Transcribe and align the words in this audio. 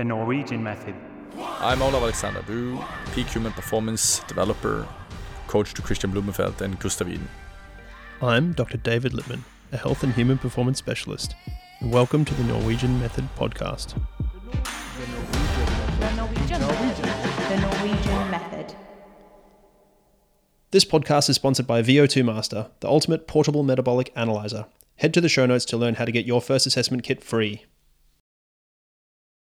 The 0.00 0.04
Norwegian 0.04 0.62
Method. 0.62 0.94
I'm 1.58 1.82
Olav 1.82 2.02
Aleksander 2.02 2.40
Bu, 2.46 2.82
peak 3.12 3.26
human 3.26 3.52
performance 3.52 4.20
developer, 4.20 4.88
coach 5.46 5.74
to 5.74 5.82
Kristian 5.82 6.10
Blummenfelt 6.10 6.62
and 6.62 6.78
Gustav 6.78 7.06
Iden. 7.06 7.28
I'm 8.22 8.54
Dr. 8.54 8.78
David 8.78 9.12
Lippman, 9.12 9.44
a 9.72 9.76
health 9.76 10.02
and 10.02 10.14
human 10.14 10.38
performance 10.38 10.78
specialist, 10.78 11.34
and 11.80 11.92
welcome 11.92 12.24
to 12.24 12.32
the 12.32 12.44
Norwegian 12.44 12.98
Method 12.98 13.28
podcast. 13.36 13.94
The 16.00 16.10
Norwegian 16.16 16.60
The 17.50 17.58
Norwegian 17.60 18.30
Method. 18.30 18.74
This 20.70 20.86
podcast 20.86 21.28
is 21.28 21.36
sponsored 21.36 21.66
by 21.66 21.82
VO2 21.82 22.24
Master, 22.24 22.70
the 22.80 22.88
ultimate 22.88 23.28
portable 23.28 23.64
metabolic 23.64 24.10
analyzer. 24.16 24.64
Head 24.96 25.12
to 25.12 25.20
the 25.20 25.28
show 25.28 25.44
notes 25.44 25.66
to 25.66 25.76
learn 25.76 25.96
how 25.96 26.06
to 26.06 26.12
get 26.12 26.24
your 26.24 26.40
first 26.40 26.66
assessment 26.66 27.02
kit 27.02 27.22
free. 27.22 27.66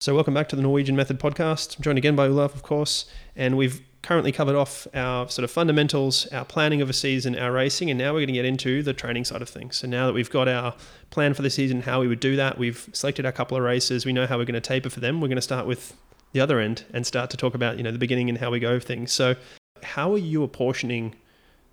So, 0.01 0.15
welcome 0.15 0.33
back 0.33 0.49
to 0.51 0.55
the 0.55 0.63
Norwegian 0.63 0.95
Method 0.95 1.19
podcast. 1.19 1.77
I'm 1.77 1.83
joined 1.83 1.99
again 1.99 2.15
by 2.15 2.29
Olav, 2.29 2.55
of 2.55 2.63
course, 2.63 3.07
and 3.35 3.57
we've 3.57 3.81
currently 4.03 4.31
covered 4.31 4.55
off 4.55 4.87
our 4.95 5.29
sort 5.29 5.43
of 5.43 5.51
fundamentals, 5.51 6.29
our 6.29 6.45
planning 6.45 6.81
of 6.81 6.89
a 6.89 6.93
season, 6.93 7.37
our 7.37 7.51
racing, 7.51 7.91
and 7.91 7.99
now 7.99 8.13
we're 8.13 8.21
going 8.21 8.29
to 8.29 8.35
get 8.35 8.45
into 8.45 8.81
the 8.85 8.93
training 8.93 9.25
side 9.25 9.43
of 9.43 9.49
things. 9.49 9.75
So, 9.75 9.89
now 9.89 10.07
that 10.07 10.13
we've 10.13 10.31
got 10.31 10.47
our 10.47 10.77
plan 11.11 11.35
for 11.35 11.43
the 11.43 11.51
season, 11.51 11.83
how 11.83 12.01
we 12.01 12.07
would 12.07 12.21
do 12.21 12.37
that, 12.37 12.59
we've 12.59 12.89
selected 12.93 13.27
our 13.27 13.33
couple 13.33 13.57
of 13.57 13.65
races, 13.65 14.07
we 14.07 14.13
know 14.13 14.25
how 14.25 14.39
we're 14.39 14.45
going 14.45 14.55
to 14.55 14.61
taper 14.61 14.89
for 14.89 15.01
them. 15.01 15.21
We're 15.21 15.27
going 15.27 15.35
to 15.35 15.43
start 15.43 15.67
with 15.67 15.97
the 16.31 16.39
other 16.39 16.61
end 16.61 16.85
and 16.95 17.05
start 17.05 17.29
to 17.31 17.37
talk 17.37 17.57
about 17.57 17.77
you 17.77 17.83
know 17.83 17.91
the 17.91 17.99
beginning 17.99 18.29
and 18.29 18.39
how 18.39 18.53
we 18.53 18.61
go 18.61 18.75
of 18.75 18.85
things. 18.85 19.11
So, 19.11 19.35
how 19.83 20.13
are 20.13 20.19
you 20.19 20.45
apportioning 20.45 21.17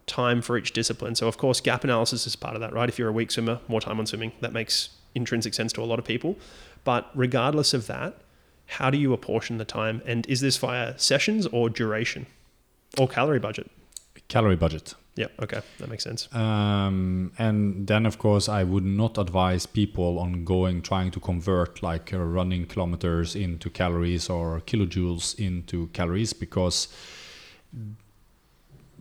time 0.07 0.41
for 0.41 0.57
each 0.57 0.71
discipline? 0.71 1.13
So, 1.13 1.27
of 1.27 1.37
course, 1.37 1.61
gap 1.61 1.83
analysis 1.83 2.25
is 2.25 2.35
part 2.35 2.55
of 2.55 2.61
that, 2.61 2.73
right? 2.73 2.89
If 2.89 2.97
you're 2.97 3.09
a 3.09 3.13
weak 3.13 3.29
swimmer, 3.29 3.59
more 3.67 3.81
time 3.81 3.99
on 3.99 4.07
swimming, 4.07 4.31
that 4.41 4.51
makes 4.51 4.89
intrinsic 5.13 5.53
sense 5.53 5.71
to 5.73 5.81
a 5.81 5.85
lot 5.85 5.99
of 5.99 6.05
people. 6.05 6.37
But 6.85 7.11
regardless 7.13 7.73
of 7.73 7.87
that, 7.87 8.21
how 8.67 8.89
do 8.89 8.97
you 8.97 9.11
apportion 9.11 9.57
the 9.57 9.65
time? 9.65 10.01
And 10.05 10.25
is 10.27 10.39
this 10.39 10.55
via 10.55 10.97
sessions 10.97 11.45
or 11.47 11.69
duration 11.69 12.27
or 12.97 13.07
calorie 13.09 13.39
budget? 13.39 13.69
Calorie 14.29 14.55
budget. 14.55 14.95
Yeah, 15.15 15.27
okay, 15.41 15.61
that 15.77 15.89
makes 15.89 16.03
sense. 16.03 16.33
Um, 16.35 17.31
and 17.37 17.87
then, 17.87 18.05
of 18.05 18.17
course, 18.17 18.49
I 18.49 18.63
would 18.63 18.83
not 18.83 19.17
advise 19.17 19.65
people 19.65 20.19
on 20.19 20.43
going 20.43 20.81
trying 20.81 21.11
to 21.11 21.19
convert 21.21 21.81
like 21.81 22.13
uh, 22.13 22.17
running 22.17 22.65
kilometers 22.65 23.35
into 23.35 23.69
calories 23.69 24.29
or 24.29 24.61
kilojoules 24.61 25.39
into 25.39 25.87
calories 25.87 26.33
because 26.33 26.89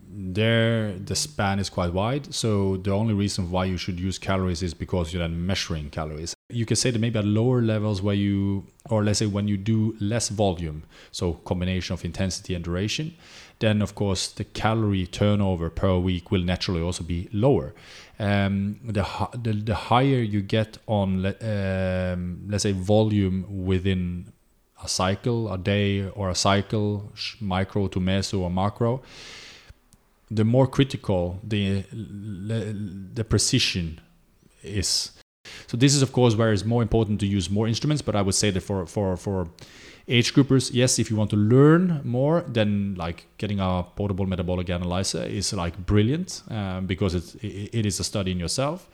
there 0.07 0.93
the 0.97 1.15
span 1.15 1.59
is 1.59 1.69
quite 1.69 1.91
wide. 1.91 2.33
So 2.33 2.77
the 2.77 2.91
only 2.91 3.13
reason 3.13 3.51
why 3.51 3.65
you 3.65 3.75
should 3.75 3.99
use 3.99 4.17
calories 4.17 4.63
is 4.63 4.73
because 4.73 5.11
you're 5.11 5.21
then 5.21 5.45
measuring 5.45 5.89
calories. 5.89 6.34
You 6.49 6.65
can 6.67 6.75
say 6.75 6.91
that 6.91 6.99
maybe 6.99 7.17
at 7.17 7.25
lower 7.25 7.59
levels 7.59 8.03
where 8.03 8.13
you, 8.13 8.67
or 8.89 9.03
let's 9.03 9.17
say 9.17 9.25
when 9.25 9.47
you 9.47 9.57
do 9.57 9.95
less 9.99 10.29
volume, 10.29 10.83
so 11.11 11.33
combination 11.33 11.93
of 11.93 12.05
intensity 12.05 12.53
and 12.53 12.63
duration, 12.63 13.15
then 13.59 13.81
of 13.81 13.95
course 13.95 14.27
the 14.27 14.43
calorie 14.43 15.07
turnover 15.07 15.71
per 15.71 15.97
week 15.97 16.29
will 16.29 16.43
naturally 16.43 16.81
also 16.81 17.03
be 17.03 17.29
lower. 17.33 17.73
Um, 18.19 18.79
the, 18.83 19.03
the 19.33 19.53
the 19.53 19.75
higher 19.75 20.19
you 20.19 20.41
get 20.41 20.77
on, 20.85 21.25
um, 21.25 22.41
let's 22.47 22.63
say 22.63 22.73
volume 22.73 23.65
within 23.65 24.31
a 24.83 24.87
cycle, 24.87 25.51
a 25.51 25.57
day 25.57 26.07
or 26.09 26.29
a 26.29 26.35
cycle, 26.35 27.11
micro 27.41 27.87
to 27.87 27.99
meso 27.99 28.41
or 28.41 28.51
macro, 28.51 29.01
the 30.29 30.45
more 30.45 30.67
critical 30.67 31.39
the 31.43 31.83
the 33.13 33.23
precision 33.23 33.99
is. 34.61 35.11
So 35.67 35.77
this 35.77 35.95
is 35.95 36.01
of 36.01 36.11
course 36.11 36.35
where 36.35 36.51
it's 36.53 36.65
more 36.65 36.81
important 36.81 37.19
to 37.21 37.25
use 37.25 37.49
more 37.49 37.67
instruments. 37.67 38.01
But 38.01 38.15
I 38.15 38.21
would 38.21 38.35
say 38.35 38.51
that 38.51 38.61
for 38.61 38.85
for 38.85 39.17
for 39.17 39.47
age 40.07 40.33
groupers, 40.33 40.71
yes, 40.73 40.99
if 40.99 41.09
you 41.09 41.17
want 41.17 41.29
to 41.31 41.37
learn 41.37 42.01
more, 42.03 42.43
then 42.47 42.95
like 42.97 43.25
getting 43.37 43.59
a 43.59 43.83
portable 43.95 44.25
metabolic 44.25 44.69
analyzer 44.69 45.23
is 45.23 45.53
like 45.53 45.77
brilliant 45.85 46.43
um, 46.49 46.85
because 46.85 47.15
it, 47.15 47.43
it 47.43 47.85
is 47.85 47.99
a 47.99 48.03
study 48.03 48.31
in 48.31 48.39
yourself. 48.39 48.87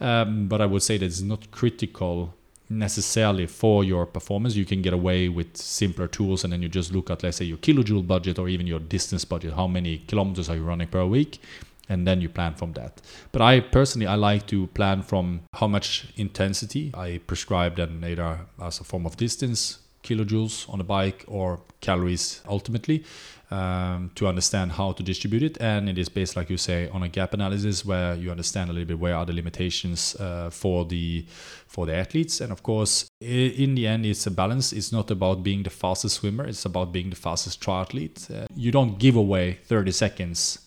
Um, 0.00 0.48
but 0.48 0.60
I 0.60 0.66
would 0.66 0.82
say 0.82 0.98
that 0.98 1.06
it's 1.06 1.20
not 1.20 1.50
critical 1.50 2.34
necessarily 2.68 3.46
for 3.46 3.84
your 3.84 4.06
performance. 4.06 4.56
You 4.56 4.64
can 4.64 4.82
get 4.82 4.92
away 4.92 5.28
with 5.28 5.56
simpler 5.56 6.08
tools, 6.08 6.44
and 6.44 6.52
then 6.52 6.62
you 6.62 6.68
just 6.68 6.92
look 6.92 7.10
at, 7.10 7.22
let's 7.22 7.36
say, 7.36 7.44
your 7.44 7.58
kilojoule 7.58 8.06
budget 8.06 8.38
or 8.38 8.48
even 8.48 8.66
your 8.66 8.80
distance 8.80 9.24
budget. 9.24 9.54
How 9.54 9.66
many 9.66 9.98
kilometers 9.98 10.48
are 10.48 10.56
you 10.56 10.62
running 10.62 10.88
per 10.88 11.04
week? 11.04 11.40
And 11.88 12.06
then 12.06 12.20
you 12.20 12.28
plan 12.28 12.54
from 12.54 12.72
that. 12.72 13.02
But 13.30 13.42
I 13.42 13.60
personally, 13.60 14.06
I 14.06 14.14
like 14.14 14.46
to 14.46 14.68
plan 14.68 15.02
from 15.02 15.42
how 15.52 15.66
much 15.66 16.06
intensity 16.16 16.90
I 16.94 17.20
prescribe, 17.26 17.76
then 17.76 18.02
either 18.02 18.40
as 18.62 18.80
a 18.80 18.84
form 18.84 19.04
of 19.04 19.16
distance, 19.16 19.80
kilojoules 20.02 20.68
on 20.72 20.80
a 20.80 20.84
bike, 20.84 21.24
or 21.26 21.60
calories 21.80 22.42
ultimately 22.48 23.04
um, 23.50 24.10
to 24.14 24.26
understand 24.26 24.72
how 24.72 24.92
to 24.92 25.02
distribute 25.02 25.42
it. 25.42 25.58
And 25.60 25.88
it 25.88 25.98
is 25.98 26.08
based, 26.08 26.36
like 26.36 26.50
you 26.50 26.56
say, 26.56 26.88
on 26.88 27.02
a 27.02 27.08
gap 27.08 27.34
analysis 27.34 27.84
where 27.84 28.14
you 28.14 28.30
understand 28.30 28.70
a 28.70 28.72
little 28.72 28.86
bit 28.86 28.98
where 28.98 29.16
are 29.16 29.26
the 29.26 29.32
limitations 29.32 30.16
uh, 30.16 30.50
for 30.50 30.84
the 30.84 31.26
for 31.66 31.86
the 31.86 31.94
athletes. 31.94 32.40
And 32.40 32.52
of 32.52 32.62
course, 32.62 33.06
in 33.20 33.74
the 33.74 33.86
end, 33.86 34.06
it's 34.06 34.26
a 34.26 34.30
balance. 34.30 34.72
It's 34.72 34.92
not 34.92 35.10
about 35.10 35.42
being 35.42 35.62
the 35.62 35.70
fastest 35.70 36.16
swimmer. 36.16 36.46
It's 36.46 36.64
about 36.64 36.92
being 36.92 37.10
the 37.10 37.16
fastest 37.16 37.60
triathlete. 37.60 38.30
Uh, 38.30 38.46
you 38.54 38.70
don't 38.70 38.98
give 38.98 39.16
away 39.16 39.58
30 39.64 39.92
seconds 39.92 40.58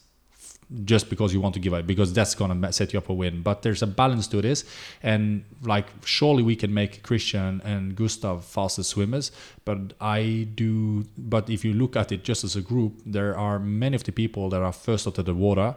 just 0.83 1.09
because 1.09 1.33
you 1.33 1.39
want 1.39 1.53
to 1.53 1.59
give 1.59 1.73
up 1.73 1.87
because 1.87 2.11
that's 2.11 2.35
going 2.35 2.61
to 2.61 2.73
set 2.73 2.91
you 2.91 2.99
up 2.99 3.05
for 3.05 3.15
win. 3.15 3.41
But 3.41 3.61
there's 3.61 3.81
a 3.81 3.87
balance 3.87 4.27
to 4.27 4.41
this 4.41 4.65
and 5.01 5.43
like 5.63 5.87
surely 6.05 6.43
we 6.43 6.55
can 6.55 6.73
make 6.73 7.03
christian 7.03 7.61
and 7.63 7.95
gustav 7.95 8.43
faster 8.43 8.83
swimmers 8.83 9.31
but 9.65 9.93
i 10.01 10.47
do 10.55 11.05
but 11.17 11.49
if 11.49 11.63
you 11.63 11.73
look 11.73 11.95
at 11.95 12.11
it 12.11 12.23
just 12.23 12.43
as 12.43 12.55
a 12.55 12.61
group 12.61 12.93
there 13.05 13.37
are 13.37 13.59
many 13.59 13.95
of 13.95 14.03
the 14.03 14.11
people 14.11 14.49
that 14.49 14.61
are 14.61 14.73
first 14.73 15.07
out 15.07 15.17
of 15.17 15.25
the 15.25 15.33
water 15.33 15.75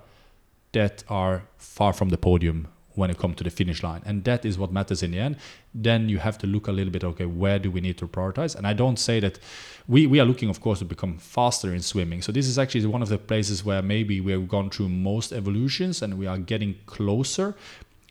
that 0.72 1.04
are 1.08 1.42
far 1.56 1.92
from 1.92 2.08
the 2.10 2.18
podium 2.18 2.68
when 2.94 3.10
it 3.10 3.18
comes 3.18 3.36
to 3.36 3.44
the 3.44 3.50
finish 3.50 3.82
line. 3.82 4.02
And 4.04 4.24
that 4.24 4.44
is 4.44 4.58
what 4.58 4.72
matters 4.72 5.02
in 5.02 5.12
the 5.12 5.18
end. 5.18 5.36
Then 5.74 6.08
you 6.08 6.18
have 6.18 6.38
to 6.38 6.46
look 6.46 6.66
a 6.68 6.72
little 6.72 6.92
bit 6.92 7.04
okay 7.04 7.24
where 7.24 7.58
do 7.58 7.70
we 7.70 7.80
need 7.80 7.98
to 7.98 8.08
prioritize? 8.08 8.54
And 8.56 8.66
i 8.66 8.72
don't 8.72 8.98
say 8.98 9.20
that 9.20 9.38
we, 9.86 10.06
we 10.06 10.20
are 10.20 10.24
looking 10.24 10.48
of 10.48 10.60
course 10.60 10.80
to 10.80 10.84
become 10.84 11.18
faster 11.18 11.72
in 11.72 11.82
swimming. 11.82 12.22
So 12.22 12.32
this 12.32 12.46
is 12.46 12.58
actually 12.58 12.86
one 12.86 13.02
of 13.02 13.08
the 13.08 13.18
places 13.18 13.64
where 13.64 13.82
maybe 13.82 14.20
we 14.20 14.32
have 14.32 14.48
gone 14.48 14.70
through 14.70 14.88
most 14.88 15.32
evolutions 15.32 16.02
and 16.02 16.18
we 16.18 16.26
are 16.26 16.38
getting 16.38 16.76
closer. 16.86 17.54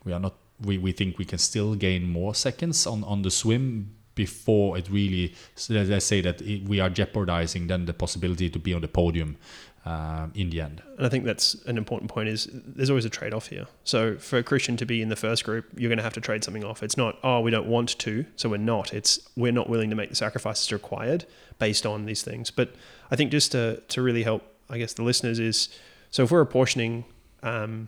We 0.06 0.14
are 0.14 0.20
not 0.20 0.34
we, 0.62 0.78
we 0.78 0.92
think 0.92 1.18
we 1.18 1.26
can 1.26 1.40
still 1.40 1.76
gain 1.76 2.10
more 2.10 2.36
seconds 2.36 2.86
on 2.86 3.04
on 3.04 3.22
the 3.22 3.32
swim 3.32 3.96
before 4.16 4.78
it 4.78 4.90
really 4.90 5.34
let's 5.70 6.06
say 6.06 6.20
that 6.20 6.42
we 6.68 6.82
are 6.82 6.90
jeopardizing 6.90 7.68
then 7.68 7.86
the 7.86 7.94
possibility 7.94 8.50
to 8.50 8.60
be 8.60 8.74
on 8.74 8.82
the 8.82 8.88
podium 8.88 9.38
um, 9.86 10.32
in 10.36 10.50
the 10.50 10.62
end. 10.62 10.82
And 10.98 11.06
I 11.06 11.10
think 11.10 11.24
that's 11.24 11.56
an 11.66 11.78
important 11.78 12.12
point 12.12 12.30
is 12.30 12.50
there's 12.52 12.90
always 12.90 13.06
a 13.06 13.10
trade-off 13.10 13.48
here. 13.48 13.68
So 13.84 14.18
for 14.18 14.44
Kristian 14.44 14.78
to 14.78 14.86
be 14.86 15.02
in 15.02 15.10
the 15.10 15.16
first 15.16 15.44
group, 15.44 15.66
you're 15.78 15.90
going 15.90 15.98
to 15.98 16.04
have 16.04 16.14
to 16.14 16.22
trade 16.22 16.44
something 16.44 16.64
off. 16.64 16.84
It's 16.84 16.98
not, 16.98 17.18
oh, 17.24 17.40
we 17.40 17.52
don't 17.52 17.68
want 17.68 17.98
to, 18.00 18.26
so 18.36 18.50
we're 18.50 18.58
not. 18.58 18.94
It's 18.94 19.20
we're 19.36 19.52
not 19.52 19.70
willing 19.70 19.90
to 19.90 19.96
make 19.96 20.10
the 20.10 20.16
sacrifices 20.16 20.72
required 20.72 21.26
based 21.60 21.86
on 21.86 22.06
these 22.06 22.22
things. 22.22 22.52
But 22.52 22.76
I 23.10 23.16
think 23.16 23.32
just 23.32 23.52
to, 23.54 23.82
to 23.88 24.02
really 24.02 24.24
help, 24.24 24.44
I 24.70 24.78
guess, 24.78 24.94
the 24.94 25.04
listeners 25.04 25.40
is, 25.40 25.70
so 26.12 26.24
if 26.24 26.32
we're 26.32 26.42
apportioning 26.42 27.06
um, 27.42 27.88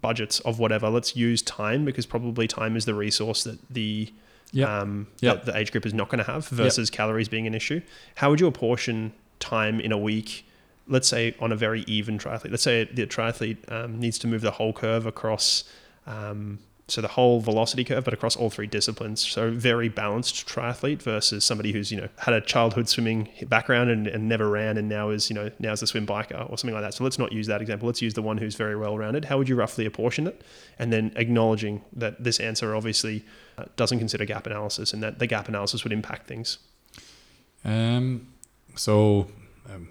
budgets 0.00 0.40
of 0.40 0.58
whatever, 0.58 0.88
let's 0.88 1.16
use 1.16 1.42
time 1.42 1.84
because 1.84 2.06
probably 2.06 2.46
time 2.46 2.76
is 2.76 2.84
the 2.84 2.94
resource 2.94 3.44
that 3.44 3.58
the 3.68 4.12
yeah. 4.52 4.80
Um, 4.80 5.08
yeah. 5.20 5.34
that 5.34 5.44
the 5.44 5.56
age 5.56 5.72
group 5.72 5.84
is 5.84 5.92
not 5.92 6.08
going 6.08 6.24
to 6.24 6.32
have 6.32 6.46
versus 6.48 6.88
yeah. 6.88 6.96
calories 6.96 7.28
being 7.28 7.48
an 7.48 7.54
issue. 7.54 7.80
How 8.14 8.30
would 8.30 8.38
you 8.38 8.46
apportion 8.46 9.12
time 9.40 9.80
in 9.80 9.90
a 9.90 9.98
week 9.98 10.45
let's 10.88 11.08
say 11.08 11.34
on 11.40 11.52
a 11.52 11.56
very 11.56 11.82
even 11.82 12.18
triathlete, 12.18 12.50
let's 12.50 12.62
say 12.62 12.84
the 12.84 13.06
triathlete 13.06 13.70
um, 13.70 13.98
needs 13.98 14.18
to 14.20 14.26
move 14.26 14.42
the 14.42 14.52
whole 14.52 14.72
curve 14.72 15.06
across, 15.06 15.64
um, 16.06 16.58
so 16.88 17.00
the 17.00 17.08
whole 17.08 17.40
velocity 17.40 17.82
curve, 17.82 18.04
but 18.04 18.14
across 18.14 18.36
all 18.36 18.48
three 18.48 18.68
disciplines. 18.68 19.26
So 19.26 19.50
very 19.50 19.88
balanced 19.88 20.46
triathlete 20.46 21.02
versus 21.02 21.44
somebody 21.44 21.72
who's 21.72 21.90
you 21.90 22.00
know 22.00 22.08
had 22.18 22.34
a 22.34 22.40
childhood 22.40 22.88
swimming 22.88 23.28
background 23.48 23.90
and, 23.90 24.06
and 24.06 24.28
never 24.28 24.48
ran 24.48 24.78
and 24.78 24.88
now 24.88 25.10
is 25.10 25.28
you 25.28 25.34
know 25.34 25.50
now 25.58 25.72
is 25.72 25.82
a 25.82 25.86
swim 25.88 26.06
biker 26.06 26.48
or 26.48 26.56
something 26.56 26.74
like 26.74 26.84
that. 26.84 26.94
So 26.94 27.02
let's 27.02 27.18
not 27.18 27.32
use 27.32 27.48
that 27.48 27.60
example. 27.60 27.86
Let's 27.86 28.02
use 28.02 28.14
the 28.14 28.22
one 28.22 28.38
who's 28.38 28.54
very 28.54 28.76
well 28.76 28.96
rounded. 28.96 29.24
How 29.24 29.36
would 29.38 29.48
you 29.48 29.56
roughly 29.56 29.84
apportion 29.84 30.28
it? 30.28 30.42
And 30.78 30.92
then 30.92 31.12
acknowledging 31.16 31.82
that 31.94 32.22
this 32.22 32.38
answer 32.38 32.76
obviously 32.76 33.24
uh, 33.58 33.64
doesn't 33.74 33.98
consider 33.98 34.24
gap 34.24 34.46
analysis 34.46 34.92
and 34.92 35.02
that 35.02 35.18
the 35.18 35.26
gap 35.26 35.48
analysis 35.48 35.82
would 35.82 35.92
impact 35.92 36.28
things. 36.28 36.58
Um. 37.64 38.28
So 38.76 39.28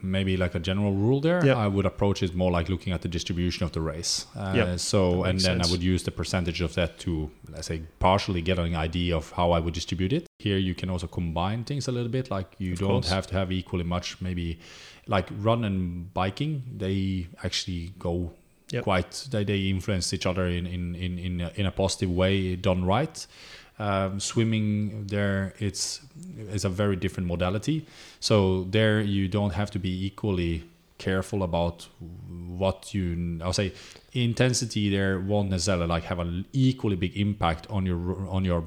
maybe 0.02 0.38
like 0.38 0.56
a 0.56 0.60
general 0.60 0.94
rule 0.94 1.22
there. 1.22 1.46
Yep. 1.46 1.58
I 1.58 1.68
would 1.68 1.86
approach 1.86 2.24
it 2.24 2.36
more 2.36 2.52
like 2.52 2.70
looking 2.70 2.94
at 2.94 3.02
the 3.02 3.08
distribution 3.08 3.64
of 3.66 3.72
the 3.72 3.82
race. 3.82 4.26
Uh, 4.36 4.54
Yep. 4.56 4.80
So 4.80 5.24
and 5.24 5.40
then 5.40 5.58
sense. 5.60 5.68
I 5.68 5.72
would 5.72 5.84
use 5.84 6.04
the 6.04 6.12
percentage 6.12 6.62
of 6.62 6.74
that 6.76 6.98
to 7.00 7.30
let's 7.50 7.68
say 7.68 7.82
partially 8.00 8.42
get 8.42 8.58
an 8.60 8.76
idea 8.76 9.16
of 9.16 9.32
how 9.32 9.52
I 9.52 9.60
would 9.60 9.74
distribute 9.74 10.14
it. 10.14 10.28
Here 10.40 10.58
you 10.58 10.76
can 10.76 10.90
also 10.90 11.08
combine 11.08 11.64
things 11.64 11.88
a 11.88 11.92
little 11.92 12.10
bit. 12.12 12.30
Like 12.32 12.56
you 12.58 12.74
Of 12.74 12.80
don't 12.80 12.90
course. 12.90 13.10
have 13.10 13.28
to 13.28 13.34
have 13.36 13.52
equally 13.52 13.84
much. 13.86 14.22
Maybe 14.22 14.60
like 15.08 15.28
run 15.40 15.64
and 15.64 16.14
biking, 16.14 16.64
they 16.78 17.28
actually 17.44 17.94
go 18.00 18.32
Yep. 18.72 18.84
quite. 18.84 19.28
They, 19.30 19.44
they 19.44 19.60
influence 19.70 20.12
each 20.12 20.26
other 20.26 20.48
in 20.48 20.66
in 20.66 20.96
in 20.96 21.20
in 21.20 21.42
a, 21.42 21.52
in 21.56 21.66
a 21.68 21.72
positive 21.72 22.10
way 22.10 22.56
done 22.56 22.84
right. 22.84 23.28
Um, 23.78 24.22
swimming 24.22 25.08
there, 25.08 25.54
it's 25.60 26.02
it's 26.38 26.64
a 26.64 26.70
very 26.70 26.96
different 26.96 27.28
modality. 27.28 27.86
So 28.20 28.64
there 28.70 29.02
you 29.02 29.28
don't 29.28 29.52
have 29.52 29.70
to 29.72 29.80
be 29.80 30.06
equally 30.06 30.64
careful 30.98 31.44
about 31.44 31.88
what 32.58 32.94
you 32.94 33.40
I'll 33.44 33.54
say 33.54 33.74
intensity 34.14 34.90
there 34.90 35.20
won't 35.20 35.50
necessarily 35.50 35.88
like 35.88 36.04
have 36.06 36.20
an 36.20 36.46
equally 36.54 36.96
big 36.96 37.18
impact 37.18 37.68
on 37.70 37.86
your 37.86 38.30
on 38.30 38.46
your 38.46 38.64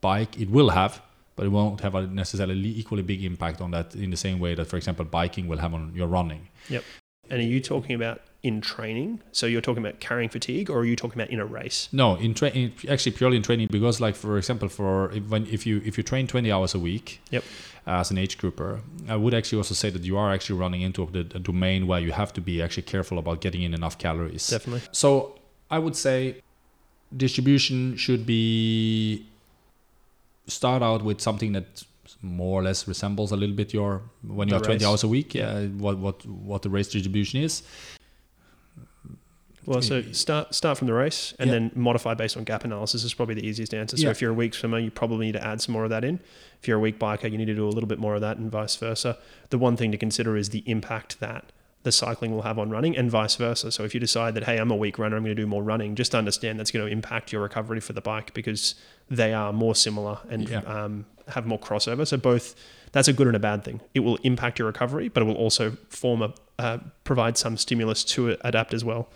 bike 0.00 0.40
it 0.40 0.48
will 0.48 0.70
have 0.70 1.02
but 1.36 1.44
it 1.44 1.50
won't 1.50 1.80
have 1.82 1.94
a 1.94 2.06
necessarily 2.06 2.70
equally 2.70 3.02
big 3.02 3.22
impact 3.22 3.60
on 3.60 3.70
that 3.72 3.94
in 3.94 4.10
the 4.10 4.16
same 4.16 4.38
way 4.38 4.54
that 4.54 4.66
for 4.66 4.78
example 4.78 5.04
biking 5.04 5.46
will 5.46 5.58
have 5.58 5.74
on 5.74 5.92
your 5.94 6.06
running 6.06 6.48
Yep. 6.70 6.84
And 7.30 7.40
are 7.40 7.44
you 7.44 7.60
talking 7.60 7.94
about 7.94 8.22
in 8.42 8.60
training? 8.60 9.20
So 9.32 9.46
you're 9.46 9.60
talking 9.60 9.84
about 9.84 9.98
carrying 10.00 10.28
fatigue, 10.28 10.70
or 10.70 10.78
are 10.80 10.84
you 10.84 10.94
talking 10.96 11.20
about 11.20 11.30
in 11.30 11.40
a 11.40 11.44
race? 11.46 11.88
no 11.92 12.14
in, 12.16 12.34
tra- 12.34 12.50
in 12.50 12.72
actually 12.88 13.12
purely 13.12 13.36
in 13.36 13.42
training 13.42 13.68
because 13.70 14.00
like 14.00 14.14
for 14.14 14.38
example 14.38 14.68
for 14.68 15.10
if, 15.12 15.24
when 15.28 15.46
if 15.46 15.66
you 15.66 15.82
if 15.84 15.96
you 15.98 16.04
train 16.04 16.26
20 16.26 16.52
hours 16.52 16.74
a 16.74 16.78
week 16.78 17.20
Yep. 17.30 17.42
as 17.86 18.10
an 18.12 18.18
age 18.18 18.38
grouper 18.38 18.80
i 19.08 19.16
would 19.16 19.34
actually 19.34 19.58
also 19.58 19.74
say 19.74 19.90
that 19.90 20.02
you 20.02 20.16
are 20.16 20.32
actually 20.32 20.58
running 20.58 20.82
into 20.82 21.06
the, 21.06 21.20
a 21.34 21.40
domain 21.40 21.86
where 21.86 22.00
you 22.00 22.12
have 22.12 22.32
to 22.34 22.40
be 22.40 22.62
actually 22.62 22.84
careful 22.84 23.18
about 23.18 23.40
getting 23.40 23.62
in 23.62 23.74
enough 23.74 23.96
calories 23.98 24.46
Definitely. 24.48 24.82
So 24.92 25.38
I 25.70 25.78
would 25.78 25.96
say 25.96 26.40
distribution 27.16 27.96
should 27.96 28.24
be 28.26 29.26
start 30.46 30.82
out 30.82 31.02
with 31.02 31.20
something 31.20 31.52
that 31.52 31.84
more 32.22 32.60
or 32.60 32.64
less 32.64 32.88
resembles 32.88 33.32
a 33.32 33.36
little 33.36 33.54
bit 33.54 33.72
your 33.74 34.02
when 34.26 34.48
you're 34.48 34.60
20 34.60 34.84
hours 34.84 35.04
a 35.04 35.08
week. 35.08 35.34
Yeah, 35.34 35.50
uh, 35.50 35.66
what 35.84 35.98
what 35.98 36.24
what 36.26 36.62
the 36.62 36.70
race 36.70 36.88
distribution 36.88 37.40
is. 37.42 37.62
Well, 39.68 39.82
so 39.82 40.00
start 40.12 40.54
start 40.54 40.78
from 40.78 40.86
the 40.86 40.94
race 40.94 41.34
and 41.38 41.48
Yeah. 41.48 41.54
then 41.54 41.70
modify 41.74 42.14
based 42.14 42.36
on 42.38 42.44
gap 42.44 42.64
analysis 42.64 43.04
is 43.04 43.12
probably 43.12 43.34
the 43.34 43.46
easiest 43.46 43.74
answer. 43.74 43.96
So 43.98 44.04
Yeah. 44.04 44.10
if 44.10 44.22
you're 44.22 44.30
a 44.30 44.34
weak 44.34 44.54
swimmer, 44.54 44.78
you 44.78 44.90
probably 44.90 45.26
need 45.26 45.32
to 45.32 45.46
add 45.46 45.60
some 45.60 45.74
more 45.74 45.84
of 45.84 45.90
that 45.90 46.04
in. 46.04 46.20
If 46.62 46.66
you're 46.66 46.78
a 46.78 46.80
weak 46.80 46.98
biker, 46.98 47.30
you 47.30 47.36
need 47.36 47.46
to 47.46 47.54
do 47.54 47.66
a 47.66 47.70
little 47.70 47.86
bit 47.86 47.98
more 47.98 48.14
of 48.14 48.22
that, 48.22 48.38
and 48.38 48.50
vice 48.50 48.76
versa. 48.76 49.18
The 49.50 49.58
one 49.58 49.76
thing 49.76 49.92
to 49.92 49.98
consider 49.98 50.36
is 50.38 50.48
the 50.50 50.62
impact 50.66 51.20
that 51.20 51.52
the 51.82 51.92
cycling 51.92 52.32
will 52.32 52.42
have 52.42 52.58
on 52.58 52.70
running, 52.70 52.96
and 52.96 53.10
vice 53.10 53.36
versa. 53.36 53.70
So 53.70 53.84
if 53.84 53.92
you 53.94 54.00
decide 54.00 54.34
that 54.34 54.44
hey, 54.44 54.56
I'm 54.56 54.70
a 54.70 54.76
weak 54.76 54.98
runner, 54.98 55.16
I'm 55.16 55.22
going 55.22 55.36
to 55.36 55.40
do 55.42 55.46
more 55.46 55.62
running, 55.62 55.94
just 55.94 56.14
understand 56.14 56.58
that's 56.58 56.70
going 56.70 56.84
to 56.86 56.90
impact 56.90 57.30
your 57.32 57.42
recovery 57.42 57.80
for 57.80 57.92
the 57.92 58.00
bike 58.00 58.32
because 58.34 58.74
they 59.10 59.32
are 59.34 59.52
more 59.52 59.74
similar 59.74 60.18
and 60.30 60.48
Yeah. 60.48 60.60
um, 60.60 61.04
have 61.28 61.46
more 61.46 61.58
crossover. 61.58 62.06
So 62.06 62.16
both 62.16 62.54
that's 62.92 63.06
a 63.06 63.12
good 63.12 63.26
and 63.26 63.36
a 63.36 63.38
bad 63.38 63.64
thing. 63.64 63.80
It 63.94 64.00
will 64.00 64.16
impact 64.22 64.58
your 64.58 64.66
recovery, 64.66 65.08
but 65.08 65.22
it 65.22 65.26
will 65.26 65.34
also 65.36 65.76
form 65.90 66.22
a 66.22 66.32
uh, 66.58 66.78
provide 67.04 67.36
some 67.36 67.56
stimulus 67.58 68.02
to 68.02 68.36
adapt 68.40 68.72
as 68.74 68.82
well. 68.84 69.08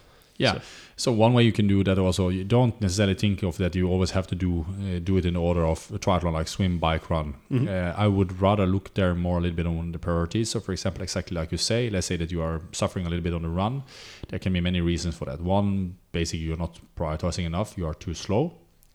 Yeah. 0.43 0.61
So, 0.97 1.11
one 1.11 1.33
way 1.33 1.43
you 1.43 1.53
can 1.53 1.67
do 1.67 1.83
that 1.85 1.99
also, 1.99 2.29
you 2.29 2.45
don't 2.45 2.79
necessarily 2.81 3.15
think 3.15 3.43
of 3.43 3.57
that 3.57 3.75
you 3.75 3.89
always 3.89 4.11
have 4.13 4.27
to 4.27 4.35
do 4.35 4.51
uh, 4.61 4.99
do 5.03 5.17
it 5.17 5.25
in 5.25 5.37
order 5.37 5.65
of 5.67 5.91
a 5.95 5.99
triathlon 5.99 6.33
like 6.33 6.49
swim, 6.49 6.79
bike, 6.79 7.11
run. 7.11 7.35
Mhm. 7.51 7.67
Uh, 7.69 7.95
I 7.97 8.07
would 8.07 8.41
rather 8.41 8.67
look 8.67 8.95
there 8.95 9.15
more 9.15 9.39
a 9.39 9.41
little 9.41 9.57
bit 9.57 9.67
on 9.67 9.93
the 9.93 9.99
priorities. 9.99 10.51
So, 10.51 10.61
for 10.61 10.73
example, 10.73 11.03
exactly 11.03 11.35
like 11.41 11.51
you 11.53 11.59
say, 11.59 11.91
let's 11.91 12.07
say 12.07 12.17
that 12.19 12.31
you 12.31 12.43
are 12.43 12.61
suffering 12.73 13.07
a 13.07 13.09
little 13.09 13.23
bit 13.25 13.35
on 13.35 13.43
the 13.43 13.49
run. 13.49 13.83
There 14.29 14.39
can 14.39 14.53
be 14.53 14.61
many 14.61 14.81
reasons 14.81 15.17
for 15.17 15.25
that. 15.25 15.41
One, 15.41 15.97
basically, 16.13 16.47
you're 16.47 16.59
not 16.59 16.79
prioritizing 16.97 17.45
enough. 17.47 17.77
You 17.79 17.87
are 17.87 17.95
too 17.95 18.15
slow. 18.15 18.53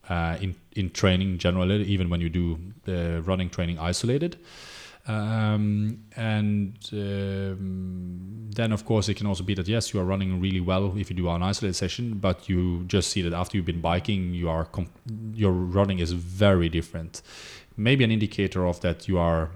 Uh, 0.08 0.36
in 0.40 0.54
in 0.74 0.88
training 0.90 1.38
generally, 1.38 1.84
even 1.84 2.08
when 2.08 2.20
you 2.20 2.30
do 2.30 2.58
the 2.84 3.20
running 3.26 3.50
training 3.50 3.78
isolated. 3.78 4.36
Um, 5.08 6.04
and 6.16 6.76
um, 6.92 8.50
then, 8.54 8.72
of 8.72 8.84
course, 8.84 9.08
it 9.08 9.14
can 9.14 9.26
also 9.26 9.42
be 9.42 9.54
that 9.54 9.66
yes, 9.66 9.94
you 9.94 10.00
are 10.00 10.04
running 10.04 10.38
really 10.38 10.60
well 10.60 10.94
if 10.98 11.08
you 11.08 11.16
do 11.16 11.30
an 11.30 11.42
isolated 11.42 11.74
session, 11.74 12.18
but 12.18 12.48
you 12.48 12.84
just 12.84 13.10
see 13.10 13.22
that 13.22 13.32
after 13.32 13.56
you've 13.56 13.66
been 13.66 13.80
biking, 13.80 14.34
you 14.34 14.50
are 14.50 14.66
com- 14.66 14.90
your 15.32 15.52
running 15.52 15.98
is 15.98 16.12
very 16.12 16.68
different. 16.68 17.22
Maybe 17.76 18.04
an 18.04 18.10
indicator 18.10 18.66
of 18.66 18.80
that 18.82 19.08
you 19.08 19.18
are 19.18 19.50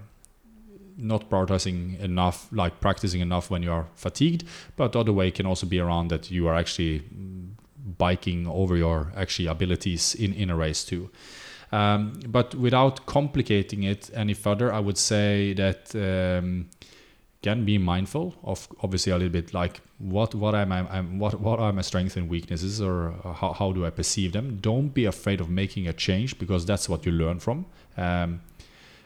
not 0.97 1.29
prioritizing 1.29 2.01
enough, 2.01 2.49
like 2.51 2.81
practicing 2.81 3.21
enough 3.21 3.51
when 3.51 3.63
you 3.63 3.73
are 3.73 3.89
fatigued. 3.95 4.45
But 4.77 4.93
the 4.93 5.01
other 5.01 5.13
way 5.13 5.31
can 5.31 5.45
also 5.45 5.67
be 5.67 5.81
around 5.81 6.09
that 6.09 6.31
you 6.31 6.49
are 6.49 6.55
actually 6.55 7.01
mm, 7.01 7.51
biking 7.99 8.47
over 8.47 8.75
your 8.77 9.13
actually 9.15 9.49
abilities 9.49 10.15
in 10.15 10.33
in 10.33 10.49
a 10.49 10.57
race 10.57 10.83
too. 10.83 11.11
Um, 11.73 12.21
but 12.29 12.55
without 12.55 13.07
complicating 13.07 13.83
it 13.85 14.11
any 14.15 14.35
further, 14.35 14.73
I 14.73 14.79
would 14.79 14.99
say 14.99 15.55
that 15.55 15.95
um, 15.95 16.69
again, 17.43 17.65
be 17.65 17.77
mindful 17.79 18.35
of 18.45 18.69
obviously 18.83 19.11
a 19.11 19.17
little 19.17 19.33
bit 19.33 19.53
like 19.53 19.81
what 19.99 20.35
what 20.35 20.55
am 20.55 20.71
I 20.71 20.87
I'm, 20.91 21.19
what 21.19 21.41
what 21.41 21.59
are 21.59 21.73
my 21.73 21.83
strengths 21.83 22.17
and 22.17 22.29
weaknesses, 22.29 22.81
or 22.81 23.15
how, 23.25 23.53
how 23.53 23.73
do 23.73 23.85
I 23.85 23.91
perceive 23.91 24.33
them. 24.33 24.59
Don't 24.61 24.91
be 24.91 25.07
afraid 25.07 25.41
of 25.41 25.49
making 25.49 25.89
a 25.89 25.93
change 25.93 26.39
because 26.39 26.65
that's 26.67 26.89
what 26.89 27.05
you 27.05 27.13
learn 27.13 27.41
from. 27.41 27.67
Um, 27.97 28.43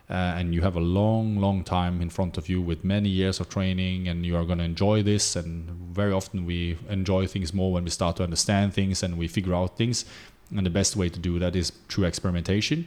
uh, 0.09 0.39
and 0.39 0.55
you 0.55 0.63
have 0.63 0.77
a 0.77 0.81
long, 0.81 1.37
long 1.39 1.65
time 1.65 2.01
in 2.01 2.09
front 2.09 2.39
of 2.39 2.49
you 2.49 2.63
with 2.63 2.85
many 2.85 3.09
years 3.09 3.41
of 3.41 3.49
training, 3.49 4.07
and 4.07 4.25
you 4.25 4.37
are 4.37 4.45
going 4.45 4.59
to 4.59 4.65
enjoy 4.65 5.03
this. 5.03 5.35
And 5.35 5.69
very 5.93 6.13
often 6.13 6.47
we 6.47 6.79
enjoy 6.89 7.27
things 7.27 7.53
more 7.53 7.73
when 7.73 7.83
we 7.83 7.91
start 7.91 8.17
to 8.17 8.23
understand 8.23 8.73
things 8.73 9.03
and 9.03 9.19
we 9.19 9.27
figure 9.27 9.55
out 9.55 9.77
things. 9.77 10.05
And 10.55 10.65
the 10.65 10.71
best 10.71 10.97
way 10.97 11.09
to 11.09 11.19
do 11.19 11.39
that 11.39 11.57
is 11.57 11.73
through 11.89 12.05
experimentation 12.05 12.87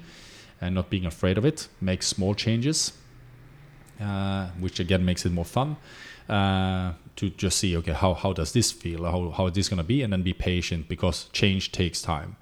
and 0.61 0.75
not 0.75 0.89
being 0.89 1.05
afraid 1.05 1.37
of 1.37 1.45
it. 1.45 1.67
Make 1.81 2.03
small 2.03 2.33
changes, 2.35 2.93
uh, 3.99 4.47
which 4.59 4.79
again 4.79 5.03
makes 5.03 5.25
it 5.25 5.31
more 5.31 5.45
fun. 5.45 5.77
Uh, 6.27 6.93
to 7.15 7.29
just 7.31 7.57
see, 7.57 7.75
okay, 7.75 7.91
how, 7.91 8.13
how 8.13 8.31
does 8.33 8.53
this 8.53 8.71
feel? 8.71 9.03
How, 9.03 9.31
how 9.31 9.47
is 9.47 9.53
this 9.53 9.67
going 9.67 9.79
to 9.79 9.83
be? 9.83 10.03
And 10.03 10.13
then 10.13 10.21
be 10.21 10.33
patient 10.33 10.87
because 10.87 11.25
change 11.33 11.71
takes 11.71 12.01
time. 12.01 12.37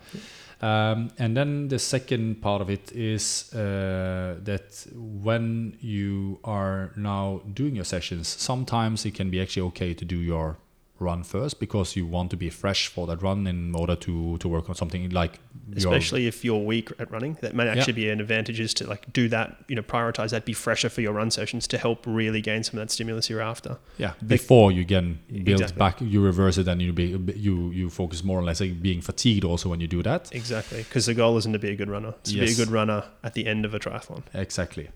Um, 0.62 1.12
and 1.18 1.38
then 1.38 1.68
the 1.68 1.80
second 1.80 2.42
part 2.42 2.62
of 2.62 2.70
it 2.70 2.92
is 2.92 3.54
uh, 3.54 4.38
that 4.44 4.86
when 4.94 5.78
you 5.80 6.40
are 6.44 6.92
now 6.96 7.42
doing 7.54 7.76
your 7.76 7.86
sessions, 7.86 8.28
sometimes 8.28 9.06
it 9.06 9.14
can 9.14 9.30
be 9.30 9.40
actually 9.40 9.68
okay 9.68 9.94
to 9.94 10.04
do 10.04 10.18
your 10.18 10.58
run 11.00 11.24
first 11.24 11.60
because 11.60 11.96
you 11.96 12.06
want 12.06 12.30
to 12.32 12.38
be 12.38 12.50
fresh 12.50 12.88
for 12.88 13.06
that 13.08 13.22
run 13.22 13.48
in 13.48 13.74
order 13.76 13.96
to 13.96 14.38
to 14.40 14.48
work 14.48 14.70
on 14.70 14.76
something 14.76 15.10
like 15.10 15.40
your- 15.70 15.78
especially 15.78 16.28
if 16.28 16.44
you're 16.46 16.64
weak 16.74 16.92
at 17.00 17.10
running 17.12 17.38
that 17.42 17.54
might 17.56 17.68
actually 17.68 17.94
be 17.94 18.10
an 18.10 18.20
advantage 18.20 18.60
is 18.60 18.74
to 18.74 18.88
like 18.88 19.12
do 19.14 19.28
that 19.30 19.56
you 19.68 19.76
know 19.76 19.82
prioritize 19.82 20.30
that 20.32 20.46
be 20.46 20.54
fresher 20.54 20.90
for 20.90 21.02
your 21.02 21.14
run 21.14 21.30
sessions 21.32 21.68
to 21.68 21.78
help 21.78 22.04
really 22.06 22.42
gain 22.42 22.64
some 22.64 22.80
of 22.80 22.84
that 22.88 22.92
stimulus 22.92 23.30
you're 23.30 23.42
after. 23.42 23.78
Yeah 23.98 24.14
before 24.26 24.72
you 24.72 24.82
again 24.82 25.20
build 25.44 25.62
Exactly. 25.62 25.78
back 25.80 26.02
you 26.02 26.22
reverse 26.22 26.58
it 26.58 26.68
and 26.68 26.82
you 26.82 26.94
be 26.94 27.08
you 27.36 27.72
you 27.72 27.90
focus 27.90 28.24
more 28.24 28.40
on 28.40 28.46
let's 28.46 28.60
say 28.60 28.72
being 28.72 29.02
fatigued 29.02 29.44
also 29.44 29.70
when 29.70 29.80
you 29.82 29.88
do 29.88 30.02
that. 30.04 30.34
Exactly 30.34 30.84
because 30.84 31.06
the 31.06 31.14
goal 31.14 31.38
isn't 31.38 31.54
to 31.54 31.60
be 31.60 31.70
a 31.70 31.76
good 31.76 31.90
runner. 31.90 32.14
It's 32.22 32.32
to 32.32 32.40
be 32.40 32.52
a 32.52 32.56
good 32.56 32.70
runner 32.70 33.04
at 33.24 33.34
the 33.34 33.46
end 33.48 33.66
of 33.66 33.74
a 33.74 33.80
triathlon. 33.80 34.24
Exactly 34.34 34.90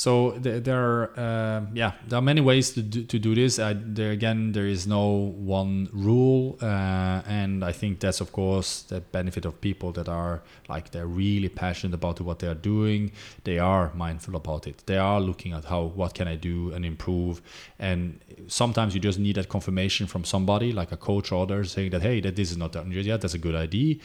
so 0.00 0.30
th- 0.42 0.64
there 0.64 0.80
are 0.80 1.10
uh, 1.18 1.60
yeah 1.74 1.92
there 2.08 2.18
are 2.18 2.22
many 2.22 2.40
ways 2.40 2.70
to 2.70 2.80
do, 2.80 3.02
to 3.04 3.18
do 3.18 3.34
this. 3.34 3.58
Uh, 3.58 3.74
there 3.76 4.12
again 4.12 4.52
there 4.52 4.66
is 4.66 4.86
no 4.86 5.04
one 5.36 5.90
rule 5.92 6.56
uh, 6.62 7.20
and 7.26 7.62
i 7.62 7.72
think 7.72 8.00
that's 8.00 8.22
of 8.22 8.32
course 8.32 8.80
the 8.88 9.00
benefit 9.12 9.44
of 9.44 9.60
people 9.60 9.92
that 9.92 10.08
are 10.08 10.40
like 10.70 10.90
they're 10.92 11.12
really 11.24 11.50
passionate 11.50 11.92
about 11.92 12.18
what 12.22 12.38
they 12.38 12.46
are 12.46 12.60
doing. 12.72 13.12
They 13.44 13.58
are 13.58 13.92
mindful 13.94 14.36
about 14.36 14.66
it. 14.66 14.82
They 14.86 14.96
are 14.96 15.20
looking 15.20 15.52
at 15.52 15.64
how 15.66 15.82
what 15.82 16.14
can 16.14 16.26
i 16.28 16.36
do 16.36 16.72
and 16.72 16.82
improve. 16.84 17.42
And 17.78 18.20
sometimes 18.46 18.94
you 18.94 19.00
just 19.00 19.18
need 19.18 19.36
that 19.36 19.48
confirmation 19.50 20.06
from 20.06 20.24
somebody 20.24 20.72
like 20.72 20.92
a 20.92 20.96
coach 20.96 21.30
or 21.30 21.42
others 21.42 21.72
saying 21.72 21.90
that 21.90 22.00
hey 22.00 22.20
that 22.20 22.36
this 22.36 22.50
is 22.50 22.56
not 22.56 22.72
dangerous 22.72 23.06
yet. 23.06 23.20
That's 23.20 23.34
a 23.34 23.44
good 23.46 23.54
idea 23.54 23.96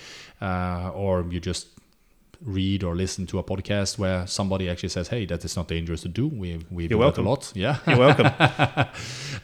uh, 0.41 0.91
or 0.93 1.25
you 1.29 1.39
just 1.39 1.67
read 2.45 2.83
or 2.83 2.95
listen 2.95 3.25
to 3.27 3.39
a 3.39 3.43
podcast 3.43 3.97
where 3.97 4.25
somebody 4.27 4.69
actually 4.69 4.89
says, 4.89 5.07
"Hey, 5.09 5.25
that 5.25 5.43
is 5.43 5.55
not 5.55 5.67
dangerous 5.67 6.01
to 6.01 6.07
do." 6.07 6.27
We 6.27 6.61
we 6.69 6.87
do 6.87 6.95
that 6.95 6.97
welcome. 6.97 7.25
a 7.25 7.29
lot, 7.29 7.51
yeah. 7.55 7.79
you're 7.87 7.97
welcome 7.97 8.27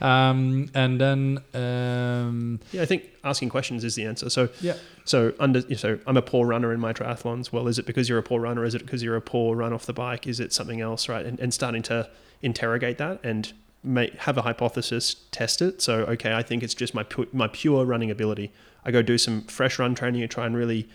um, 0.00 0.70
and 0.74 1.00
then 1.00 1.38
um, 1.54 2.60
yeah 2.72 2.82
i 2.82 2.86
think 2.86 3.04
asking 3.24 3.48
questions 3.48 3.84
is 3.84 3.94
the 3.94 4.04
answer 4.04 4.30
so 4.30 4.48
yeah, 4.60 4.74
So 5.04 5.32
under 5.40 5.60
so 5.76 5.98
I'm 6.06 6.16
a 6.16 6.22
poor 6.22 6.46
runner 6.46 6.72
in 6.72 6.80
my 6.80 6.92
triathlons. 6.92 7.52
Well, 7.52 7.68
is 7.68 7.78
it 7.78 7.86
because 7.86 8.08
you're 8.08 8.18
a 8.18 8.22
poor 8.22 8.40
runner? 8.40 8.64
Is 8.64 8.74
it 8.74 8.82
because 8.84 9.02
you're 9.02 9.16
a 9.16 9.20
poor 9.20 9.56
run 9.56 9.72
off 9.72 9.86
the 9.86 9.92
bike? 9.92 10.26
Is 10.26 10.38
it 10.40 10.52
something 10.52 10.80
else? 10.80 11.08
Right, 11.08 11.26
and, 11.26 11.40
and 11.40 11.52
starting 11.52 11.82
to 11.84 12.08
interrogate 12.40 12.98
that 12.98 13.20
and 13.24 13.52
make, 13.82 14.14
have 14.20 14.38
a 14.38 14.42
hypothesis, 14.42 15.16
test 15.30 15.60
it. 15.60 15.82
So 15.82 16.04
okay, 16.04 16.34
I 16.34 16.42
think 16.42 16.62
it's 16.62 16.74
just 16.74 16.94
my 16.94 17.02
pu- 17.02 17.28
my 17.32 17.48
pure 17.48 17.84
running 17.84 18.10
ability. 18.10 18.52
I 18.84 18.90
go 18.90 19.02
do 19.02 19.18
some 19.18 19.42
fresh 19.42 19.78
run 19.78 19.94
training 19.94 20.22
and 20.22 20.30
try 20.30 20.46
and 20.46 20.56
really 20.56 20.88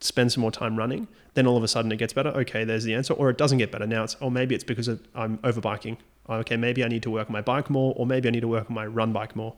spend 0.00 0.32
some 0.32 0.40
more 0.40 0.50
time 0.50 0.76
running. 0.76 1.08
Then 1.34 1.46
all 1.46 1.56
of 1.56 1.62
a 1.62 1.68
sudden 1.68 1.92
it 1.92 1.96
gets 1.96 2.12
better. 2.12 2.30
Okay, 2.30 2.64
there's 2.64 2.84
the 2.84 2.94
answer. 2.94 3.14
Or 3.14 3.30
it 3.30 3.38
doesn't 3.38 3.58
get 3.58 3.70
better. 3.70 3.86
Now 3.86 4.04
it's 4.04 4.16
oh 4.20 4.30
maybe 4.30 4.54
it's 4.54 4.64
because 4.64 4.88
I'm 5.14 5.38
over 5.44 5.60
biking. 5.60 5.98
Oh, 6.28 6.36
okay, 6.36 6.56
maybe 6.56 6.84
I 6.84 6.88
need 6.88 7.02
to 7.04 7.10
work 7.10 7.28
on 7.28 7.32
my 7.32 7.40
bike 7.40 7.70
more, 7.70 7.94
or 7.96 8.06
maybe 8.06 8.28
I 8.28 8.30
need 8.30 8.40
to 8.40 8.48
work 8.48 8.70
on 8.70 8.74
my 8.74 8.86
run 8.86 9.12
bike 9.12 9.34
more. 9.34 9.54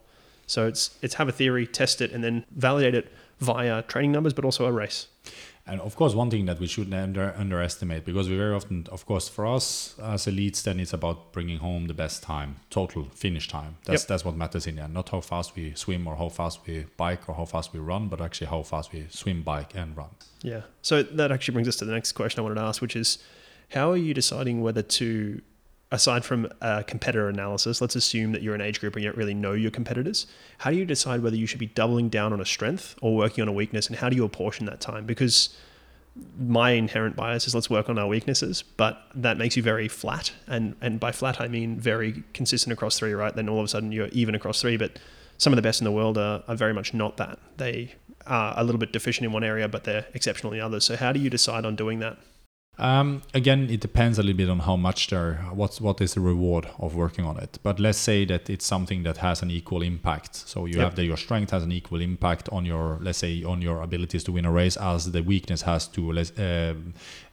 So 0.46 0.66
it's 0.66 0.99
it's 1.02 1.14
have 1.14 1.28
a 1.28 1.32
theory, 1.32 1.66
test 1.66 2.00
it, 2.00 2.12
and 2.12 2.22
then 2.22 2.44
validate 2.50 2.94
it 2.94 3.12
via 3.40 3.82
training 3.82 4.12
numbers, 4.12 4.32
but 4.32 4.44
also 4.44 4.66
a 4.66 4.72
race. 4.72 5.08
And 5.64 5.81
of 5.81 5.95
course, 5.95 6.12
one 6.12 6.28
thing 6.28 6.47
that 6.47 6.59
we 6.59 6.66
shouldn't 6.66 6.92
under, 6.95 7.33
underestimate 7.37 8.04
because 8.04 8.28
we 8.28 8.37
very 8.37 8.52
often, 8.52 8.87
of 8.90 9.07
course, 9.07 9.28
for 9.28 9.47
us 9.47 9.95
as 10.02 10.26
elites, 10.26 10.62
then 10.64 10.81
it's 10.81 10.92
about 10.92 11.33
bringing 11.33 11.59
home 11.59 11.87
the 11.87 11.95
best 11.95 12.23
time, 12.23 12.57
total 12.69 13.04
finish 13.14 13.47
time. 13.47 13.76
That's 13.85 14.02
Yep. 14.02 14.09
that's 14.09 14.25
what 14.25 14.37
matters 14.37 14.66
in 14.66 14.75
the 14.76 14.83
end. 14.83 14.95
Not 14.95 15.11
how 15.11 15.21
fast 15.21 15.54
we 15.54 15.73
swim 15.75 16.09
or 16.09 16.16
how 16.16 16.31
fast 16.31 16.66
we 16.66 16.87
bike 16.97 17.28
or 17.28 17.37
how 17.37 17.45
fast 17.45 17.73
we 17.73 17.78
run, 17.78 18.09
but 18.09 18.21
actually 18.21 18.49
how 18.49 18.62
fast 18.62 18.92
we 18.92 19.07
swim, 19.09 19.42
bike, 19.42 19.73
and 19.76 19.97
run. 19.97 20.11
Yeah. 20.42 20.62
So 20.83 21.04
that 21.04 21.31
actually 21.31 21.52
brings 21.52 21.69
us 21.69 21.76
to 21.76 21.85
the 21.85 21.92
next 21.92 22.12
question 22.12 22.40
I 22.40 22.42
wanted 22.42 22.57
to 22.57 22.62
ask, 22.62 22.83
which 22.83 22.97
is 22.97 23.19
how 23.71 23.90
are 23.92 23.97
you 23.97 24.14
deciding 24.14 24.62
whether 24.62 24.83
to, 24.83 25.40
aside 25.92 26.25
from 26.25 26.50
a 26.62 26.82
competitor 26.82 27.28
analysis, 27.28 27.80
let's 27.80 27.94
assume 27.94 28.32
that 28.32 28.42
you're 28.42 28.54
an 28.54 28.62
age 28.62 28.80
group 28.80 28.96
and 28.96 29.04
you 29.04 29.11
don't 29.11 29.18
really 29.18 29.34
know 29.34 29.52
your 29.52 29.70
competitors. 29.70 30.26
How 30.58 30.70
do 30.70 30.76
you 30.76 30.87
decide 30.87 31.22
whether 31.22 31.37
you 31.37 31.46
should 31.46 31.61
be 31.61 31.66
doubling 31.66 32.08
down 32.08 32.32
on 32.32 32.40
a 32.40 32.46
strength 32.46 32.96
or 33.02 33.14
working 33.14 33.42
on 33.42 33.49
a 33.49 33.52
weakness? 33.52 33.87
And 33.88 33.96
how 33.96 34.08
do 34.08 34.16
you 34.16 34.25
apportion 34.25 34.64
that 34.66 34.80
time? 34.80 35.04
Because 35.04 35.54
my 36.38 36.70
inherent 36.70 37.14
bias 37.14 37.46
is 37.46 37.54
let's 37.54 37.68
work 37.68 37.90
on 37.90 37.99
our 37.99 38.08
weaknesses, 38.08 38.62
but 38.62 39.02
that 39.14 39.37
makes 39.37 39.56
you 39.56 39.62
very 39.62 39.87
flat. 39.87 40.32
And, 40.46 40.76
and 40.80 40.99
by 40.99 41.12
flat, 41.12 41.40
I 41.40 41.49
mean 41.49 41.78
very 41.78 42.25
consistent 42.32 42.72
across 42.72 42.99
three, 42.99 43.12
right? 43.12 43.34
Then 43.34 43.49
all 43.49 43.58
of 43.58 43.64
a 43.66 43.68
sudden 43.68 43.92
you're 43.92 44.08
even 44.08 44.34
across 44.34 44.62
three, 44.62 44.78
but 44.78 44.99
some 45.37 45.52
of 45.52 45.56
the 45.56 45.62
best 45.62 45.80
in 45.80 45.84
the 45.84 45.92
world 45.92 46.16
are, 46.16 46.42
are 46.49 46.56
very 46.56 46.72
much 46.72 46.94
not 46.94 47.18
that. 47.18 47.38
They 47.58 47.94
are 48.26 48.54
a 48.56 48.64
little 48.64 48.78
bit 48.78 48.92
deficient 48.92 49.26
in 49.26 49.32
one 49.32 49.44
area, 49.44 49.68
but 49.68 49.84
they're 49.84 50.06
exceptional 50.14 50.54
in 50.54 50.61
others. 50.61 50.84
So 50.84 50.96
how 50.96 51.12
do 51.12 51.20
you 51.20 51.28
decide 51.28 51.66
on 51.66 51.76
doing 51.76 51.99
that? 51.99 52.16
Um, 52.79 53.21
again, 53.35 53.69
it 53.69 53.81
depends 53.81 54.19
a 54.19 54.23
little 54.23 54.37
bit 54.37 54.49
on 54.49 54.61
how 54.61 54.76
much 54.76 55.09
there, 55.09 55.35
what's 55.52 55.79
what 55.79 56.00
is 56.00 56.14
the 56.14 56.21
reward 56.21 56.67
of 56.79 56.95
working 56.95 57.25
on 57.26 57.37
it. 57.37 57.59
But 57.62 57.79
let's 57.79 57.99
say 57.99 58.25
that 58.25 58.49
it's 58.49 58.64
something 58.64 59.02
that 59.02 59.19
has 59.19 59.43
an 59.43 59.50
equal 59.50 59.83
impact. 59.83 60.35
So 60.37 60.64
you 60.64 60.76
Yep. 60.79 60.85
have 60.85 60.95
that 60.97 61.05
your 61.05 61.19
strength 61.19 61.50
has 61.50 61.62
an 61.62 61.71
equal 61.71 62.00
impact 62.00 62.49
on 62.50 62.64
your, 62.64 62.99
let's 63.02 63.19
say, 63.19 63.45
on 63.45 63.61
your 63.61 63.83
abilities 63.83 64.25
to 64.25 64.33
win 64.33 64.47
a 64.47 64.50
race, 64.50 64.79
as 64.79 65.12
the 65.12 65.23
weakness 65.23 65.62
has 65.62 65.87
to 65.88 66.12
let's, 66.12 66.33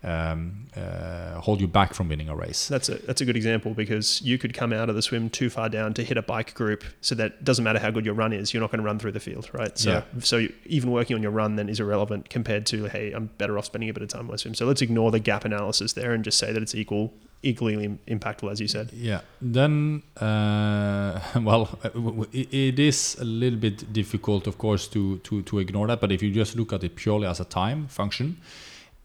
um, 0.04 0.66
uh, 0.78 1.40
hold 1.42 1.60
you 1.60 1.68
back 1.68 1.94
from 1.94 2.08
winning 2.10 2.30
a 2.30 2.36
race. 2.36 2.68
That's 2.70 2.88
a 2.90 2.96
that's 3.06 3.20
a 3.22 3.26
good 3.26 3.36
example 3.36 3.74
because 3.74 4.22
you 4.22 4.38
could 4.38 4.54
come 4.54 4.72
out 4.72 4.90
of 4.90 4.96
the 4.96 5.02
swim 5.02 5.30
too 5.30 5.50
far 5.50 5.68
down 5.70 5.94
to 5.96 6.04
hit 6.04 6.18
a 6.18 6.22
bike 6.22 6.54
group, 6.54 6.84
so 7.02 7.16
that 7.16 7.44
doesn't 7.44 7.64
matter 7.64 7.80
how 7.80 7.92
good 7.92 8.06
your 8.06 8.14
run 8.14 8.32
is, 8.32 8.54
you're 8.54 8.62
not 8.62 8.72
going 8.72 8.80
to 8.80 8.86
run 8.86 8.98
through 9.00 9.12
the 9.12 9.20
field, 9.20 9.50
right? 9.54 9.78
So 9.78 9.92
Yeah. 9.92 10.04
so 10.22 10.38
you- 10.38 10.54
even 10.66 10.92
working 10.92 11.16
on 11.18 11.22
your 11.22 11.32
run 11.32 11.56
then 11.58 11.68
is 11.70 11.80
irrelevant 11.80 12.30
compared 12.30 12.66
to 12.68 12.86
hey, 12.86 13.12
I'm 13.12 13.30
better 13.38 13.58
off 13.58 13.66
spending 13.66 13.90
a 13.90 13.94
bit 13.94 14.04
of 14.04 14.10
time 14.10 14.22
on 14.22 14.28
my 14.28 14.36
swim. 14.38 14.54
So 14.56 14.66
let's 14.66 14.82
ignore 14.82 15.12
the 15.12 15.20
gap 15.20 15.44
analysis 15.46 15.94
there 15.94 16.14
and 16.14 16.24
just 16.24 16.38
say 16.38 16.54
that 16.54 16.62
it's 16.62 16.76
equal 16.76 17.14
equally 17.42 17.98
impactful 18.08 18.52
as 18.52 18.60
you 18.60 18.68
said. 18.68 18.92
Yeah. 18.94 19.22
Then, 19.42 20.04
uh, 20.18 21.20
well, 21.42 21.78
uh, 21.84 21.90
w- 21.90 22.12
w- 22.12 22.30
it 22.34 22.54
it 22.54 22.80
is 22.80 23.16
a 23.20 23.24
little 23.26 23.60
bit 23.60 23.92
difficult, 23.94 24.48
of 24.48 24.58
course, 24.58 24.88
to, 24.90 25.20
to, 25.20 25.42
to 25.44 25.60
ignore 25.60 25.88
that. 25.88 26.00
But 26.02 26.12
if 26.12 26.22
you 26.22 26.32
just 26.34 26.56
look 26.58 26.74
at 26.74 26.84
it 26.84 26.96
purely 26.96 27.28
as 27.28 27.40
a 27.40 27.46
time 27.46 27.88
function, 27.88 28.38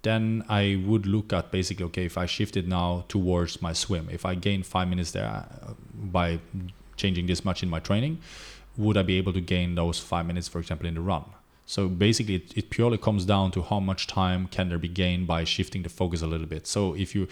then 0.04 0.44
I 0.48 0.82
would 0.86 1.06
look 1.06 1.32
at 1.32 1.50
basically, 1.50 1.84
okay, 1.86 2.04
if 2.04 2.16
I 2.16 2.26
shifted 2.26 2.68
now 2.68 3.04
towards 3.08 3.60
my 3.60 3.72
swim, 3.72 4.08
if 4.10 4.24
I 4.24 4.34
gain 4.34 4.62
five 4.62 4.88
minutes 4.88 5.10
there 5.10 5.26
uh, 5.26 5.72
by 5.94 6.38
changing 6.96 7.26
this 7.26 7.44
much 7.44 7.62
in 7.62 7.68
my 7.68 7.80
training, 7.80 8.20
would 8.76 8.96
I 8.96 9.02
be 9.02 9.18
able 9.18 9.32
to 9.32 9.40
gain 9.40 9.74
those 9.74 9.98
five 9.98 10.26
minutes, 10.26 10.48
for 10.48 10.58
example, 10.58 10.86
in 10.86 10.94
the 10.94 11.00
run? 11.00 11.24
So 11.66 11.88
basically, 11.88 12.36
it, 12.36 12.56
it 12.56 12.70
purely 12.70 12.98
comes 12.98 13.24
down 13.24 13.50
to 13.52 13.62
how 13.62 13.80
much 13.80 14.06
time 14.06 14.48
can 14.48 14.68
there 14.68 14.78
be 14.78 14.88
gained 14.88 15.26
by 15.26 15.44
shifting 15.44 15.82
the 15.82 15.88
focus 15.88 16.20
a 16.20 16.26
little 16.26 16.46
bit. 16.46 16.66
So 16.66 16.94
if 16.94 17.14
you, 17.14 17.26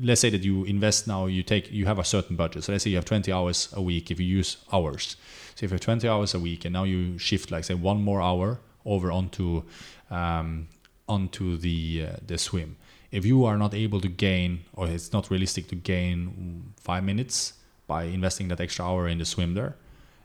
let's 0.00 0.20
say 0.20 0.28
that 0.30 0.42
you 0.42 0.64
invest 0.64 1.06
now, 1.06 1.26
you 1.26 1.42
take, 1.42 1.72
you 1.72 1.86
have 1.86 1.98
a 1.98 2.04
certain 2.04 2.36
budget. 2.36 2.64
So 2.64 2.72
let's 2.72 2.84
say 2.84 2.90
you 2.90 2.96
have 2.96 3.06
20 3.06 3.32
hours 3.32 3.72
a 3.72 3.80
week. 3.80 4.10
If 4.10 4.20
you 4.20 4.26
use 4.26 4.58
hours, 4.72 5.16
so 5.54 5.64
if 5.64 5.70
you 5.70 5.74
have 5.74 5.80
20 5.80 6.06
hours 6.06 6.34
a 6.34 6.38
week, 6.38 6.66
and 6.66 6.72
now 6.74 6.84
you 6.84 7.16
shift, 7.18 7.50
like 7.50 7.64
say, 7.64 7.74
one 7.74 8.02
more 8.02 8.20
hour 8.20 8.60
over 8.84 9.10
onto, 9.10 9.62
um, 10.10 10.68
onto 11.08 11.56
the 11.56 12.06
uh, 12.08 12.16
the 12.26 12.38
swim. 12.38 12.76
If 13.10 13.26
you 13.26 13.44
are 13.44 13.58
not 13.58 13.74
able 13.74 14.00
to 14.00 14.08
gain, 14.08 14.60
or 14.72 14.88
it's 14.88 15.12
not 15.12 15.30
realistic 15.30 15.68
to 15.68 15.74
gain 15.74 16.72
five 16.80 17.04
minutes 17.04 17.54
by 17.86 18.04
investing 18.04 18.48
that 18.48 18.60
extra 18.60 18.86
hour 18.86 19.06
in 19.06 19.18
the 19.18 19.24
swim 19.24 19.54
there, 19.54 19.76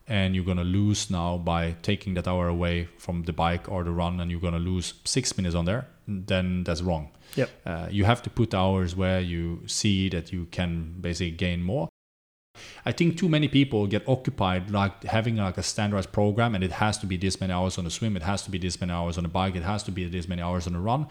and 0.08 0.36
you're 0.36 0.46
gonna 0.46 0.64
lose 0.64 1.10
now 1.10 1.38
by 1.38 1.76
taking 1.82 2.14
that 2.14 2.28
hour 2.28 2.48
away 2.48 2.88
from 2.98 3.24
the 3.24 3.34
bike 3.34 3.70
or 3.70 3.84
the 3.84 3.92
run, 3.92 4.20
and 4.22 4.32
you're 4.32 4.40
gonna 4.40 4.60
lose 4.60 4.94
six 5.04 5.36
minutes 5.38 5.56
on 5.56 5.66
there, 5.66 5.88
then 6.08 6.64
that's 6.64 6.82
wrong. 6.82 7.10
Yep. 7.36 7.50
Uh, 7.66 7.88
you 7.92 8.06
have 8.06 8.22
to 8.22 8.30
put 8.30 8.54
hours 8.54 8.96
where 8.96 9.20
you 9.20 9.64
see 9.68 10.08
that 10.10 10.32
you 10.32 10.48
can 10.52 10.96
basically 11.02 11.32
gain 11.32 11.62
more. 11.62 11.90
I 12.86 12.92
think 12.92 13.18
too 13.18 13.30
many 13.30 13.48
people 13.48 13.88
get 13.88 14.08
occupied 14.08 14.72
like 14.72 15.04
having 15.04 15.38
like 15.38 15.58
a 15.58 15.64
standardized 15.64 16.12
program, 16.12 16.56
and 16.56 16.64
it 16.64 16.72
has 16.72 16.98
to 17.00 17.06
be 17.06 17.18
this 17.18 17.40
many 17.40 17.54
hours 17.54 17.78
on 17.78 17.84
the 17.84 17.92
swim, 17.92 18.16
it 18.16 18.24
has 18.24 18.42
to 18.44 18.52
be 18.52 18.58
this 18.58 18.80
many 18.80 18.94
hours 18.94 19.18
on 19.18 19.24
the 19.24 19.30
bike, 19.30 19.56
it 19.56 19.64
has 19.64 19.84
to 19.84 19.92
be 19.92 20.06
this 20.06 20.28
many 20.28 20.42
hours 20.42 20.68
on 20.68 20.74
the 20.74 20.80
run. 20.80 21.08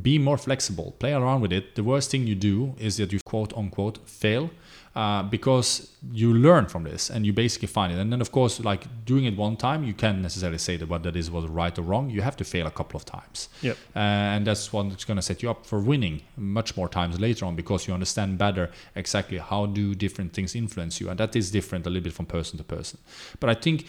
Be 0.00 0.18
more 0.18 0.38
flexible, 0.38 0.96
play 0.98 1.12
around 1.12 1.42
with 1.42 1.52
it. 1.52 1.74
The 1.74 1.84
worst 1.84 2.10
thing 2.10 2.26
you 2.26 2.34
do 2.34 2.74
is 2.78 2.96
that 2.96 3.12
you 3.12 3.20
quote 3.26 3.52
unquote 3.54 3.98
fail 4.08 4.50
uh, 4.94 5.22
because 5.22 5.90
you 6.12 6.34
learn 6.34 6.66
from 6.66 6.84
this 6.84 7.08
and 7.08 7.24
you 7.24 7.32
basically 7.32 7.68
find 7.68 7.92
it. 7.92 7.98
And 7.98 8.12
then, 8.12 8.20
of 8.20 8.30
course, 8.30 8.60
like 8.60 9.04
doing 9.04 9.24
it 9.24 9.36
one 9.36 9.56
time, 9.56 9.84
you 9.84 9.94
can't 9.94 10.18
necessarily 10.18 10.58
say 10.58 10.76
that 10.76 10.88
what 10.88 11.02
that 11.04 11.16
is 11.16 11.30
was 11.30 11.46
right 11.46 11.76
or 11.78 11.82
wrong. 11.82 12.10
You 12.10 12.20
have 12.20 12.36
to 12.36 12.44
fail 12.44 12.66
a 12.66 12.70
couple 12.70 12.98
of 12.98 13.04
times. 13.04 13.48
Yep. 13.62 13.76
Uh, 13.96 13.98
and 13.98 14.46
that's 14.46 14.72
what's 14.72 15.04
going 15.04 15.16
to 15.16 15.22
set 15.22 15.42
you 15.42 15.50
up 15.50 15.64
for 15.64 15.80
winning 15.80 16.22
much 16.36 16.76
more 16.76 16.88
times 16.88 17.18
later 17.18 17.46
on 17.46 17.56
because 17.56 17.88
you 17.88 17.94
understand 17.94 18.36
better 18.36 18.70
exactly 18.94 19.38
how 19.38 19.66
do 19.66 19.94
different 19.94 20.34
things 20.34 20.54
influence 20.54 21.00
you. 21.00 21.08
And 21.08 21.18
that 21.18 21.34
is 21.34 21.50
different 21.50 21.86
a 21.86 21.90
little 21.90 22.04
bit 22.04 22.12
from 22.12 22.26
person 22.26 22.58
to 22.58 22.64
person. 22.64 22.98
But 23.40 23.48
I 23.48 23.54
think 23.54 23.86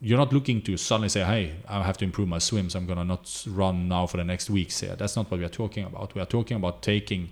you're 0.00 0.18
not 0.18 0.32
looking 0.32 0.62
to 0.62 0.76
suddenly 0.76 1.08
say, 1.08 1.24
hey, 1.24 1.56
I 1.68 1.82
have 1.82 1.98
to 1.98 2.04
improve 2.04 2.28
my 2.28 2.38
swims. 2.38 2.76
I'm 2.76 2.86
going 2.86 2.98
to 2.98 3.04
not 3.04 3.44
run 3.48 3.88
now 3.88 4.06
for 4.06 4.16
the 4.16 4.24
next 4.24 4.48
weeks 4.48 4.78
here. 4.80 4.94
That's 4.94 5.16
not 5.16 5.28
what 5.30 5.40
we 5.40 5.44
are 5.44 5.48
talking 5.50 5.84
about. 5.84 6.14
We 6.14 6.20
are 6.20 6.26
talking 6.26 6.56
about 6.56 6.82
taking 6.82 7.30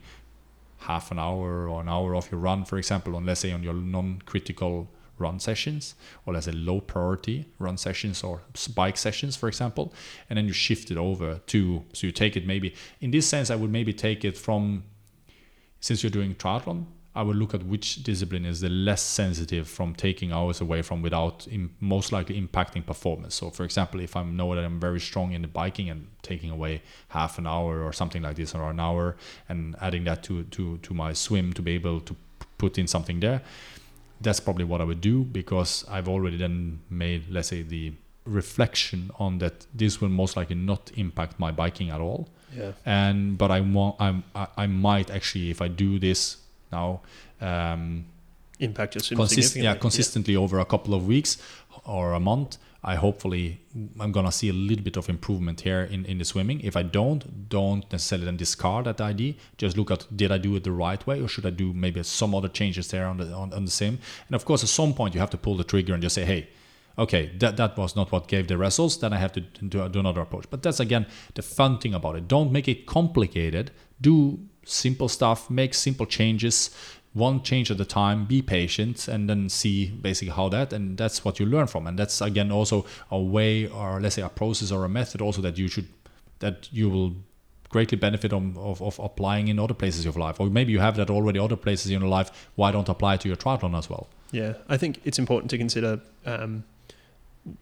half 0.86 1.10
an 1.10 1.18
hour 1.18 1.68
or 1.68 1.80
an 1.80 1.88
hour 1.88 2.14
off 2.14 2.30
your 2.30 2.40
run, 2.40 2.64
for 2.64 2.78
example, 2.78 3.16
on 3.16 3.26
let's 3.26 3.40
say 3.40 3.52
on 3.52 3.62
your 3.62 3.74
non-critical 3.74 4.88
run 5.18 5.40
sessions, 5.40 5.94
or 6.24 6.34
let's 6.34 6.46
say 6.46 6.52
low 6.52 6.80
priority 6.80 7.46
run 7.58 7.76
sessions 7.76 8.22
or 8.22 8.42
bike 8.74 8.96
sessions, 8.96 9.36
for 9.36 9.48
example, 9.48 9.92
and 10.28 10.36
then 10.36 10.46
you 10.46 10.52
shift 10.52 10.90
it 10.90 10.96
over 10.96 11.40
to 11.46 11.82
so 11.92 12.06
you 12.06 12.12
take 12.12 12.36
it 12.36 12.46
maybe 12.46 12.74
in 13.00 13.10
this 13.10 13.26
sense, 13.26 13.50
I 13.50 13.56
would 13.56 13.70
maybe 13.70 13.92
take 13.92 14.24
it 14.24 14.36
from 14.36 14.84
since 15.80 16.02
you're 16.02 16.10
doing 16.10 16.34
triathlon. 16.34 16.86
I 17.16 17.22
would 17.22 17.36
look 17.36 17.54
at 17.54 17.62
which 17.62 18.02
discipline 18.04 18.44
is 18.44 18.60
the 18.60 18.68
less 18.68 19.02
sensitive 19.02 19.66
from 19.68 19.94
taking 19.94 20.32
hours 20.32 20.60
away 20.60 20.82
from 20.82 21.02
without 21.02 21.46
im- 21.50 21.74
most 21.80 22.12
likely 22.12 22.40
impacting 22.40 22.84
performance. 22.84 23.34
So, 23.34 23.50
for 23.50 23.64
example, 23.64 24.00
if 24.00 24.14
I 24.16 24.22
know 24.22 24.54
that 24.54 24.64
I'm 24.64 24.78
very 24.78 25.00
strong 25.00 25.32
in 25.32 25.42
the 25.42 25.48
biking 25.48 25.90
and 25.90 26.06
taking 26.22 26.50
away 26.50 26.82
half 27.08 27.38
an 27.38 27.46
hour 27.46 27.82
or 27.82 27.92
something 27.92 28.22
like 28.22 28.36
this, 28.36 28.54
or 28.54 28.70
an 28.70 28.80
hour, 28.80 29.16
and 29.48 29.74
adding 29.80 30.04
that 30.04 30.22
to 30.24 30.44
to 30.56 30.78
to 30.78 30.94
my 30.94 31.12
swim 31.14 31.52
to 31.54 31.62
be 31.62 31.72
able 31.72 32.00
to 32.00 32.12
p- 32.14 32.46
put 32.58 32.78
in 32.78 32.86
something 32.86 33.20
there, 33.20 33.40
that's 34.20 34.40
probably 34.40 34.64
what 34.64 34.80
I 34.80 34.84
would 34.84 35.00
do 35.00 35.24
because 35.24 35.84
I've 35.88 36.08
already 36.08 36.36
then 36.36 36.80
made, 36.90 37.22
let's 37.30 37.48
say, 37.48 37.62
the 37.62 37.92
reflection 38.24 39.10
on 39.18 39.38
that 39.38 39.66
this 39.74 40.00
will 40.00 40.08
most 40.08 40.36
likely 40.36 40.56
not 40.56 40.90
impact 40.96 41.38
my 41.38 41.50
biking 41.52 41.90
at 41.90 42.00
all 42.00 42.28
Yeah. 42.56 42.72
and 42.84 43.38
but 43.38 43.50
I 43.50 43.60
want 43.60 43.96
I'm, 44.00 44.24
I 44.34 44.46
I 44.64 44.66
might 44.66 45.10
actually 45.10 45.50
if 45.50 45.60
I 45.62 45.68
do 45.68 45.98
this 45.98 46.36
now 46.72 47.00
um, 47.40 48.06
Impact 48.58 48.94
your 48.94 49.02
swim 49.02 49.18
consist 49.18 49.56
yeah 49.56 49.74
consistently 49.74 50.34
over 50.34 50.58
a 50.58 50.64
couple 50.64 50.94
of 50.94 51.06
weeks 51.06 51.36
or 51.84 52.14
a 52.14 52.20
month 52.20 52.56
I 52.82 52.94
hopefully 52.94 53.60
I'm 54.00 54.12
gonna 54.12 54.32
see 54.32 54.48
a 54.48 54.52
little 54.52 54.82
bit 54.82 54.96
of 54.96 55.10
improvement 55.10 55.60
here 55.60 55.82
in, 55.82 56.06
in 56.06 56.18
the 56.18 56.24
swimming 56.24 56.60
if 56.60 56.74
I 56.76 56.82
don't 56.82 57.48
don't 57.50 57.90
necessarily 57.92 58.24
then 58.24 58.38
discard 58.38 58.86
that 58.86 59.00
idea 59.00 59.34
just 59.58 59.76
look 59.76 59.90
at 59.90 60.06
did 60.16 60.32
I 60.32 60.38
do 60.38 60.56
it 60.56 60.64
the 60.64 60.72
right 60.72 61.06
way 61.06 61.20
or 61.20 61.28
should 61.28 61.44
I 61.44 61.50
do 61.50 61.74
maybe 61.74 62.02
some 62.02 62.34
other 62.34 62.48
changes 62.48 62.88
there 62.88 63.06
on 63.06 63.18
the 63.18 63.30
on, 63.32 63.52
on 63.52 63.66
the 63.66 63.70
sim 63.70 63.98
and 64.28 64.34
of 64.34 64.46
course 64.46 64.62
at 64.62 64.70
some 64.70 64.94
point 64.94 65.14
you 65.14 65.20
have 65.20 65.30
to 65.30 65.38
pull 65.38 65.56
the 65.56 65.64
trigger 65.64 65.92
and 65.92 66.02
just 66.02 66.14
say 66.14 66.24
hey 66.24 66.48
okay, 66.98 67.30
that, 67.38 67.56
that 67.56 67.76
was 67.76 67.94
not 67.94 68.10
what 68.10 68.26
gave 68.26 68.48
the 68.48 68.56
results, 68.56 68.96
then 68.96 69.12
I 69.12 69.18
have 69.18 69.32
to 69.32 69.40
do, 69.40 69.88
do 69.88 70.00
another 70.00 70.22
approach. 70.22 70.46
But 70.48 70.62
that's 70.62 70.80
again 70.80 71.06
the 71.34 71.42
fun 71.42 71.78
thing 71.78 71.94
about 71.94 72.16
it. 72.16 72.28
Don't 72.28 72.50
make 72.50 72.68
it 72.68 72.86
complicated. 72.86 73.70
Do 74.00 74.38
simple 74.66 75.08
stuff, 75.08 75.48
make 75.48 75.72
simple 75.72 76.04
changes, 76.06 76.70
one 77.14 77.42
change 77.42 77.70
at 77.70 77.80
a 77.80 77.84
time, 77.84 78.26
be 78.26 78.42
patient, 78.42 79.08
and 79.08 79.30
then 79.30 79.48
see 79.48 79.86
basically 79.88 80.34
how 80.34 80.50
that, 80.50 80.72
and 80.72 80.98
that's 80.98 81.24
what 81.24 81.40
you 81.40 81.46
learn 81.46 81.66
from. 81.66 81.86
And 81.86 81.98
that's 81.98 82.20
again 82.20 82.52
also 82.52 82.84
a 83.10 83.18
way, 83.18 83.68
or 83.68 84.00
let's 84.00 84.16
say 84.16 84.22
a 84.22 84.28
process 84.28 84.70
or 84.70 84.84
a 84.84 84.88
method 84.88 85.22
also 85.22 85.40
that 85.40 85.56
you 85.56 85.68
should, 85.68 85.88
that 86.40 86.68
you 86.70 86.90
will 86.90 87.14
greatly 87.70 87.96
benefit 87.96 88.32
of, 88.32 88.58
of, 88.58 88.82
of 88.82 88.98
applying 88.98 89.48
in 89.48 89.58
other 89.58 89.74
places 89.74 90.04
of 90.04 90.16
life. 90.16 90.38
Or 90.40 90.50
maybe 90.50 90.72
you 90.72 90.80
have 90.80 90.96
that 90.96 91.08
already 91.08 91.38
other 91.38 91.56
places 91.56 91.90
in 91.90 92.00
your 92.00 92.08
life. 92.08 92.48
Why 92.54 92.70
don't 92.70 92.88
apply 92.88 93.14
it 93.14 93.22
to 93.22 93.28
your 93.28 93.36
triathlon 93.36 93.76
as 93.76 93.88
well? 93.88 94.08
Yeah, 94.30 94.54
I 94.68 94.76
think 94.76 95.00
it's 95.04 95.18
important 95.18 95.50
to 95.50 95.58
consider 95.58 96.00
um, 96.26 96.64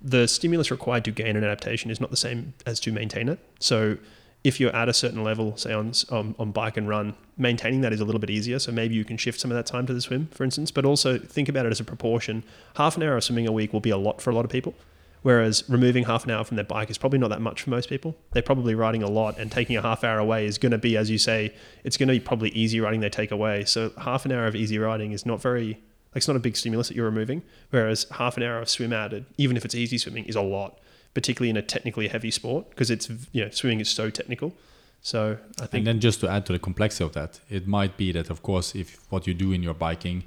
the 0.03 0.27
stimulus 0.27 0.71
required 0.71 1.05
to 1.05 1.11
gain 1.11 1.37
an 1.37 1.45
adaptation 1.45 1.91
is 1.91 2.01
not 2.01 2.11
the 2.11 2.17
same 2.17 2.55
as 2.67 2.81
to 2.81 2.93
maintain 2.93 3.29
it. 3.29 3.39
So, 3.61 3.99
if 4.45 4.61
you're 4.61 4.77
at 4.77 4.89
a 4.89 4.93
certain 4.93 5.25
level, 5.25 5.57
say 5.57 5.73
on, 5.73 5.93
on 6.11 6.35
on 6.39 6.53
bike 6.53 6.77
and 6.77 6.87
run, 6.87 7.15
maintaining 7.39 7.81
that 7.81 7.93
is 7.93 8.01
a 8.01 8.05
little 8.05 8.21
bit 8.21 8.31
easier. 8.31 8.59
So 8.59 8.71
maybe 8.71 8.95
you 8.95 9.05
can 9.05 9.17
shift 9.17 9.41
some 9.41 9.51
of 9.51 9.57
that 9.57 9.67
time 9.67 9.87
to 9.87 9.95
the 9.95 10.01
swim, 10.01 10.29
for 10.33 10.45
instance. 10.45 10.71
But 10.71 10.85
also 10.85 11.19
think 11.19 11.49
about 11.49 11.67
it 11.67 11.73
as 11.73 11.81
a 11.81 11.85
proportion. 11.85 12.45
Half 12.77 12.97
an 12.97 13.03
hour 13.03 13.17
of 13.17 13.25
swimming 13.25 13.49
a 13.49 13.53
week 13.53 13.73
will 13.73 13.81
be 13.81 13.91
a 13.91 13.97
lot 13.97 14.21
for 14.21 14.31
a 14.31 14.35
lot 14.35 14.45
of 14.45 14.51
people. 14.51 14.75
Whereas 15.23 15.65
removing 15.71 16.05
half 16.05 16.25
an 16.25 16.31
hour 16.33 16.45
from 16.45 16.57
their 16.57 16.67
bike 16.67 16.91
is 16.91 16.99
probably 16.99 17.19
not 17.19 17.31
that 17.31 17.41
much 17.41 17.63
for 17.63 17.71
most 17.71 17.89
people. 17.89 18.15
They're 18.33 18.43
probably 18.43 18.75
riding 18.75 19.03
a 19.03 19.09
lot, 19.09 19.39
and 19.39 19.51
taking 19.51 19.75
a 19.75 19.81
half 19.81 20.05
hour 20.05 20.19
away 20.19 20.45
is 20.45 20.59
going 20.59 20.73
to 20.73 20.79
be, 20.79 20.99
as 20.99 21.09
you 21.09 21.17
say, 21.17 21.55
it's 21.83 21.97
going 21.97 22.09
to 22.09 22.13
be 22.13 22.21
probably 22.21 22.51
easy 22.51 22.79
riding 22.79 23.01
they 23.01 23.09
take 23.09 23.31
away. 23.31 23.65
So 23.65 23.93
half 23.97 24.27
an 24.27 24.33
hour 24.33 24.47
of 24.47 24.55
easy 24.55 24.79
riding 24.79 25.13
is 25.13 25.25
not 25.25 25.41
very, 25.41 25.69
like, 25.69 26.17
it's 26.17 26.29
not 26.29 26.37
a 26.37 26.41
big 26.41 26.59
stimulus 26.59 26.89
that 26.89 26.95
you're 26.95 27.07
removing. 27.07 27.41
Whereas 27.71 28.07
half 28.11 28.37
an 28.37 28.43
hour 28.43 28.59
of 28.59 28.69
swim 28.69 28.93
added, 28.93 29.25
even 29.39 29.57
if 29.57 29.65
it's 29.65 29.75
easy 29.75 29.97
swimming, 29.97 30.27
is 30.27 30.37
a 30.37 30.43
lot, 30.43 30.79
particularly 31.15 31.51
in 31.51 31.57
a 31.57 31.63
technically 31.63 32.09
heavy 32.09 32.31
sport 32.31 32.69
because 32.71 32.91
it's, 32.91 33.09
you 33.33 33.45
know, 33.45 33.51
swimming 33.51 33.81
is 33.81 33.89
so 33.89 34.11
technical. 34.11 34.53
So 35.01 35.39
I 35.61 35.67
think. 35.67 35.81
And 35.81 35.87
then 35.87 36.01
just 36.01 36.21
to 36.21 36.29
add 36.29 36.47
to 36.47 36.53
the 36.53 36.59
complexity 36.59 37.05
of 37.05 37.13
that, 37.13 37.41
it 37.49 37.67
might 37.67 37.97
be 37.97 38.13
that, 38.13 38.31
of 38.31 38.43
course, 38.43 38.75
if 38.75 38.99
what 39.11 39.27
you 39.27 39.35
do 39.35 39.53
in 39.53 39.63
your 39.63 39.75
biking, 39.75 40.25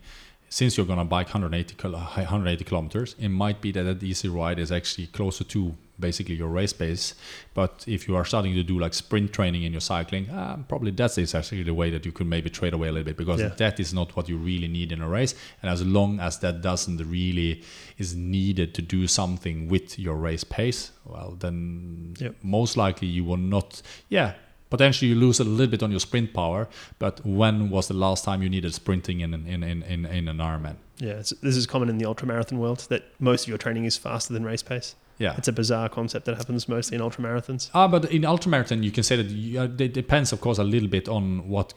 since 0.50 0.78
you're 0.78 0.86
going 0.86 1.00
to 1.00 1.06
bike 1.06 1.28
180, 1.28 1.76
180 1.88 2.64
kilometers, 2.64 3.16
it 3.20 3.30
might 3.30 3.62
be 3.62 3.72
that 3.74 3.84
that 3.84 4.04
easy 4.04 4.30
ride 4.30 4.60
is 4.60 4.72
actually 4.72 5.08
closer 5.08 5.44
to 5.44 5.76
basically 6.00 6.36
your 6.36 6.48
race 6.50 6.74
pace. 6.74 7.16
But 7.56 7.84
if 7.88 8.08
you 8.08 8.16
are 8.16 8.24
starting 8.24 8.54
to 8.54 8.62
do 8.64 8.80
like 8.80 8.94
sprint 8.94 9.34
training 9.34 9.64
in 9.64 9.72
your 9.72 9.82
cycling, 9.82 10.30
uh, 10.30 10.58
probably 10.70 10.92
that's 10.92 11.18
actually 11.34 11.64
the 11.64 11.74
way 11.74 11.90
that 11.90 12.06
you 12.06 12.12
could 12.12 12.28
maybe 12.28 12.50
trade 12.52 12.74
away 12.74 12.88
a 12.88 12.92
little 12.92 13.06
bit 13.06 13.18
because 13.18 13.40
Yeah. 13.42 13.50
that 13.58 13.80
is 13.80 13.94
not 13.94 14.16
what 14.16 14.30
you 14.30 14.38
really 14.38 14.68
need 14.68 14.92
in 14.92 15.02
a 15.02 15.10
race. 15.10 15.34
And 15.62 15.72
as 15.72 15.84
long 15.86 16.20
as 16.20 16.38
that 16.40 16.62
doesn't 16.62 16.98
really 16.98 17.64
is 17.98 18.16
needed 18.16 18.74
to 18.76 18.82
do 18.84 19.08
something 19.08 19.68
with 19.68 19.98
your 19.98 20.16
race 20.16 20.44
pace, 20.44 20.92
well, 21.04 21.36
then 21.40 22.14
Yep. 22.20 22.36
most 22.44 22.78
likely 22.78 23.08
you 23.08 23.24
will 23.24 23.38
not. 23.38 23.82
Yeah, 24.08 24.36
potentially 24.70 25.10
you 25.10 25.16
lose 25.16 25.40
a 25.40 25.44
little 25.44 25.72
bit 25.72 25.84
on 25.84 25.92
your 25.92 26.00
sprint 26.00 26.34
power. 26.34 26.68
But 27.00 27.26
when 27.26 27.70
was 27.70 27.88
the 27.88 27.94
last 27.94 28.24
time 28.24 28.42
you 28.42 28.50
needed 28.50 28.74
sprinting 28.74 29.22
in 29.22 29.34
in, 29.34 29.64
in, 29.64 29.84
in, 29.84 30.06
in 30.06 30.28
an 30.28 30.38
Ironman? 30.38 30.76
yeah, 31.00 31.16
this 31.16 31.56
is 31.56 31.68
common 31.68 31.90
in 31.90 31.98
the 31.98 32.06
ultramarathon 32.06 32.58
world 32.58 32.88
that 32.90 33.04
most 33.20 33.44
of 33.44 33.50
your 33.50 33.58
training 33.58 33.86
is 33.86 33.98
faster 33.98 34.34
than 34.34 34.44
race 34.44 34.64
pace. 34.64 34.96
Yeah. 35.20 35.36
It's 35.38 35.48
a 35.48 35.52
bizarre 35.52 35.90
concept 35.90 36.26
that 36.26 36.38
happens 36.38 36.70
mostly 36.70 36.96
in 36.96 37.02
ultramarathons. 37.02 37.70
Ah, 37.74 37.88
but 37.88 38.06
in 38.12 38.22
ultramarathon, 38.22 38.84
you 38.84 38.92
can 38.92 39.04
say 39.04 39.16
that 39.16 39.26
you, 39.28 39.60
uh, 39.60 39.64
it 39.80 39.94
depends, 39.94 40.32
of 40.32 40.42
course, 40.42 40.60
a 40.60 40.64
little 40.64 40.88
bit 40.88 41.10
on 41.10 41.48
what, 41.48 41.74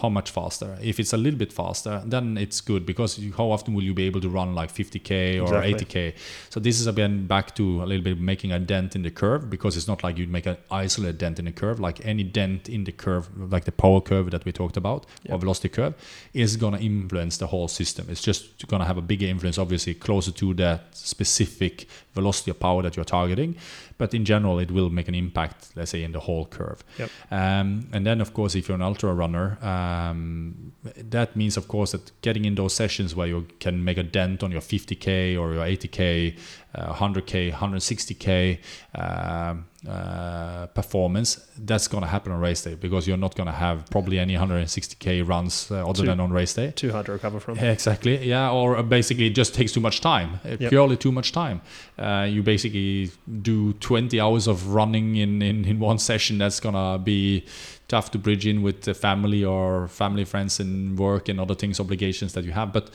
how 0.00 0.08
much 0.08 0.30
faster. 0.32 0.76
If 0.82 0.98
it's 0.98 1.12
a 1.12 1.16
little 1.16 1.38
bit 1.38 1.52
faster, 1.52 2.02
then 2.04 2.36
it's 2.36 2.60
good 2.60 2.84
because 2.84 3.16
you, 3.18 3.32
how 3.32 3.50
often 3.52 3.74
will 3.74 3.84
you 3.84 3.94
be 3.94 4.04
able 4.06 4.20
to 4.22 4.28
run 4.28 4.54
like 4.56 4.72
50k 4.74 5.40
or 5.40 5.62
Exactly. 5.62 5.74
80k? 6.12 6.14
So 6.50 6.58
this 6.60 6.80
is 6.80 6.86
again 6.88 7.26
back 7.26 7.54
to 7.56 7.82
a 7.82 7.86
little 7.86 8.02
bit 8.02 8.18
making 8.20 8.50
a 8.52 8.58
dent 8.58 8.96
in 8.96 9.02
the 9.02 9.10
curve 9.10 9.48
because 9.48 9.76
it's 9.76 9.86
not 9.86 10.02
like 10.02 10.18
you'd 10.18 10.30
make 10.30 10.46
an 10.46 10.56
isolated 10.70 11.18
dent 11.18 11.38
in 11.38 11.44
the 11.44 11.52
curve. 11.52 11.78
Like 11.78 12.04
any 12.04 12.24
dent 12.24 12.68
in 12.68 12.84
the 12.84 12.92
curve, 12.92 13.28
like 13.52 13.66
the 13.66 13.72
power 13.72 14.00
curve 14.00 14.30
that 14.32 14.44
we 14.44 14.50
talked 14.52 14.76
about 14.76 15.06
Yeah. 15.22 15.34
or 15.34 15.38
velocity 15.38 15.68
curve, 15.68 15.94
is 16.34 16.56
gonna 16.56 16.78
influence 16.78 17.36
the 17.36 17.46
whole 17.46 17.68
system. 17.68 18.06
It's 18.10 18.22
just 18.22 18.66
gonna 18.66 18.84
have 18.86 18.98
a 18.98 19.02
bigger 19.02 19.26
influence, 19.26 19.58
obviously, 19.58 19.94
closer 19.94 20.32
to 20.32 20.54
that 20.54 20.96
specific 20.96 21.86
velocity 22.14 22.47
or 22.50 22.54
power 22.54 22.82
that 22.82 22.96
you're 22.96 23.04
targeting. 23.04 23.56
But 23.98 24.14
in 24.14 24.24
general, 24.24 24.58
it 24.58 24.70
will 24.70 24.90
make 24.90 25.08
an 25.08 25.14
impact, 25.14 25.70
let's 25.74 25.90
say, 25.90 26.04
in 26.04 26.12
the 26.12 26.20
whole 26.20 26.46
curve. 26.46 26.84
Yep. 26.98 27.10
Um, 27.30 27.88
and 27.92 28.06
then, 28.06 28.20
of 28.20 28.32
course, 28.32 28.54
if 28.54 28.68
you're 28.68 28.76
an 28.76 28.82
ultra 28.82 29.12
runner, 29.12 29.58
um, 29.60 30.72
that 30.96 31.34
means, 31.34 31.56
of 31.56 31.66
course, 31.66 31.92
that 31.92 32.12
getting 32.22 32.44
in 32.44 32.54
those 32.54 32.74
sessions 32.74 33.16
where 33.16 33.26
you 33.26 33.46
can 33.58 33.84
make 33.84 33.98
a 33.98 34.02
dent 34.02 34.42
on 34.42 34.52
your 34.52 34.60
50k 34.60 35.38
or 35.38 35.54
your 35.54 35.64
80k, 35.64 36.38
uh, 36.74 36.92
100k, 36.94 37.52
160k 37.52 38.58
um, 38.94 39.66
uh, 39.88 40.66
performance, 40.68 41.46
that's 41.58 41.88
going 41.88 42.02
to 42.02 42.08
happen 42.08 42.32
on 42.32 42.40
race 42.40 42.62
day 42.62 42.74
because 42.74 43.06
you're 43.08 43.16
not 43.16 43.34
going 43.34 43.46
to 43.46 43.52
have 43.52 43.88
probably 43.90 44.18
any 44.18 44.34
160k 44.34 45.26
runs 45.26 45.70
uh, 45.70 45.88
other 45.88 46.02
Two- 46.02 46.06
than 46.06 46.20
on 46.20 46.30
race 46.32 46.54
day. 46.54 46.72
Too 46.72 46.92
hard 46.92 47.06
to 47.06 47.12
recover 47.12 47.40
from. 47.40 47.56
Yeah, 47.56 47.72
Exactly. 47.72 48.26
Yeah, 48.26 48.50
or 48.50 48.76
uh, 48.76 48.82
basically 48.82 49.26
it 49.28 49.34
just 49.34 49.54
takes 49.54 49.72
too 49.72 49.80
much 49.80 50.00
time. 50.00 50.40
Uh, 50.44 50.56
Yep. 50.58 50.70
Purely 50.70 50.96
too 50.96 51.12
much 51.12 51.32
time. 51.32 51.60
Uh, 51.98 52.26
you 52.28 52.42
basically 52.42 53.10
do 53.42 53.72
20 53.74 54.20
hours 54.20 54.46
of 54.48 54.74
running 54.74 55.16
in, 55.16 55.40
in, 55.40 55.64
in 55.64 55.78
one 55.78 55.98
session. 55.98 56.38
That's 56.38 56.58
gonna 56.60 56.98
be 56.98 57.44
tough 57.86 58.10
to 58.10 58.18
bridge 58.18 58.46
in 58.46 58.62
with 58.62 58.82
the 58.82 58.94
family 58.94 59.44
or 59.44 59.88
family, 59.88 60.24
friends, 60.24 60.60
and 60.60 60.98
work 60.98 61.28
and 61.28 61.40
other 61.40 61.54
things, 61.54 61.80
obligations 61.80 62.32
that 62.34 62.44
you 62.44 62.52
have. 62.52 62.72
But 62.72 62.90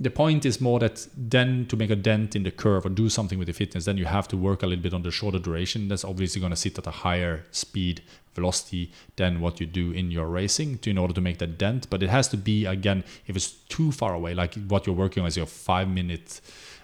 the 0.00 0.10
point 0.10 0.46
is 0.46 0.60
more 0.60 0.78
that 0.78 1.08
then 1.16 1.66
to 1.66 1.76
make 1.76 1.90
a 1.90 1.96
dent 1.96 2.36
in 2.36 2.44
the 2.44 2.52
curve 2.52 2.86
or 2.86 2.88
do 2.88 3.08
something 3.08 3.38
with 3.38 3.48
the 3.48 3.52
fitness, 3.52 3.84
then 3.84 3.96
you 3.96 4.04
have 4.04 4.28
to 4.28 4.36
work 4.36 4.62
a 4.62 4.66
little 4.66 4.82
bit 4.82 4.94
on 4.94 5.02
the 5.02 5.10
shorter 5.10 5.40
duration. 5.40 5.88
That's 5.88 6.04
obviously 6.04 6.40
going 6.40 6.50
to 6.50 6.56
sit 6.56 6.78
at 6.78 6.86
a 6.86 6.90
higher 6.90 7.44
speed, 7.50 8.02
velocity 8.34 8.92
than 9.16 9.40
what 9.40 9.58
you 9.58 9.66
do 9.66 9.90
in 9.90 10.12
your 10.12 10.26
racing 10.26 10.78
to, 10.78 10.90
in 10.90 10.98
order 10.98 11.14
to 11.14 11.20
make 11.20 11.38
that 11.38 11.58
dent. 11.58 11.90
But 11.90 12.02
it 12.04 12.10
has 12.10 12.28
to 12.28 12.36
be 12.36 12.64
again, 12.64 13.02
if 13.26 13.34
it's 13.34 13.50
too 13.50 13.90
far 13.90 14.14
away, 14.14 14.34
like 14.34 14.54
what 14.68 14.86
you're 14.86 14.94
working 14.94 15.22
on 15.22 15.26
is 15.26 15.36
your 15.36 15.46
five 15.46 15.88
minute 15.88 16.40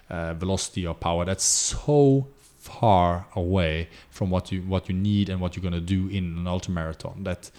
uh, 0.09 0.33
velocity 0.33 0.85
or 0.85 0.93
power. 0.93 1.23
That's 1.23 1.45
so 1.45 2.27
far 2.59 3.27
away 3.35 3.87
from 4.09 4.29
what 4.29 4.51
you 4.51 4.61
what 4.63 4.89
you 4.89 4.95
need 4.95 5.29
and 5.29 5.39
what 5.39 5.55
you're 5.55 5.61
going 5.61 5.73
to 5.73 5.79
do 5.79 6.07
in 6.09 6.23
an 6.39 6.45
ultramarathon 6.45 7.23
that 7.23 7.51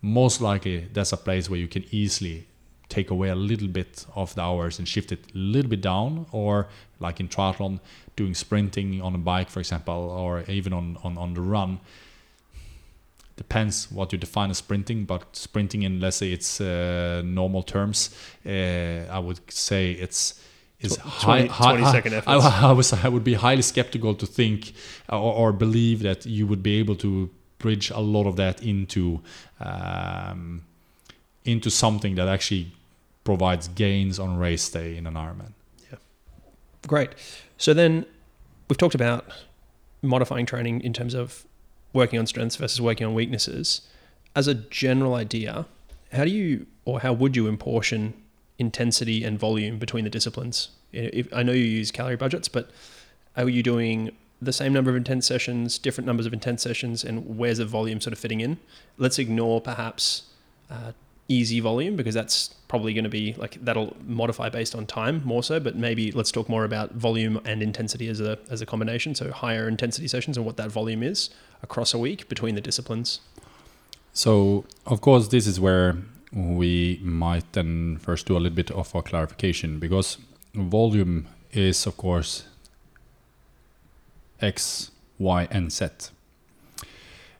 most 0.00 0.40
likely 0.40 0.86
that's 0.92 1.12
a 1.12 1.16
place 1.16 1.50
where 1.50 1.58
you 1.58 1.66
can 1.66 1.84
easily 1.90 2.46
take 2.88 3.10
away 3.10 3.28
a 3.28 3.34
little 3.34 3.68
bit 3.68 4.06
of 4.14 4.34
the 4.34 4.40
hours 4.40 4.78
and 4.78 4.86
shift 4.86 5.12
it 5.12 5.24
a 5.34 5.38
little 5.38 5.68
bit 5.68 5.80
down 5.80 6.26
or 6.32 6.68
like 7.00 7.20
in 7.20 7.28
triathlon 7.28 7.80
doing 8.14 8.34
sprinting 8.34 9.02
on 9.02 9.14
a 9.14 9.18
bike 9.18 9.50
for 9.50 9.60
example 9.60 9.94
or 9.94 10.42
even 10.48 10.72
on, 10.72 10.96
on, 11.02 11.18
on 11.18 11.34
the 11.34 11.40
run 11.40 11.80
depends 13.36 13.90
what 13.90 14.12
you 14.12 14.18
define 14.18 14.50
as 14.50 14.58
sprinting 14.58 15.04
but 15.04 15.36
sprinting 15.36 15.82
in 15.82 16.00
let's 16.00 16.16
say 16.16 16.32
it's 16.32 16.60
uh, 16.60 17.22
normal 17.24 17.62
terms 17.62 18.16
uh, 18.46 18.50
i 19.10 19.18
would 19.18 19.40
say 19.50 19.92
it's 19.92 20.40
is 20.80 20.96
Tw- 20.96 21.00
high, 21.00 21.46
20 21.46 21.48
high, 21.48 21.76
20 21.76 21.92
second 21.92 22.22
I. 22.26 22.68
I, 22.68 22.72
was, 22.72 22.92
I 22.92 23.08
would 23.08 23.24
be 23.24 23.34
highly 23.34 23.62
skeptical 23.62 24.14
to 24.14 24.26
think 24.26 24.74
or, 25.08 25.32
or 25.32 25.52
believe 25.52 26.02
that 26.02 26.26
you 26.26 26.46
would 26.46 26.62
be 26.62 26.78
able 26.78 26.96
to 26.96 27.30
bridge 27.58 27.90
a 27.90 28.00
lot 28.00 28.26
of 28.26 28.36
that 28.36 28.62
into 28.62 29.20
um, 29.60 30.62
into 31.46 31.70
something 31.70 32.14
that 32.16 32.28
actually 32.28 32.72
provides 33.24 33.68
gains 33.68 34.18
on 34.18 34.38
race 34.38 34.68
day 34.68 34.96
in 34.96 35.06
an 35.06 35.14
Ironman. 35.14 35.52
Yeah. 35.90 35.98
Great. 36.86 37.10
So 37.58 37.74
then 37.74 38.06
we've 38.68 38.78
talked 38.78 38.94
about 38.94 39.26
modifying 40.02 40.46
training 40.46 40.80
in 40.82 40.92
terms 40.92 41.14
of 41.14 41.44
working 41.92 42.18
on 42.18 42.26
strengths 42.26 42.56
versus 42.56 42.80
working 42.80 43.06
on 43.06 43.14
weaknesses. 43.14 43.82
As 44.34 44.46
a 44.46 44.54
general 44.54 45.14
idea, 45.14 45.66
how 46.12 46.24
do 46.24 46.30
you 46.30 46.66
or 46.84 47.00
how 47.00 47.12
would 47.12 47.34
you 47.34 47.48
apportion 47.48 48.14
intensity 48.58 49.24
and 49.24 49.38
volume 49.38 49.78
between 49.78 50.04
the 50.04 50.10
disciplines? 50.10 50.68
If, 50.92 51.32
I 51.32 51.42
know 51.42 51.52
you 51.52 51.64
use 51.64 51.90
calorie 51.90 52.16
budgets, 52.16 52.48
but 52.48 52.70
are 53.36 53.48
you 53.48 53.62
doing 53.62 54.12
the 54.40 54.52
same 54.52 54.72
number 54.72 54.90
of 54.90 54.96
intense 54.96 55.26
sessions, 55.26 55.78
different 55.78 56.06
numbers 56.06 56.26
of 56.26 56.32
intense 56.32 56.62
sessions, 56.62 57.02
and 57.02 57.38
where's 57.38 57.58
the 57.58 57.64
volume 57.66 58.00
sort 58.00 58.12
of 58.12 58.18
fitting 58.18 58.40
in? 58.40 58.58
Let's 58.98 59.18
ignore 59.18 59.60
perhaps 59.60 60.22
uh, 60.70 60.92
easy 61.28 61.60
volume 61.60 61.96
because 61.96 62.14
that's 62.14 62.50
probably 62.68 62.94
going 62.94 63.04
to 63.04 63.10
be 63.10 63.34
like 63.34 63.58
that'll 63.64 63.96
modify 64.06 64.48
based 64.48 64.74
on 64.74 64.86
time 64.86 65.20
more 65.24 65.42
so 65.42 65.58
but 65.58 65.74
maybe 65.74 66.12
let's 66.12 66.30
talk 66.30 66.48
more 66.48 66.64
about 66.64 66.92
volume 66.92 67.40
and 67.44 67.62
intensity 67.62 68.08
as 68.08 68.20
a 68.20 68.38
as 68.48 68.60
a 68.60 68.66
combination 68.66 69.14
so 69.14 69.30
higher 69.32 69.66
intensity 69.66 70.06
sessions 70.06 70.36
and 70.36 70.46
what 70.46 70.56
that 70.56 70.70
volume 70.70 71.02
is 71.02 71.30
across 71.62 71.92
a 71.92 71.98
week 71.98 72.28
between 72.28 72.54
the 72.54 72.60
disciplines 72.60 73.20
So, 74.16 74.64
of 74.86 75.02
course, 75.02 75.28
this 75.28 75.46
is 75.46 75.60
where 75.60 75.98
we 76.32 76.98
might 77.02 77.52
then 77.52 77.98
first 77.98 78.24
do 78.26 78.34
a 78.34 78.40
little 78.40 78.56
bit 78.56 78.70
of 78.70 78.94
a 78.94 79.02
clarification 79.02 79.78
because 79.78 80.16
volume 80.54 81.26
is, 81.52 81.86
of 81.86 81.98
course, 81.98 82.44
X, 84.40 84.90
Y, 85.18 85.46
and 85.50 85.70
Z. 85.70 85.88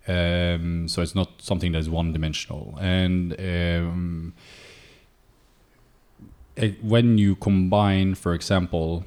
Um, 0.09 0.89
so 0.89 1.03
it's 1.03 1.15
not 1.15 1.43
something 1.43 1.73
that 1.73 1.79
is 1.79 1.91
one 1.91 2.13
dimensional. 2.13 2.79
And 2.81 3.33
um, 3.41 4.35
eh, 6.57 6.73
when 6.81 7.19
you 7.19 7.35
combine, 7.37 8.15
for 8.15 8.33
example, 8.35 9.05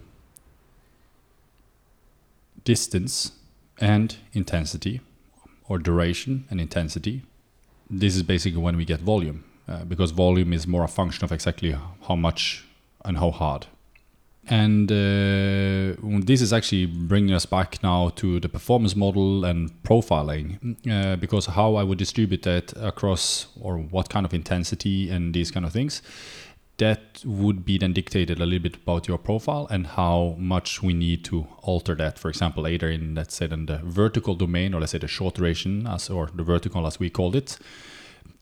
distance 2.64 3.32
and 3.80 4.18
intensity, 4.34 5.02
or 5.70 5.78
duration 5.78 6.46
and 6.50 6.60
intensity, 6.60 7.22
this 7.90 8.16
is 8.16 8.24
basically 8.24 8.60
when 8.60 8.76
we 8.76 8.84
get 8.84 9.00
volume, 9.00 9.44
uh, 9.68 9.86
because 9.86 10.12
volume 10.12 10.52
is 10.52 10.68
more 10.68 10.84
a 10.84 10.88
function 10.88 11.24
of 11.24 11.32
exactly 11.32 11.76
how 12.08 12.16
much 12.16 12.66
and 13.06 13.18
how 13.20 13.32
hard. 13.32 13.68
And 14.48 14.92
uh, 14.92 15.96
this 16.26 16.42
is 16.42 16.52
actually 16.52 16.88
bringing 16.88 17.36
us 17.36 17.46
back 17.46 17.84
now 17.84 18.10
to 18.16 18.40
the 18.40 18.50
performance 18.50 18.96
model 18.96 19.46
and 19.46 19.72
profiling, 19.84 20.78
uh, 20.90 21.18
because 21.18 21.46
how 21.46 21.76
I 21.76 21.84
would 21.84 22.00
distribute 22.00 22.42
that 22.44 22.74
across, 22.78 23.48
or 23.62 23.78
what 23.78 24.10
kind 24.10 24.26
of 24.26 24.34
intensity 24.34 25.10
and 25.12 25.36
these 25.36 25.52
kind 25.52 25.66
of 25.66 25.72
things, 25.72 26.02
that 26.78 27.22
would 27.26 27.64
be 27.64 27.78
then 27.78 27.94
dictated 27.94 28.40
a 28.40 28.46
little 28.46 28.64
bit 28.64 28.78
about 28.78 29.08
your 29.08 29.18
profile 29.18 29.68
and 29.70 29.86
how 29.86 30.36
much 30.40 30.82
we 30.82 30.94
need 30.94 31.26
to 31.26 31.46
alter 31.62 31.94
that. 31.94 32.18
For 32.18 32.30
example, 32.30 32.68
either 32.68 32.90
in 32.90 33.14
let's 33.16 33.36
say 33.36 33.50
in 33.52 33.66
the 33.68 33.82
vertical 33.84 34.34
domain, 34.34 34.74
or 34.74 34.80
let's 34.80 34.94
say 34.94 34.98
the 34.98 35.08
short 35.08 35.36
duration, 35.36 35.86
as 35.86 36.10
or 36.10 36.30
the 36.34 36.44
vertical 36.44 36.88
as 36.88 37.00
we 37.00 37.10
called 37.10 37.36
it, 37.36 37.60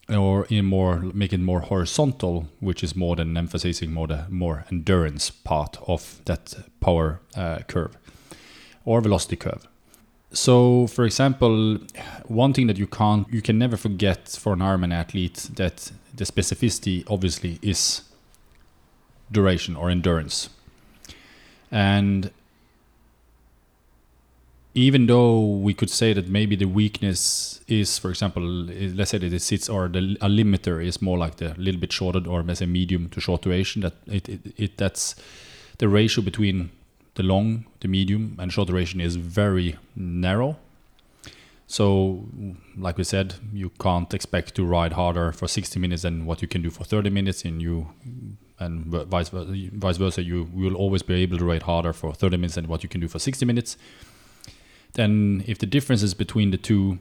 or 0.10 0.46
in 0.50 0.66
more 0.66 1.00
make 1.14 1.34
it 1.34 1.40
more 1.40 1.62
horizontal, 1.62 2.48
which 2.60 2.84
is 2.84 2.96
more 2.96 3.16
than 3.16 3.36
emphasizing 3.38 3.92
more 3.92 4.08
the 4.08 4.26
more 4.30 4.66
endurance 4.72 5.30
part 5.30 5.78
of 5.88 6.22
that 6.26 6.56
power 6.80 7.20
uh, 7.36 7.60
curve. 7.68 7.98
or 8.88 9.02
velocity 9.02 9.36
curve. 9.36 9.68
So, 10.32 10.88
for 10.88 11.06
example, 11.06 11.80
one 12.28 12.54
thing 12.54 12.68
that 12.68 12.78
you 12.78 12.88
can't, 12.88 13.28
you 13.30 13.42
can 13.42 13.58
never 13.60 13.78
forget 13.78 14.30
for 14.30 14.54
an 14.54 14.60
Ironman 14.60 14.94
athlete 14.94 15.50
that 15.56 15.92
the 16.16 16.26
specificity 16.26 17.04
obviously 17.10 17.60
is 17.62 18.04
duration 19.32 19.76
or 19.76 19.90
endurance. 19.90 20.50
And 21.70 22.32
even 24.78 25.08
though 25.08 25.40
we 25.40 25.74
could 25.74 25.90
say 25.90 26.14
that 26.14 26.30
maybe 26.30 26.56
the 26.56 26.66
weakness 26.66 27.60
is, 27.68 27.98
for 27.98 28.10
example, 28.12 28.44
let's 28.44 29.10
say 29.10 29.18
that 29.18 29.34
it 29.34 29.42
sits 29.42 29.68
or 29.68 29.88
the 29.88 30.16
a 30.22 30.30
limiter 30.30 30.86
is 30.86 31.02
more 31.02 31.18
like 31.18 31.38
the 31.38 31.56
little 31.58 31.82
bit 31.82 31.92
shorter 31.92 32.22
or 32.30 32.44
let's 32.44 32.60
say 32.60 32.68
medium 32.68 33.10
to 33.10 33.20
short 33.20 33.42
duration. 33.42 33.82
That 33.82 33.96
it, 34.06 34.30
it, 34.30 34.42
it 34.56 34.78
that's 34.78 35.16
the 35.80 35.88
ratio 35.88 36.24
between 36.24 36.70
the 37.16 37.24
long, 37.24 37.66
the 37.80 37.88
medium, 37.88 38.36
and 38.38 38.54
short 38.54 38.68
duration 38.68 39.02
is 39.02 39.16
very 39.16 39.78
narrow. 39.96 40.58
So, 41.66 42.26
like 42.78 43.00
we 43.00 43.04
said, 43.04 43.34
you 43.52 43.72
can't 43.80 44.14
expect 44.14 44.54
to 44.56 44.64
ride 44.64 44.94
harder 44.94 45.32
for 45.32 45.48
60 45.48 45.80
minutes 45.80 46.04
than 46.04 46.28
what 46.28 46.44
you 46.44 46.48
can 46.48 46.62
do 46.62 46.70
for 46.70 46.84
30 46.84 47.10
minutes, 47.10 47.44
and 47.44 47.64
you 47.64 47.88
and 48.60 48.86
vice 48.86 49.30
vice 49.30 49.98
versa 49.98 50.22
you 50.22 50.50
will 50.54 50.76
always 50.76 51.02
be 51.02 51.16
able 51.16 51.40
to 51.40 51.46
ride 51.46 51.64
harder 51.64 51.94
for 51.94 52.14
30 52.14 52.38
minutes 52.38 52.56
than 52.56 52.68
what 52.68 52.84
you 52.84 52.90
can 52.90 53.02
do 53.02 53.08
for 53.08 53.20
60 53.20 53.46
minutes 53.46 53.78
then 54.98 55.44
if 55.48 55.60
the 55.60 55.66
differences 55.66 56.14
between 56.14 56.52
the 56.52 56.58
two 56.58 57.00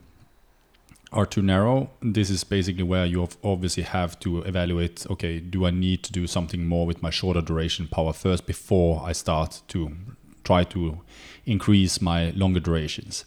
are 1.13 1.27
too 1.27 1.43
narrow, 1.43 1.91
this 2.03 2.31
is 2.31 2.45
basically 2.45 2.83
where 2.83 3.07
you 3.07 3.27
obviously 3.43 3.83
have 3.83 4.21
to 4.21 4.43
evaluate 4.43 5.07
okay, 5.11 5.41
do 5.41 5.65
I 5.67 5.71
need 5.71 6.03
to 6.05 6.13
do 6.13 6.27
something 6.27 6.67
more 6.67 6.87
with 6.87 7.03
my 7.03 7.11
shorter 7.11 7.41
duration 7.41 7.89
power 7.89 8.13
first 8.13 8.47
before 8.47 9.03
I 9.03 9.13
start 9.13 9.63
to 9.69 9.97
try 10.45 10.63
to 10.65 11.01
increase 11.47 12.01
my 12.01 12.31
longer 12.31 12.61
durations? 12.61 13.25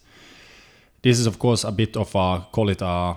This 1.02 1.18
is, 1.18 1.26
of 1.26 1.38
course, 1.38 1.64
a 1.64 1.72
bit 1.72 1.96
of 1.96 2.14
a 2.14 2.46
call 2.52 2.68
it 2.68 2.80
a 2.80 3.16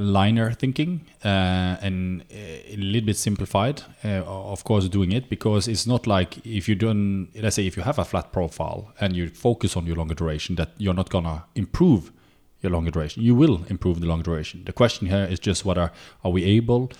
liner 0.00 0.52
thinking 0.52 1.04
uh, 1.24 1.76
and 1.80 2.22
uh, 2.32 2.34
a 2.34 2.76
little 2.76 3.06
bit 3.06 3.16
simplified 3.16 3.82
uh, 4.04 4.22
of 4.26 4.64
course 4.64 4.88
doing 4.88 5.12
it 5.12 5.28
because 5.28 5.66
it's 5.66 5.86
not 5.86 6.06
like 6.06 6.44
if 6.46 6.68
you 6.68 6.74
don't 6.74 7.28
let's 7.34 7.56
say 7.56 7.66
if 7.66 7.76
you 7.76 7.82
have 7.82 7.98
a 7.98 8.04
flat 8.04 8.32
profile 8.32 8.92
and 9.00 9.16
you 9.16 9.28
focus 9.28 9.76
on 9.76 9.86
your 9.86 9.96
longer 9.96 10.14
duration 10.14 10.54
that 10.56 10.70
you're 10.78 10.94
not 10.94 11.10
gonna 11.10 11.44
improve 11.54 12.12
your 12.60 12.72
longer 12.72 12.90
duration. 12.90 13.22
You 13.22 13.34
will 13.34 13.64
improve 13.68 14.00
the 14.00 14.06
longer 14.06 14.24
duration. 14.24 14.64
The 14.64 14.72
question 14.72 15.06
here 15.06 15.24
is 15.24 15.38
just 15.38 15.64
whether 15.64 15.92
are 16.24 16.30
we 16.30 16.44
able 16.44 16.90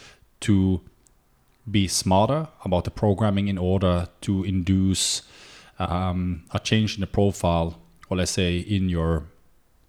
to 0.40 0.80
be 1.70 1.88
smarter 1.88 2.48
about 2.64 2.84
the 2.84 2.90
programming 2.90 3.48
in 3.48 3.58
order 3.58 4.08
to 4.22 4.44
induce 4.44 5.22
um, 5.78 6.44
a 6.52 6.58
change 6.58 6.94
in 6.94 7.00
the 7.00 7.06
profile 7.06 7.78
or 8.08 8.16
let's 8.16 8.30
say 8.30 8.58
in 8.58 8.88
your 8.88 9.24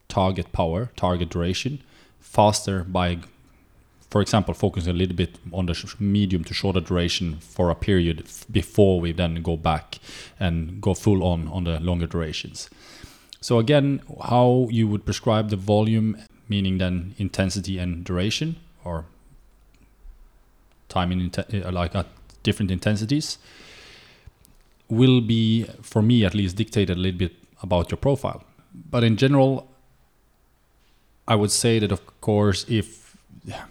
target 0.07 0.51
power 0.51 0.89
target 0.95 1.29
duration 1.29 1.81
faster 2.29 2.83
by, 2.83 3.17
for 4.09 4.21
example, 4.21 4.53
focusing 4.53 4.91
a 4.91 4.97
little 4.97 5.15
bit 5.15 5.37
on 5.51 5.65
the 5.65 5.95
medium 5.99 6.43
to 6.43 6.53
shorter 6.53 6.79
duration 6.79 7.37
for 7.39 7.69
a 7.69 7.75
period 7.75 8.23
before 8.51 9.01
we 9.01 9.11
then 9.11 9.41
go 9.41 9.57
back 9.57 9.99
and 10.39 10.81
go 10.81 10.93
full 10.93 11.23
on 11.23 11.47
on 11.47 11.63
the 11.63 11.79
longer 11.79 12.07
durations. 12.07 12.69
So 13.41 13.57
again, 13.57 14.01
how 14.21 14.67
you 14.69 14.87
would 14.87 15.05
prescribe 15.05 15.49
the 15.49 15.55
volume, 15.55 16.17
meaning 16.47 16.77
then 16.77 17.15
intensity 17.17 17.79
and 17.79 18.03
duration, 18.03 18.57
or 18.83 19.05
time 20.87 21.11
in 21.11 21.31
uh, 21.37 21.71
like 21.71 21.95
at 21.95 22.07
different 22.43 22.71
intensities, 22.71 23.37
will 24.89 25.21
be 25.21 25.63
for 25.81 26.01
me 26.01 26.25
at 26.25 26.33
least 26.33 26.57
dictated 26.57 26.97
a 26.97 26.99
little 26.99 27.17
bit 27.17 27.33
about 27.63 27.89
your 27.89 27.97
profile. 27.97 28.43
But 28.91 29.03
in 29.03 29.17
general, 29.17 29.68
I 31.29 31.35
would 31.35 31.51
say 31.51 31.77
that, 31.77 31.91
of 31.91 32.01
course, 32.21 32.65
if 32.67 33.15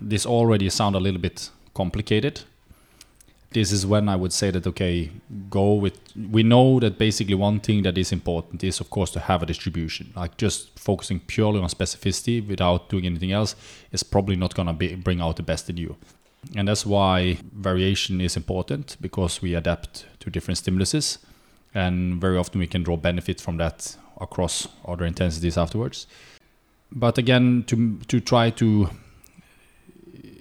this 0.01 0.25
already 0.25 0.71
sound 0.71 0.95
a 0.95 1.01
little 1.01 1.21
bit 1.21 1.51
complicated, 1.75 2.43
this 3.51 3.73
is 3.73 3.85
when 3.85 4.09
I 4.09 4.15
would 4.15 4.33
say 4.33 4.51
that 4.53 4.67
okay, 4.67 5.11
go 5.51 5.75
with. 5.75 5.99
We 6.31 6.43
know 6.45 6.79
that 6.81 6.99
basically 6.99 7.35
one 7.35 7.59
thing 7.61 7.83
that 7.83 7.99
is 7.99 8.13
important 8.13 8.63
is, 8.63 8.79
of 8.79 8.91
course, 8.91 9.11
to 9.13 9.21
have 9.21 9.43
a 9.43 9.47
distribution. 9.47 10.13
Like 10.15 10.37
just 10.37 10.79
focusing 10.79 11.19
purely 11.21 11.59
on 11.61 11.69
specificity 11.69 12.47
without 12.47 12.89
doing 12.91 13.07
anything 13.07 13.33
else 13.33 13.57
is 13.91 14.03
probably 14.05 14.37
not 14.37 14.55
gonna 14.55 14.75
be, 14.75 14.95
bring 14.95 15.21
out 15.21 15.37
the 15.37 15.43
best 15.43 15.69
in 15.69 15.79
you. 15.79 15.97
And 16.55 16.69
that's 16.69 16.87
why 16.87 17.39
variation 17.53 18.21
is 18.21 18.37
important 18.37 18.97
because 19.01 19.43
we 19.43 19.55
adapt 19.55 20.07
to 20.21 20.31
different 20.31 20.61
stimuluses, 20.61 21.19
and 21.75 22.21
very 22.21 22.37
often 22.39 22.61
we 22.61 22.69
can 22.69 22.85
draw 22.85 22.97
benefit 22.97 23.41
from 23.41 23.57
that 23.57 23.97
across 24.21 24.69
other 24.87 25.05
intensities 25.05 25.57
afterwards 25.57 26.07
but 26.91 27.19
again, 27.19 27.65
to 27.67 27.99
to 28.09 28.21
try 28.21 28.51
to 28.51 28.91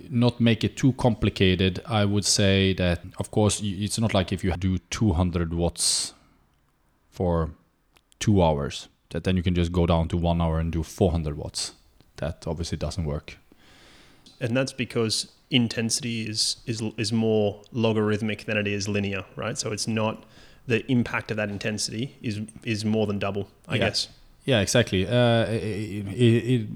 not 0.10 0.40
make 0.40 0.64
it 0.64 0.78
too 0.78 0.94
complicated, 0.94 1.82
I 1.86 2.06
would 2.06 2.26
say 2.26 2.74
that 2.74 3.02
of 3.20 3.32
course 3.32 3.62
it's 3.64 4.00
not 4.00 4.14
like 4.14 4.32
if 4.32 4.44
you 4.44 4.54
do 4.54 4.78
200 4.78 5.54
watts 5.54 6.14
for 7.10 7.52
two 8.20 8.42
hours, 8.42 8.88
that 9.10 9.24
then 9.24 9.36
you 9.36 9.44
can 9.44 9.56
just 9.56 9.72
go 9.72 9.86
down 9.86 10.08
to 10.10 10.18
one 10.18 10.42
hour 10.42 10.60
and 10.60 10.72
do 10.72 10.84
400 10.84 11.38
watts. 11.38 11.74
That 12.18 12.46
obviously 12.48 12.78
doesn't 12.78 13.06
work. 13.06 13.38
And 14.40 14.56
that's 14.56 14.74
because 14.74 15.32
intensity 15.50 16.24
is 16.24 16.58
is 16.66 16.82
is 16.98 17.12
more 17.12 17.62
logarithmic 17.72 18.46
than 18.46 18.58
it 18.58 18.68
is 18.68 18.88
linear, 18.88 19.26
right? 19.36 19.58
So 19.58 19.72
it's 19.72 19.88
not 19.88 20.26
the 20.68 20.90
impact 20.92 21.32
of 21.32 21.38
that 21.38 21.50
intensity 21.50 22.18
is 22.22 22.42
is 22.64 22.86
more 22.86 23.08
than 23.08 23.20
double, 23.20 23.50
I 23.68 23.76
yeah. 23.76 23.90
guess. 23.90 24.08
Yeah, 24.48 24.62
exactly. 24.62 25.06
Uh, 25.06 25.44
it, 25.50 26.08
it, 26.08 26.68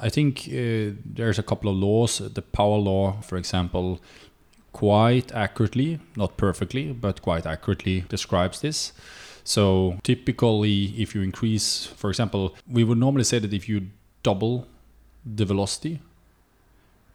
I 0.00 0.08
think 0.08 0.48
uh, 0.48 0.96
there's 1.04 1.38
a 1.38 1.42
couple 1.42 1.70
of 1.70 1.76
laws. 1.76 2.16
The 2.18 2.40
power 2.40 2.78
law, 2.78 3.20
for 3.20 3.36
example, 3.36 4.00
quite 4.72 5.30
accurately, 5.32 6.00
not 6.16 6.38
perfectly, 6.38 6.94
but 6.94 7.20
quite 7.20 7.44
accurately 7.44 8.06
describes 8.08 8.62
this. 8.62 8.94
So 9.44 9.98
typically, 10.02 10.94
if 10.96 11.14
you 11.14 11.20
increase, 11.20 11.84
for 11.84 12.08
example, 12.08 12.56
we 12.66 12.84
would 12.84 12.96
normally 12.96 13.24
say 13.24 13.38
that 13.38 13.52
if 13.52 13.68
you 13.68 13.88
double 14.22 14.66
the 15.26 15.44
velocity, 15.44 16.00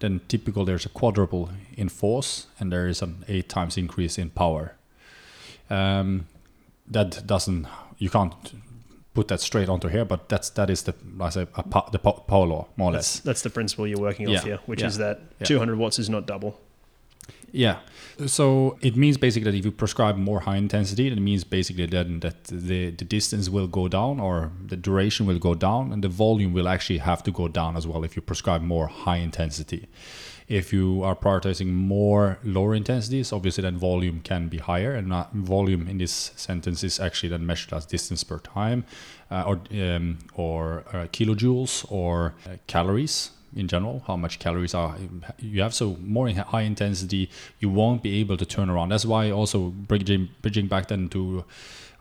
then 0.02 0.22
typical 0.28 0.66
there's 0.66 0.86
a 0.86 0.90
quadruple 0.90 1.50
in 1.76 1.90
force 1.90 2.46
and 2.60 2.72
there 2.72 2.88
is 2.88 3.02
an 3.02 3.26
eight 3.28 3.50
times 3.50 3.76
increase 3.76 4.20
in 4.20 4.30
power. 4.30 4.76
Um, 5.68 6.28
that 6.86 7.26
doesn't 7.26 7.66
you 7.98 8.12
can't 8.12 8.36
put 9.16 9.30
that 9.30 9.42
straight 9.42 9.70
onto 9.70 9.88
here, 9.88 10.06
but 10.06 10.30
that's 10.30 10.50
that 10.52 10.70
is 10.70 10.84
the 10.84 10.94
I 11.20 11.30
say 11.30 11.48
a, 11.56 11.64
the 11.92 12.00
power 12.00 12.46
law 12.46 12.68
more 12.78 12.92
or 12.92 12.94
less. 12.94 13.14
That's, 13.14 13.26
that's 13.26 13.42
the 13.42 13.50
principle 13.50 13.88
you're 13.88 14.00
working 14.00 14.30
yeah. 14.30 14.38
off 14.38 14.44
here, 14.44 14.60
which 14.68 14.82
yeah. 14.82 14.88
is 14.88 14.98
that 14.98 15.22
yeah. 15.40 15.48
200 15.48 15.78
watts 15.78 15.98
is 15.98 16.10
not 16.10 16.28
double. 16.28 16.60
Yeah. 17.52 17.80
So 18.28 18.78
it 18.82 18.98
means 18.98 19.18
basically 19.18 19.50
that 19.50 19.58
if 19.58 19.66
you 19.66 19.72
prescribe 19.72 20.18
more 20.18 20.42
high 20.42 20.58
intensity, 20.58 21.08
it 21.08 21.18
means 21.20 21.46
basically 21.46 21.86
then 21.86 22.20
that 22.20 22.44
the, 22.46 22.92
the 22.92 23.06
distance 23.06 23.50
will 23.50 23.68
go 23.68 23.88
down 23.88 24.20
or 24.20 24.52
the 24.66 24.76
duration 24.76 25.26
will 25.26 25.40
go 25.40 25.56
down 25.56 25.94
and 25.94 26.04
the 26.04 26.10
volume 26.10 26.52
will 26.54 26.68
actually 26.68 27.00
have 27.00 27.24
to 27.24 27.32
go 27.32 27.48
down 27.48 27.78
as 27.78 27.88
well 27.88 28.04
if 28.04 28.16
you 28.16 28.22
prescribe 28.22 28.62
more 28.62 28.88
high 28.88 29.18
intensity. 29.18 29.88
If 30.48 30.72
you 30.72 31.04
are 31.04 31.16
prioritizing 31.16 31.74
more 31.74 32.38
lower 32.44 32.76
intensities, 32.76 33.34
obviously 33.34 33.64
then 33.64 33.78
volume 33.78 34.22
can 34.22 34.48
be 34.48 34.60
higher, 34.60 34.94
and 34.94 35.12
uh, 35.12 35.26
volume 35.34 35.88
in 35.88 35.98
this 35.98 36.32
sentence 36.36 36.84
is 36.84 37.00
actually 37.00 37.30
then 37.30 37.46
measured 37.46 37.74
as 37.74 37.86
distance 37.86 38.24
per 38.24 38.40
time, 38.40 38.86
uh, 39.32 39.44
or 39.48 39.62
um, 39.72 40.20
or 40.36 40.84
uh, 40.94 41.08
kilojoules 41.12 41.92
or 41.92 42.36
uh, 42.46 42.58
calories 42.68 43.32
in 43.56 43.68
general, 43.68 44.04
how 44.06 44.18
much 44.18 44.38
calories 44.38 44.74
are 44.74 44.96
you 45.40 45.62
have. 45.62 45.74
So 45.74 45.98
more 46.02 46.28
in 46.28 46.36
high 46.36 46.62
intensity, 46.62 47.30
you 47.60 47.70
won't 47.70 48.04
be 48.04 48.20
able 48.20 48.38
to 48.38 48.46
turn 48.46 48.70
around. 48.70 48.90
That's 48.90 49.06
why 49.06 49.32
also 49.32 49.70
bridging 49.70 50.30
bridging 50.42 50.68
back 50.68 50.90
then 50.90 51.10
to 51.10 51.46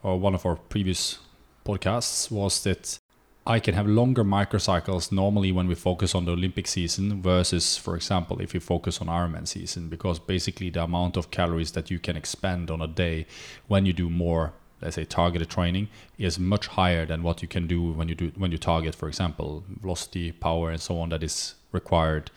uh, 0.04 0.14
one 0.16 0.35
of 0.35 0.44
our 0.44 0.57
previous 0.57 1.18
podcasts 1.64 2.30
was 2.30 2.62
that 2.64 2.98
I 3.46 3.61
can 3.61 3.74
have 3.74 3.87
longer 3.87 4.24
microcycles 4.24 5.12
normally 5.12 5.52
when 5.52 5.66
we 5.66 5.74
focus 5.74 6.14
on 6.14 6.24
the 6.24 6.33
Olympic 6.33 6.66
season 6.66 7.20
versus, 7.20 7.76
for 7.76 7.94
example, 7.94 8.40
if 8.40 8.54
you 8.54 8.61
focus 8.61 9.02
on 9.02 9.09
Ironman 9.09 9.46
season, 9.46 9.88
because 9.88 10.18
basically 10.18 10.70
the 10.70 10.83
amount 10.83 11.18
of 11.18 11.30
calories 11.30 11.72
that 11.72 11.90
you 11.90 11.98
can 11.98 12.16
expend 12.16 12.70
on 12.70 12.80
a 12.80 12.87
day 12.87 13.26
when 13.66 13.85
you 13.85 13.92
do 13.92 14.09
more, 14.09 14.54
let's 14.80 14.96
say, 14.96 15.04
targeted 15.04 15.50
training 15.50 15.88
is 16.16 16.38
much 16.38 16.68
higher 16.68 17.04
than 17.04 17.22
what 17.22 17.42
you 17.42 17.48
can 17.48 17.66
do 17.66 17.92
when 17.92 18.09
you 18.09 18.14
do 18.14 18.33
when 18.37 18.50
you 18.50 18.57
target, 18.57 18.94
for 18.94 19.09
example, 19.09 19.62
velocity, 19.83 20.33
power, 20.33 20.70
and 20.70 20.80
so 20.80 20.98
on 20.98 21.11
that 21.11 21.22
is 21.22 21.54
required 21.70 22.30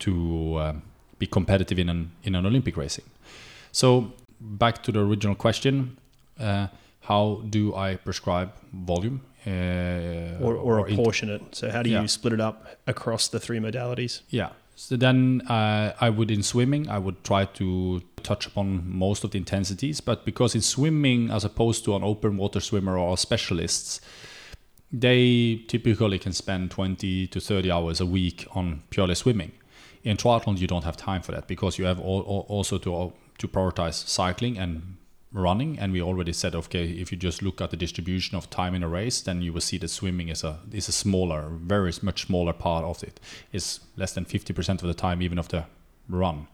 to 0.00 0.58
um, 0.58 0.82
be 1.20 1.28
competitive 1.28 1.78
in 1.78 1.88
an 1.88 2.10
in 2.24 2.34
an 2.34 2.44
Olympic 2.44 2.76
racing. 2.76 3.04
So 3.70 4.12
back 4.40 4.82
to 4.82 4.90
the 4.90 4.98
original 4.98 5.36
question. 5.36 5.96
Uh, 6.40 6.66
how 7.02 7.42
do 7.48 7.74
I 7.74 7.96
prescribe 7.96 8.52
volume? 8.72 9.20
Uh, 9.46 10.36
or, 10.40 10.54
or, 10.54 10.80
or 10.80 10.88
apportion 10.88 11.30
it. 11.30 11.42
So 11.52 11.70
how 11.70 11.82
do 11.82 11.90
you 11.90 12.06
split 12.08 12.34
it 12.34 12.40
up 12.40 12.66
across 12.86 13.28
the 13.28 13.40
three 13.40 13.58
modalities? 13.58 14.20
Yeah. 14.28 14.50
So 14.76 14.96
then 14.96 15.42
uh, 15.48 15.92
I 16.00 16.08
would 16.08 16.30
in 16.30 16.42
swimming 16.42 16.88
I 16.88 16.98
would 16.98 17.22
try 17.22 17.44
to 17.44 18.02
touch 18.22 18.46
upon 18.46 18.82
most 18.86 19.24
of 19.24 19.30
the 19.30 19.38
intensities, 19.38 20.00
but 20.00 20.24
because 20.24 20.54
in 20.54 20.62
swimming 20.62 21.30
as 21.30 21.44
opposed 21.44 21.84
to 21.84 21.96
an 21.96 22.02
open 22.02 22.36
water 22.36 22.60
swimmer 22.60 22.96
or 22.96 23.16
specialists, 23.18 24.00
they 24.92 25.62
typically 25.68 26.18
can 26.18 26.32
spend 26.32 26.70
20 26.70 27.26
to 27.28 27.40
30 27.40 27.70
hours 27.70 28.00
a 28.00 28.06
week 28.06 28.46
on 28.52 28.82
purely 28.90 29.14
swimming. 29.14 29.52
In 30.02 30.16
triathlon, 30.16 30.58
you 30.58 30.66
don't 30.66 30.84
have 30.84 30.96
time 30.96 31.22
for 31.22 31.32
that 31.32 31.46
because 31.46 31.78
you 31.78 31.84
have 31.84 31.98
al- 31.98 32.24
al- 32.26 32.46
also 32.48 32.78
to 32.78 33.12
to 33.38 33.48
prioritize 33.48 34.06
cycling 34.06 34.58
and 34.58 34.96
running. 35.32 35.78
And 35.78 35.92
we 35.92 36.02
already 36.02 36.32
said, 36.32 36.54
okay, 36.54 36.88
if 36.90 37.12
you 37.12 37.18
just 37.18 37.42
look 37.42 37.60
at 37.60 37.70
the 37.70 37.76
distribution 37.76 38.36
of 38.36 38.50
time 38.50 38.74
in 38.74 38.82
a 38.82 38.88
race, 38.88 39.20
then 39.20 39.42
you 39.42 39.52
will 39.52 39.60
see 39.60 39.78
that 39.78 39.88
swimming 39.88 40.28
is 40.28 40.44
a 40.44 40.58
is 40.72 40.88
a 40.88 40.92
smaller, 40.92 41.48
very 41.50 41.92
much 42.02 42.26
smaller 42.26 42.52
part 42.52 42.84
of 42.84 43.02
it. 43.02 43.20
It's 43.52 43.80
less 43.96 44.12
than 44.12 44.24
50% 44.24 44.82
of 44.82 44.88
the 44.88 44.94
time, 44.94 45.22
even 45.22 45.38
of 45.38 45.48
the 45.48 45.64
run. 46.08 46.46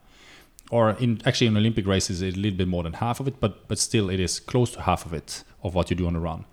Or 0.69 0.91
in 0.91 1.21
actually 1.25 1.47
in 1.47 1.57
Olympic 1.57 1.87
races, 1.87 2.21
a 2.21 2.31
little 2.31 2.57
bit 2.57 2.67
more 2.67 2.83
than 2.83 2.93
half 2.93 3.19
of 3.19 3.27
it, 3.27 3.39
but 3.39 3.67
but 3.67 3.79
still, 3.79 4.09
it 4.09 4.19
is 4.19 4.39
close 4.39 4.71
to 4.71 4.81
half 4.81 5.05
of 5.05 5.13
it 5.13 5.43
of 5.63 5.73
what 5.73 5.89
you 5.89 5.95
do 5.95 6.07
on 6.07 6.13
the 6.13 6.19
run. 6.19 6.45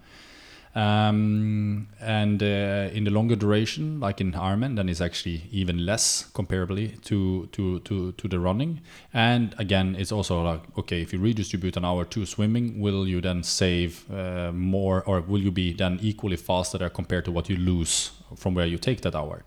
Um, 0.74 1.88
and 2.00 2.42
uh, 2.42 2.90
in 2.92 3.04
the 3.04 3.10
longer 3.10 3.36
duration, 3.36 4.00
like 4.00 4.20
in 4.20 4.32
Ironman, 4.32 4.74
then 4.76 4.88
it's 4.88 5.00
actually 5.00 5.44
even 5.52 5.86
less 5.86 6.28
comparably 6.34 7.00
to, 7.04 7.46
to, 7.52 7.78
to, 7.80 8.12
to 8.12 8.28
the 8.28 8.40
running. 8.40 8.80
And 9.12 9.54
again, 9.58 9.94
it's 9.96 10.10
also 10.10 10.42
like, 10.42 10.62
okay, 10.76 11.00
if 11.00 11.12
you 11.12 11.20
redistribute 11.20 11.76
an 11.76 11.84
hour 11.84 12.04
to 12.06 12.26
swimming, 12.26 12.80
will 12.80 13.06
you 13.06 13.20
then 13.20 13.44
save 13.44 14.10
uh, 14.10 14.50
more 14.52 15.04
or 15.04 15.20
will 15.20 15.40
you 15.40 15.52
be 15.52 15.72
then 15.72 15.98
equally 16.02 16.36
faster 16.36 16.88
compared 16.88 17.24
to 17.26 17.32
what 17.32 17.48
you 17.48 17.56
lose 17.56 18.10
from 18.34 18.54
where 18.54 18.66
you 18.66 18.78
take 18.78 19.02
that 19.02 19.14
hour? 19.14 19.44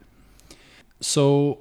So 1.01 1.59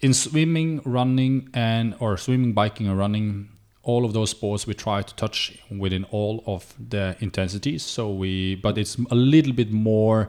in 0.00 0.14
swimming, 0.14 0.80
running, 0.84 1.48
and 1.54 1.94
or 2.00 2.16
swimming, 2.16 2.52
biking, 2.52 2.88
or 2.88 2.96
running, 2.96 3.48
all 3.88 4.04
of 4.04 4.12
those 4.12 4.30
sports 4.30 4.66
we 4.66 4.74
try 4.74 5.00
to 5.00 5.14
touch 5.14 5.58
within 5.70 6.04
all 6.10 6.44
of 6.46 6.74
the 6.90 7.16
intensities. 7.20 7.82
So 7.82 8.12
we 8.12 8.54
but 8.56 8.76
it's 8.76 8.98
a 9.10 9.14
little 9.14 9.54
bit 9.54 9.72
more 9.72 10.28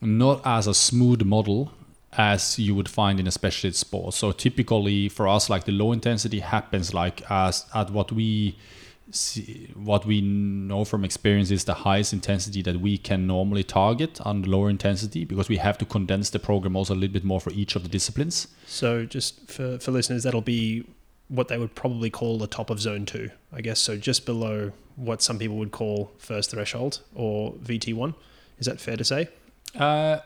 not 0.00 0.40
as 0.44 0.66
a 0.66 0.74
smooth 0.74 1.22
model 1.22 1.70
as 2.18 2.58
you 2.58 2.74
would 2.74 2.88
find 2.88 3.20
in 3.20 3.26
a 3.28 3.30
specialist 3.30 3.78
sport. 3.78 4.14
So 4.14 4.32
typically 4.32 5.08
for 5.08 5.28
us 5.28 5.48
like 5.48 5.64
the 5.64 5.72
low 5.72 5.92
intensity 5.92 6.40
happens 6.40 6.92
like 6.92 7.22
as 7.30 7.66
at 7.72 7.90
what 7.90 8.10
we 8.10 8.56
see, 9.12 9.70
what 9.74 10.04
we 10.04 10.20
know 10.20 10.84
from 10.84 11.04
experience 11.04 11.52
is 11.52 11.64
the 11.66 11.74
highest 11.74 12.12
intensity 12.12 12.62
that 12.62 12.80
we 12.80 12.98
can 12.98 13.28
normally 13.28 13.62
target 13.62 14.20
on 14.22 14.42
the 14.42 14.48
lower 14.48 14.70
intensity 14.70 15.24
because 15.24 15.48
we 15.48 15.58
have 15.58 15.78
to 15.78 15.84
condense 15.84 16.30
the 16.30 16.40
program 16.40 16.74
also 16.74 16.94
a 16.94 16.96
little 16.96 17.14
bit 17.14 17.24
more 17.24 17.40
for 17.40 17.52
each 17.52 17.76
of 17.76 17.84
the 17.84 17.88
disciplines. 17.88 18.48
So, 18.66 19.04
just 19.04 19.48
for, 19.48 19.78
for 19.78 19.92
listeners, 19.92 20.24
that'll 20.24 20.40
be 20.40 20.84
what 21.28 21.48
they 21.48 21.58
would 21.58 21.74
probably 21.74 22.10
call 22.10 22.38
the 22.38 22.46
top 22.46 22.70
of 22.70 22.80
zone 22.80 23.06
two, 23.06 23.30
I 23.52 23.60
guess. 23.60 23.80
So, 23.80 23.96
just 23.96 24.26
below 24.26 24.72
what 24.96 25.22
some 25.22 25.38
people 25.38 25.56
would 25.56 25.72
call 25.72 26.12
first 26.18 26.50
threshold 26.50 27.00
or 27.14 27.52
VT1. 27.54 28.14
Is 28.58 28.66
that 28.66 28.80
fair 28.80 28.96
to 28.96 29.04
say? 29.04 29.28
Uh, 29.78 30.20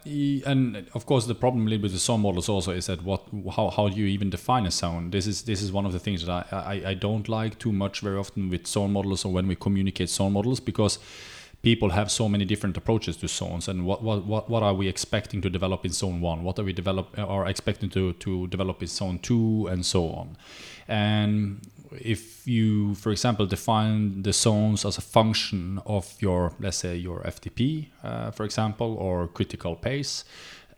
and 0.46 0.86
of 0.94 1.06
course, 1.06 1.26
the 1.26 1.34
problem 1.34 1.64
with 1.64 1.82
the 1.82 1.98
zone 1.98 2.20
models 2.20 2.48
also 2.48 2.70
is 2.70 2.86
that 2.86 3.02
what 3.02 3.24
how, 3.56 3.70
how 3.70 3.88
do 3.88 3.96
you 3.96 4.06
even 4.06 4.30
define 4.30 4.64
a 4.66 4.70
zone? 4.70 5.10
This 5.10 5.26
is 5.26 5.42
this 5.42 5.60
is 5.60 5.72
one 5.72 5.86
of 5.86 5.92
the 5.92 5.98
things 5.98 6.24
that 6.24 6.46
I, 6.52 6.56
I, 6.56 6.90
I 6.90 6.94
don't 6.94 7.28
like 7.28 7.58
too 7.58 7.72
much 7.72 8.00
very 8.00 8.16
often 8.16 8.48
with 8.48 8.66
zone 8.66 8.92
models 8.92 9.24
or 9.24 9.32
when 9.32 9.48
we 9.48 9.56
communicate 9.56 10.08
zone 10.08 10.32
models 10.32 10.60
because 10.60 10.98
people 11.62 11.90
have 11.90 12.10
so 12.10 12.28
many 12.28 12.44
different 12.44 12.76
approaches 12.76 13.16
to 13.18 13.28
zones 13.28 13.68
and 13.68 13.84
what 13.84 14.02
what, 14.02 14.24
what, 14.24 14.48
what 14.48 14.62
are 14.62 14.74
we 14.74 14.86
expecting 14.86 15.40
to 15.40 15.50
develop 15.50 15.84
in 15.84 15.92
zone 15.92 16.20
one? 16.20 16.44
What 16.44 16.58
are 16.58 16.64
we 16.64 16.72
develop 16.72 17.18
or 17.18 17.48
expecting 17.48 17.90
to, 17.90 18.12
to 18.14 18.46
develop 18.46 18.80
in 18.82 18.88
zone 18.88 19.18
two 19.18 19.66
and 19.70 19.84
so 19.84 20.10
on? 20.10 20.36
And 20.90 21.60
if 21.92 22.46
you, 22.48 22.96
for 22.96 23.12
example, 23.12 23.46
define 23.46 24.22
the 24.22 24.32
zones 24.32 24.84
as 24.84 24.98
a 24.98 25.00
function 25.00 25.80
of 25.86 26.14
your, 26.20 26.52
let's 26.58 26.78
say, 26.78 26.96
your 26.96 27.20
FTP, 27.20 27.86
uh, 28.02 28.32
for 28.32 28.44
example, 28.44 28.96
or 28.98 29.28
critical 29.28 29.76
pace 29.76 30.24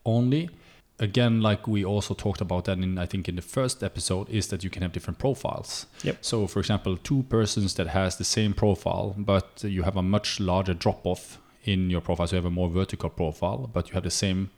only, 0.04 0.50
again, 0.98 1.40
like 1.40 1.66
we 1.66 1.82
also 1.82 2.12
talked 2.12 2.42
about 2.42 2.66
that 2.66 2.76
in, 2.76 2.98
I 2.98 3.06
think, 3.06 3.26
in 3.26 3.36
the 3.36 3.42
first 3.42 3.82
episode, 3.82 4.28
is 4.28 4.48
that 4.48 4.62
you 4.62 4.68
can 4.68 4.82
have 4.82 4.92
different 4.92 5.18
profiles. 5.18 5.86
Yep. 6.02 6.18
So, 6.20 6.46
for 6.46 6.60
example, 6.60 6.98
two 6.98 7.22
persons 7.24 7.74
that 7.74 7.88
has 7.88 8.16
the 8.18 8.24
same 8.24 8.52
profile, 8.52 9.14
but 9.16 9.64
you 9.64 9.84
have 9.84 9.96
a 9.96 10.02
much 10.02 10.40
larger 10.40 10.74
drop 10.74 11.06
off 11.06 11.38
in 11.64 11.88
your 11.88 12.02
profile, 12.02 12.26
so 12.26 12.36
you 12.36 12.42
have 12.42 12.52
a 12.52 12.54
more 12.54 12.68
vertical 12.68 13.08
profile, 13.08 13.70
but 13.72 13.88
you 13.88 13.94
have 13.94 14.04
the 14.04 14.10
same, 14.10 14.50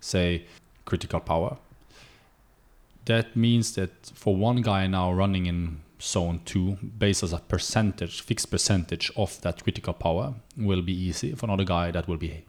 say, 0.00 0.46
critical 0.84 1.20
power 1.20 1.58
that 3.06 3.34
means 3.36 3.74
that 3.74 3.90
for 4.14 4.36
one 4.36 4.62
guy 4.62 4.86
now 4.86 5.12
running 5.12 5.46
in 5.46 5.80
zone 6.00 6.40
2 6.44 6.76
based 6.98 7.22
as 7.22 7.32
a 7.32 7.38
percentage 7.38 8.20
fixed 8.20 8.50
percentage 8.50 9.10
of 9.16 9.40
that 9.40 9.62
critical 9.62 9.94
power 9.94 10.34
will 10.56 10.82
be 10.82 10.92
easy. 10.92 11.34
For 11.34 11.46
another 11.46 11.64
guy 11.64 11.90
that 11.90 12.06
will 12.06 12.18
be 12.18 12.44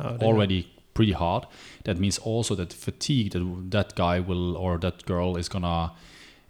you- 0.00 0.26
already 0.26 0.66
pretty 0.94 1.12
hard. 1.12 1.46
That 1.84 1.98
means 1.98 2.18
also 2.18 2.54
that 2.56 2.72
fatigue 2.72 3.32
that 3.32 3.70
that 3.70 3.94
guy 3.94 4.18
will 4.20 4.56
or 4.56 4.78
that 4.78 5.06
girl 5.06 5.36
is 5.36 5.48
gonna 5.48 5.92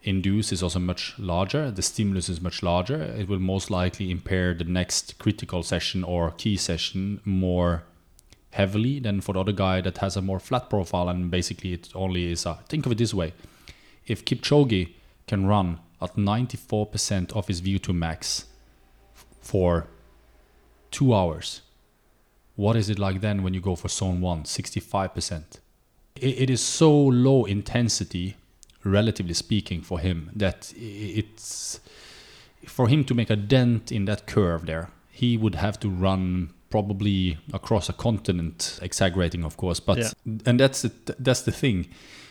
induce 0.02 0.50
is 0.50 0.62
also 0.62 0.78
much 0.78 1.14
larger. 1.18 1.70
The 1.70 1.82
stimulus 1.82 2.28
is 2.28 2.40
much 2.40 2.62
larger. 2.62 3.02
It 3.02 3.28
will 3.28 3.38
most 3.38 3.70
likely 3.70 4.10
impair 4.10 4.54
the 4.54 4.64
next 4.64 5.18
critical 5.18 5.62
session 5.62 6.02
or 6.04 6.30
key 6.30 6.56
session 6.56 7.20
more 7.24 7.82
heavily 8.50 8.98
than 8.98 9.20
for 9.20 9.32
the 9.32 9.40
other 9.40 9.52
guy 9.52 9.80
that 9.80 9.98
has 9.98 10.16
a 10.16 10.22
more 10.22 10.40
flat 10.40 10.68
profile 10.68 11.08
and 11.08 11.30
basically 11.30 11.72
it 11.72 11.88
only 11.94 12.32
is 12.32 12.44
a 12.46 12.54
think 12.68 12.84
of 12.84 12.92
it 12.92 12.98
this 12.98 13.14
way 13.14 13.32
if 14.06 14.24
Kipchoge 14.24 14.92
can 15.26 15.46
run 15.46 15.78
at 16.02 16.16
94% 16.16 17.32
of 17.32 17.46
his 17.46 17.60
VO2 17.60 17.94
max 17.94 18.46
f- 19.14 19.24
for 19.40 19.86
two 20.90 21.14
hours, 21.14 21.62
what 22.56 22.74
is 22.74 22.90
it 22.90 22.98
like 22.98 23.20
then 23.20 23.42
when 23.42 23.54
you 23.54 23.60
go 23.60 23.76
for 23.76 23.88
zone 23.88 24.20
one, 24.20 24.42
65%? 24.42 25.44
It, 26.16 26.42
it 26.42 26.50
is 26.50 26.60
so 26.60 26.92
low 26.92 27.44
intensity, 27.44 28.36
relatively 28.82 29.34
speaking, 29.34 29.82
for 29.82 30.00
him 30.00 30.30
that 30.34 30.72
it's 30.76 31.80
for 32.66 32.88
him 32.88 33.04
to 33.04 33.14
make 33.14 33.30
a 33.30 33.36
dent 33.36 33.92
in 33.92 34.04
that 34.06 34.26
curve 34.26 34.66
there, 34.66 34.90
he 35.10 35.36
would 35.36 35.54
have 35.54 35.78
to 35.80 35.88
run 35.88 36.50
probably 36.70 37.36
across 37.52 37.88
a 37.88 37.92
continent, 37.92 38.78
exaggerating, 38.82 39.44
of 39.44 39.56
course. 39.56 39.80
But 39.80 39.98
Yeah. 39.98 40.10
and 40.46 40.58
that's 40.60 40.82
the, 40.82 40.92
that's 41.18 41.42
the 41.42 41.52
thing 41.52 41.88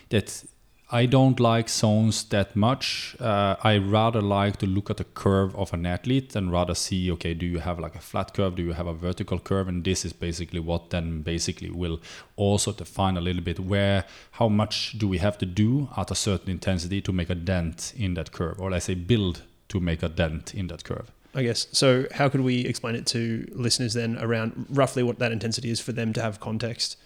that 0.10 0.44
I 0.92 1.06
don't 1.06 1.40
like 1.40 1.70
zones 1.70 2.24
that 2.30 2.56
much. 2.56 3.16
Uh, 3.20 3.56
I 3.64 3.78
rather 3.78 4.22
like 4.22 4.58
to 4.58 4.66
look 4.66 4.90
at 4.90 4.98
the 4.98 5.04
curve 5.04 5.56
of 5.56 5.72
an 5.72 5.86
athlete 5.86 6.36
and 6.36 6.52
rather 6.52 6.74
see, 6.74 7.12
okay, 7.12 7.36
do 7.36 7.46
you 7.46 7.60
have 7.60 7.78
like 7.78 7.94
a 7.96 8.00
flat 8.00 8.34
curve? 8.34 8.56
Do 8.56 8.64
you 8.64 8.74
have 8.74 8.88
a 8.88 8.94
vertical 8.94 9.38
curve? 9.38 9.68
And 9.68 9.84
this 9.84 10.04
is 10.04 10.14
basically 10.14 10.60
what 10.60 10.90
then 10.90 11.22
basically 11.22 11.70
will 11.70 12.02
also 12.38 12.72
define 12.72 13.18
a 13.18 13.22
little 13.22 13.44
bit 13.44 13.60
where, 13.60 14.06
how 14.32 14.50
much 14.50 14.98
do 14.98 15.08
we 15.08 15.20
have 15.20 15.38
to 15.38 15.46
do 15.46 15.90
at 15.96 16.10
a 16.10 16.16
certain 16.16 16.50
intensity 16.50 17.02
to 17.02 17.12
make 17.12 17.30
a 17.30 17.36
dent 17.36 17.94
in 17.96 18.16
that 18.16 18.32
curve, 18.32 18.60
or 18.60 18.72
let's 18.72 18.86
say 18.86 18.96
build 18.96 19.44
to 19.68 19.80
make 19.80 20.02
a 20.02 20.10
dent 20.10 20.56
in 20.56 20.68
that 20.68 20.84
curve. 20.84 21.12
I 21.36 21.44
guess. 21.44 21.68
So, 21.72 22.06
how 22.12 22.28
could 22.30 22.42
we 22.42 22.62
explain 22.66 22.96
it 22.96 23.06
to 23.08 23.48
listeners 23.54 23.94
then 23.94 24.18
around 24.20 24.66
roughly 24.70 25.04
what 25.04 25.20
that 25.20 25.32
intensity 25.32 25.70
is 25.70 25.80
for 25.80 25.92
them 25.92 26.12
to 26.14 26.22
have 26.22 26.40
context? 26.40 26.98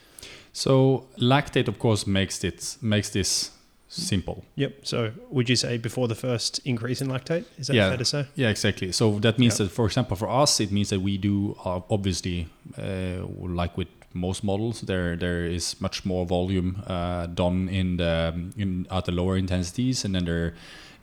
So 0.54 1.08
lactate, 1.18 1.68
of 1.68 1.80
course, 1.80 2.06
makes 2.08 2.44
it 2.44 2.78
makes 2.82 3.10
this 3.10 3.52
simple. 3.90 4.44
Yep. 4.56 4.74
So, 4.84 5.12
would 5.30 5.50
you 5.50 5.56
say 5.56 5.78
before 5.78 6.08
the 6.08 6.16
first 6.16 6.60
increase 6.66 7.02
in 7.02 7.08
lactate? 7.10 7.46
Is 7.58 7.68
that 7.68 7.76
Yeah. 7.76 7.90
fair 7.90 7.98
to 7.98 8.06
say? 8.06 8.26
Yeah, 8.36 8.50
exactly. 8.50 8.92
So 8.92 9.20
that 9.20 9.38
means 9.40 9.60
Yeah. 9.60 9.66
that, 9.66 9.72
for 9.72 9.86
example, 9.86 10.16
for 10.16 10.30
us, 10.30 10.60
it 10.60 10.72
means 10.72 10.90
that 10.90 11.02
we 11.02 11.18
do 11.18 11.58
uh, 11.66 11.82
obviously, 11.90 12.48
uh, 12.78 13.26
like 13.62 13.78
with 13.78 13.88
most 14.14 14.44
models, 14.44 14.82
there 14.82 15.16
there 15.16 15.46
is 15.46 15.80
much 15.82 16.06
more 16.06 16.26
volume 16.26 16.84
uh, 16.88 17.28
done 17.28 17.70
in 17.70 17.98
the 17.98 18.34
in 18.58 18.88
at 18.90 19.06
the 19.06 19.12
lower 19.12 19.38
intensities, 19.38 20.06
and 20.06 20.16
then 20.16 20.26
there 20.26 20.54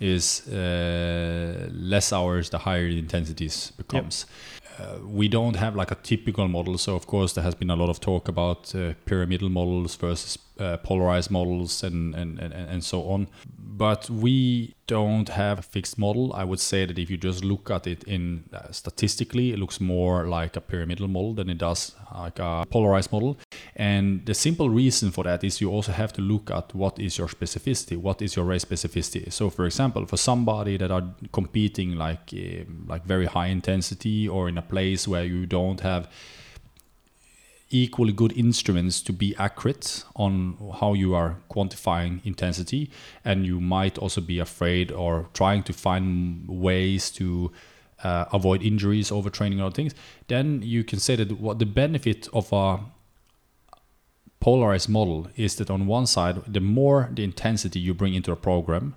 is 0.00 0.48
uh, 0.48 1.68
less 1.72 2.12
hours 2.12 2.50
the 2.50 2.58
higher 2.58 2.88
the 2.88 2.98
intensities 2.98 3.72
becomes. 3.76 4.26
Uh, 4.78 4.98
we 5.04 5.28
don't 5.28 5.56
have 5.56 5.76
like 5.76 5.90
a 5.90 5.94
typical 5.96 6.48
model, 6.48 6.78
so 6.78 6.96
of 6.96 7.06
course 7.06 7.34
there 7.34 7.44
has 7.44 7.54
been 7.54 7.70
a 7.70 7.76
lot 7.76 7.90
of 7.90 8.00
talk 8.00 8.28
about 8.28 8.74
uh, 8.74 8.94
pyramidal 9.04 9.50
models 9.50 9.96
versus 9.96 10.38
uh, 10.58 10.78
polarized 10.78 11.30
models 11.30 11.82
and, 11.82 12.14
and, 12.14 12.38
and, 12.38 12.52
and 12.54 12.82
so 12.82 13.02
on. 13.02 13.26
But 13.80 14.10
we 14.10 14.74
don't 14.86 15.30
have 15.30 15.58
a 15.58 15.62
fixed 15.62 15.96
model. 15.96 16.34
I 16.34 16.44
would 16.44 16.60
say 16.60 16.84
that 16.84 16.98
if 16.98 17.08
you 17.08 17.16
just 17.16 17.42
look 17.42 17.70
at 17.70 17.86
it 17.86 18.04
in 18.04 18.44
uh, 18.52 18.70
statistically, 18.72 19.52
it 19.54 19.58
looks 19.58 19.80
more 19.80 20.28
like 20.28 20.54
a 20.54 20.60
pyramidal 20.60 21.08
model 21.08 21.32
than 21.32 21.48
it 21.48 21.56
does 21.56 21.94
like 22.14 22.38
a 22.38 22.66
polarized 22.68 23.10
model. 23.10 23.38
And 23.74 24.26
the 24.26 24.34
simple 24.34 24.68
reason 24.68 25.10
for 25.10 25.24
that 25.24 25.42
is 25.44 25.62
you 25.62 25.70
also 25.70 25.92
have 25.92 26.12
to 26.12 26.20
look 26.20 26.50
at 26.50 26.74
what 26.74 26.98
is 26.98 27.16
your 27.16 27.28
specificity, 27.28 27.96
what 27.96 28.20
is 28.20 28.36
your 28.36 28.44
race 28.44 28.66
specificity. 28.66 29.32
So, 29.32 29.48
for 29.48 29.64
example, 29.64 30.04
for 30.04 30.18
somebody 30.18 30.76
that 30.76 30.90
are 30.90 31.04
competing 31.32 31.96
like 31.96 32.34
um, 32.34 32.84
like 32.86 33.06
very 33.06 33.24
high 33.24 33.46
intensity 33.46 34.28
or 34.28 34.50
in 34.50 34.58
a 34.58 34.62
place 34.62 35.08
where 35.08 35.24
you 35.24 35.46
don't 35.46 35.80
have 35.80 36.06
equally 37.70 38.12
good 38.12 38.32
instruments 38.36 39.00
to 39.00 39.12
be 39.12 39.34
accurate 39.38 40.04
on 40.16 40.56
how 40.80 40.92
you 40.92 41.14
are 41.14 41.36
quantifying 41.48 42.24
intensity 42.26 42.90
and 43.24 43.46
you 43.46 43.60
might 43.60 43.96
also 43.96 44.20
be 44.20 44.38
afraid 44.40 44.90
or 44.90 45.28
trying 45.34 45.62
to 45.62 45.72
find 45.72 46.46
ways 46.48 47.10
to 47.10 47.50
uh, 48.02 48.24
avoid 48.32 48.62
injuries, 48.62 49.10
overtraining, 49.10 49.60
other 49.60 49.74
things, 49.74 49.94
then 50.28 50.60
you 50.62 50.82
can 50.82 50.98
say 50.98 51.14
that 51.16 51.40
what 51.40 51.58
the 51.58 51.66
benefit 51.66 52.28
of 52.32 52.52
a 52.52 52.80
polarized 54.40 54.88
model 54.88 55.28
is 55.36 55.56
that 55.56 55.70
on 55.70 55.86
one 55.86 56.06
side, 56.06 56.42
the 56.46 56.60
more 56.60 57.08
the 57.12 57.22
intensity 57.22 57.78
you 57.78 57.94
bring 57.94 58.14
into 58.14 58.32
a 58.32 58.36
program, 58.36 58.96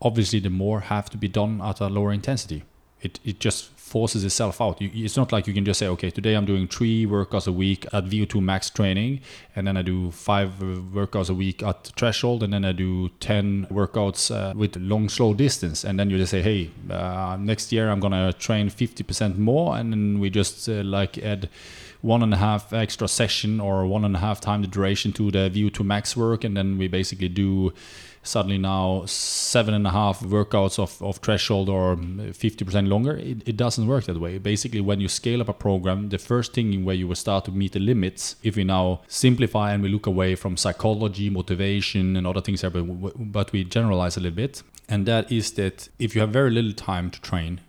obviously 0.00 0.40
the 0.40 0.50
more 0.50 0.80
have 0.80 1.10
to 1.10 1.18
be 1.18 1.28
done 1.28 1.60
at 1.60 1.80
a 1.80 1.86
lower 1.86 2.12
intensity. 2.12 2.64
It, 3.02 3.20
it 3.24 3.40
just 3.40 3.70
forces 3.90 4.24
itself 4.24 4.60
out. 4.60 4.80
You, 4.80 4.88
it's 5.04 5.16
not 5.16 5.32
like 5.32 5.48
you 5.48 5.52
can 5.52 5.64
just 5.64 5.80
say, 5.80 5.88
okay, 5.88 6.10
today 6.10 6.34
I'm 6.34 6.46
doing 6.46 6.68
three 6.68 7.06
workouts 7.06 7.48
a 7.48 7.52
week 7.52 7.86
at 7.92 8.04
VO2 8.04 8.40
max 8.40 8.70
training, 8.70 9.20
and 9.56 9.66
then 9.66 9.76
I 9.76 9.82
do 9.82 10.12
five 10.12 10.50
workouts 10.60 11.28
a 11.28 11.34
week 11.34 11.62
at 11.64 11.86
threshold, 11.96 12.44
and 12.44 12.52
then 12.52 12.64
I 12.64 12.70
do 12.70 13.08
10 13.18 13.66
workouts 13.66 14.30
uh, 14.30 14.54
with 14.56 14.76
long, 14.76 15.08
slow 15.08 15.34
distance. 15.34 15.84
And 15.84 15.98
then 15.98 16.08
you 16.08 16.18
just 16.18 16.30
say, 16.30 16.40
hey, 16.40 16.70
uh, 16.88 17.36
next 17.40 17.72
year 17.72 17.90
I'm 17.90 17.98
going 17.98 18.12
to 18.12 18.32
train 18.38 18.70
50% 18.70 19.36
more, 19.38 19.76
and 19.76 19.92
then 19.92 20.20
we 20.20 20.30
just 20.30 20.68
uh, 20.68 20.84
like 20.84 21.18
add 21.18 21.48
one 22.00 22.22
and 22.22 22.32
a 22.32 22.36
half 22.36 22.72
extra 22.72 23.08
session 23.08 23.60
or 23.60 23.84
one 23.86 24.04
and 24.04 24.16
a 24.16 24.20
half 24.20 24.40
time 24.40 24.62
the 24.62 24.68
duration 24.68 25.12
to 25.12 25.30
the 25.30 25.50
VO2 25.50 25.84
max 25.84 26.16
work, 26.16 26.44
and 26.44 26.56
then 26.56 26.78
we 26.78 26.86
basically 26.86 27.28
do 27.28 27.72
suddenly 28.22 28.58
now 28.58 29.04
seven 29.06 29.74
and 29.74 29.86
a 29.86 29.90
half 29.90 30.20
workouts 30.20 30.78
of, 30.78 31.00
of 31.02 31.16
threshold 31.18 31.68
or 31.68 31.96
50% 31.96 32.88
longer. 32.88 33.16
It, 33.16 33.48
it 33.48 33.56
doesn't 33.56 33.86
work 33.86 34.04
that 34.04 34.20
way. 34.20 34.38
Basically, 34.38 34.80
when 34.80 35.00
you 35.00 35.08
scale 35.08 35.40
up 35.40 35.48
a 35.48 35.52
program, 35.52 36.10
the 36.10 36.18
first 36.18 36.52
thing 36.52 36.84
where 36.84 36.94
you 36.94 37.08
will 37.08 37.14
start 37.14 37.44
to 37.46 37.52
meet 37.52 37.72
the 37.72 37.80
limits, 37.80 38.36
if 38.42 38.56
we 38.56 38.64
now 38.64 39.02
simplify 39.08 39.72
and 39.72 39.82
we 39.82 39.88
look 39.88 40.06
away 40.06 40.34
from 40.34 40.56
psychology, 40.56 41.30
motivation, 41.30 42.16
and 42.16 42.26
other 42.26 42.40
things, 42.40 42.62
but, 42.62 43.32
but 43.32 43.52
we 43.52 43.64
generalize 43.64 44.16
a 44.16 44.20
little 44.20 44.36
bit, 44.36 44.62
and 44.88 45.06
that 45.06 45.30
is 45.30 45.52
that 45.52 45.88
if 45.98 46.14
you 46.14 46.20
have 46.20 46.30
very 46.30 46.50
little 46.50 46.72
time 46.72 47.10
to 47.10 47.20
train, 47.20 47.60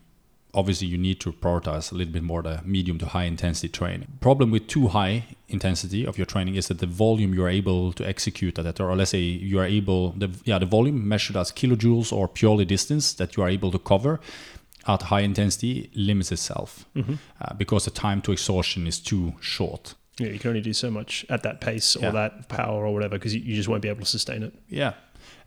obviously 0.53 0.87
you 0.87 0.97
need 0.97 1.19
to 1.21 1.31
prioritize 1.31 1.91
a 1.91 1.95
little 1.95 2.11
bit 2.13 2.23
more 2.23 2.41
the 2.41 2.61
medium 2.65 2.97
to 2.99 3.05
high 3.05 3.23
intensity 3.23 3.69
training. 3.69 4.07
Problem 4.19 4.51
with 4.51 4.67
too 4.67 4.89
high 4.89 5.23
intensity 5.47 6.05
of 6.05 6.17
your 6.17 6.25
training 6.25 6.55
is 6.55 6.67
that 6.67 6.79
the 6.79 6.85
volume 6.85 7.33
you're 7.33 7.49
able 7.49 7.93
to 7.93 8.07
execute 8.07 8.57
at 8.59 8.65
that, 8.65 8.79
or 8.79 8.95
let's 8.95 9.11
say 9.11 9.19
you 9.19 9.59
are 9.59 9.65
able, 9.65 10.11
the 10.11 10.29
yeah, 10.45 10.59
the 10.59 10.65
volume 10.65 11.07
measured 11.07 11.37
as 11.37 11.51
kilojoules 11.51 12.11
or 12.11 12.27
purely 12.27 12.65
distance 12.65 13.13
that 13.13 13.35
you 13.37 13.43
are 13.43 13.49
able 13.49 13.71
to 13.71 13.79
cover 13.79 14.19
at 14.87 15.03
high 15.03 15.21
intensity 15.21 15.89
limits 15.93 16.31
itself 16.31 16.85
Mm-hmm. 16.95 17.13
uh, 17.41 17.53
because 17.53 17.85
the 17.85 17.91
time 17.91 18.21
to 18.23 18.31
exhaustion 18.31 18.87
is 18.87 18.99
too 18.99 19.33
short. 19.39 19.93
Yeah, 20.17 20.29
you 20.29 20.39
can 20.39 20.49
only 20.49 20.61
do 20.61 20.73
so 20.73 20.89
much 20.91 21.25
at 21.29 21.43
that 21.43 21.61
pace 21.61 21.95
or 21.95 22.01
Yeah. 22.03 22.11
that 22.11 22.49
power 22.49 22.85
or 22.85 22.93
whatever 22.93 23.17
because 23.17 23.33
you, 23.35 23.41
you 23.41 23.55
just 23.55 23.69
won't 23.69 23.81
be 23.81 23.89
able 23.89 24.01
to 24.01 24.05
sustain 24.05 24.43
it. 24.43 24.53
Yeah. 24.67 24.93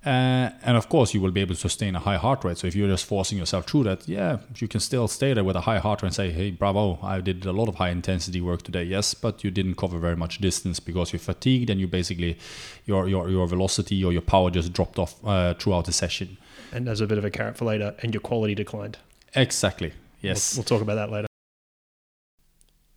Uh, 0.04 0.50
and 0.62 0.76
of 0.76 0.88
course, 0.90 1.14
you 1.14 1.20
will 1.20 1.30
be 1.30 1.40
able 1.40 1.54
to 1.54 1.60
sustain 1.60 1.96
a 1.96 1.98
high 1.98 2.16
heart 2.16 2.44
rate. 2.44 2.58
So 2.58 2.66
if 2.66 2.76
you're 2.76 2.88
just 2.88 3.06
forcing 3.06 3.38
yourself 3.38 3.66
through 3.66 3.84
that, 3.84 4.06
yeah, 4.06 4.38
you 4.56 4.68
can 4.68 4.80
still 4.80 5.08
stay 5.08 5.32
there 5.32 5.44
with 5.44 5.56
a 5.56 5.62
high 5.62 5.78
heart 5.78 6.02
rate 6.02 6.08
and 6.08 6.14
say, 6.14 6.30
"Hey, 6.30 6.50
bravo! 6.50 6.98
I 7.02 7.20
did 7.20 7.46
a 7.46 7.52
lot 7.52 7.68
of 7.68 7.76
high 7.76 7.88
intensity 7.88 8.40
work 8.40 8.62
today." 8.62 8.84
Yes, 8.84 9.14
but 9.14 9.42
you 9.42 9.50
didn't 9.50 9.76
cover 9.76 9.98
very 9.98 10.16
much 10.16 10.38
distance 10.38 10.78
because 10.78 11.12
you're 11.12 11.20
fatigued 11.20 11.70
and 11.70 11.80
you 11.80 11.86
basically 11.86 12.36
your 12.84 13.08
your 13.08 13.30
your 13.30 13.46
velocity 13.46 14.04
or 14.04 14.12
your 14.12 14.22
power 14.22 14.50
just 14.50 14.72
dropped 14.72 14.98
off 14.98 15.14
uh, 15.24 15.54
throughout 15.54 15.86
the 15.86 15.92
session. 15.92 16.36
And 16.72 16.88
as 16.88 17.00
a 17.00 17.06
bit 17.06 17.18
of 17.18 17.24
a 17.24 17.30
carrot 17.30 17.56
for 17.56 17.64
later, 17.64 17.94
and 18.00 18.12
your 18.12 18.20
quality 18.20 18.54
declined. 18.54 18.98
Exactly. 19.34 19.92
Yes. 20.20 20.54
We'll, 20.54 20.60
we'll 20.60 20.78
talk 20.78 20.82
about 20.82 20.96
that 20.96 21.10
later. 21.10 21.26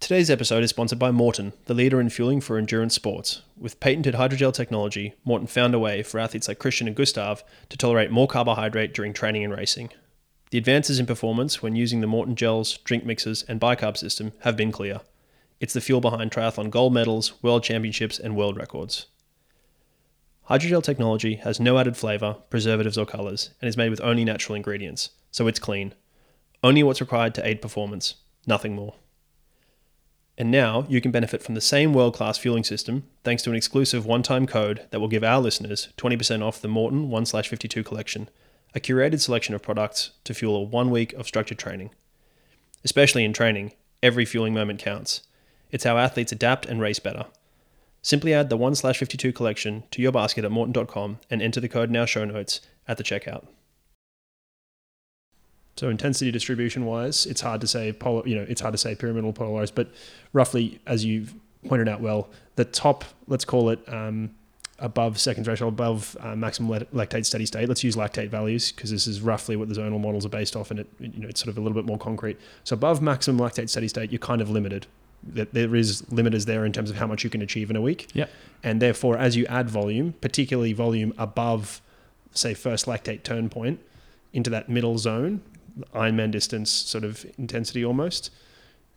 Today's 0.08 0.30
episode 0.30 0.64
is 0.64 0.70
sponsored 0.70 1.00
by 1.00 1.12
Maurten, 1.12 1.52
the 1.66 1.74
leader 1.74 2.00
in 2.00 2.10
fueling 2.10 2.40
for 2.40 2.58
endurance 2.58 2.96
sports. 2.96 3.42
With 3.58 3.82
patented 3.82 4.16
hydrogel 4.16 4.54
technology, 4.54 5.16
Maurten 5.28 5.50
found 5.50 5.76
a 5.76 5.80
way 5.80 6.02
for 6.02 6.18
athletes 6.18 6.48
like 6.48 6.60
Kristian 6.60 6.88
and 6.88 6.96
Gustav 6.96 7.44
to 7.68 7.78
tolerate 7.78 8.10
more 8.10 8.26
carbohydrate 8.26 8.94
during 8.94 9.12
training 9.12 9.44
and 9.44 9.54
racing. 9.54 9.90
The 10.50 10.60
advances 10.60 10.98
in 10.98 11.08
performance 11.08 11.62
when 11.62 11.76
using 11.76 12.00
the 12.00 12.08
Maurten 12.08 12.36
gels, 12.36 12.78
drink 12.86 13.04
mixes, 13.04 13.44
and 13.50 13.60
bicarb 13.60 13.98
system 13.98 14.32
have 14.44 14.56
been 14.56 14.72
clear. 14.72 15.02
It's 15.60 15.74
the 15.74 15.82
fuel 15.82 16.00
behind 16.00 16.32
triathlon 16.32 16.70
gold 16.70 16.94
medals, 16.94 17.34
world 17.44 17.66
championships, 17.66 18.18
and 18.18 18.38
world 18.38 18.56
records. 18.56 19.08
Hydrogel 20.50 20.84
technology 20.84 21.36
has 21.36 21.60
no 21.60 21.78
added 21.78 21.98
flavor, 21.98 22.38
preservatives, 22.50 22.98
or 22.98 23.06
colors, 23.06 23.50
and 23.60 23.68
is 23.68 23.76
made 23.76 23.90
with 23.90 24.00
only 24.00 24.24
natural 24.24 24.56
ingredients, 24.56 25.10
so 25.32 25.48
it's 25.48 25.60
clean. 25.60 25.94
Only 26.64 26.82
what's 26.82 27.02
required 27.02 27.36
to 27.36 27.46
aid 27.46 27.62
performance, 27.62 28.16
nothing 28.46 28.74
more. 28.74 28.94
And 30.38 30.52
now 30.52 30.86
you 30.88 31.02
can 31.02 31.12
benefit 31.12 31.42
from 31.42 31.56
the 31.56 31.62
same 31.62 31.94
world 31.94 32.14
class 32.14 32.38
fueling 32.38 32.64
system 32.64 33.04
thanks 33.24 33.42
to 33.44 33.50
an 33.50 33.56
exclusive 33.56 34.06
one 34.06 34.22
time 34.22 34.46
code 34.46 34.86
that 34.92 35.00
will 35.00 35.08
give 35.08 35.24
our 35.24 35.42
listeners 35.42 35.90
20% 35.98 36.44
off 36.44 36.62
the 36.62 36.68
Maurten 36.68 37.08
1 37.08 37.26
52 37.26 37.84
collection, 37.84 38.30
a 38.76 38.80
curated 38.80 39.20
selection 39.20 39.56
of 39.56 39.64
products 39.64 40.12
to 40.26 40.36
fuel 40.36 40.58
a 40.58 40.62
one 40.62 40.92
week 40.92 41.14
of 41.14 41.26
structured 41.26 41.58
training. 41.58 41.90
Especially 42.84 43.26
in 43.26 43.34
training, 43.34 43.74
every 44.04 44.26
fueling 44.26 44.54
moment 44.54 44.80
counts. 44.80 45.24
It's 45.72 45.84
how 45.84 45.98
athletes 45.98 46.32
adapt 46.32 46.68
and 46.68 46.80
race 46.80 47.00
better. 47.00 47.26
Simply 48.04 48.34
add 48.34 48.50
the 48.50 48.58
1 48.58 48.76
52 48.76 49.34
collection 49.34 49.84
to 49.90 50.02
your 50.04 50.12
basket 50.12 50.46
at 50.46 50.52
maurten.com 50.52 51.20
and 51.32 51.42
enter 51.42 51.60
the 51.60 51.68
code 51.68 51.90
in 51.90 51.98
our 51.98 52.08
show 52.08 52.26
notes 52.26 52.62
at 52.88 52.98
the 52.98 53.04
checkout. 53.04 53.48
So 55.78 55.90
intensity 55.90 56.32
distribution 56.32 56.86
wise, 56.86 57.26
it's 57.28 57.42
hard 57.42 57.62
to 57.62 57.68
say 57.68 57.94
polar, 57.94 58.28
you 58.28 58.36
know, 58.36 58.46
it's 58.50 58.62
hard 58.62 58.74
to 58.74 58.78
say 58.78 58.96
pyramidal 58.96 59.32
polarized, 59.32 59.76
but 59.76 59.90
roughly, 60.34 60.80
as 60.88 61.06
you've 61.06 61.34
pointed 61.68 61.88
out 61.88 62.02
well, 62.02 62.30
the 62.56 62.66
top, 62.66 63.06
let's 63.28 63.46
call 63.46 63.70
it 63.70 63.80
um, 63.88 64.32
above 64.80 65.20
second 65.20 65.44
threshold, 65.44 65.74
above 65.74 66.18
uh, 66.20 66.36
maximum 66.36 66.82
lactate 66.94 67.26
steady 67.26 67.46
state. 67.46 67.68
Let's 67.70 67.84
use 67.84 67.96
lactate 67.96 68.30
values 68.30 68.72
because 68.72 68.90
this 68.90 69.06
is 69.06 69.22
roughly 69.22 69.56
what 69.56 69.70
the 69.70 69.76
zonal 69.76 70.00
models 70.02 70.26
are 70.26 70.30
based 70.30 70.56
off, 70.56 70.72
and 70.72 70.80
it, 70.80 70.88
you 71.00 71.20
know, 71.22 71.28
it's 71.28 71.40
sort 71.40 71.50
of 71.50 71.58
a 71.58 71.62
little 71.62 71.76
bit 71.76 71.86
more 71.86 72.00
concrete. 72.00 72.40
So 72.64 72.74
above 72.74 73.00
maximum 73.02 73.40
lactate 73.40 73.70
steady 73.70 73.88
state, 73.88 74.12
you're 74.12 74.20
kind 74.20 74.42
of 74.42 74.50
limited. 74.50 74.88
That 75.24 75.54
there 75.54 75.76
is 75.76 76.02
limiters 76.04 76.46
there 76.46 76.66
in 76.66 76.72
terms 76.74 76.90
of 76.90 76.96
how 76.96 77.06
much 77.06 77.24
you 77.24 77.30
can 77.30 77.42
achieve 77.42 77.70
in 77.70 77.76
a 77.76 77.82
week, 77.82 78.08
Yeah. 78.14 78.26
and 78.64 78.82
therefore, 78.82 79.18
as 79.18 79.36
you 79.36 79.46
add 79.46 79.70
volume, 79.70 80.14
particularly 80.22 80.74
volume 80.74 81.14
above, 81.20 81.82
say, 82.34 82.54
first 82.56 82.86
lactate 82.88 83.22
turn 83.24 83.50
point, 83.50 83.80
into 84.34 84.50
that 84.50 84.70
middle 84.70 84.98
zone, 84.98 85.42
Ironman 85.94 86.32
distance 86.32 86.70
sort 86.72 87.04
of 87.04 87.26
intensity 87.38 87.84
almost, 87.86 88.32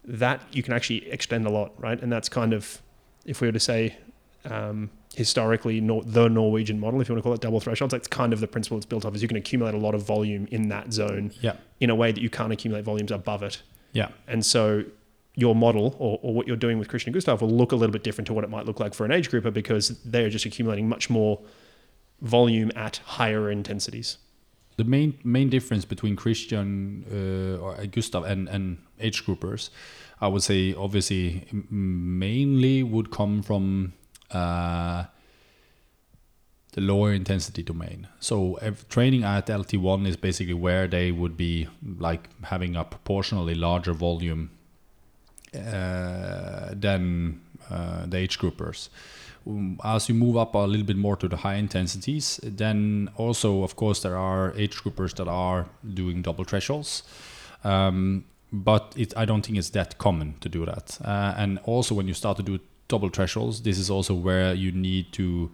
that 0.04 0.40
you 0.52 0.62
can 0.62 0.72
actually 0.72 1.08
extend 1.10 1.46
a 1.46 1.50
lot, 1.50 1.72
right? 1.78 2.00
And 2.00 2.10
that's 2.10 2.28
kind 2.28 2.52
of, 2.52 2.80
if 3.24 3.40
we 3.40 3.48
were 3.48 3.52
to 3.52 3.60
say, 3.60 3.96
um, 4.44 4.90
historically 5.14 5.80
nor- 5.80 6.02
the 6.04 6.28
Norwegian 6.28 6.80
model, 6.80 7.00
if 7.00 7.08
you 7.08 7.14
want 7.14 7.22
to 7.22 7.22
call 7.24 7.34
it 7.34 7.40
double 7.40 7.60
thresholds, 7.60 7.92
that's 7.92 8.08
kind 8.08 8.32
of 8.32 8.40
the 8.40 8.46
principle 8.46 8.76
it's 8.78 8.86
built 8.86 9.04
off. 9.04 9.14
Is 9.14 9.22
you 9.22 9.28
can 9.28 9.36
accumulate 9.36 9.74
a 9.74 9.78
lot 9.78 9.94
of 9.94 10.02
volume 10.02 10.46
in 10.50 10.68
that 10.68 10.92
zone 10.92 11.32
Yeah. 11.40 11.54
in 11.80 11.90
a 11.90 11.94
way 11.94 12.12
that 12.12 12.20
you 12.22 12.30
can't 12.30 12.52
accumulate 12.52 12.84
volumes 12.84 13.10
above 13.10 13.42
it. 13.42 13.62
Yeah. 13.92 14.08
And 14.28 14.46
so 14.46 14.84
your 15.34 15.54
model 15.54 15.94
or, 15.98 16.18
or 16.22 16.32
what 16.32 16.46
you're 16.46 16.56
doing 16.56 16.78
with 16.78 16.88
Kristian 16.88 17.06
and 17.06 17.14
Gustav 17.14 17.40
will 17.42 17.50
look 17.50 17.72
a 17.72 17.76
little 17.76 17.92
bit 17.92 18.02
different 18.02 18.26
to 18.28 18.32
what 18.32 18.44
it 18.44 18.50
might 18.50 18.66
look 18.66 18.80
like 18.80 18.94
for 18.94 19.04
an 19.04 19.12
age 19.12 19.30
grouper 19.30 19.50
because 19.50 19.88
they're 20.04 20.30
just 20.30 20.44
accumulating 20.46 20.88
much 20.88 21.10
more 21.10 21.40
volume 22.22 22.70
at 22.76 22.98
higher 22.98 23.50
intensities. 23.50 24.18
The 24.80 24.84
main 24.84 25.18
main 25.24 25.50
difference 25.50 25.84
between 25.84 26.16
Kristian 26.16 26.68
uh, 27.12 27.62
or 27.62 27.86
Gustav 27.96 28.24
and 28.24 28.48
and 28.48 28.78
age 28.98 29.26
groupers, 29.26 29.68
I 30.22 30.28
would 30.28 30.42
say 30.42 30.74
obviously 30.74 31.46
mainly 31.70 32.82
would 32.82 33.10
come 33.10 33.42
from 33.42 33.92
uh, 34.30 35.04
the 36.72 36.80
lower 36.80 37.12
intensity 37.12 37.62
domain. 37.62 38.08
So 38.20 38.58
training 38.88 39.22
at 39.22 39.48
LT1 39.48 40.06
is 40.06 40.16
basically 40.16 40.54
where 40.54 40.88
they 40.88 41.12
would 41.12 41.36
be 41.36 41.68
like 41.98 42.28
having 42.44 42.74
a 42.74 42.84
proportionally 42.84 43.54
larger 43.54 43.92
volume 43.92 44.50
uh, 45.54 46.70
than 46.72 47.40
uh, 47.68 48.06
the 48.06 48.16
age 48.16 48.38
groupers. 48.38 48.88
Um, 49.46 49.81
As 49.83 50.09
you 50.09 50.14
move 50.14 50.37
up 50.37 50.55
a 50.55 50.59
little 50.59 50.87
bit 50.87 50.96
more 50.96 51.16
to 51.16 51.29
the 51.29 51.37
high 51.37 51.55
intensities, 51.55 52.40
then 52.42 53.11
also, 53.16 53.62
of 53.62 53.76
course, 53.76 54.03
there 54.03 54.16
are 54.16 54.53
age 54.57 54.76
groupers 54.76 55.14
that 55.16 55.29
are 55.29 55.66
doing 55.94 56.22
double 56.22 56.44
thresholds. 56.44 57.03
Um, 57.64 58.24
but 58.53 58.94
it, 58.96 59.16
I 59.16 59.24
don't 59.24 59.44
think 59.44 59.59
it's 59.59 59.70
that 59.70 59.98
common 59.98 60.35
to 60.40 60.48
do 60.48 60.66
that. 60.66 60.98
Uh, 61.05 61.35
and 61.37 61.59
also, 61.64 61.94
when 61.94 62.09
you 62.09 62.14
start 62.14 62.37
to 62.38 62.42
do 62.42 62.59
double 62.88 63.09
thresholds, 63.09 63.62
this 63.62 63.79
is 63.79 63.90
also 63.90 64.14
where 64.14 64.53
you 64.53 64.72
need 64.72 65.12
to 65.12 65.50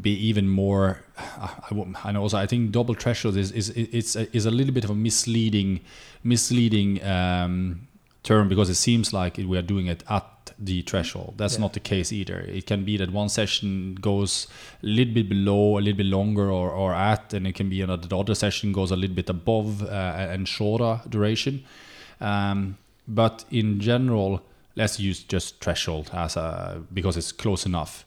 be 0.00 0.12
even 0.12 0.48
more. 0.48 1.02
I, 1.18 1.84
and 2.04 2.18
also, 2.18 2.36
I 2.36 2.46
think 2.46 2.72
double 2.72 2.94
thresholds 2.94 3.36
is 3.36 3.52
is 3.52 3.70
it's 3.70 4.16
a, 4.16 4.34
is 4.36 4.46
a 4.46 4.50
little 4.50 4.74
bit 4.74 4.84
of 4.84 4.90
a 4.90 4.94
misleading 4.94 5.80
misleading 6.22 7.02
um, 7.04 7.88
term 8.22 8.48
because 8.48 8.68
it 8.68 8.74
seems 8.74 9.12
like 9.12 9.36
we 9.38 9.56
are 9.56 9.62
doing 9.62 9.86
it 9.86 10.02
at 10.08 10.39
the 10.62 10.82
threshold. 10.82 11.34
That's 11.38 11.54
Yeah. 11.54 11.60
not 11.62 11.72
the 11.72 11.80
case 11.80 12.12
either. 12.12 12.40
It 12.40 12.66
can 12.66 12.84
be 12.84 12.96
that 12.98 13.10
one 13.10 13.28
session 13.30 13.94
goes 14.00 14.46
a 14.82 14.86
little 14.86 15.14
bit 15.14 15.28
below, 15.28 15.78
a 15.78 15.80
little 15.80 15.96
bit 15.96 16.06
longer, 16.06 16.50
or, 16.50 16.70
or 16.70 16.94
at, 16.94 17.32
and 17.32 17.46
it 17.46 17.54
can 17.54 17.68
be 17.70 17.80
another 17.80 18.06
the 18.06 18.18
other 18.18 18.34
session 18.34 18.72
goes 18.72 18.90
a 18.90 18.96
little 18.96 19.16
bit 19.16 19.30
above 19.30 19.82
uh, 19.82 19.86
and 20.32 20.46
shorter 20.46 21.00
duration. 21.08 21.64
Um, 22.20 22.76
but 23.08 23.44
in 23.50 23.80
general, 23.80 24.42
let's 24.76 25.00
use 25.00 25.22
just 25.22 25.60
threshold 25.60 26.10
as 26.12 26.36
a 26.36 26.82
because 26.92 27.16
it's 27.16 27.32
close 27.32 27.64
enough. 27.66 28.04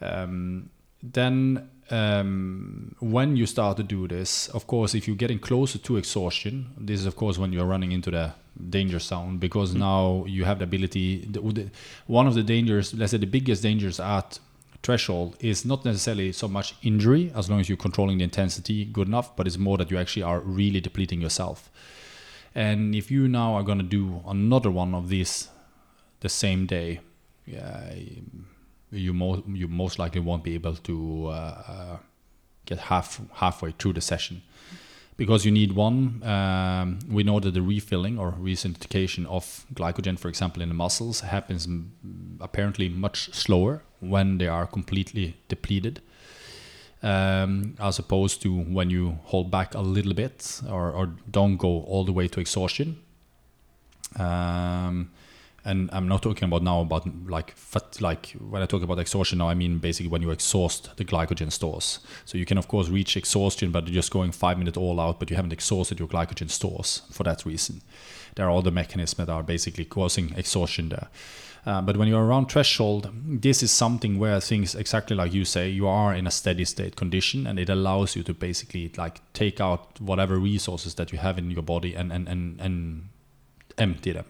Um, 0.00 0.70
then 1.02 1.68
um, 1.90 2.94
when 3.00 3.36
you 3.36 3.46
start 3.46 3.76
to 3.78 3.82
do 3.82 4.06
this, 4.08 4.48
of 4.48 4.66
course, 4.66 4.94
if 4.94 5.06
you're 5.06 5.16
getting 5.16 5.38
closer 5.38 5.78
to 5.78 5.96
exhaustion, 5.96 6.70
this 6.76 7.00
is 7.00 7.06
of 7.06 7.16
course 7.16 7.38
when 7.38 7.52
you're 7.52 7.66
running 7.66 7.92
into 7.92 8.10
the 8.10 8.32
danger 8.70 8.98
zone 8.98 9.38
because 9.38 9.74
now 9.74 10.24
you 10.26 10.44
have 10.44 10.58
the 10.58 10.64
ability. 10.64 11.26
The, 11.30 11.40
the, 11.40 11.70
one 12.06 12.26
of 12.26 12.34
the 12.34 12.42
dangers, 12.42 12.92
let's 12.94 13.12
say, 13.12 13.18
the 13.18 13.26
biggest 13.26 13.62
dangers 13.62 14.00
at 14.00 14.38
threshold 14.82 15.36
is 15.40 15.64
not 15.64 15.84
necessarily 15.84 16.32
so 16.32 16.48
much 16.48 16.74
injury 16.82 17.32
as 17.34 17.50
long 17.50 17.60
as 17.60 17.68
you're 17.68 17.76
controlling 17.78 18.18
the 18.18 18.24
intensity 18.24 18.84
good 18.84 19.08
enough, 19.08 19.34
but 19.36 19.46
it's 19.46 19.58
more 19.58 19.76
that 19.78 19.90
you 19.90 19.98
actually 19.98 20.22
are 20.22 20.40
really 20.40 20.80
depleting 20.80 21.20
yourself. 21.20 21.70
And 22.54 22.94
if 22.94 23.10
you 23.10 23.28
now 23.28 23.54
are 23.54 23.62
going 23.62 23.78
to 23.78 23.84
do 23.84 24.22
another 24.26 24.70
one 24.70 24.94
of 24.94 25.08
these 25.08 25.48
the 26.20 26.28
same 26.28 26.66
day, 26.66 27.00
yeah, 27.46 27.94
you 28.90 29.12
most 29.12 29.42
you 29.48 29.68
most 29.68 29.98
likely 29.98 30.20
won't 30.20 30.42
be 30.44 30.54
able 30.54 30.76
to 30.76 31.26
uh, 31.26 31.30
uh, 31.32 31.96
get 32.66 32.78
half 32.78 33.20
halfway 33.34 33.72
through 33.72 33.94
the 33.94 34.00
session 34.00 34.42
because 35.18 35.44
you 35.44 35.50
need 35.50 35.72
one. 35.72 36.22
Um, 36.22 37.00
we 37.10 37.24
know 37.24 37.40
that 37.40 37.52
the 37.52 37.60
refilling 37.60 38.18
or 38.18 38.32
resynthetation 38.32 39.26
of 39.26 39.66
glycogen, 39.74 40.18
for 40.18 40.28
example, 40.28 40.62
in 40.62 40.68
the 40.68 40.74
muscles, 40.74 41.20
happens 41.20 41.66
m- 41.66 41.92
apparently 42.40 42.88
much 42.88 43.28
slower 43.34 43.82
when 44.00 44.38
they 44.38 44.46
are 44.46 44.64
completely 44.64 45.36
depleted, 45.48 46.00
um, 47.02 47.74
as 47.80 47.98
opposed 47.98 48.40
to 48.42 48.60
when 48.60 48.90
you 48.90 49.18
hold 49.24 49.50
back 49.50 49.74
a 49.74 49.80
little 49.80 50.14
bit 50.14 50.60
or, 50.70 50.92
or 50.92 51.06
don't 51.28 51.56
go 51.56 51.82
all 51.82 52.04
the 52.04 52.12
way 52.12 52.28
to 52.28 52.38
exhaustion. 52.38 52.96
Um, 54.16 55.10
and 55.68 55.90
I'm 55.92 56.08
not 56.08 56.22
talking 56.22 56.44
about 56.44 56.62
now 56.62 56.80
about 56.80 57.06
like 57.28 57.54
fat, 57.54 58.00
like 58.00 58.30
when 58.40 58.62
I 58.62 58.66
talk 58.66 58.82
about 58.82 58.98
exhaustion 58.98 59.38
now 59.38 59.50
I 59.50 59.54
mean 59.54 59.78
basically 59.78 60.08
when 60.08 60.22
you 60.22 60.30
exhaust 60.30 60.96
the 60.96 61.04
glycogen 61.04 61.52
stores. 61.52 62.00
So 62.24 62.38
you 62.38 62.46
can 62.46 62.56
of 62.56 62.68
course 62.68 62.88
reach 62.88 63.16
exhaustion, 63.16 63.70
but 63.70 63.84
just 63.84 64.10
going 64.10 64.32
five 64.32 64.58
minutes 64.58 64.78
all 64.78 64.98
out, 64.98 65.18
but 65.20 65.28
you 65.28 65.36
haven't 65.36 65.52
exhausted 65.52 65.98
your 65.98 66.08
glycogen 66.08 66.50
stores 66.50 67.02
for 67.10 67.22
that 67.24 67.44
reason. 67.44 67.82
There 68.34 68.46
are 68.46 68.56
other 68.56 68.70
mechanisms 68.70 69.26
that 69.26 69.32
are 69.32 69.42
basically 69.42 69.84
causing 69.84 70.32
exhaustion 70.36 70.88
there. 70.88 71.08
Uh, 71.66 71.82
but 71.82 71.98
when 71.98 72.08
you're 72.08 72.24
around 72.24 72.46
threshold, 72.46 73.10
this 73.26 73.62
is 73.62 73.70
something 73.70 74.18
where 74.18 74.40
things 74.40 74.74
exactly 74.74 75.14
like 75.14 75.34
you 75.34 75.44
say, 75.44 75.68
you 75.68 75.86
are 75.86 76.14
in 76.14 76.26
a 76.26 76.30
steady 76.30 76.64
state 76.64 76.96
condition, 76.96 77.46
and 77.46 77.58
it 77.58 77.68
allows 77.68 78.16
you 78.16 78.22
to 78.22 78.32
basically 78.32 78.90
like 78.96 79.20
take 79.34 79.60
out 79.60 80.00
whatever 80.00 80.38
resources 80.38 80.94
that 80.94 81.12
you 81.12 81.18
have 81.18 81.36
in 81.36 81.50
your 81.50 81.62
body 81.62 81.94
and 81.94 82.10
and 82.10 82.26
and, 82.26 82.58
and 82.60 83.08
empty 83.76 84.12
them 84.12 84.24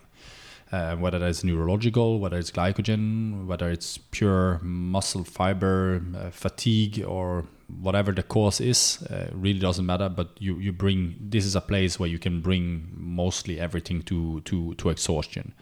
uh, 0.73 0.97
whether 0.97 1.25
it's 1.27 1.45
neurological, 1.45 2.19
whether 2.21 2.39
it's 2.39 2.51
glycogen, 2.51 3.47
whether 3.47 3.71
it's 3.71 3.99
pure 3.99 4.61
muscle 4.63 5.25
fiber, 5.25 6.03
uh, 6.17 6.31
fatigue, 6.31 7.05
or 7.07 7.45
whatever 7.81 8.13
the 8.13 8.23
cause 8.23 8.61
is, 8.61 9.03
uh, 9.11 9.29
really 9.33 9.59
doesn't 9.59 9.87
matter. 9.87 10.09
But 10.09 10.31
you, 10.39 10.59
you 10.59 10.73
bring 10.73 11.17
this 11.21 11.45
is 11.45 11.57
a 11.57 11.61
place 11.61 11.99
where 11.99 12.09
you 12.09 12.19
can 12.19 12.41
bring 12.41 12.89
mostly 12.95 13.59
everything 13.59 14.03
to 14.05 14.41
to 14.43 14.75
to 14.75 14.91
exhaustion. 14.91 15.55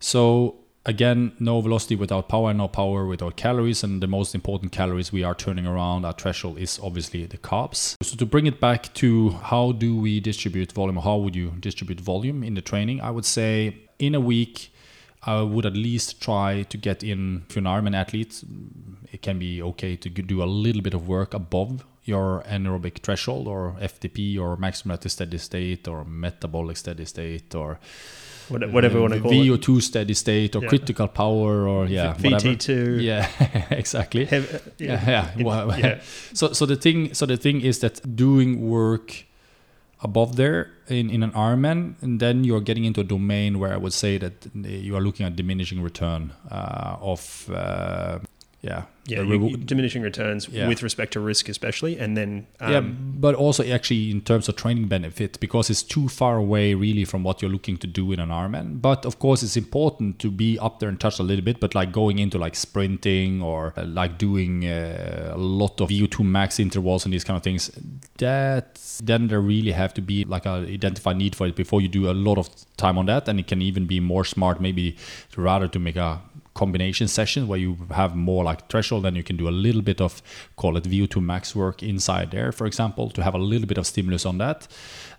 So 0.00 0.56
again, 0.84 1.32
no 1.38 1.60
velocity 1.60 1.96
without 1.96 2.28
power, 2.28 2.52
no 2.52 2.68
power 2.68 3.06
without 3.06 3.36
calories, 3.36 3.84
and 3.84 4.02
the 4.02 4.06
most 4.06 4.34
important 4.34 4.72
calories 4.72 5.12
we 5.12 5.22
are 5.22 5.34
turning 5.34 5.66
around 5.66 6.04
our 6.04 6.12
threshold 6.12 6.58
is 6.58 6.78
obviously 6.82 7.24
the 7.26 7.38
carbs. 7.38 7.96
So 8.02 8.16
to 8.16 8.26
bring 8.26 8.46
it 8.46 8.60
back 8.60 8.92
to 8.94 9.30
how 9.30 9.72
do 9.72 9.96
we 9.96 10.20
distribute 10.20 10.72
volume, 10.72 10.96
how 10.96 11.16
would 11.16 11.36
you 11.36 11.52
distribute 11.60 12.00
volume 12.00 12.42
in 12.42 12.54
the 12.54 12.62
training? 12.62 13.00
I 13.00 13.10
would 13.10 13.24
say 13.24 13.76
in 14.06 14.14
a 14.14 14.20
week, 14.20 14.54
I 15.24 15.40
would 15.42 15.66
at 15.66 15.76
least 15.76 16.20
try 16.20 16.62
to 16.72 16.76
get 16.88 17.02
in. 17.02 17.44
If 17.48 17.54
you're 17.56 17.66
an 17.66 17.70
Ironman 17.74 17.94
athlete, 18.02 18.42
it 19.12 19.20
can 19.22 19.38
be 19.38 19.62
okay 19.70 19.96
to 19.96 20.08
do 20.10 20.42
a 20.42 20.48
little 20.66 20.82
bit 20.82 20.94
of 20.94 21.06
work 21.06 21.32
above 21.34 21.84
your 22.04 22.42
anaerobic 22.48 22.98
threshold 23.04 23.46
or 23.46 23.76
FTP 23.80 24.36
or 24.38 24.56
maximum 24.56 24.98
steady 25.06 25.38
state 25.38 25.86
or 25.86 26.04
metabolic 26.04 26.76
steady 26.76 27.04
state 27.04 27.54
or 27.54 27.78
whatever 28.48 28.96
you 28.96 29.02
want 29.02 29.14
to 29.14 29.20
call 29.20 29.30
VO2 29.30 29.78
it. 29.78 29.82
steady 29.82 30.14
state 30.14 30.56
or 30.56 30.62
Yeah. 30.62 30.68
critical 30.68 31.08
power 31.08 31.68
or 31.68 31.86
yeah, 31.86 32.08
whatever. 32.14 32.36
VT2. 32.38 33.00
Yeah, 33.02 33.28
exactly. 33.70 34.26
Yeah, 34.78 35.30
yeah. 35.38 35.76
Yeah. 35.78 36.00
So, 36.34 36.52
so 36.52 36.66
the 36.66 36.76
thing, 36.76 37.14
so 37.14 37.24
the 37.26 37.36
thing 37.36 37.60
is 37.60 37.78
that 37.78 38.00
doing 38.16 38.68
work 38.68 39.24
above 40.02 40.36
there 40.36 40.70
in, 40.88 41.10
in 41.10 41.22
an 41.22 41.30
Ironman, 41.32 41.94
and 42.02 42.20
then 42.20 42.44
you're 42.44 42.60
getting 42.60 42.84
into 42.84 43.00
a 43.00 43.04
domain 43.04 43.58
where 43.58 43.72
I 43.72 43.76
would 43.76 43.92
say 43.92 44.18
that 44.18 44.50
you 44.54 44.96
are 44.96 45.00
looking 45.00 45.24
at 45.24 45.36
diminishing 45.36 45.80
return 45.80 46.32
uh, 46.50 46.96
of, 47.00 47.50
uh, 47.54 48.18
yeah, 48.62 48.84
Yeah, 49.08 49.22
you, 49.22 49.56
diminishing 49.56 50.02
returns 50.02 50.48
Yeah. 50.48 50.68
with 50.68 50.82
respect 50.84 51.12
to 51.14 51.20
risk, 51.20 51.48
especially, 51.48 51.98
and 51.98 52.16
then 52.16 52.46
um, 52.60 52.72
yeah, 52.72 52.80
but 52.80 53.34
also 53.34 53.64
actually 53.64 54.12
in 54.12 54.20
terms 54.20 54.48
of 54.48 54.54
training 54.54 54.86
benefit 54.86 55.40
because 55.40 55.68
it's 55.68 55.82
too 55.82 56.06
far 56.08 56.36
away 56.36 56.74
really 56.74 57.04
from 57.04 57.24
what 57.24 57.42
you're 57.42 57.50
looking 57.50 57.76
to 57.78 57.88
do 57.88 58.12
in 58.12 58.20
an 58.20 58.28
Ironman. 58.28 58.80
But 58.80 59.04
of 59.04 59.18
course, 59.18 59.42
it's 59.42 59.56
important 59.56 60.20
to 60.20 60.30
be 60.30 60.56
up 60.60 60.78
there 60.78 60.88
and 60.88 61.00
touch 61.00 61.18
a 61.18 61.24
little 61.24 61.44
bit. 61.44 61.58
But 61.58 61.74
like 61.74 61.90
going 61.90 62.20
into 62.20 62.38
like 62.38 62.54
sprinting 62.54 63.42
or 63.42 63.74
uh, 63.76 63.84
like 63.84 64.18
doing 64.18 64.64
uh, 64.64 65.32
a 65.34 65.38
lot 65.38 65.80
of 65.80 65.88
VO2 65.88 66.24
max 66.24 66.60
intervals 66.60 67.04
and 67.04 67.12
these 67.12 67.24
kind 67.24 67.36
of 67.36 67.42
things, 67.42 67.72
that 68.18 68.78
then 69.02 69.26
there 69.26 69.40
really 69.40 69.72
have 69.72 69.92
to 69.94 70.00
be 70.00 70.24
like 70.24 70.46
a 70.46 70.50
identified 70.68 71.16
need 71.16 71.34
for 71.34 71.48
it 71.48 71.56
before 71.56 71.80
you 71.80 71.88
do 71.88 72.08
a 72.08 72.14
lot 72.14 72.38
of 72.38 72.48
time 72.76 72.96
on 72.98 73.06
that. 73.06 73.28
And 73.28 73.40
it 73.40 73.48
can 73.48 73.60
even 73.60 73.86
be 73.86 73.98
more 73.98 74.24
smart 74.24 74.60
maybe 74.60 74.96
rather 75.36 75.66
to 75.66 75.78
make 75.80 75.96
a 75.96 76.20
combination 76.54 77.08
session 77.08 77.48
where 77.48 77.58
you 77.58 77.76
have 77.94 78.14
more 78.14 78.44
like 78.44 78.68
threshold 78.68 79.06
and 79.06 79.16
you 79.16 79.22
can 79.22 79.36
do 79.36 79.48
a 79.48 79.50
little 79.66 79.80
bit 79.82 80.00
of 80.00 80.22
call 80.56 80.76
it 80.76 80.84
VO2 80.84 81.22
max 81.22 81.56
work 81.56 81.82
inside 81.82 82.30
there, 82.30 82.52
for 82.52 82.66
example, 82.66 83.10
to 83.10 83.22
have 83.22 83.34
a 83.34 83.38
little 83.38 83.66
bit 83.66 83.78
of 83.78 83.86
stimulus 83.86 84.26
on 84.26 84.38
that. 84.38 84.68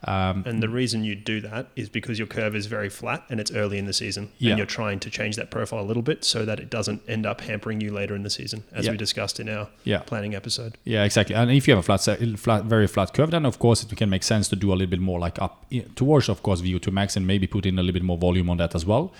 Um, 0.05 0.43
And 0.45 0.61
the 0.61 0.69
reason 0.69 1.03
you 1.03 1.15
do 1.15 1.39
that 1.41 1.67
is 1.75 1.89
because 1.89 2.19
your 2.19 2.27
curve 2.27 2.55
is 2.55 2.65
very 2.67 2.89
flat 2.89 3.23
and 3.29 3.39
it's 3.39 3.51
early 3.51 3.77
in 3.77 3.85
the 3.85 3.93
season. 3.93 4.29
Yeah. 4.37 4.51
And 4.51 4.57
you're 4.59 4.67
trying 4.67 4.99
to 4.99 5.09
change 5.09 5.35
that 5.37 5.49
profile 5.49 5.79
a 5.81 5.87
little 5.87 6.03
bit 6.03 6.23
so 6.25 6.45
that 6.45 6.59
it 6.59 6.69
doesn't 6.69 7.01
end 7.07 7.25
up 7.25 7.41
hampering 7.41 7.81
you 7.81 7.91
later 7.91 8.15
in 8.15 8.23
the 8.23 8.29
season, 8.29 8.63
as 8.73 8.85
Yeah. 8.85 8.91
we 8.91 8.97
discussed 8.97 9.39
in 9.39 9.47
our 9.49 9.69
Yeah. 9.85 9.99
planning 9.99 10.35
episode. 10.35 10.77
Yeah, 10.83 11.03
exactly. 11.03 11.35
And 11.35 11.49
if 11.51 11.67
you 11.67 11.73
have 11.75 11.79
a 11.89 11.97
flat, 11.97 12.01
flat, 12.37 12.65
very 12.65 12.87
flat 12.87 13.13
curve, 13.13 13.31
then 13.31 13.45
of 13.45 13.57
course 13.59 13.83
it 13.83 13.95
can 13.97 14.09
make 14.09 14.23
sense 14.23 14.49
to 14.49 14.55
do 14.55 14.71
a 14.71 14.75
little 14.75 14.91
bit 14.91 14.99
more 14.99 15.19
like 15.19 15.41
up 15.41 15.65
towards, 15.95 16.29
of 16.29 16.43
course, 16.43 16.61
VO2 16.61 16.91
max 16.91 17.15
and 17.17 17.25
maybe 17.25 17.47
put 17.47 17.65
in 17.65 17.79
a 17.79 17.81
little 17.81 17.93
bit 17.93 18.03
more 18.03 18.17
volume 18.17 18.49
on 18.49 18.57
that 18.57 18.75
as 18.75 18.85
well. 18.85 19.13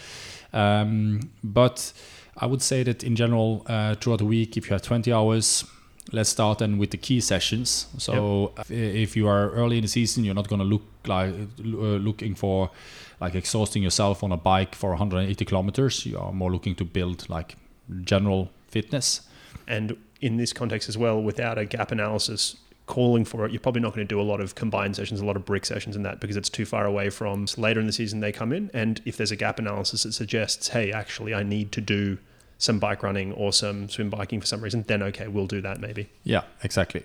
Um, 0.54 1.30
but 1.44 1.94
I 2.38 2.46
would 2.46 2.62
say 2.62 2.84
that 2.84 3.04
in 3.04 3.16
general, 3.16 3.64
uh, 3.68 3.96
throughout 3.96 4.20
the 4.20 4.26
week, 4.26 4.58
if 4.58 4.66
you 4.70 4.74
have 4.74 4.82
20 4.82 5.12
hours, 5.12 5.66
let's 6.12 6.30
start 6.30 6.60
then 6.60 6.78
with 6.78 6.92
the 6.92 6.98
key 6.98 7.20
sessions. 7.22 7.88
So 7.98 8.52
if- 8.60 8.72
if 8.72 9.16
you 9.18 9.28
are 9.28 9.50
early 9.52 9.78
in 9.78 9.82
the 9.84 9.88
season, 9.88 10.24
you're 10.24 10.36
not 10.36 10.48
going 10.48 10.60
to 10.62 10.66
look 10.68 10.84
like 11.08 11.34
uh, 11.34 11.98
looking 11.98 12.36
for 12.36 12.70
like 13.22 13.36
exhausting 13.36 13.84
yourself 13.84 14.24
on 14.24 14.32
a 14.32 14.38
bike 14.38 14.76
for 14.76 14.90
180 14.92 15.46
kilometers. 15.46 16.06
You 16.06 16.18
are 16.20 16.32
more 16.34 16.52
looking 16.52 16.76
to 16.76 16.86
build 16.86 17.30
like 17.30 17.56
general 18.04 18.50
fitness. 18.70 19.22
And 19.68 19.96
in 20.22 20.38
this 20.38 20.54
context 20.54 20.90
as 20.90 20.98
well, 20.98 21.22
without 21.22 21.58
a 21.58 21.66
gap 21.66 21.92
analysis 21.92 22.56
calling 22.86 23.24
for 23.24 23.46
it, 23.46 23.52
you're 23.52 23.60
probably 23.60 23.82
not 23.82 23.94
going 23.94 24.06
to 24.06 24.14
do 24.14 24.20
a 24.20 24.24
lot 24.24 24.42
of 24.42 24.56
combined 24.56 24.96
sessions, 24.96 25.20
a 25.20 25.26
lot 25.26 25.36
of 25.36 25.46
brick 25.46 25.66
sessions 25.66 25.96
and 25.96 26.06
that 26.06 26.20
because 26.20 26.36
it's 26.36 26.50
too 26.50 26.66
far 26.66 26.86
away 26.86 27.10
from 27.10 27.46
later 27.58 27.80
in 27.80 27.88
the 27.88 27.94
season 27.94 28.20
they 28.20 28.32
come 28.32 28.52
in. 28.52 28.70
And 28.74 29.02
if 29.06 29.18
there's 29.18 29.32
a 29.32 29.36
gap 29.36 29.60
analysis 29.60 30.04
that 30.04 30.14
suggests, 30.14 30.70
hey, 30.70 30.92
actually, 30.92 31.34
I 31.34 31.44
need 31.44 31.72
to 31.74 31.82
do 31.82 32.18
some 32.58 32.80
bike 32.80 33.04
running 33.04 33.34
or 33.34 33.54
some 33.54 33.90
swim 33.90 34.10
biking 34.10 34.40
for 34.40 34.48
some 34.48 34.62
reason, 34.62 34.84
then 34.88 35.02
okay, 35.04 35.28
we'll 35.28 35.48
do 35.48 35.62
that 35.62 35.80
maybe. 35.80 36.10
Yeah, 36.24 36.44
exactly. 36.64 37.04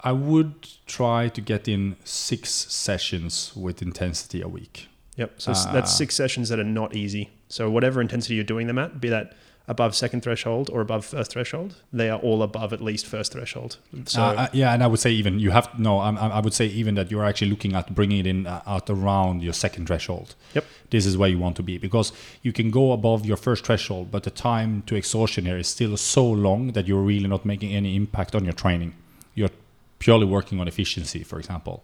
I 0.00 0.12
would 0.12 0.68
try 0.86 1.28
to 1.28 1.40
get 1.40 1.66
in 1.68 1.96
six 2.04 2.50
sessions 2.50 3.56
with 3.56 3.82
intensity 3.82 4.42
a 4.42 4.48
week. 4.48 4.88
Yep. 5.16 5.40
So 5.40 5.52
s 5.52 5.64
that's 5.66 5.90
uh, 5.92 5.94
six 5.94 6.14
sessions 6.14 6.48
that 6.50 6.58
are 6.58 6.64
not 6.64 6.94
easy. 6.94 7.30
So 7.48 7.70
whatever 7.70 8.00
intensity 8.00 8.34
you're 8.34 8.44
doing 8.44 8.66
them 8.66 8.78
at, 8.78 9.00
be 9.00 9.08
that 9.08 9.34
above 9.68 9.94
second 9.96 10.22
threshold 10.22 10.70
or 10.72 10.80
above 10.80 11.04
first 11.04 11.32
threshold, 11.32 11.74
they 11.92 12.08
are 12.08 12.20
all 12.20 12.42
above 12.42 12.72
at 12.72 12.80
least 12.80 13.06
first 13.06 13.32
threshold. 13.32 13.78
So 14.04 14.22
Uh, 14.22 14.34
uh, 14.42 14.48
yeah, 14.52 14.72
and 14.72 14.82
I 14.82 14.86
would 14.86 15.00
say 15.00 15.10
even 15.10 15.40
you 15.40 15.50
have 15.50 15.76
no. 15.78 16.00
I'm, 16.00 16.16
I'm- 16.18 16.44
would 16.44 16.54
say 16.54 16.66
even 16.66 16.94
that 16.94 17.10
you're 17.10 17.24
actually 17.24 17.50
looking 17.50 17.74
at 17.74 17.92
bringing 17.94 18.18
it 18.20 18.26
in 18.26 18.46
uh, 18.46 18.62
out 18.66 18.88
around 18.88 19.42
your 19.42 19.52
second 19.52 19.86
threshold. 19.86 20.34
Yep. 20.54 20.64
This 20.90 21.04
is 21.06 21.16
where 21.18 21.28
you 21.28 21.38
want 21.38 21.56
to 21.56 21.62
be 21.62 21.78
because 21.78 22.12
you 22.42 22.52
can 22.52 22.70
go 22.70 22.92
above 22.92 23.26
your 23.26 23.36
first 23.36 23.64
threshold, 23.66 24.10
but 24.12 24.22
the 24.22 24.30
time 24.30 24.82
to 24.86 24.94
exhaustion 24.94 25.44
here 25.46 25.58
is 25.58 25.66
still 25.66 25.96
so 25.96 26.24
long 26.24 26.72
that 26.72 26.86
you're 26.86 27.02
really 27.02 27.28
not 27.28 27.44
making 27.44 27.72
any 27.72 27.96
impact 27.96 28.34
on 28.36 28.44
your 28.44 28.52
training. 28.54 28.94
You're 29.34 29.50
purely 29.98 30.26
working 30.26 30.60
on 30.60 30.68
efficiency, 30.68 31.24
for 31.24 31.38
example. 31.38 31.82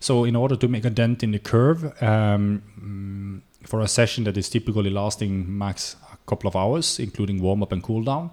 So 0.00 0.24
in 0.24 0.36
order 0.36 0.54
to 0.56 0.68
make 0.68 0.84
a 0.84 0.90
dent 0.90 1.22
in 1.24 1.32
the 1.32 1.40
curve, 1.40 1.84
um, 2.00 2.62
mm, 2.80 3.66
for 3.66 3.80
a 3.80 3.88
session 3.88 4.24
that 4.24 4.36
is 4.36 4.48
typically 4.48 4.90
lasting 4.90 5.58
max 5.58 5.96
couple 6.28 6.48
of 6.48 6.56
hours, 6.56 6.98
including 6.98 7.42
warm 7.42 7.62
up 7.62 7.72
and 7.72 7.82
cool 7.82 8.02
down, 8.02 8.30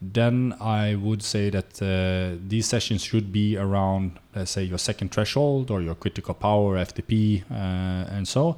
then 0.00 0.54
I 0.60 0.94
would 0.96 1.22
say 1.22 1.50
that 1.50 1.82
uh, 1.82 2.38
these 2.46 2.66
sessions 2.66 3.02
should 3.02 3.32
be 3.32 3.56
around, 3.56 4.18
let's 4.34 4.50
say, 4.50 4.62
your 4.64 4.78
second 4.78 5.12
threshold 5.12 5.70
or 5.70 5.80
your 5.80 5.94
critical 5.94 6.34
power, 6.34 6.76
FTP, 6.76 7.42
uh, 7.50 7.54
and 8.14 8.28
so. 8.28 8.56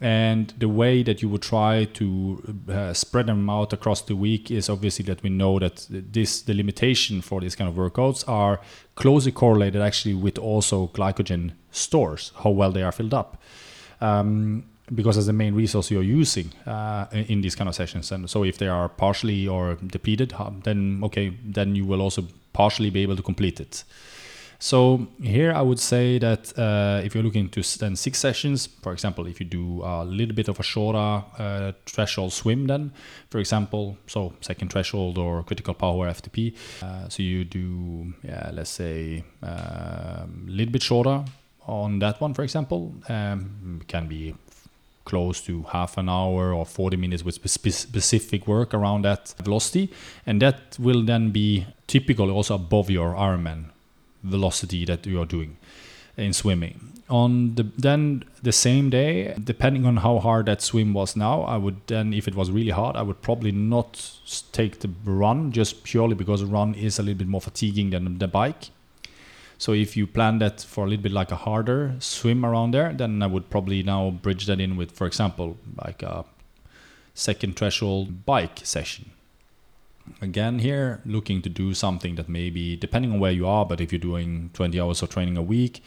And 0.00 0.54
the 0.58 0.68
way 0.68 1.02
that 1.02 1.20
you 1.20 1.28
would 1.28 1.42
try 1.42 1.84
to 1.84 2.56
uh, 2.70 2.94
spread 2.94 3.26
them 3.26 3.50
out 3.50 3.74
across 3.74 4.00
the 4.00 4.16
week 4.16 4.50
is 4.50 4.70
obviously 4.70 5.04
that 5.04 5.22
we 5.22 5.28
know 5.28 5.58
that 5.58 5.86
this 5.90 6.40
the 6.40 6.54
limitation 6.54 7.20
for 7.20 7.42
these 7.42 7.54
kind 7.54 7.68
of 7.68 7.74
workouts 7.74 8.26
are 8.26 8.60
closely 8.94 9.30
correlated 9.30 9.82
actually 9.82 10.14
with 10.14 10.38
also 10.38 10.88
glycogen 10.94 11.52
stores, 11.70 12.32
how 12.42 12.48
well 12.48 12.72
they 12.72 12.82
are 12.82 12.92
filled 12.92 13.12
up. 13.12 13.42
Um, 14.00 14.64
because 14.94 15.16
as 15.18 15.26
the 15.26 15.32
main 15.32 15.54
resource 15.54 15.90
you're 15.90 16.02
using 16.02 16.52
uh, 16.66 17.06
in 17.12 17.40
these 17.40 17.54
kind 17.54 17.68
of 17.68 17.74
sessions. 17.74 18.12
And 18.12 18.28
so 18.28 18.44
if 18.44 18.58
they 18.58 18.68
are 18.68 18.88
partially 18.88 19.46
or 19.48 19.76
depleted, 19.86 20.32
um, 20.34 20.60
then 20.64 21.00
okay, 21.04 21.36
then 21.44 21.74
you 21.74 21.84
will 21.84 22.00
also 22.00 22.26
partially 22.52 22.90
be 22.90 23.02
able 23.02 23.16
to 23.16 23.22
complete 23.22 23.60
it. 23.60 23.84
So 24.62 25.06
here 25.22 25.52
I 25.54 25.62
would 25.62 25.78
say 25.78 26.18
that 26.18 26.52
uh, 26.58 27.00
if 27.02 27.14
you're 27.14 27.24
looking 27.24 27.48
to 27.48 27.60
s- 27.60 27.76
then 27.76 27.96
six 27.96 28.18
sessions, 28.18 28.66
for 28.82 28.92
example, 28.92 29.26
if 29.26 29.40
you 29.40 29.46
do 29.46 29.82
a 29.82 30.04
little 30.04 30.34
bit 30.34 30.48
of 30.48 30.60
a 30.60 30.62
shorter 30.62 31.24
uh, 31.38 31.72
threshold 31.86 32.34
swim, 32.34 32.66
then 32.66 32.92
for 33.30 33.38
example, 33.38 33.96
so 34.06 34.34
second 34.42 34.70
threshold 34.70 35.16
or 35.16 35.42
critical 35.44 35.72
power 35.72 36.08
FTP, 36.10 36.54
uh, 36.82 37.08
so 37.08 37.22
you 37.22 37.44
do 37.44 38.12
yeah, 38.22 38.50
let's 38.52 38.68
say 38.70 39.24
a 39.42 40.26
little 40.44 40.72
bit 40.72 40.82
shorter 40.82 41.24
on 41.66 41.98
that 42.00 42.20
one, 42.20 42.34
for 42.34 42.42
example, 42.42 42.92
um, 43.08 43.80
can 43.88 44.08
be 44.08 44.34
close 45.04 45.40
to 45.42 45.64
half 45.70 45.96
an 45.96 46.08
hour 46.08 46.52
or 46.52 46.64
40 46.66 46.96
minutes 46.96 47.24
with 47.24 47.34
spe- 47.50 47.68
specific 47.68 48.46
work 48.46 48.74
around 48.74 49.04
that 49.04 49.34
velocity. 49.42 49.90
And 50.26 50.40
that 50.42 50.76
will 50.78 51.02
then 51.02 51.30
be 51.30 51.66
typically 51.86 52.30
also 52.30 52.54
above 52.54 52.90
your 52.90 53.14
Ironman 53.14 53.66
velocity 54.22 54.84
that 54.84 55.06
you 55.06 55.20
are 55.20 55.26
doing 55.26 55.56
in 56.16 56.32
swimming. 56.32 56.92
On 57.08 57.56
the 57.56 57.64
then 57.76 58.24
the 58.42 58.52
same 58.52 58.90
day 58.90 59.34
depending 59.42 59.84
on 59.84 59.98
how 59.98 60.18
hard 60.18 60.46
that 60.46 60.62
swim 60.62 60.92
was 60.94 61.16
now 61.16 61.42
i 61.42 61.56
would 61.56 61.76
then 61.88 62.12
if 62.14 62.28
it 62.28 62.34
was 62.34 62.50
really 62.50 62.70
hard 62.70 62.96
i 62.96 63.02
would 63.02 63.20
probably 63.20 63.52
not 63.52 64.10
take 64.52 64.78
the 64.80 64.90
run 65.04 65.52
just 65.52 65.82
purely 65.84 66.14
because 66.14 66.44
run 66.44 66.74
is 66.74 66.98
a 66.98 67.02
little 67.02 67.18
bit 67.18 67.28
more 67.28 67.40
fatiguing 67.40 67.90
than 67.90 68.18
the 68.18 68.28
bike 68.28 68.70
so 69.60 69.74
if 69.74 69.94
you 69.94 70.06
plan 70.06 70.38
that 70.38 70.62
for 70.62 70.86
a 70.86 70.88
little 70.88 71.02
bit 71.02 71.12
like 71.12 71.30
a 71.30 71.36
harder 71.36 71.94
swim 71.98 72.46
around 72.46 72.70
there, 72.70 72.94
then 72.94 73.22
I 73.22 73.26
would 73.26 73.50
probably 73.50 73.82
now 73.82 74.08
bridge 74.08 74.46
that 74.46 74.58
in 74.58 74.74
with, 74.74 74.90
for 74.90 75.06
example, 75.06 75.58
like 75.84 76.02
a 76.02 76.24
second 77.12 77.56
threshold 77.56 78.24
bike 78.24 78.60
session. 78.62 79.10
Again, 80.22 80.60
here 80.60 81.02
looking 81.04 81.42
to 81.42 81.50
do 81.50 81.74
something 81.74 82.14
that 82.14 82.26
maybe 82.26 82.74
depending 82.74 83.12
on 83.12 83.20
where 83.20 83.32
you 83.32 83.46
are, 83.46 83.66
but 83.66 83.82
if 83.82 83.92
you're 83.92 83.98
doing 83.98 84.48
20 84.54 84.80
hours 84.80 85.02
of 85.02 85.10
training 85.10 85.36
a 85.36 85.42
week, 85.42 85.84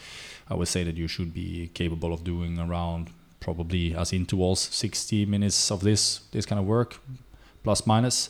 I 0.52 0.54
would 0.54 0.68
say 0.68 0.84
that 0.84 0.96
you 0.96 1.08
should 1.08 1.34
be 1.34 1.72
capable 1.74 2.14
of 2.14 2.24
doing 2.24 2.60
around 2.60 3.10
probably 3.40 3.96
as 3.96 4.14
intervals 4.14 4.60
60 4.60 5.26
minutes 5.26 5.72
of 5.72 5.82
this 5.82 6.20
this 6.32 6.46
kind 6.46 6.60
of 6.60 6.68
work, 6.68 7.00
plus 7.64 7.88
minus, 7.88 8.30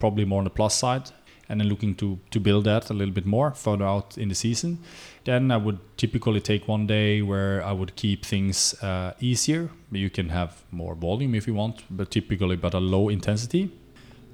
probably 0.00 0.24
more 0.24 0.38
on 0.38 0.44
the 0.44 0.50
plus 0.50 0.74
side 0.74 1.12
and 1.50 1.60
then 1.60 1.68
looking 1.68 1.94
to 1.96 2.18
to 2.30 2.40
build 2.40 2.64
that 2.64 2.90
a 2.90 2.94
little 2.94 3.14
bit 3.14 3.26
more 3.26 3.50
further 3.50 3.84
out 3.84 4.16
in 4.16 4.28
the 4.28 4.34
season. 4.34 4.78
Then 5.24 5.50
I 5.50 5.56
would 5.56 5.78
typically 5.96 6.40
take 6.40 6.68
one 6.68 6.86
day 6.86 7.20
where 7.22 7.62
I 7.62 7.72
would 7.72 7.94
keep 7.96 8.24
things 8.24 8.74
uh, 8.82 9.12
easier. 9.20 9.68
You 9.90 10.10
can 10.10 10.28
have 10.30 10.62
more 10.70 10.94
volume 10.94 11.34
if 11.34 11.46
you 11.46 11.54
want, 11.54 11.82
but 11.90 12.10
typically 12.10 12.56
but 12.56 12.74
a 12.74 12.80
low 12.80 13.10
intensity. 13.10 13.70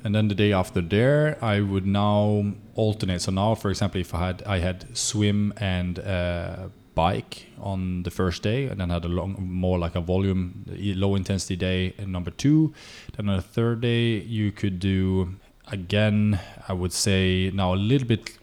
And 0.05 0.15
then 0.15 0.29
the 0.29 0.35
day 0.35 0.53
after 0.53 0.81
there, 0.81 1.37
I 1.43 1.61
would 1.61 1.87
now 1.87 2.53
alternate. 2.75 3.23
So 3.23 3.33
now, 3.33 3.55
for 3.57 3.71
example, 3.71 4.01
if 4.01 4.15
I 4.15 4.27
had 4.27 4.43
I 4.47 4.59
had 4.59 4.97
swim 4.97 5.53
and 5.57 5.99
uh, 5.99 6.69
bike 6.95 7.47
on 7.61 8.03
the 8.03 8.11
first 8.11 8.43
day, 8.43 8.67
and 8.67 8.81
then 8.81 8.91
had 8.91 9.05
a 9.05 9.09
long, 9.09 9.37
more 9.39 9.79
like 9.79 9.95
a 9.95 10.01
volume, 10.01 10.65
low 10.67 11.15
intensity 11.15 11.57
day 11.57 11.95
number 12.07 12.31
two. 12.31 12.73
Then 13.17 13.29
on 13.29 13.37
the 13.37 13.43
third 13.43 13.81
day, 13.81 14.19
you 14.19 14.53
could 14.53 14.79
do 14.79 15.37
again. 15.69 16.41
I 16.69 16.73
would 16.73 16.93
say 16.93 17.51
now 17.55 17.75
a 17.75 17.77
little 17.77 18.07
bit, 18.07 18.37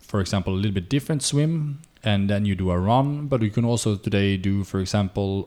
for 0.00 0.20
example, 0.20 0.54
a 0.54 0.56
little 0.56 0.72
bit 0.72 0.88
different 0.88 1.22
swim, 1.22 1.80
and 2.04 2.30
then 2.30 2.44
you 2.44 2.54
do 2.54 2.70
a 2.70 2.78
run. 2.78 3.26
But 3.26 3.42
you 3.42 3.50
can 3.50 3.64
also 3.64 3.96
today 3.96 4.36
do, 4.36 4.64
for 4.64 4.80
example, 4.80 5.42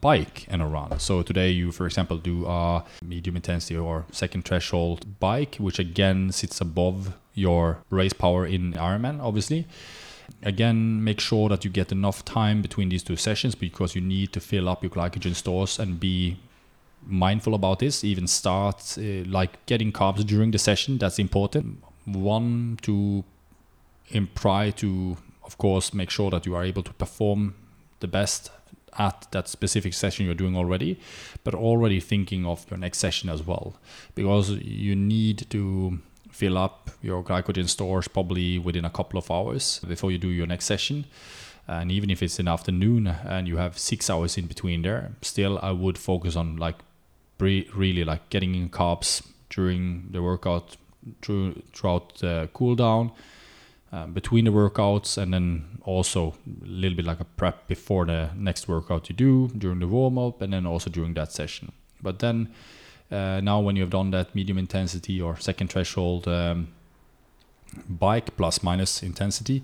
bike 0.00 0.46
and 0.48 0.62
a 0.62 0.66
run. 0.66 0.98
So 0.98 1.22
today 1.22 1.50
you, 1.50 1.72
for 1.72 1.86
example, 1.86 2.18
do 2.18 2.46
a 2.46 2.84
medium 3.02 3.36
intensity 3.36 3.76
or 3.76 4.04
second 4.10 4.44
threshold 4.44 5.20
bike, 5.20 5.56
which 5.56 5.78
again 5.78 6.32
sits 6.32 6.60
above 6.60 7.14
your 7.34 7.78
race 7.90 8.12
power 8.12 8.46
in 8.46 8.74
Ironman, 8.74 9.20
obviously. 9.20 9.66
Again, 10.42 11.04
make 11.04 11.20
sure 11.20 11.48
that 11.48 11.64
you 11.64 11.70
get 11.70 11.92
enough 11.92 12.24
time 12.24 12.62
between 12.62 12.88
these 12.88 13.02
two 13.02 13.16
sessions 13.16 13.54
because 13.54 13.94
you 13.94 14.00
need 14.00 14.32
to 14.32 14.40
fill 14.40 14.68
up 14.68 14.82
your 14.82 14.90
glycogen 14.90 15.34
stores 15.34 15.78
and 15.78 16.00
be 16.00 16.36
mindful 17.06 17.54
about 17.54 17.78
this. 17.78 18.04
Even 18.04 18.26
start 18.26 18.96
uh, 18.98 19.24
like 19.26 19.64
getting 19.66 19.92
carbs 19.92 20.24
during 20.26 20.50
the 20.50 20.58
session. 20.58 20.98
That's 20.98 21.18
important. 21.18 21.82
One 22.04 22.78
to 22.82 23.24
imply 24.10 24.70
to, 24.70 25.16
of 25.42 25.58
course, 25.58 25.94
make 25.94 26.10
sure 26.10 26.30
that 26.30 26.46
you 26.46 26.54
are 26.54 26.64
able 26.64 26.82
to 26.82 26.92
perform 26.92 27.54
the 28.00 28.08
best 28.08 28.50
at 28.98 29.26
that 29.32 29.48
specific 29.48 29.92
session 29.94 30.24
you're 30.24 30.34
doing 30.34 30.56
already, 30.56 30.98
but 31.42 31.54
already 31.54 32.00
thinking 32.00 32.46
of 32.46 32.64
your 32.70 32.78
next 32.78 32.98
session 32.98 33.28
as 33.28 33.42
well, 33.42 33.74
because 34.14 34.50
you 34.50 34.94
need 34.94 35.46
to 35.50 35.98
fill 36.30 36.58
up 36.58 36.90
your 37.02 37.22
glycogen 37.22 37.68
stores 37.68 38.08
probably 38.08 38.58
within 38.58 38.84
a 38.84 38.90
couple 38.90 39.18
of 39.18 39.30
hours 39.30 39.80
before 39.88 40.10
you 40.10 40.18
do 40.18 40.28
your 40.28 40.46
next 40.46 40.66
session. 40.66 41.06
And 41.66 41.90
even 41.90 42.10
if 42.10 42.22
it's 42.22 42.38
in 42.38 42.46
afternoon 42.46 43.06
and 43.06 43.48
you 43.48 43.56
have 43.56 43.78
six 43.78 44.10
hours 44.10 44.36
in 44.36 44.46
between 44.46 44.82
there, 44.82 45.12
still 45.22 45.58
I 45.62 45.72
would 45.72 45.96
focus 45.96 46.36
on 46.36 46.56
like 46.56 46.76
bre- 47.38 47.70
really 47.74 48.04
like 48.04 48.30
getting 48.30 48.54
in 48.54 48.68
carbs 48.68 49.26
during 49.50 50.08
the 50.10 50.22
workout 50.22 50.76
through, 51.22 51.62
throughout 51.72 52.16
the 52.16 52.48
cool 52.52 52.74
down 52.74 53.12
um, 53.92 54.12
between 54.12 54.44
the 54.44 54.50
workouts 54.50 55.16
and 55.16 55.32
then 55.32 55.78
also 55.84 56.34
a 56.62 56.66
little 56.66 56.96
bit 56.96 57.04
like 57.04 57.20
a 57.20 57.24
prep 57.24 57.68
before 57.68 58.04
the 58.04 58.30
next 58.34 58.66
workout 58.66 59.08
you 59.08 59.14
do 59.14 59.48
during 59.56 59.78
the 59.78 59.86
warm 59.86 60.18
up 60.18 60.42
and 60.42 60.52
then 60.52 60.66
also 60.66 60.90
during 60.90 61.14
that 61.14 61.30
session. 61.30 61.70
But 62.02 62.18
then 62.18 62.52
uh, 63.10 63.40
now 63.40 63.60
when 63.60 63.76
you've 63.76 63.90
done 63.90 64.10
that 64.10 64.34
medium 64.34 64.58
intensity 64.58 65.20
or 65.20 65.36
second 65.38 65.70
threshold 65.70 66.26
um, 66.26 66.68
bike 67.88 68.36
plus 68.36 68.62
minus 68.62 69.02
intensity, 69.02 69.62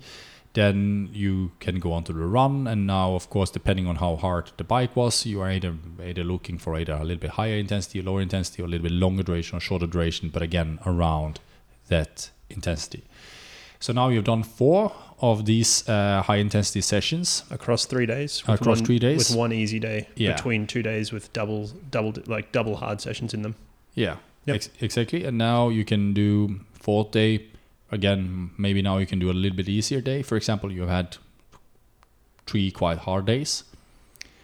then 0.53 1.09
you 1.13 1.51
can 1.59 1.79
go 1.79 1.93
on 1.93 2.03
to 2.05 2.13
the 2.13 2.25
run. 2.25 2.67
And 2.67 2.85
now, 2.85 3.15
of 3.15 3.29
course, 3.29 3.49
depending 3.49 3.87
on 3.87 3.95
how 3.97 4.15
hard 4.17 4.51
the 4.57 4.63
bike 4.63 4.95
was, 4.95 5.25
you 5.25 5.41
are 5.41 5.49
either 5.51 5.75
either 6.03 6.23
looking 6.23 6.57
for 6.57 6.77
either 6.77 6.93
a 6.93 7.03
little 7.03 7.21
bit 7.21 7.31
higher 7.31 7.55
intensity, 7.55 8.01
lower 8.01 8.21
intensity, 8.21 8.61
or 8.61 8.65
a 8.65 8.69
little 8.69 8.83
bit 8.83 8.91
longer 8.91 9.23
duration 9.23 9.57
or 9.57 9.61
shorter 9.61 9.87
duration, 9.87 10.29
but 10.29 10.41
again 10.41 10.79
around 10.85 11.39
that 11.87 12.29
intensity. 12.49 13.03
So 13.79 13.93
now 13.93 14.09
you've 14.09 14.25
done 14.25 14.43
four 14.43 14.91
of 15.21 15.45
these 15.45 15.87
uh, 15.89 16.21
high 16.23 16.37
intensity 16.37 16.81
sessions. 16.81 17.43
across 17.49 17.85
three 17.85 18.05
days. 18.05 18.41
Across 18.47 18.77
one, 18.79 18.85
three 18.85 18.99
days? 18.99 19.29
with 19.29 19.37
one 19.37 19.53
easy 19.53 19.79
day 19.79 20.07
Yeah. 20.15 20.33
between 20.35 20.67
two 20.67 20.81
days 20.83 21.11
with 21.11 21.31
double, 21.33 21.69
double, 21.89 22.13
like 22.27 22.51
double 22.51 22.75
hard 22.75 23.01
sessions 23.01 23.33
in 23.33 23.41
them. 23.41 23.55
Yeah, 23.95 24.17
Yep. 24.45 24.55
ex- 24.55 24.69
exactly. 24.79 25.23
And 25.23 25.37
now 25.37 25.69
you 25.69 25.85
can 25.85 26.13
do 26.13 26.59
fourth 26.73 27.11
day. 27.11 27.45
Again, 27.91 28.51
maybe 28.57 28.81
now 28.81 28.97
you 28.97 29.05
can 29.05 29.19
do 29.19 29.29
a 29.29 29.33
little 29.33 29.55
bit 29.55 29.67
easier 29.67 30.01
day. 30.01 30.21
For 30.21 30.37
example, 30.37 30.71
you've 30.71 30.89
had 30.89 31.17
three 32.47 32.71
quite 32.71 32.99
hard 32.99 33.25
days, 33.25 33.63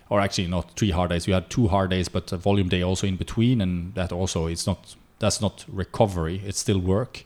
or 0.10 0.20
actually 0.20 0.48
not 0.48 0.72
three 0.76 0.92
hard 0.92 1.10
days. 1.12 1.28
You 1.28 1.34
had 1.34 1.50
two 1.50 1.68
hard 1.70 1.90
days, 1.90 2.10
but 2.10 2.32
a 2.32 2.38
volume 2.38 2.70
day 2.70 2.82
also 2.82 3.08
in 3.08 3.16
between, 3.16 3.62
and 3.62 3.96
that 3.96 4.12
also 4.12 4.48
it's 4.48 4.68
not 4.68 4.96
that's 5.20 5.42
not 5.42 5.66
recovery. 5.68 6.42
It's 6.46 6.60
still 6.60 6.80
work. 6.80 7.24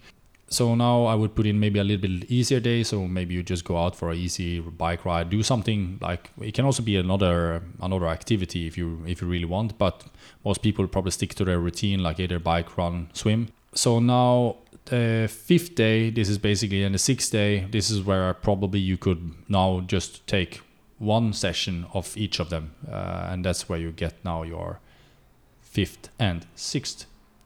So 0.48 0.76
now 0.76 1.06
I 1.06 1.16
would 1.16 1.34
put 1.34 1.46
in 1.46 1.62
maybe 1.62 1.80
a 1.80 1.84
little 1.84 2.02
bit 2.02 2.30
easier 2.30 2.60
day. 2.60 2.84
So 2.84 3.08
maybe 3.08 3.34
you 3.34 3.42
just 3.42 3.64
go 3.64 3.78
out 3.78 3.96
for 3.96 4.12
a 4.12 4.16
easy 4.16 4.60
bike 4.60 5.06
ride, 5.06 5.30
do 5.30 5.44
something 5.44 5.98
like 6.02 6.30
it 6.42 6.54
can 6.54 6.66
also 6.66 6.84
be 6.84 6.98
another 6.98 7.64
another 7.82 8.08
activity 8.08 8.68
if 8.68 8.78
you 8.78 9.02
if 9.08 9.22
you 9.22 9.28
really 9.28 9.46
want. 9.46 9.78
But 9.78 10.04
most 10.44 10.62
people 10.62 10.88
probably 10.88 11.12
stick 11.12 11.34
to 11.36 11.46
their 11.46 11.60
routine, 11.60 12.04
like 12.04 12.20
either 12.20 12.38
bike, 12.38 12.78
run, 12.78 13.10
swim. 13.14 13.48
So 13.74 14.00
now 14.00 14.58
the 14.86 15.30
fifth 15.32 15.76
day, 15.76 16.10
this 16.10 16.30
is 16.30 16.38
basically, 16.38 16.84
and 16.84 16.94
the 16.94 17.00
sixth 17.00 17.32
day, 17.32 17.68
this 17.72 17.90
is 17.90 18.02
where 18.02 18.34
probably 18.34 18.80
you 18.80 18.98
could 18.98 19.34
now 19.48 19.82
just 19.82 20.26
take 20.28 20.62
one 20.98 21.34
session 21.34 21.86
of 21.94 22.16
each 22.16 22.40
of 22.40 22.50
them, 22.50 22.76
uh, 22.90 23.28
and 23.30 23.44
that's 23.46 23.68
where 23.68 23.80
you 23.80 23.92
get 23.92 24.14
now 24.24 24.44
your 24.44 24.80
fifth 25.62 26.10
and 26.20 26.46
sixth 26.56 27.06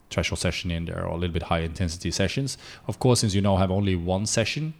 threshold 0.09 0.39
session 0.39 0.71
in 0.71 0.85
there, 0.85 1.05
or 1.05 1.15
a 1.15 1.17
little 1.17 1.33
bit 1.33 1.43
high 1.43 1.59
intensity 1.59 2.11
sessions. 2.11 2.57
Of 2.87 2.99
course, 2.99 3.21
since 3.21 3.33
you 3.33 3.41
now 3.41 3.57
have 3.57 3.71
only 3.71 3.95
one 3.95 4.25
session 4.25 4.73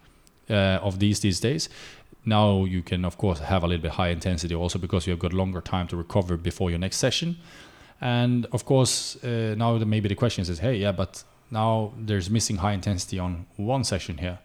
uh, 0.50 0.78
of 0.82 0.98
these 0.98 1.20
these 1.20 1.40
days, 1.40 1.68
now 2.24 2.64
you 2.64 2.82
can 2.82 3.04
of 3.04 3.16
course 3.16 3.38
have 3.38 3.62
a 3.62 3.66
little 3.66 3.82
bit 3.82 3.92
high 3.92 4.08
intensity 4.08 4.54
also 4.54 4.78
because 4.78 5.06
you 5.06 5.12
have 5.12 5.20
got 5.20 5.32
longer 5.32 5.60
time 5.60 5.86
to 5.88 5.96
recover 5.96 6.36
before 6.36 6.70
your 6.70 6.78
next 6.78 6.96
session. 6.96 7.36
And 8.00 8.46
of 8.52 8.64
course, 8.64 9.16
uh, 9.24 9.54
now 9.56 9.78
the, 9.78 9.86
maybe 9.86 10.08
the 10.08 10.14
question 10.14 10.42
is, 10.42 10.58
hey, 10.58 10.76
yeah, 10.76 10.92
but 10.92 11.24
now 11.50 11.92
there's 11.98 12.30
missing 12.30 12.56
high 12.56 12.72
intensity 12.72 13.18
on 13.18 13.46
one 13.56 13.84
session 13.84 14.18
here. 14.18 14.38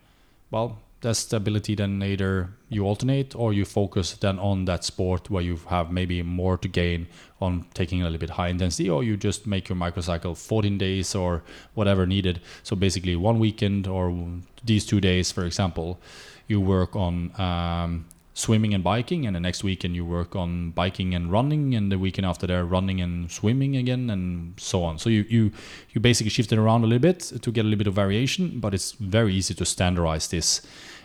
Well, 0.49 0.79
that's 1.01 1.25
the 1.25 1.37
ability 1.37 1.75
then 1.75 2.01
either 2.03 2.51
you 2.69 2.85
alternate 2.85 3.35
or 3.35 3.53
you 3.53 3.65
focus 3.65 4.13
then 4.13 4.37
on 4.37 4.65
that 4.65 4.83
sport 4.83 5.29
where 5.29 5.41
you 5.41 5.57
have 5.67 5.91
maybe 5.91 6.21
more 6.21 6.57
to 6.57 6.67
gain 6.67 7.07
on 7.41 7.65
taking 7.73 8.01
a 8.01 8.03
little 8.03 8.19
bit 8.19 8.29
high 8.31 8.49
intensity 8.49 8.87
or 8.87 9.03
you 9.03 9.17
just 9.17 9.47
make 9.47 9.67
your 9.67 9.75
microcycle 9.75 10.37
14 10.37 10.77
days 10.77 11.15
or 11.15 11.41
whatever 11.73 12.05
needed 12.05 12.39
so 12.61 12.75
basically 12.75 13.15
one 13.15 13.39
weekend 13.39 13.87
or 13.87 14.15
these 14.63 14.85
two 14.85 15.01
days 15.01 15.31
for 15.31 15.43
example 15.43 15.99
you 16.47 16.61
work 16.61 16.95
on 16.95 17.31
um, 17.39 18.05
swimming 18.41 18.73
and 18.73 18.83
biking 18.83 19.25
and 19.27 19.35
the 19.35 19.39
next 19.39 19.63
weekend 19.63 19.95
you 19.95 20.03
work 20.03 20.35
on 20.35 20.71
biking 20.71 21.13
and 21.13 21.31
running 21.31 21.75
and 21.75 21.91
the 21.91 21.99
weekend 21.99 22.25
after 22.25 22.47
that 22.47 22.63
running 22.65 22.99
and 22.99 23.31
swimming 23.31 23.75
again 23.75 24.09
and 24.09 24.59
so 24.59 24.83
on. 24.83 24.97
So 24.97 25.09
you 25.09 25.25
you 25.29 25.51
you 25.91 26.01
basically 26.01 26.31
shift 26.31 26.51
it 26.51 26.57
around 26.57 26.83
a 26.83 26.87
little 26.87 27.07
bit 27.11 27.19
to 27.19 27.51
get 27.51 27.61
a 27.61 27.67
little 27.67 27.77
bit 27.77 27.87
of 27.87 27.93
variation 27.93 28.59
but 28.59 28.73
it's 28.73 28.93
very 28.93 29.33
easy 29.33 29.53
to 29.53 29.65
standardize 29.65 30.27
this. 30.27 30.61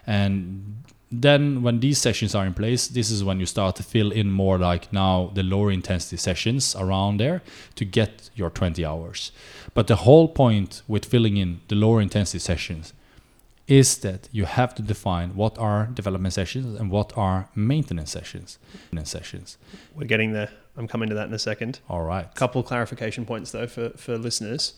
And 0.06 0.84
then 1.12 1.62
when 1.62 1.80
these 1.80 1.98
sessions 1.98 2.34
are 2.34 2.46
in 2.46 2.54
place 2.54 2.88
this 2.88 3.10
is 3.10 3.22
when 3.22 3.38
you 3.38 3.46
start 3.46 3.76
to 3.76 3.82
fill 3.82 4.10
in 4.10 4.30
more 4.30 4.58
like 4.58 4.92
now 4.92 5.30
the 5.34 5.42
lower 5.42 5.70
intensity 5.70 6.16
sessions 6.16 6.74
around 6.76 7.18
there 7.18 7.42
to 7.74 7.84
get 7.84 8.30
your 8.34 8.50
20 8.50 8.84
hours. 8.84 9.30
But 9.74 9.86
the 9.86 9.96
whole 9.96 10.28
point 10.28 10.82
with 10.88 11.04
filling 11.04 11.36
in 11.36 11.60
the 11.68 11.76
lower 11.76 12.00
intensity 12.00 12.38
sessions 12.38 12.92
is 13.68 13.98
that 13.98 14.28
you 14.30 14.44
have 14.44 14.74
to 14.76 14.82
define 14.82 15.34
what 15.34 15.58
are 15.58 15.86
development 15.86 16.34
sessions 16.34 16.78
and 16.78 16.90
what 16.90 17.16
are 17.16 17.48
maintenance 17.54 18.12
sessions. 18.12 18.58
Maintenance 18.84 19.10
sessions. 19.10 19.58
We're 19.94 20.06
getting 20.06 20.32
there. 20.32 20.50
I'm 20.76 20.86
coming 20.86 21.08
to 21.08 21.14
that 21.16 21.28
in 21.28 21.34
a 21.34 21.38
second. 21.38 21.80
All 21.88 22.02
right. 22.02 22.32
couple 22.34 22.62
clarification 22.62 23.24
points 23.26 23.50
though 23.50 23.66
for, 23.66 23.90
for 23.90 24.18
listeners. 24.18 24.74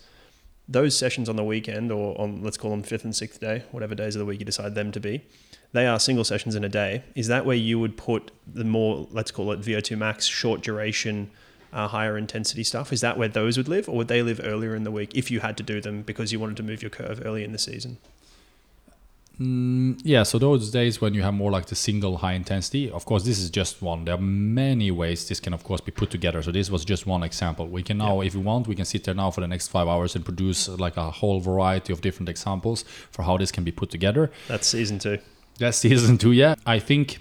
Those 0.67 0.95
sessions 0.95 1.29
on 1.29 1.35
the 1.35 1.43
weekend 1.43 1.91
or 1.91 2.19
on 2.19 2.43
let's 2.43 2.57
call 2.57 2.71
them 2.71 2.83
fifth 2.83 3.03
and 3.03 3.15
sixth 3.15 3.39
day, 3.39 3.63
whatever 3.71 3.95
days 3.95 4.15
of 4.15 4.19
the 4.19 4.25
week 4.25 4.39
you 4.39 4.45
decide 4.45 4.75
them 4.75 4.91
to 4.91 4.99
be, 4.99 5.23
they 5.71 5.87
are 5.87 5.99
single 5.99 6.23
sessions 6.23 6.55
in 6.55 6.63
a 6.63 6.69
day. 6.69 7.03
Is 7.15 7.27
that 7.27 7.45
where 7.45 7.55
you 7.55 7.79
would 7.79 7.97
put 7.97 8.31
the 8.47 8.63
more 8.63 9.07
let's 9.11 9.31
call 9.31 9.51
it 9.51 9.61
VO2 9.61 9.97
max, 9.97 10.25
short 10.25 10.61
duration, 10.61 11.31
uh, 11.73 11.87
higher 11.87 12.17
intensity 12.17 12.63
stuff? 12.63 12.93
Is 12.93 13.01
that 13.01 13.17
where 13.17 13.27
those 13.27 13.57
would 13.57 13.67
live, 13.67 13.89
or 13.89 13.95
would 13.97 14.07
they 14.07 14.21
live 14.21 14.41
earlier 14.43 14.75
in 14.75 14.83
the 14.83 14.91
week 14.91 15.11
if 15.15 15.29
you 15.29 15.39
had 15.39 15.57
to 15.57 15.63
do 15.63 15.81
them 15.81 16.01
because 16.03 16.31
you 16.31 16.39
wanted 16.39 16.57
to 16.57 16.63
move 16.63 16.81
your 16.81 16.89
curve 16.89 17.21
early 17.25 17.43
in 17.43 17.51
the 17.51 17.59
season? 17.59 17.97
Mm, 19.39 20.01
yeah, 20.03 20.23
so 20.23 20.37
those 20.37 20.69
days 20.69 20.99
when 20.99 21.13
you 21.13 21.21
have 21.21 21.33
more 21.33 21.49
like 21.49 21.67
the 21.67 21.75
single 21.75 22.17
high 22.17 22.33
intensity, 22.33 22.91
of 22.91 23.05
course, 23.05 23.23
this 23.23 23.39
is 23.39 23.49
just 23.49 23.81
one. 23.81 24.03
There 24.03 24.15
are 24.15 24.21
many 24.21 24.91
ways 24.91 25.27
this 25.29 25.39
can, 25.39 25.53
of 25.53 25.63
course, 25.63 25.79
be 25.79 25.91
put 25.91 26.09
together. 26.09 26.41
So 26.41 26.51
this 26.51 26.69
was 26.69 26.83
just 26.83 27.07
one 27.07 27.23
example. 27.23 27.67
We 27.67 27.81
can 27.81 27.97
now, 27.97 28.19
if 28.21 28.35
we 28.35 28.41
want, 28.41 28.67
we 28.67 28.75
can 28.75 28.83
sit 28.85 29.05
there 29.05 29.13
now 29.13 29.31
for 29.31 29.39
the 29.39 29.47
next 29.47 29.69
five 29.69 29.87
hours 29.87 30.15
and 30.15 30.25
produce 30.25 30.67
uh, 30.67 30.75
like 30.75 30.97
a 30.97 31.09
whole 31.09 31.39
variety 31.39 31.93
of 31.93 32.01
different 32.01 32.27
examples 32.27 32.83
for 33.11 33.23
how 33.23 33.37
this 33.37 33.51
can 33.51 33.63
be 33.63 33.71
put 33.71 33.89
together. 33.89 34.29
That's 34.49 34.67
season 34.67 34.99
two. 34.99 35.19
That's 35.57 35.77
season 35.87 36.17
two. 36.17 36.33
Yeah, 36.33 36.55
I 36.65 36.79
think, 36.79 37.19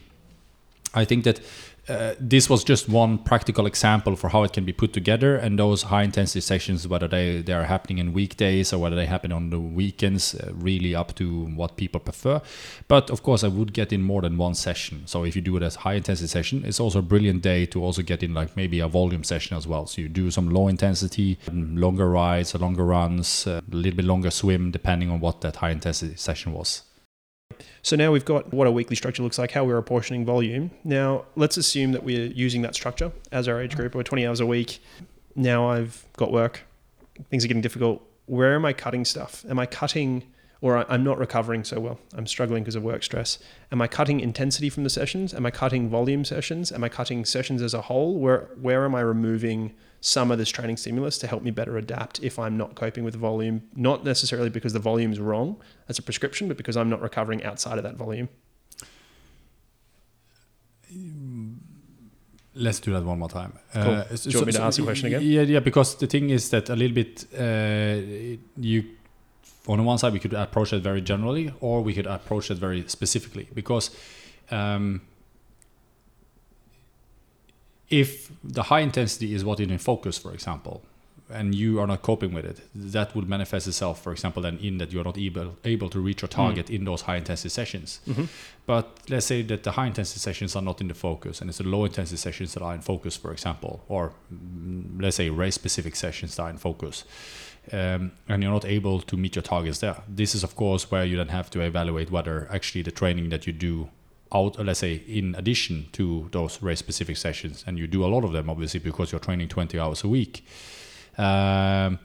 I 0.95 1.05
think 1.05 1.23
that 1.23 1.41
uh, 1.89 2.15
this 2.21 2.51
was 2.51 2.65
just 2.65 2.89
one 2.89 3.19
practical 3.19 3.67
example 3.67 4.15
for 4.15 4.29
how 4.29 4.43
it 4.43 4.53
can 4.53 4.65
be 4.65 4.73
put 4.73 4.93
together 4.93 5.37
and 5.37 5.59
those 5.59 5.85
high 5.85 6.03
intensity 6.03 6.41
sessions 6.41 6.87
whether 6.87 7.09
they, 7.09 7.41
they 7.41 7.53
are 7.53 7.65
happening 7.65 7.99
in 7.99 8.13
weekdays 8.13 8.73
or 8.73 8.79
whether 8.79 8.97
they 8.97 9.07
happen 9.07 9.33
on 9.33 9.51
the 9.51 9.59
weekends 9.59 10.35
uh, 10.35 10.51
really 10.55 10.95
up 10.95 11.15
to 11.15 11.47
what 11.47 11.77
people 11.77 12.01
prefer. 12.01 12.41
But 12.89 13.11
of 13.11 13.23
course 13.23 13.43
i 13.43 13.49
would 13.49 13.73
get 13.73 13.93
in 13.93 14.03
more 14.03 14.23
than 14.23 14.37
one 14.37 14.55
session. 14.55 15.03
So 15.07 15.25
if 15.25 15.35
you 15.35 15.43
do 15.43 15.57
it 15.57 15.63
as 15.63 15.77
high 15.77 15.95
intensity 15.95 16.29
session 16.29 16.65
it's 16.65 16.81
also 16.81 16.99
a 16.99 17.03
brilliant 17.03 17.43
day 17.43 17.67
to 17.67 17.83
also 17.83 18.03
get 18.03 18.23
in 18.23 18.35
like 18.35 18.57
maybe 18.57 18.81
a 18.81 18.89
volume 18.89 19.25
session 19.25 19.57
as 19.57 19.67
well. 19.67 19.87
So 19.87 20.03
you 20.03 20.09
do 20.09 20.31
some 20.31 20.51
low 20.51 20.69
intensity 20.69 21.39
longer 21.53 22.09
rides 22.09 22.55
longer 22.55 22.85
runs 22.85 23.47
uh, 23.47 23.61
a 23.73 23.77
little 23.77 23.97
bit 23.97 24.05
longer 24.05 24.31
swim 24.31 24.71
depending 24.71 25.11
on 25.11 25.21
what 25.21 25.41
that 25.41 25.57
high 25.57 25.71
intensity 25.71 26.17
session 26.17 26.53
was 26.53 26.83
So 27.83 27.97
now 27.97 28.13
we've 28.13 28.25
got 28.25 28.53
what 28.53 28.67
a 28.67 28.71
weekly 28.71 28.97
structure 28.97 29.23
looks 29.23 29.39
like, 29.39 29.53
how 29.53 29.65
we're 29.65 29.79
apportioning 29.79 30.25
volume. 30.25 30.71
Now 30.85 31.25
let's 31.37 31.57
assume 31.57 31.93
that 31.93 32.03
we're 32.03 32.27
using 32.27 32.63
that 32.63 32.75
structure 32.75 33.13
as 33.33 33.49
our 33.49 33.61
age 33.61 33.77
group. 33.77 33.95
We're 33.95 34.03
20 34.03 34.27
hours 34.27 34.41
a 34.41 34.47
week. 34.47 34.81
Now 35.35 35.71
I've 35.71 36.05
got 36.17 36.33
work. 36.33 36.63
Things 37.31 37.45
are 37.45 37.49
getting 37.49 37.63
difficult. 37.63 38.03
Where 38.27 38.55
am 38.55 38.65
I 38.65 38.73
cutting 38.73 39.05
stuff? 39.05 39.45
Am 39.49 39.59
I 39.59 39.67
cutting, 39.67 40.25
or 40.61 40.91
I'm 40.91 41.03
not 41.03 41.19
recovering 41.19 41.65
so 41.65 41.81
well? 41.81 41.99
I'm 42.15 42.27
struggling 42.27 42.63
because 42.63 42.75
of 42.75 42.83
work 42.83 43.03
stress. 43.03 43.39
Am 43.73 43.81
I 43.81 43.87
cutting 43.87 44.21
intensity 44.21 44.69
from 44.69 44.85
the 44.85 44.91
sessions? 44.91 45.33
Am 45.33 45.47
I 45.47 45.51
cutting 45.51 45.89
volume 45.89 46.25
sessions? 46.25 46.71
Am 46.73 46.85
I 46.85 46.89
cutting 46.89 47.25
sessions 47.25 47.63
as 47.63 47.73
a 47.73 47.83
whole? 47.83 48.19
Where 48.19 48.51
where 48.61 48.85
am 48.85 48.95
I 48.95 49.01
removing 49.01 49.75
some 50.01 50.31
of 50.31 50.39
this 50.39 50.49
training 50.49 50.77
stimulus 50.77 51.19
to 51.19 51.27
help 51.27 51.43
me 51.43 51.51
better 51.51 51.77
adapt 51.77 52.23
if 52.23 52.39
I'm 52.39 52.57
not 52.57 52.75
coping 52.75 53.05
with 53.05 53.17
volume? 53.17 53.63
Not 53.75 54.05
necessarily 54.05 54.51
because 54.51 54.73
the 54.73 54.79
volume's 54.79 55.21
wrong 55.21 55.61
as 55.89 55.99
a 55.99 56.03
prescription, 56.03 56.49
but 56.49 56.57
because 56.57 56.77
I'm 56.77 56.89
not 56.89 57.01
recovering 57.01 57.45
outside 57.45 57.79
of 57.79 57.85
that 57.85 57.97
volume. 57.97 58.29
Let's 62.55 62.81
do 62.81 62.93
that 62.93 63.05
one 63.05 63.19
more 63.19 63.29
time. 63.29 63.53
Cool. 63.73 63.83
Uh, 63.83 64.05
Do 64.05 64.31
you 64.31 64.39
want 64.39 64.47
me 64.47 64.53
to 64.53 64.63
ask 64.63 64.79
the 64.79 64.85
question 64.85 65.07
again? 65.07 65.23
Yeah, 65.23 65.43
yeah. 65.43 65.61
Because 65.61 65.95
the 65.97 66.07
thing 66.07 66.31
is 66.31 66.51
that 66.51 66.69
a 66.71 66.77
little 66.77 66.95
bit, 66.95 67.25
uh, 67.39 68.39
you 68.57 68.85
on 69.69 69.77
the 69.79 69.85
one 69.85 69.99
side 69.99 70.13
we 70.13 70.19
could 70.19 70.33
approach 70.33 70.73
it 70.73 70.83
very 70.83 71.01
generally, 71.01 71.53
or 71.61 71.83
we 71.83 71.93
could 71.93 72.07
approach 72.07 72.51
it 72.51 72.59
very 72.59 72.85
specifically. 72.89 73.49
Because 73.55 73.91
um, 74.51 75.03
if 77.91 78.31
the 78.45 78.65
high 78.65 78.81
intensity 78.81 79.35
is 79.35 79.45
what 79.45 79.61
is 79.61 79.69
in 79.69 79.79
focus, 79.79 80.19
for 80.19 80.33
example, 80.33 80.83
and 81.31 81.55
you 81.55 81.79
are 81.79 81.87
not 81.87 82.01
coping 82.03 82.33
with 82.33 82.45
it, 82.45 82.61
that 82.75 83.15
would 83.15 83.29
manifest 83.29 83.67
itself, 83.69 84.03
for 84.03 84.13
example, 84.13 84.43
then 84.43 84.57
in 84.59 84.79
that 84.79 84.93
you 84.93 85.01
are 85.01 85.05
not 85.05 85.19
able 85.19 85.57
able 85.65 85.91
to 85.91 86.01
reach 86.01 86.23
your 86.23 86.29
target 86.29 86.71
in 86.71 86.85
those 86.85 87.03
high 87.03 87.17
intensity 87.17 87.51
sessions. 87.51 88.01
But 88.67 88.99
let's 89.09 89.27
say 89.27 89.43
that 89.43 89.63
the 89.63 89.73
high 89.73 89.87
intensity 89.87 90.21
sessions 90.21 90.57
are 90.57 90.63
not 90.63 90.81
in 90.81 90.89
the 90.89 90.95
focus, 90.95 91.41
and 91.41 91.51
it's 91.51 91.59
the 91.59 91.65
low 91.65 91.85
intensity 91.85 92.17
sessions 92.17 92.55
that 92.55 92.63
are 92.63 92.75
in 92.75 92.81
focus, 92.81 93.17
for 93.17 93.33
example, 93.33 93.83
or 93.89 94.13
mm, 94.33 95.03
let's 95.03 95.17
say 95.17 95.29
race 95.31 95.55
specific 95.55 95.97
sessions 95.97 96.37
that 96.37 96.43
are 96.43 96.51
in 96.51 96.59
focus, 96.59 97.05
um, 97.73 98.13
and 98.29 98.43
you're 98.43 98.53
not 98.53 98.65
able 98.65 99.01
to 99.01 99.17
meet 99.17 99.37
your 99.37 99.43
targets 99.43 99.79
there. 99.81 99.97
This 100.09 100.35
is, 100.35 100.43
of 100.45 100.57
course, 100.57 100.91
where 100.91 101.05
you 101.05 101.17
then 101.17 101.29
have 101.29 101.51
to 101.51 101.61
evaluate 101.61 102.11
whether 102.11 102.49
actually 102.51 102.83
the 102.83 102.91
training 102.91 103.29
that 103.31 103.47
you 103.47 103.53
do 103.53 103.89
out, 104.33 104.59
let's 104.65 104.81
say, 104.81 105.03
in 105.07 105.35
addition 105.37 105.87
to 105.93 106.29
those 106.33 106.63
race 106.63 106.79
specific 106.79 107.17
sessions, 107.17 107.65
and 107.67 107.79
you 107.79 107.87
do 107.87 108.05
a 108.05 108.09
lot 108.09 108.25
of 108.25 108.33
them, 108.33 108.51
obviously, 108.51 108.81
because 108.81 109.13
you're 109.13 109.21
training 109.21 109.49
20 109.49 109.79
hours 109.79 110.05
a 110.05 110.09
week. 110.09 110.45
Um, 111.17 111.99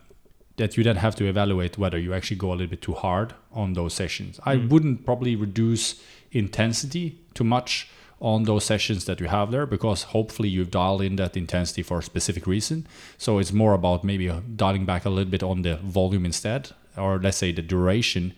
that 0.57 0.77
you 0.77 0.83
then 0.83 0.97
have 0.97 1.15
to 1.15 1.25
evaluate 1.25 1.77
whether 1.77 1.97
you 1.97 2.13
actually 2.13 2.37
go 2.37 2.49
a 2.49 2.53
little 2.53 2.67
bit 2.67 2.81
too 2.81 2.93
hard 2.93 3.33
on 3.51 3.73
those 3.73 3.93
sessions. 3.93 4.39
I 4.45 4.57
wouldn't 4.57 5.05
probably 5.05 5.35
reduce 5.35 6.01
intensity 6.31 7.17
too 7.33 7.43
much 7.43 7.89
on 8.19 8.43
those 8.43 8.63
sessions 8.63 9.05
that 9.05 9.19
you 9.19 9.27
have 9.27 9.51
there 9.51 9.65
because 9.65 10.03
hopefully 10.03 10.47
you've 10.47 10.71
dialed 10.71 11.01
in 11.01 11.17
that 11.17 11.35
intensity 11.35 11.83
for 11.83 11.99
a 11.99 12.03
specific 12.03 12.47
reason. 12.47 12.87
So 13.17 13.39
it's 13.39 13.51
more 13.51 13.73
about 13.73 14.03
maybe 14.03 14.29
uh, 14.29 14.39
dialing 14.55 14.85
back 14.85 15.05
a 15.05 15.09
little 15.09 15.29
bit 15.29 15.43
on 15.43 15.63
the 15.63 15.75
volume 15.77 16.25
instead, 16.25 16.71
or 16.95 17.19
let's 17.19 17.37
say 17.37 17.51
the 17.51 17.61
duration 17.61 18.33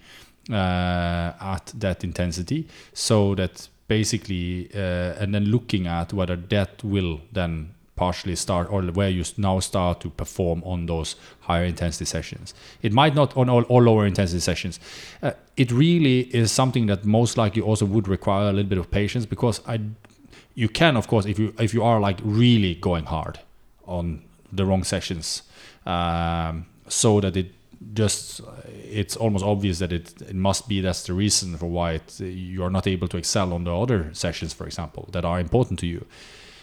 uh, 0.49 1.33
at 1.39 1.71
that 1.75 2.03
intensity, 2.03 2.67
so 2.93 3.35
that 3.35 3.67
basically, 3.87 4.69
uh, 4.73 5.21
and 5.21 5.33
then 5.33 5.45
looking 5.45 5.87
at 5.87 6.13
whether 6.13 6.35
that 6.35 6.83
will 6.83 7.21
then 7.31 7.71
partially 7.95 8.35
start 8.35 8.69
or 8.69 8.81
where 8.83 9.09
you 9.09 9.23
now 9.37 9.59
start 9.59 10.01
to 10.01 10.09
perform 10.09 10.61
on 10.65 10.85
those 10.85 11.15
higher 11.41 11.63
intensity 11.63 12.05
sessions. 12.05 12.53
It 12.81 12.91
might 12.91 13.15
not 13.15 13.35
on 13.37 13.49
all, 13.49 13.63
all 13.63 13.83
lower 13.83 14.05
intensity 14.05 14.41
sessions. 14.41 14.79
Uh, 15.21 15.31
it 15.55 15.71
really 15.71 16.21
is 16.35 16.51
something 16.51 16.87
that 16.87 17.05
most 17.05 17.37
likely 17.37 17.61
also 17.61 17.85
would 17.85 18.07
require 18.07 18.49
a 18.49 18.53
little 18.53 18.69
bit 18.69 18.77
of 18.77 18.91
patience 18.91 19.25
because 19.25 19.61
I, 19.67 19.79
you 20.55 20.69
can 20.69 20.97
of 20.97 21.07
course 21.07 21.25
if 21.25 21.39
you 21.39 21.53
if 21.59 21.73
you 21.73 21.83
are 21.83 21.99
like 21.99 22.19
really 22.23 22.75
going 22.75 23.05
hard 23.05 23.39
on 23.85 24.23
the 24.51 24.65
wrong 24.65 24.83
sessions, 24.83 25.43
um, 25.85 26.65
so 26.87 27.19
that 27.21 27.37
it 27.37 27.51
just 27.93 28.41
it's 28.95 29.17
almost 29.17 29.43
obvious 29.43 29.79
that 29.79 29.91
it, 29.91 30.21
it 30.21 30.35
must 30.35 30.69
be 30.69 30.79
that's 30.81 31.03
the 31.03 31.13
reason 31.13 31.57
for 31.57 31.67
why 31.67 31.93
it, 31.93 32.19
you 32.19 32.63
are 32.63 32.69
not 32.69 32.87
able 32.87 33.07
to 33.09 33.17
excel 33.17 33.53
on 33.53 33.65
the 33.65 33.75
other 33.75 34.09
sessions, 34.13 34.53
for 34.53 34.65
example, 34.65 35.09
that 35.11 35.25
are 35.25 35.39
important 35.39 35.79
to 35.79 35.87
you. 35.87 36.05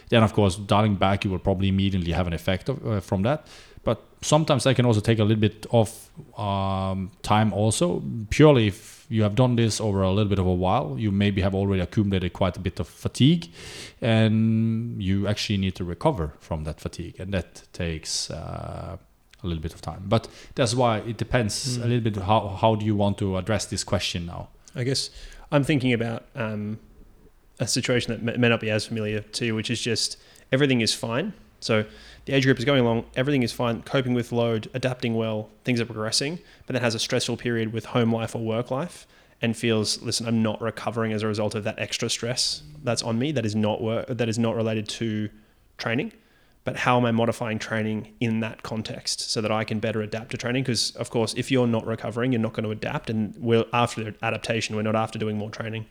Then 0.09 0.22
of 0.22 0.33
course 0.33 0.57
dialing 0.57 0.97
back 0.97 1.24
you 1.24 1.30
will 1.30 1.39
probably 1.39 1.68
immediately 1.68 2.12
have 2.12 2.26
an 2.26 2.33
effect 2.33 2.68
of, 2.68 2.87
uh, 2.87 3.01
from 3.01 3.22
that. 3.22 3.47
But 3.85 4.03
sometimes 4.20 4.64
that 4.64 4.76
can 4.76 4.87
also 4.87 5.01
take 5.01 5.18
a 5.18 5.24
little 5.24 5.41
bit 5.41 5.66
of 5.72 5.89
um, 6.39 7.11
time 7.22 7.53
also. 7.53 8.03
Purely 8.30 8.68
if 8.68 9.07
you 9.09 9.22
have 9.22 9.35
done 9.35 9.57
this 9.57 9.80
over 9.80 10.03
a 10.03 10.11
little 10.11 10.30
bit 10.30 10.39
of 10.39 10.47
a 10.47 10.55
while 10.55 10.97
you 10.99 11.11
maybe 11.11 11.43
have 11.43 11.55
already 11.55 11.83
accumulated 11.83 12.33
quite 12.33 12.57
a 12.57 12.61
bit 12.61 12.80
of 12.80 12.89
fatigue 12.89 13.49
and 14.01 15.03
you 15.03 15.26
actually 15.26 15.59
need 15.59 15.74
to 15.74 15.85
recover 15.85 16.33
from 16.41 16.64
that 16.64 16.80
fatigue. 16.80 17.16
And 17.18 17.35
that 17.35 17.62
takes 17.72 18.30
uh, 18.30 18.97
a 19.43 19.47
little 19.47 19.62
bit 19.62 19.74
of 19.74 19.80
time 19.80 20.05
but 20.07 20.28
that's 20.55 20.74
why 20.74 20.99
it 20.99 21.16
depends 21.16 21.76
a 21.76 21.86
little 21.86 22.01
bit 22.01 22.16
how, 22.16 22.57
how 22.61 22.74
do 22.74 22.84
you 22.84 22.97
want 22.97 23.18
to 23.18 23.36
address 23.36 23.66
this 23.66 23.84
question 23.84 24.26
now 24.26 24.49
I 24.74 24.84
guess 24.84 25.11
I'm 25.51 25.64
thinking 25.64 25.93
about 25.93 26.24
um, 26.34 26.78
a 27.61 27.66
situation 27.66 28.12
that 28.12 28.22
may, 28.22 28.36
may 28.36 28.49
not 28.49 28.61
be 28.61 28.70
as 28.70 28.86
familiar 28.86 29.20
to 29.20 29.47
you, 29.47 29.55
which 29.55 29.70
is 29.70 29.80
just 29.80 30.16
everything 30.51 30.80
is 30.80 30.95
fine. 30.95 31.34
So 31.61 31.84
the 32.24 32.32
age 32.32 32.45
group 32.45 32.59
is 32.59 32.64
going 32.64 32.80
along, 32.80 33.05
everything 33.14 33.43
is 33.43 33.53
fine, 33.53 33.82
coping 33.82 34.14
with 34.14 34.32
load, 34.32 34.68
adapting 34.74 35.14
well, 35.14 35.51
things 35.64 35.80
are 35.80 35.84
progressing, 35.84 36.38
but 36.66 36.72
then 36.72 36.82
has 36.82 36.95
a 36.95 36.99
stressful 36.99 37.36
period 37.36 37.72
with 37.72 37.86
home 37.86 38.12
life 38.12 38.34
or 38.34 38.43
work 38.43 38.70
life. 38.70 39.07
and 39.43 39.57
feels, 39.57 40.01
listen, 40.03 40.26
I'm 40.26 40.40
not 40.40 40.62
recovering 40.62 41.12
as 41.12 41.22
a 41.22 41.26
result 41.26 41.57
of 41.57 41.64
that 41.64 41.76
extra 41.78 42.09
stress 42.09 42.62
that's 42.84 43.03
on 43.03 43.18
me 43.18 43.32
that 43.32 43.45
is 43.45 43.57
not 43.57 43.82
work 43.82 44.07
that 44.07 44.28
is 44.28 44.38
not 44.38 44.55
related 44.55 44.88
to 44.88 45.28
training. 45.78 46.12
But 46.65 46.77
how 46.77 46.97
am 46.97 47.05
I 47.05 47.11
modifying 47.11 47.59
training 47.59 48.15
in 48.21 48.41
that 48.41 48.63
context 48.63 49.31
so 49.33 49.41
that 49.41 49.51
I 49.51 49.65
can 49.65 49.81
better 49.81 50.01
adapt 50.01 50.31
to 50.31 50.37
training? 50.37 50.63
Because 50.63 50.93
of 50.93 51.11
course, 51.11 51.35
if 51.37 51.51
you're 51.51 51.67
not 51.67 51.85
recovering, 51.87 52.33
you're 52.33 52.41
not 52.41 52.53
going 52.53 52.65
to 52.65 52.71
adapt, 52.71 53.11
and 53.11 53.35
we're 53.37 53.65
after 53.73 54.15
adaptation. 54.23 54.77
We're 54.77 54.83
not 54.83 54.95
after 54.95 55.19
doing 55.19 55.39
more 55.39 55.51
training. 55.51 55.87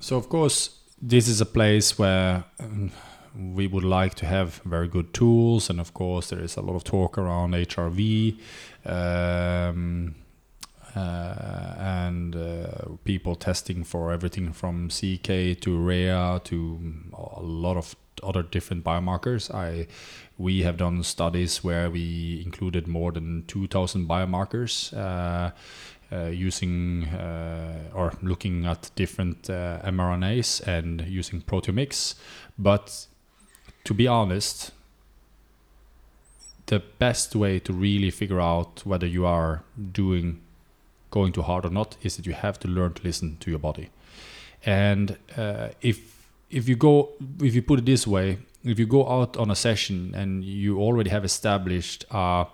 So 0.00 0.16
of 0.16 0.28
course, 0.28 0.78
this 1.00 1.28
is 1.28 1.40
a 1.40 1.46
place 1.46 1.98
where 1.98 2.44
um, 2.60 2.90
we 3.34 3.66
would 3.66 3.84
like 3.84 4.14
to 4.16 4.26
have 4.26 4.60
very 4.66 4.88
good 4.88 5.14
tools, 5.14 5.70
and 5.70 5.80
of 5.80 5.94
course, 5.94 6.28
there 6.28 6.40
is 6.40 6.56
a 6.56 6.60
lot 6.60 6.76
of 6.76 6.84
talk 6.84 7.16
around 7.16 7.52
HRV. 7.52 8.38
Um, 8.84 10.14
uh, 10.94 11.74
and 11.76 12.36
uh, 12.36 12.68
people 13.04 13.34
testing 13.34 13.82
for 13.82 14.12
everything 14.12 14.52
from 14.52 14.88
CK 14.88 15.58
to 15.60 15.76
REA 15.76 16.38
to 16.44 16.80
a 17.12 17.42
lot 17.42 17.76
of 17.76 17.96
other 18.22 18.42
different 18.42 18.84
biomarkers. 18.84 19.52
I 19.54 19.86
we 20.36 20.62
have 20.62 20.76
done 20.76 21.02
studies 21.02 21.62
where 21.62 21.88
we 21.88 22.42
included 22.44 22.88
more 22.88 23.12
than 23.12 23.44
2,000 23.46 24.08
biomarkers. 24.08 24.92
Uh, 24.96 25.52
uh, 26.12 26.26
using 26.26 27.06
uh, 27.06 27.90
or 27.92 28.12
looking 28.22 28.66
at 28.66 28.90
different 28.94 29.50
uh, 29.50 29.80
mRNAs 29.84 30.60
and 30.66 31.00
using 31.08 31.40
proteomics. 31.40 32.14
But 32.58 33.06
to 33.84 33.94
be 33.94 34.06
honest, 34.06 34.70
the 36.66 36.80
best 36.98 37.34
way 37.34 37.58
to 37.58 37.72
really 37.72 38.10
figure 38.10 38.40
out 38.40 38.82
whether 38.84 39.06
you 39.06 39.26
are 39.26 39.62
doing 39.92 40.40
going 41.10 41.32
too 41.32 41.42
hard 41.42 41.64
or 41.64 41.70
not 41.70 41.96
is 42.02 42.16
that 42.16 42.26
you 42.26 42.32
have 42.32 42.58
to 42.60 42.68
learn 42.68 42.92
to 42.92 43.02
listen 43.02 43.36
to 43.40 43.50
your 43.50 43.58
body. 43.58 43.90
And 44.64 45.16
uh, 45.36 45.68
if 45.80 46.13
if 46.54 46.68
you 46.68 46.76
go 46.76 47.10
if 47.42 47.54
you 47.54 47.62
put 47.62 47.80
it 47.80 47.84
this 47.84 48.06
way, 48.06 48.38
if 48.64 48.78
you 48.78 48.86
go 48.86 49.08
out 49.08 49.36
on 49.36 49.50
a 49.50 49.56
session 49.56 50.14
and 50.14 50.44
you 50.44 50.78
already 50.78 51.10
have 51.10 51.24
established 51.24 52.04
a 52.10 52.46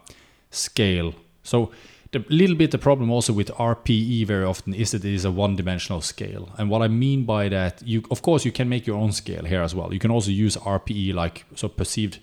scale, 0.50 1.14
so 1.42 1.70
the 2.12 2.24
little 2.28 2.56
bit 2.56 2.70
the 2.72 2.78
problem 2.78 3.10
also 3.10 3.32
with 3.32 3.48
RPE 3.48 4.26
very 4.26 4.44
often 4.44 4.74
is 4.74 4.90
that 4.90 5.04
it 5.04 5.14
is 5.14 5.24
a 5.24 5.30
one-dimensional 5.30 6.00
scale. 6.00 6.48
And 6.58 6.68
what 6.68 6.82
I 6.82 6.88
mean 6.88 7.24
by 7.24 7.48
that, 7.50 7.82
you 7.82 8.02
of 8.10 8.22
course 8.22 8.44
you 8.44 8.50
can 8.50 8.68
make 8.68 8.86
your 8.86 8.96
own 8.96 9.12
scale 9.12 9.44
here 9.44 9.62
as 9.62 9.74
well. 9.74 9.92
You 9.92 10.00
can 10.00 10.10
also 10.10 10.30
use 10.30 10.56
RPE 10.56 11.14
like 11.14 11.44
so 11.54 11.68
perceived 11.68 12.18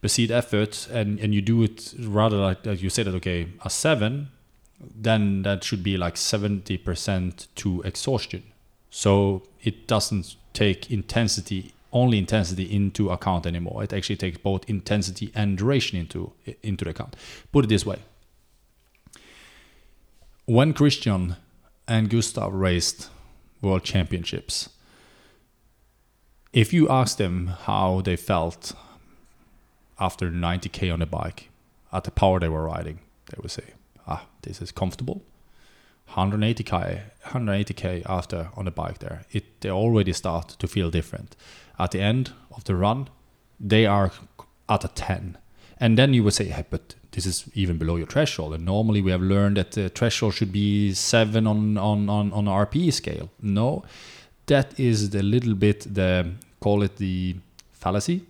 perceived 0.00 0.32
effort 0.32 0.88
and, 0.90 1.20
and 1.20 1.32
you 1.32 1.40
do 1.40 1.62
it 1.62 1.94
rather 2.00 2.36
like, 2.36 2.66
like 2.66 2.82
you 2.82 2.90
say 2.90 3.04
that 3.04 3.14
okay, 3.14 3.48
a 3.64 3.70
seven 3.70 4.28
then 4.96 5.42
that 5.42 5.62
should 5.62 5.84
be 5.84 5.96
like 5.96 6.16
70% 6.16 7.46
to 7.54 7.82
exhaustion. 7.82 8.42
So 8.90 9.44
it 9.62 9.86
doesn't 9.86 10.34
take 10.52 10.90
intensity, 10.90 11.72
only 11.92 12.18
intensity 12.18 12.64
into 12.64 13.10
account 13.10 13.46
anymore. 13.46 13.82
It 13.84 13.92
actually 13.92 14.16
takes 14.16 14.38
both 14.38 14.68
intensity 14.68 15.32
and 15.34 15.58
duration 15.58 15.98
into 15.98 16.32
into 16.62 16.84
the 16.84 16.90
account. 16.90 17.16
Put 17.52 17.64
it 17.64 17.68
this 17.68 17.86
way. 17.86 17.98
When 20.46 20.74
Kristian 20.74 21.36
and 21.86 22.10
Gustav 22.10 22.52
raced 22.52 23.08
world 23.60 23.84
championships, 23.84 24.68
if 26.52 26.72
you 26.72 26.88
ask 26.88 27.16
them 27.16 27.46
how 27.46 28.02
they 28.02 28.16
felt 28.16 28.72
after 29.98 30.30
90k 30.30 30.92
on 30.92 31.00
a 31.00 31.06
bike 31.06 31.48
at 31.92 32.04
the 32.04 32.10
power 32.10 32.40
they 32.40 32.48
were 32.48 32.64
riding, 32.64 32.98
they 33.26 33.38
would 33.40 33.50
say, 33.50 33.74
ah, 34.06 34.26
this 34.42 34.60
is 34.60 34.72
comfortable. 34.72 35.22
180k, 36.14 37.00
180k 37.26 38.02
after 38.06 38.50
on 38.56 38.64
the 38.66 38.70
bike 38.70 38.98
there, 38.98 39.24
it 39.30 39.60
they 39.60 39.70
already 39.70 40.12
start 40.12 40.48
to 40.58 40.66
feel 40.66 40.90
different. 40.90 41.36
At 41.78 41.92
the 41.92 42.00
end 42.00 42.32
of 42.54 42.64
the 42.64 42.74
run, 42.76 43.08
they 43.58 43.86
are 43.86 44.12
at 44.68 44.84
a 44.84 44.88
10, 44.88 45.38
and 45.78 45.98
then 45.98 46.14
you 46.14 46.22
would 46.24 46.34
say, 46.34 46.44
hey, 46.44 46.64
but 46.70 46.94
this 47.12 47.26
is 47.26 47.44
even 47.54 47.78
below 47.78 47.96
your 47.96 48.06
threshold. 48.06 48.54
And 48.54 48.64
normally 48.64 49.02
we 49.02 49.10
have 49.10 49.22
learned 49.22 49.56
that 49.56 49.72
the 49.72 49.88
threshold 49.88 50.34
should 50.34 50.52
be 50.52 50.92
seven 50.94 51.46
on 51.46 51.78
on 51.78 52.08
on 52.08 52.32
on 52.32 52.44
RPE 52.46 52.92
scale. 52.92 53.30
No, 53.40 53.84
that 54.46 54.78
is 54.78 55.10
the 55.10 55.22
little 55.22 55.54
bit 55.54 55.94
the 55.94 56.32
call 56.60 56.82
it 56.82 56.96
the 56.96 57.36
fallacy 57.72 58.22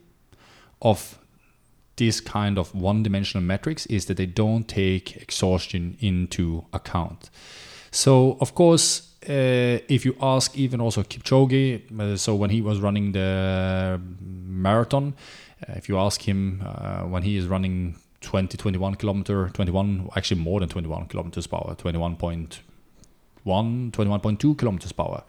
of 0.80 1.18
this 1.96 2.20
kind 2.20 2.58
of 2.58 2.74
one-dimensional 2.74 3.44
metrics 3.44 3.86
is 3.86 4.06
that 4.06 4.16
they 4.16 4.26
don't 4.26 4.66
take 4.66 5.16
exhaustion 5.16 5.96
into 6.00 6.64
account. 6.72 7.30
So 7.92 8.38
of 8.40 8.54
course, 8.54 9.12
uh, 9.28 9.78
if 9.88 10.04
you 10.04 10.16
ask 10.20 10.56
even 10.56 10.80
also 10.80 11.02
Kipchoge, 11.02 12.00
uh, 12.00 12.16
so 12.16 12.34
when 12.34 12.50
he 12.50 12.62
was 12.62 12.80
running 12.80 13.12
the 13.12 14.00
marathon, 14.20 15.14
uh, 15.68 15.74
if 15.76 15.88
you 15.88 15.98
ask 15.98 16.26
him 16.26 16.62
uh, 16.64 17.02
when 17.02 17.22
he 17.22 17.36
is 17.36 17.46
running 17.46 17.96
20, 18.22 18.56
21 18.56 18.94
kilometer, 18.94 19.50
21, 19.50 20.08
actually 20.16 20.40
more 20.40 20.58
than 20.58 20.70
21 20.70 21.06
kilometers 21.06 21.46
per 21.46 21.56
hour, 21.56 21.76
21.1, 21.76 22.58
21.2 23.44 24.58
kilometers 24.58 24.92
per 24.92 25.02
hour 25.02 25.22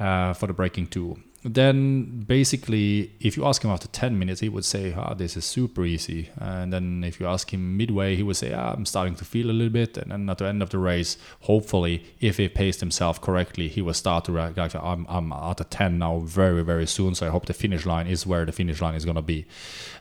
uh, 0.00 0.32
for 0.34 0.48
the 0.48 0.52
breaking 0.52 0.88
two 0.88 1.16
then 1.44 2.24
basically, 2.26 3.12
if 3.20 3.36
you 3.36 3.44
ask 3.44 3.62
him 3.62 3.70
after 3.70 3.86
10 3.88 4.18
minutes, 4.18 4.40
he 4.40 4.48
would 4.48 4.64
say, 4.64 4.94
ah, 4.96 5.12
this 5.12 5.36
is 5.36 5.44
super 5.44 5.84
easy. 5.84 6.30
And 6.40 6.72
then 6.72 7.04
if 7.04 7.20
you 7.20 7.26
ask 7.26 7.52
him 7.52 7.76
midway, 7.76 8.16
he 8.16 8.22
would 8.22 8.36
say, 8.36 8.54
ah, 8.54 8.72
I'm 8.72 8.86
starting 8.86 9.14
to 9.16 9.26
feel 9.26 9.50
a 9.50 9.52
little 9.52 9.72
bit. 9.72 9.98
And 9.98 10.10
then 10.10 10.30
at 10.30 10.38
the 10.38 10.46
end 10.46 10.62
of 10.62 10.70
the 10.70 10.78
race, 10.78 11.18
hopefully, 11.40 12.02
if 12.18 12.38
he 12.38 12.48
paced 12.48 12.80
himself 12.80 13.20
correctly, 13.20 13.68
he 13.68 13.82
will 13.82 13.92
start 13.92 14.24
to 14.24 14.32
react. 14.32 14.74
I'm, 14.74 15.06
I'm 15.06 15.32
at 15.32 15.60
a 15.60 15.64
10 15.64 15.98
now 15.98 16.20
very, 16.20 16.64
very 16.64 16.86
soon. 16.86 17.14
So 17.14 17.26
I 17.26 17.30
hope 17.30 17.44
the 17.44 17.52
finish 17.52 17.84
line 17.84 18.06
is 18.06 18.26
where 18.26 18.46
the 18.46 18.52
finish 18.52 18.80
line 18.80 18.94
is 18.94 19.04
going 19.04 19.16
to 19.16 19.22
be. 19.22 19.44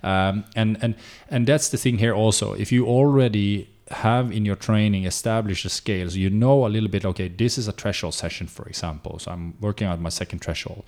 Um, 0.01 0.45
and, 0.55 0.77
and, 0.81 0.95
and 1.29 1.45
that's 1.45 1.67
the 1.67 1.77
thing 1.77 1.97
here 1.97 2.13
also. 2.13 2.53
If 2.53 2.71
you 2.71 2.87
already 2.87 3.69
have 3.91 4.31
in 4.31 4.45
your 4.45 4.55
training 4.55 5.03
established 5.03 5.63
the 5.63 5.69
scales, 5.69 6.15
you 6.15 6.29
know 6.29 6.65
a 6.65 6.69
little 6.69 6.89
bit, 6.89 7.03
okay, 7.03 7.27
this 7.27 7.57
is 7.57 7.67
a 7.67 7.73
threshold 7.73 8.13
session, 8.13 8.47
for 8.47 8.65
example. 8.65 9.19
So 9.19 9.31
I'm 9.31 9.55
working 9.59 9.87
on 9.87 10.01
my 10.01 10.07
second 10.07 10.39
threshold 10.39 10.85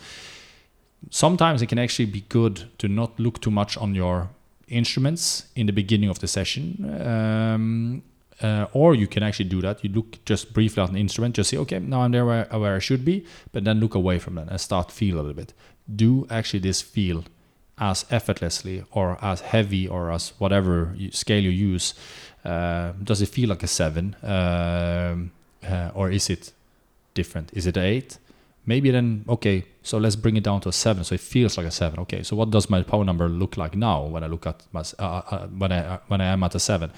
sometimes 1.09 1.61
it 1.61 1.67
can 1.67 1.79
actually 1.79 2.05
be 2.05 2.21
good 2.29 2.63
to 2.79 2.87
not 2.87 3.19
look 3.19 3.41
too 3.41 3.51
much 3.51 3.77
on 3.77 3.95
your 3.95 4.29
instruments 4.67 5.47
in 5.55 5.65
the 5.67 5.73
beginning 5.73 6.09
of 6.09 6.19
the 6.19 6.27
session. 6.27 7.01
Um, 7.05 8.03
uh, 8.41 8.67
or 8.73 8.95
you 8.95 9.07
can 9.07 9.23
actually 9.23 9.49
do 9.49 9.61
that. 9.61 9.83
You 9.83 9.89
look 9.91 10.23
just 10.25 10.53
briefly 10.53 10.83
at 10.83 10.89
an 10.89 10.97
instrument, 10.97 11.35
just 11.35 11.49
say, 11.49 11.57
okay, 11.57 11.79
now 11.79 12.01
I'm 12.01 12.11
there 12.11 12.25
where, 12.25 12.45
where 12.51 12.75
I 12.75 12.79
should 12.79 13.05
be, 13.05 13.25
but 13.53 13.63
then 13.63 13.79
look 13.79 13.95
away 13.95 14.19
from 14.19 14.35
that 14.35 14.49
and 14.49 14.59
start 14.59 14.91
feel 14.91 15.15
a 15.15 15.17
little 15.17 15.33
bit. 15.33 15.53
Do 15.93 16.27
actually 16.29 16.59
this 16.59 16.81
feel 16.81 17.23
as 17.77 18.05
effortlessly 18.09 18.83
or 18.91 19.17
as 19.23 19.41
heavy 19.41 19.87
or 19.87 20.11
as 20.11 20.33
whatever 20.37 20.93
you, 20.97 21.11
scale 21.11 21.43
you 21.43 21.49
use? 21.49 21.93
Uh, 22.43 22.91
does 23.03 23.21
it 23.21 23.29
feel 23.29 23.49
like 23.49 23.63
a 23.63 23.67
seven, 23.67 24.15
um, 24.21 25.31
uh, 25.67 25.91
or 25.93 26.11
is 26.11 26.29
it 26.29 26.51
different? 27.13 27.51
Is 27.53 27.65
it 27.65 27.77
eight? 27.77 28.17
Maybe 28.65 28.91
then 28.91 29.23
okay 29.29 29.65
so 29.83 29.97
let's 29.97 30.15
bring 30.15 30.35
it 30.37 30.43
down 30.43 30.59
to 30.61 30.69
a 30.69 30.71
seven 30.71 31.03
so 31.03 31.15
it 31.15 31.21
feels 31.21 31.57
like 31.57 31.67
a 31.67 31.71
seven. 31.71 31.99
Okay 31.99 32.23
so 32.23 32.35
what 32.35 32.49
does 32.51 32.69
my 32.69 32.81
power 32.81 33.05
number 33.05 33.29
look 33.29 33.57
like 33.57 33.75
now 33.75 34.03
when 34.03 34.23
i 34.23 34.27
look 34.27 34.47
at 34.47 34.63
my 34.71 34.81
uh, 34.99 35.03
uh, 35.03 35.21
uh 35.31 35.47
when 35.47 35.71
i 35.71 35.79
uh, 35.79 35.99
when 36.07 36.21
i 36.21 36.25
am 36.25 36.43
at 36.43 36.55
a 36.55 36.59
seven? 36.59 36.91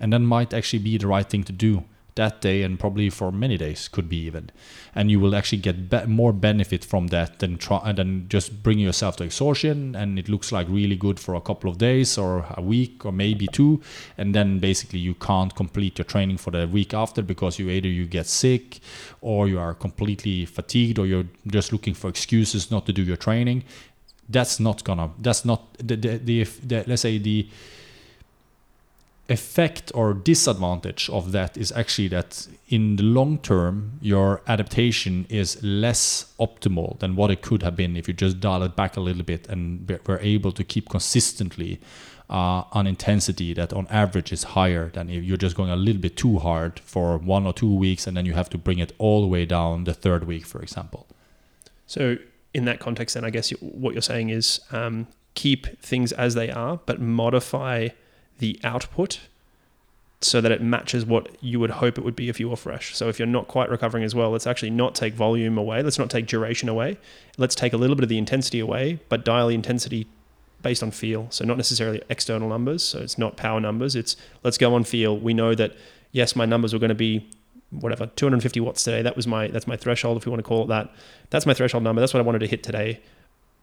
And 0.00 0.12
then 0.12 0.26
might 0.26 0.52
actually 0.52 0.80
be 0.80 0.98
the 0.98 1.06
right 1.06 1.28
thing 1.28 1.44
to 1.44 1.52
do 1.52 1.84
that 2.16 2.40
day 2.40 2.62
and 2.62 2.78
probably 2.78 3.10
for 3.10 3.32
many 3.32 3.56
days 3.56 3.88
could 3.88 4.08
be 4.08 4.18
even. 4.18 4.50
And 4.94 5.10
you 5.10 5.18
will 5.18 5.34
actually 5.34 5.58
get 5.58 5.90
be- 5.90 6.06
more 6.06 6.32
benefit 6.32 6.84
from 6.84 7.08
that 7.08 7.40
than 7.40 7.58
try 7.58 7.78
uh, 7.78 7.92
than 7.92 8.28
just 8.28 8.62
bring 8.62 8.78
yourself 8.78 9.16
to 9.16 9.24
exhaustion 9.24 9.96
and 9.96 10.18
it 10.18 10.28
looks 10.28 10.52
like 10.52 10.68
really 10.68 10.96
good 10.96 11.18
for 11.18 11.34
a 11.34 11.40
couple 11.40 11.68
of 11.68 11.78
days 11.78 12.16
or 12.16 12.46
a 12.56 12.62
week 12.62 13.04
or 13.04 13.12
maybe 13.12 13.46
two. 13.48 13.80
And 14.16 14.34
then 14.34 14.60
basically 14.60 15.00
you 15.00 15.14
can't 15.14 15.54
complete 15.54 15.98
your 15.98 16.04
training 16.04 16.38
for 16.38 16.50
the 16.50 16.68
week 16.68 16.94
after 16.94 17.22
because 17.22 17.58
you 17.58 17.68
either 17.70 17.88
you 17.88 18.06
get 18.06 18.26
sick 18.26 18.80
or 19.20 19.48
you 19.48 19.58
are 19.58 19.74
completely 19.74 20.46
fatigued 20.46 20.98
or 20.98 21.06
you're 21.06 21.28
just 21.48 21.72
looking 21.72 21.94
for 21.94 22.08
excuses 22.08 22.70
not 22.70 22.86
to 22.86 22.92
do 22.92 23.02
your 23.02 23.16
training. 23.16 23.64
That's 24.28 24.60
not 24.60 24.84
gonna 24.84 25.10
that's 25.18 25.44
not 25.44 25.74
the 25.78 25.96
the, 25.96 26.18
the, 26.18 26.44
the 26.44 26.84
let's 26.86 27.02
say 27.02 27.18
the 27.18 27.48
effect 29.28 29.90
or 29.94 30.12
disadvantage 30.12 31.08
of 31.08 31.32
that 31.32 31.56
is 31.56 31.72
actually 31.72 32.08
that 32.08 32.46
in 32.68 32.96
the 32.96 33.02
long 33.02 33.38
term 33.38 33.98
your 34.02 34.42
adaptation 34.46 35.24
is 35.30 35.62
less 35.62 36.34
optimal 36.38 36.98
than 36.98 37.16
what 37.16 37.30
it 37.30 37.40
could 37.40 37.62
have 37.62 37.74
been 37.74 37.96
if 37.96 38.06
you 38.06 38.12
just 38.12 38.38
dial 38.38 38.62
it 38.62 38.76
back 38.76 38.96
a 38.96 39.00
little 39.00 39.22
bit 39.22 39.48
and 39.48 39.88
were 40.06 40.18
able 40.20 40.52
to 40.52 40.62
keep 40.62 40.90
consistently 40.90 41.80
uh, 42.28 42.64
an 42.74 42.86
intensity 42.86 43.54
that 43.54 43.72
on 43.72 43.86
average 43.88 44.30
is 44.30 44.44
higher 44.44 44.90
than 44.90 45.08
if 45.08 45.24
you're 45.24 45.38
just 45.38 45.56
going 45.56 45.70
a 45.70 45.76
little 45.76 46.02
bit 46.02 46.16
too 46.16 46.38
hard 46.38 46.78
for 46.80 47.16
one 47.16 47.46
or 47.46 47.52
two 47.54 47.74
weeks 47.74 48.06
and 48.06 48.16
then 48.16 48.26
you 48.26 48.34
have 48.34 48.50
to 48.50 48.58
bring 48.58 48.78
it 48.78 48.92
all 48.98 49.22
the 49.22 49.26
way 49.26 49.46
down 49.46 49.84
the 49.84 49.94
third 49.94 50.24
week 50.24 50.44
for 50.44 50.60
example. 50.60 51.06
So 51.86 52.18
in 52.54 52.64
that 52.64 52.78
context 52.78 53.14
then 53.14 53.24
i 53.24 53.30
guess 53.30 53.50
what 53.60 53.92
you're 53.92 54.00
saying 54.00 54.30
is 54.30 54.60
um, 54.70 55.06
keep 55.34 55.66
things 55.80 56.12
as 56.12 56.34
they 56.34 56.50
are 56.50 56.80
but 56.86 57.00
modify 57.00 57.88
the 58.38 58.58
output 58.64 59.20
so 60.20 60.40
that 60.40 60.50
it 60.50 60.62
matches 60.62 61.04
what 61.04 61.28
you 61.40 61.60
would 61.60 61.70
hope 61.70 61.98
it 61.98 62.04
would 62.04 62.16
be 62.16 62.28
if 62.28 62.40
you 62.40 62.48
were 62.48 62.56
fresh. 62.56 62.96
So 62.96 63.08
if 63.08 63.18
you're 63.18 63.26
not 63.26 63.46
quite 63.46 63.68
recovering 63.68 64.04
as 64.04 64.14
well, 64.14 64.30
let's 64.30 64.46
actually 64.46 64.70
not 64.70 64.94
take 64.94 65.14
volume 65.14 65.58
away. 65.58 65.82
Let's 65.82 65.98
not 65.98 66.08
take 66.08 66.26
duration 66.26 66.68
away. 66.68 66.98
Let's 67.36 67.54
take 67.54 67.72
a 67.72 67.76
little 67.76 67.94
bit 67.94 68.04
of 68.04 68.08
the 68.08 68.18
intensity 68.18 68.58
away, 68.58 69.00
but 69.08 69.24
dial 69.24 69.48
the 69.48 69.54
intensity 69.54 70.06
based 70.62 70.82
on 70.82 70.90
feel. 70.90 71.26
So 71.30 71.44
not 71.44 71.58
necessarily 71.58 72.00
external 72.08 72.48
numbers. 72.48 72.82
So 72.82 73.00
it's 73.00 73.18
not 73.18 73.36
power 73.36 73.60
numbers. 73.60 73.94
It's 73.94 74.16
let's 74.42 74.56
go 74.56 74.74
on 74.74 74.84
feel. 74.84 75.16
We 75.16 75.34
know 75.34 75.54
that 75.54 75.76
yes, 76.12 76.34
my 76.34 76.46
numbers 76.46 76.72
were 76.72 76.78
going 76.78 76.88
to 76.88 76.94
be 76.94 77.28
whatever 77.70 78.06
250 78.06 78.60
watts 78.60 78.82
today. 78.82 79.02
That 79.02 79.16
was 79.16 79.26
my 79.26 79.48
that's 79.48 79.66
my 79.66 79.76
threshold 79.76 80.16
if 80.16 80.24
you 80.24 80.32
want 80.32 80.42
to 80.42 80.48
call 80.48 80.64
it 80.64 80.68
that. 80.68 80.90
That's 81.30 81.44
my 81.44 81.54
threshold 81.54 81.84
number. 81.84 82.00
That's 82.00 82.14
what 82.14 82.20
I 82.20 82.24
wanted 82.24 82.40
to 82.40 82.46
hit 82.46 82.62
today 82.62 83.00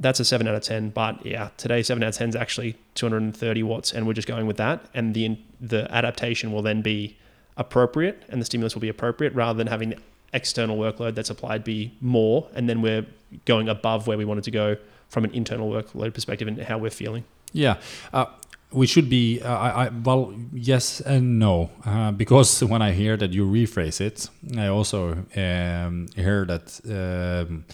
that's 0.01 0.19
a 0.19 0.25
7 0.25 0.47
out 0.47 0.55
of 0.55 0.63
10 0.63 0.89
but 0.89 1.25
yeah 1.25 1.49
today 1.57 1.81
7 1.81 2.03
out 2.03 2.09
of 2.09 2.15
10 2.15 2.29
is 2.29 2.35
actually 2.35 2.75
230 2.95 3.63
watts 3.63 3.93
and 3.93 4.05
we're 4.05 4.13
just 4.13 4.27
going 4.27 4.45
with 4.47 4.57
that 4.57 4.85
and 4.93 5.13
the 5.13 5.37
the 5.59 5.89
adaptation 5.93 6.51
will 6.51 6.61
then 6.61 6.81
be 6.81 7.17
appropriate 7.57 8.23
and 8.29 8.41
the 8.41 8.45
stimulus 8.45 8.75
will 8.75 8.81
be 8.81 8.89
appropriate 8.89 9.33
rather 9.33 9.57
than 9.57 9.67
having 9.67 9.91
the 9.91 9.97
external 10.33 10.77
workload 10.77 11.13
that's 11.15 11.29
applied 11.29 11.63
be 11.63 11.93
more 12.01 12.47
and 12.53 12.67
then 12.67 12.81
we're 12.81 13.05
going 13.45 13.69
above 13.69 14.07
where 14.07 14.17
we 14.17 14.25
wanted 14.25 14.43
to 14.43 14.51
go 14.51 14.75
from 15.07 15.23
an 15.23 15.31
internal 15.31 15.69
workload 15.69 16.13
perspective 16.13 16.47
and 16.47 16.61
how 16.61 16.77
we're 16.77 16.89
feeling 16.89 17.23
Yeah. 17.53 17.77
Uh, 18.13 18.25
we 18.71 18.87
should 18.87 19.09
be, 19.09 19.41
uh, 19.41 19.53
I, 19.53 19.85
I, 19.85 19.89
well, 19.89 20.33
yes 20.53 21.01
and 21.01 21.39
no. 21.39 21.71
Uh, 21.85 22.11
because 22.11 22.63
when 22.71 22.81
I 22.81 22.91
hear 22.93 23.17
that 23.17 23.31
you 23.31 23.45
rephrase 23.45 23.99
it, 23.99 24.29
I 24.57 24.67
also 24.67 25.25
um, 25.35 26.07
hear 26.15 26.45
that 26.45 26.79
um, 26.85 27.65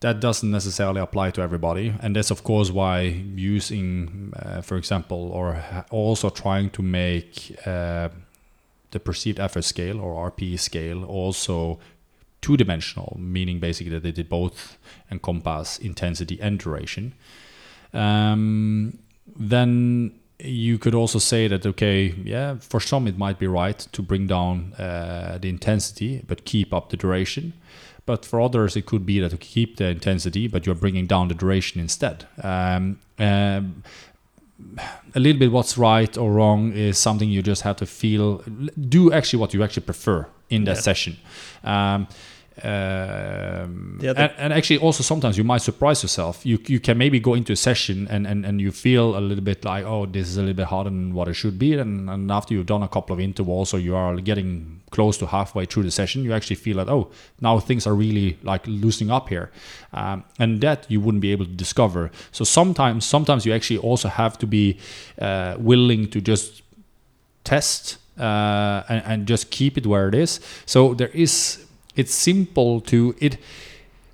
that 0.00 0.20
doesn't 0.20 0.50
necessarily 0.50 1.00
apply 1.00 1.30
to 1.32 1.40
everybody. 1.40 1.94
And 2.00 2.14
that's, 2.14 2.30
of 2.30 2.44
course, 2.44 2.70
why 2.70 3.00
using, 3.34 4.32
uh, 4.36 4.60
for 4.60 4.76
example, 4.76 5.30
or 5.32 5.62
also 5.90 6.30
trying 6.30 6.70
to 6.70 6.82
make 6.82 7.56
uh, 7.66 8.10
the 8.90 9.00
perceived 9.00 9.40
effort 9.40 9.64
scale 9.64 10.00
or 10.00 10.30
RPE 10.30 10.58
scale 10.60 11.04
also 11.04 11.78
two 12.40 12.56
dimensional, 12.56 13.16
meaning 13.18 13.58
basically 13.58 13.92
that 13.92 14.02
they 14.02 14.12
did 14.12 14.28
both 14.28 14.78
encompass 15.10 15.78
intensity 15.78 16.38
and 16.40 16.58
duration. 16.58 17.14
Um, 17.92 18.98
then 19.34 20.12
you 20.38 20.78
could 20.78 20.94
also 20.94 21.18
say 21.18 21.48
that 21.48 21.64
okay, 21.64 22.14
yeah, 22.22 22.56
for 22.60 22.80
some 22.80 23.08
it 23.08 23.16
might 23.16 23.38
be 23.38 23.46
right 23.46 23.78
to 23.78 24.02
bring 24.02 24.26
down 24.26 24.74
uh, 24.74 25.38
the 25.40 25.48
intensity 25.48 26.22
but 26.26 26.44
keep 26.44 26.74
up 26.74 26.90
the 26.90 26.96
duration. 26.96 27.54
But 28.06 28.24
for 28.24 28.40
others, 28.40 28.76
it 28.76 28.86
could 28.86 29.04
be 29.04 29.18
that 29.20 29.32
you 29.32 29.38
keep 29.38 29.76
the 29.76 29.86
intensity, 29.86 30.46
but 30.48 30.64
you're 30.64 30.76
bringing 30.76 31.06
down 31.06 31.28
the 31.28 31.34
duration 31.34 31.80
instead. 31.80 32.24
Um, 32.42 32.98
um, 33.18 33.82
a 35.14 35.20
little 35.20 35.38
bit 35.38 35.52
what's 35.52 35.76
right 35.76 36.16
or 36.16 36.32
wrong 36.32 36.72
is 36.72 36.96
something 36.98 37.28
you 37.28 37.42
just 37.42 37.62
have 37.62 37.76
to 37.76 37.86
feel. 37.86 38.38
Do 38.88 39.12
actually 39.12 39.40
what 39.40 39.52
you 39.54 39.62
actually 39.62 39.84
prefer 39.84 40.26
in 40.48 40.64
that 40.64 40.76
Yeah. 40.76 40.80
session. 40.82 41.16
Um, 41.64 42.06
um, 42.62 43.98
and, 44.02 44.32
and 44.38 44.52
actually, 44.52 44.78
also 44.78 45.02
sometimes 45.02 45.36
you 45.36 45.44
might 45.44 45.60
surprise 45.62 46.02
yourself. 46.02 46.46
You 46.46 46.58
you 46.66 46.80
can 46.80 46.96
maybe 46.96 47.20
go 47.20 47.34
into 47.34 47.52
a 47.52 47.56
session 47.56 48.08
and, 48.08 48.26
and, 48.26 48.46
and 48.46 48.60
you 48.60 48.72
feel 48.72 49.16
a 49.16 49.20
little 49.20 49.44
bit 49.44 49.64
like, 49.64 49.84
oh, 49.84 50.06
this 50.06 50.26
is 50.28 50.38
a 50.38 50.40
little 50.40 50.54
bit 50.54 50.66
harder 50.66 50.88
than 50.88 51.12
what 51.12 51.28
it 51.28 51.34
should 51.34 51.58
be. 51.58 51.74
And, 51.74 52.08
and 52.08 52.30
after 52.30 52.54
you've 52.54 52.66
done 52.66 52.82
a 52.82 52.88
couple 52.88 53.12
of 53.12 53.20
intervals 53.20 53.74
or 53.74 53.78
you 53.78 53.94
are 53.94 54.16
getting 54.16 54.80
close 54.90 55.18
to 55.18 55.26
halfway 55.26 55.66
through 55.66 55.82
the 55.82 55.90
session, 55.90 56.24
you 56.24 56.32
actually 56.32 56.56
feel 56.56 56.78
like, 56.78 56.88
oh, 56.88 57.10
now 57.42 57.58
things 57.58 57.86
are 57.86 57.94
really 57.94 58.38
like 58.42 58.66
loosening 58.66 59.10
up 59.10 59.28
here. 59.28 59.50
Um, 59.92 60.24
and 60.38 60.60
that 60.62 60.86
you 60.88 61.00
wouldn't 61.00 61.20
be 61.20 61.32
able 61.32 61.44
to 61.44 61.50
discover. 61.50 62.10
So 62.32 62.44
sometimes, 62.44 63.04
sometimes 63.04 63.44
you 63.44 63.52
actually 63.52 63.78
also 63.78 64.08
have 64.08 64.38
to 64.38 64.46
be 64.46 64.78
uh, 65.20 65.56
willing 65.58 66.08
to 66.10 66.20
just 66.22 66.62
test 67.44 67.98
uh, 68.18 68.82
and, 68.88 69.02
and 69.04 69.26
just 69.26 69.50
keep 69.50 69.76
it 69.76 69.86
where 69.86 70.08
it 70.08 70.14
is. 70.14 70.40
So 70.64 70.94
there 70.94 71.08
is, 71.08 71.65
it's 71.96 72.14
simple 72.14 72.80
to 72.82 73.14
it. 73.18 73.38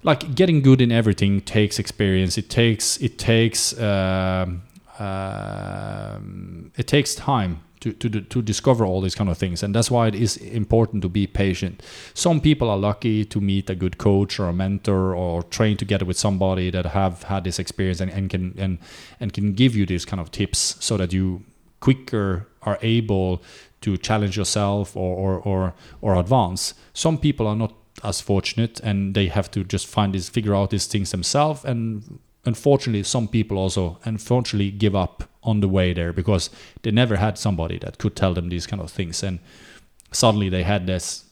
Like 0.04 0.34
getting 0.34 0.62
good 0.62 0.80
in 0.80 0.90
everything 0.90 1.42
takes 1.42 1.78
experience. 1.78 2.36
It 2.36 2.50
takes 2.50 2.96
it 2.96 3.18
takes 3.18 3.78
um, 3.78 4.62
um, 4.98 6.72
it 6.76 6.86
takes 6.88 7.14
time 7.14 7.60
to, 7.80 7.92
to 7.92 8.20
to 8.20 8.42
discover 8.42 8.84
all 8.84 9.00
these 9.00 9.14
kind 9.14 9.28
of 9.28 9.38
things, 9.38 9.62
and 9.62 9.74
that's 9.74 9.90
why 9.90 10.06
it 10.06 10.14
is 10.14 10.36
important 10.36 11.02
to 11.02 11.08
be 11.08 11.26
patient. 11.26 11.82
Some 12.14 12.40
people 12.40 12.70
are 12.70 12.76
lucky 12.76 13.24
to 13.24 13.40
meet 13.40 13.70
a 13.70 13.74
good 13.74 13.98
coach 13.98 14.40
or 14.40 14.48
a 14.48 14.52
mentor 14.52 15.14
or 15.14 15.42
train 15.42 15.76
together 15.76 16.04
with 16.04 16.18
somebody 16.18 16.70
that 16.70 16.86
have 16.86 17.24
had 17.24 17.44
this 17.44 17.58
experience 17.58 18.00
and, 18.00 18.10
and 18.10 18.30
can 18.30 18.54
and 18.58 18.78
and 19.20 19.32
can 19.32 19.52
give 19.52 19.76
you 19.76 19.86
these 19.86 20.04
kind 20.04 20.20
of 20.20 20.30
tips 20.30 20.76
so 20.80 20.96
that 20.96 21.12
you 21.12 21.42
quicker 21.80 22.46
are 22.62 22.78
able 22.82 23.42
to 23.82 23.96
challenge 23.96 24.36
yourself 24.36 24.96
or, 24.96 25.16
or, 25.16 25.40
or, 25.40 25.74
or 26.00 26.16
advance. 26.16 26.74
Some 26.92 27.18
people 27.18 27.46
are 27.46 27.56
not 27.56 27.74
as 28.02 28.20
fortunate 28.20 28.80
and 28.80 29.14
they 29.14 29.28
have 29.28 29.50
to 29.52 29.64
just 29.64 29.86
find 29.86 30.14
this, 30.14 30.28
figure 30.28 30.54
out 30.54 30.70
these 30.70 30.86
things 30.86 31.10
themselves. 31.10 31.64
And 31.64 32.18
unfortunately, 32.44 33.02
some 33.02 33.28
people 33.28 33.58
also 33.58 33.98
unfortunately 34.04 34.70
give 34.70 34.96
up 34.96 35.24
on 35.42 35.60
the 35.60 35.68
way 35.68 35.92
there 35.92 36.12
because 36.12 36.50
they 36.82 36.90
never 36.90 37.16
had 37.16 37.38
somebody 37.38 37.78
that 37.78 37.98
could 37.98 38.16
tell 38.16 38.34
them 38.34 38.48
these 38.48 38.66
kind 38.66 38.80
of 38.80 38.90
things. 38.90 39.22
And 39.22 39.38
suddenly 40.12 40.48
they 40.48 40.62
had 40.62 40.86
this 40.86 41.24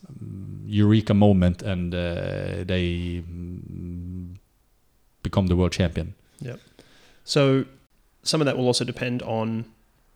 eureka 0.67 1.15
moment 1.15 1.63
and 1.63 1.95
uh, 1.95 2.65
they 2.65 3.23
become 5.23 5.47
the 5.47 5.57
world 5.57 5.73
champion. 5.73 6.15
Yeah. 6.41 6.57
So 7.25 7.65
some 8.23 8.41
of 8.41 8.47
that 8.47 8.57
will 8.57 8.67
also 8.67 8.85
depend 8.85 9.23
on 9.23 9.65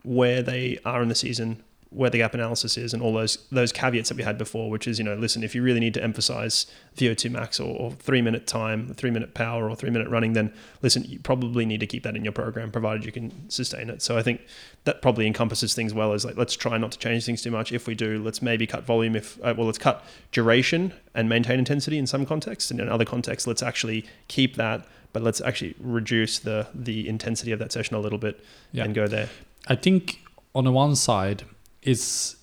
where 0.02 0.42
they 0.42 0.78
are 0.84 1.02
in 1.02 1.08
the 1.08 1.14
season, 1.14 1.62
where 1.94 2.10
the 2.10 2.18
gap 2.18 2.34
analysis 2.34 2.76
is, 2.76 2.92
and 2.92 3.02
all 3.02 3.12
those 3.12 3.38
those 3.50 3.72
caveats 3.72 4.08
that 4.08 4.16
we 4.16 4.22
had 4.24 4.36
before. 4.36 4.70
Which 4.70 4.86
is, 4.86 4.98
you 4.98 5.04
know, 5.04 5.14
listen, 5.14 5.42
if 5.44 5.54
you 5.54 5.62
really 5.62 5.80
need 5.80 5.94
to 5.94 6.02
emphasize 6.02 6.66
VO2 6.96 7.30
max 7.30 7.60
or, 7.60 7.76
or 7.76 7.92
three 7.92 8.20
minute 8.22 8.46
time, 8.46 8.92
three 8.94 9.10
minute 9.10 9.34
power, 9.34 9.68
or 9.70 9.76
three 9.76 9.90
minute 9.90 10.08
running, 10.08 10.32
then 10.32 10.52
listen, 10.82 11.04
you 11.04 11.18
probably 11.20 11.64
need 11.64 11.80
to 11.80 11.86
keep 11.86 12.02
that 12.02 12.16
in 12.16 12.24
your 12.24 12.32
program, 12.32 12.70
provided 12.70 13.04
you 13.04 13.12
can 13.12 13.48
sustain 13.50 13.88
it. 13.90 14.02
So 14.02 14.16
I 14.18 14.22
think 14.22 14.40
that 14.84 15.00
probably 15.02 15.26
encompasses 15.26 15.74
things 15.74 15.94
well. 15.94 16.12
As 16.12 16.24
like, 16.24 16.36
let's 16.36 16.54
try 16.56 16.76
not 16.78 16.92
to 16.92 16.98
change 16.98 17.24
things 17.24 17.42
too 17.42 17.50
much. 17.50 17.72
If 17.72 17.86
we 17.86 17.94
do, 17.94 18.22
let's 18.22 18.42
maybe 18.42 18.66
cut 18.66 18.84
volume. 18.84 19.16
If 19.16 19.38
uh, 19.44 19.54
well, 19.56 19.66
let's 19.66 19.78
cut 19.78 20.04
duration 20.32 20.92
and 21.14 21.28
maintain 21.28 21.58
intensity 21.58 21.98
in 21.98 22.06
some 22.06 22.26
contexts, 22.26 22.70
and 22.70 22.80
in 22.80 22.88
other 22.88 23.04
contexts, 23.04 23.46
let's 23.46 23.62
actually 23.62 24.04
keep 24.28 24.56
that. 24.56 24.84
But 25.12 25.22
let's 25.22 25.40
actually 25.40 25.74
reduce 25.78 26.40
the 26.40 26.66
the 26.74 27.08
intensity 27.08 27.52
of 27.52 27.58
that 27.60 27.70
session 27.70 27.94
a 27.94 28.00
little 28.00 28.18
bit 28.18 28.44
Yeah. 28.72 28.84
and 28.84 28.94
go 28.94 29.06
there. 29.06 29.28
I 29.68 29.76
think 29.76 30.18
on 30.54 30.64
the 30.64 30.72
one 30.72 30.96
side, 30.96 31.44
it's 31.84 32.36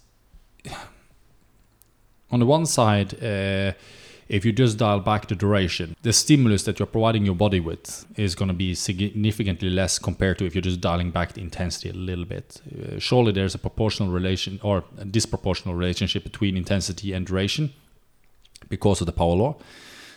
on 2.31 2.39
the 2.39 2.45
one 2.45 2.65
side, 2.65 3.13
uh, 3.23 3.73
if 4.29 4.45
you 4.45 4.53
just 4.53 4.77
dial 4.77 5.01
back 5.01 5.27
the 5.27 5.35
duration, 5.35 5.93
the 6.03 6.13
stimulus 6.13 6.63
that 6.63 6.79
you're 6.79 6.85
providing 6.85 7.25
your 7.25 7.35
body 7.35 7.59
with 7.59 8.05
is 8.15 8.33
going 8.33 8.47
to 8.47 8.53
be 8.53 8.73
significantly 8.73 9.69
less 9.69 9.99
compared 9.99 10.37
to 10.37 10.45
if 10.45 10.55
you're 10.55 10.61
just 10.61 10.79
dialing 10.79 11.11
back 11.11 11.33
the 11.33 11.41
intensity 11.41 11.89
a 11.89 11.93
little 11.93 12.23
bit. 12.23 12.61
Uh, 12.71 12.97
surely 12.97 13.33
there's 13.33 13.55
a 13.55 13.57
proportional 13.57 14.09
relation 14.09 14.57
or 14.63 14.85
a 14.97 15.03
disproportional 15.03 15.77
relationship 15.77 16.23
between 16.23 16.55
intensity 16.55 17.11
and 17.11 17.27
duration 17.27 17.73
because 18.69 19.01
of 19.01 19.05
the 19.05 19.11
power 19.11 19.35
law. 19.35 19.57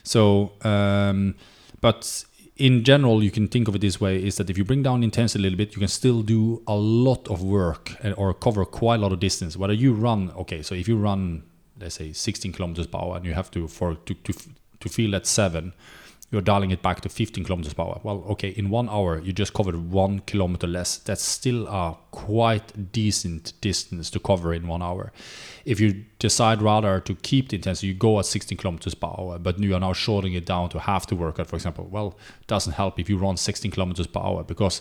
So, 0.04 0.52
um, 0.62 1.34
but 1.80 2.24
in 2.56 2.84
general, 2.84 3.22
you 3.22 3.30
can 3.30 3.48
think 3.48 3.68
of 3.68 3.74
it 3.74 3.80
this 3.80 4.00
way: 4.00 4.22
is 4.22 4.36
that 4.36 4.48
if 4.48 4.56
you 4.56 4.64
bring 4.64 4.82
down 4.82 5.02
intensity 5.02 5.40
a 5.40 5.42
little 5.42 5.56
bit, 5.56 5.74
you 5.74 5.80
can 5.80 5.88
still 5.88 6.22
do 6.22 6.62
a 6.66 6.74
lot 6.74 7.28
of 7.28 7.42
work 7.42 7.92
or 8.16 8.32
cover 8.32 8.64
quite 8.64 8.96
a 8.96 9.02
lot 9.02 9.12
of 9.12 9.20
distance. 9.20 9.56
Whether 9.56 9.74
you 9.74 9.92
run, 9.92 10.30
okay, 10.36 10.62
so 10.62 10.74
if 10.74 10.86
you 10.86 10.96
run, 10.96 11.42
let's 11.80 11.96
say, 11.96 12.12
16 12.12 12.52
kilometers 12.52 12.86
per 12.86 12.98
hour, 12.98 13.16
and 13.16 13.24
you 13.24 13.34
have 13.34 13.50
to 13.52 13.66
for 13.66 13.94
to 13.94 14.14
to 14.14 14.32
to 14.80 14.88
feel 14.88 15.16
at 15.16 15.26
seven, 15.26 15.72
you're 16.30 16.42
dialing 16.42 16.70
it 16.70 16.82
back 16.82 17.00
to 17.02 17.08
15 17.08 17.44
kilometers 17.44 17.74
per 17.74 17.82
hour. 17.82 18.00
Well, 18.02 18.24
okay, 18.30 18.48
in 18.48 18.68
one 18.70 18.88
hour 18.88 19.20
you 19.20 19.32
just 19.32 19.54
covered 19.54 19.90
one 19.90 20.20
kilometer 20.20 20.66
less. 20.66 20.98
That's 20.98 21.22
still 21.22 21.68
a 21.68 21.96
quite 22.10 22.92
decent 22.92 23.52
distance 23.60 24.10
to 24.10 24.18
cover 24.18 24.52
in 24.52 24.66
one 24.66 24.82
hour. 24.82 25.12
If 25.64 25.80
you 25.80 26.04
decide 26.18 26.60
rather 26.60 27.00
to 27.00 27.14
keep 27.14 27.50
the 27.50 27.56
intensity, 27.56 27.88
you 27.88 27.94
go 27.94 28.18
at 28.18 28.26
16 28.26 28.58
kilometers 28.58 28.94
per 28.94 29.06
hour, 29.06 29.38
but 29.38 29.58
you 29.58 29.74
are 29.74 29.80
now 29.80 29.92
shortening 29.92 30.34
it 30.34 30.46
down 30.46 30.70
to 30.70 30.80
half 30.80 31.06
the 31.06 31.14
workout, 31.14 31.46
for 31.46 31.56
example. 31.56 31.86
Well, 31.90 32.18
it 32.40 32.46
doesn't 32.46 32.72
help 32.72 32.98
if 32.98 33.08
you 33.08 33.16
run 33.16 33.36
16 33.36 33.70
kilometers 33.70 34.06
per 34.06 34.20
hour 34.20 34.42
because 34.42 34.80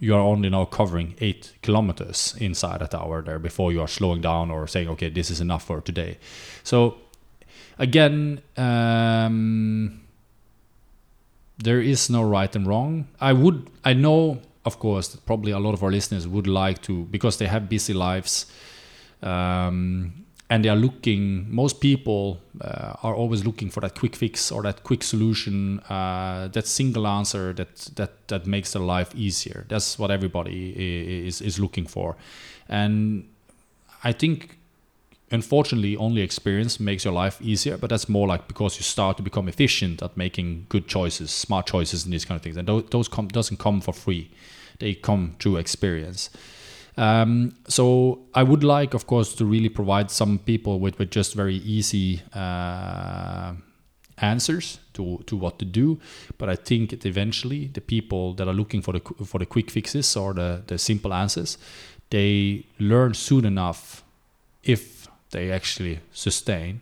you 0.00 0.14
are 0.14 0.20
only 0.20 0.48
now 0.48 0.64
covering 0.64 1.14
eight 1.20 1.52
kilometers 1.62 2.34
inside 2.38 2.80
that 2.80 2.94
hour 2.94 3.22
there 3.22 3.38
before 3.38 3.72
you 3.72 3.80
are 3.80 3.88
slowing 3.88 4.20
down 4.20 4.50
or 4.50 4.66
saying, 4.66 4.88
okay, 4.88 5.08
this 5.08 5.30
is 5.30 5.40
enough 5.40 5.64
for 5.64 5.80
today. 5.80 6.18
So 6.62 6.98
again, 7.78 8.40
um, 8.56 10.00
there 11.58 11.80
is 11.80 12.08
no 12.08 12.22
right 12.22 12.54
and 12.54 12.66
wrong. 12.66 13.08
I 13.20 13.32
would, 13.32 13.68
I 13.84 13.92
know, 13.92 14.40
of 14.64 14.78
course, 14.78 15.08
that 15.08 15.26
probably 15.26 15.52
a 15.52 15.58
lot 15.58 15.74
of 15.74 15.82
our 15.82 15.90
listeners 15.90 16.26
would 16.26 16.46
like 16.46 16.82
to 16.82 17.04
because 17.04 17.38
they 17.38 17.46
have 17.46 17.68
busy 17.68 17.92
lives, 17.92 18.46
um, 19.22 20.24
and 20.50 20.64
they 20.64 20.68
are 20.68 20.76
looking. 20.76 21.46
Most 21.52 21.80
people 21.80 22.40
uh, 22.60 22.94
are 23.02 23.14
always 23.14 23.44
looking 23.44 23.70
for 23.70 23.80
that 23.80 23.98
quick 23.98 24.16
fix 24.16 24.50
or 24.52 24.62
that 24.62 24.84
quick 24.84 25.02
solution, 25.02 25.80
uh, 25.90 26.48
that 26.52 26.66
single 26.66 27.06
answer 27.06 27.52
that 27.54 27.76
that 27.96 28.28
that 28.28 28.46
makes 28.46 28.72
their 28.72 28.82
life 28.82 29.14
easier. 29.14 29.66
That's 29.68 29.98
what 29.98 30.10
everybody 30.10 31.26
is 31.26 31.40
is 31.40 31.58
looking 31.58 31.86
for, 31.86 32.16
and 32.68 33.24
I 34.04 34.12
think 34.12 34.57
unfortunately 35.30 35.96
only 35.96 36.22
experience 36.22 36.80
makes 36.80 37.04
your 37.04 37.12
life 37.12 37.40
easier 37.42 37.76
but 37.76 37.90
that's 37.90 38.08
more 38.08 38.26
like 38.26 38.48
because 38.48 38.76
you 38.78 38.82
start 38.82 39.16
to 39.16 39.22
become 39.22 39.48
efficient 39.48 40.02
at 40.02 40.16
making 40.16 40.66
good 40.68 40.86
choices 40.86 41.30
smart 41.30 41.66
choices 41.66 42.04
and 42.04 42.12
these 42.12 42.24
kind 42.24 42.36
of 42.36 42.42
things. 42.42 42.56
And 42.56 42.66
those, 42.66 42.84
those 42.90 43.08
come, 43.08 43.28
doesn't 43.28 43.58
come 43.58 43.80
for 43.80 43.92
free. 43.92 44.30
They 44.78 44.94
come 44.94 45.36
through 45.38 45.56
experience. 45.56 46.30
Um, 46.96 47.54
so 47.68 48.20
I 48.34 48.42
would 48.42 48.64
like, 48.64 48.94
of 48.94 49.06
course, 49.06 49.34
to 49.36 49.44
really 49.44 49.68
provide 49.68 50.10
some 50.10 50.38
people 50.38 50.80
with, 50.80 50.98
with 50.98 51.10
just 51.10 51.34
very 51.34 51.56
easy 51.56 52.22
uh, 52.34 53.52
answers 54.18 54.80
to, 54.94 55.22
to 55.26 55.36
what 55.36 55.58
to 55.60 55.64
do. 55.64 56.00
But 56.38 56.48
I 56.48 56.56
think 56.56 56.90
that 56.90 57.06
eventually 57.06 57.68
the 57.68 57.80
people 57.80 58.34
that 58.34 58.48
are 58.48 58.54
looking 58.54 58.82
for 58.82 58.92
the 58.92 59.00
for 59.24 59.38
the 59.38 59.46
quick 59.46 59.70
fixes 59.70 60.16
or 60.16 60.34
the, 60.34 60.62
the 60.66 60.76
simple 60.76 61.14
answers, 61.14 61.56
they 62.10 62.66
learn 62.80 63.14
soon 63.14 63.44
enough 63.44 64.02
if 64.64 64.97
they 65.30 65.50
actually 65.50 66.00
sustain 66.12 66.80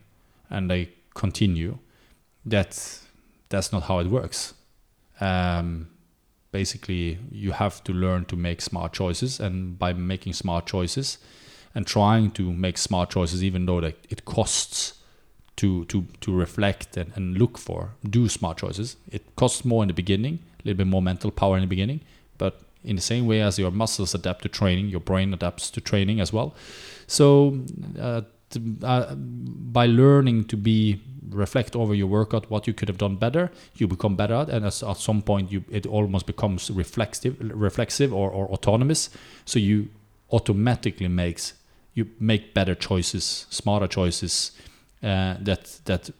and 0.51 0.71
they 0.71 0.91
continue 1.15 1.79
that 2.45 3.01
that's 3.49 3.73
not 3.73 3.85
how 3.85 3.99
it 3.99 4.07
works. 4.09 4.55
Um, 5.21 5.89
basically 6.53 7.19
you 7.31 7.53
have 7.53 7.83
to 7.85 7.93
learn 7.93 8.25
to 8.25 8.37
make 8.37 8.61
smart 8.61 8.93
choices 8.93 9.41
and 9.41 9.79
by 9.79 9.93
making 9.93 10.33
smart 10.33 10.65
choices 10.67 11.19
and 11.75 11.87
trying 11.87 12.31
to 12.31 12.53
make 12.53 12.79
smart 12.79 13.11
choices 13.11 13.43
even 13.49 13.67
though 13.67 13.81
that 13.81 13.97
it 14.09 14.25
costs 14.25 14.95
to 15.57 15.85
to 15.87 16.07
to 16.21 16.35
reflect 16.45 16.97
and, 16.97 17.13
and 17.17 17.39
look 17.43 17.59
for 17.59 17.81
do 18.17 18.29
smart 18.29 18.57
choices 18.59 18.97
it 19.11 19.25
costs 19.37 19.65
more 19.65 19.83
in 19.85 19.89
the 19.89 19.99
beginning 20.03 20.39
a 20.61 20.63
little 20.65 20.79
bit 20.79 20.87
more 20.87 21.03
mental 21.03 21.31
power 21.31 21.57
in 21.57 21.63
the 21.63 21.73
beginning 21.77 22.01
but 22.39 22.61
in 22.85 22.97
the 22.97 23.03
same 23.03 23.27
way 23.27 23.41
as 23.49 23.59
your 23.59 23.71
muscles 23.83 24.15
adapt 24.15 24.43
to 24.43 24.49
training 24.49 24.87
your 24.89 25.01
brain 25.01 25.35
adapts 25.35 25.71
to 25.71 25.81
training 25.81 26.21
as 26.21 26.33
well 26.33 26.55
so 27.07 27.59
uh, 28.01 28.23
uh, 28.83 29.15
by 29.15 29.87
learning 29.87 30.45
to 30.45 30.57
be 30.57 31.01
reflect 31.31 31.75
over 31.75 31.95
your 31.95 32.07
workout 32.07 32.49
what 32.51 32.67
you 32.67 32.73
could 32.73 32.89
have 32.89 32.99
done 32.99 33.17
better 33.17 33.51
you 33.75 33.89
become 33.89 34.15
better 34.17 34.35
at 34.35 34.49
and 34.49 34.65
as, 34.65 34.83
at 34.83 34.97
some 34.97 35.21
point 35.21 35.51
you 35.51 35.65
it 35.71 35.87
almost 35.87 36.27
becomes 36.27 36.71
reflexive 36.71 37.37
reflexive 37.41 38.13
or, 38.13 38.31
or 38.31 38.47
autonomous. 38.49 39.11
So 39.45 39.59
you 39.59 39.89
automatically 40.31 41.09
makes 41.09 41.55
you 41.95 42.09
make 42.21 42.55
better 42.55 42.75
choices 42.75 43.47
smarter 43.51 43.87
choices 43.87 44.53
uh, 45.03 45.37
that 45.41 45.81
that 45.85 46.11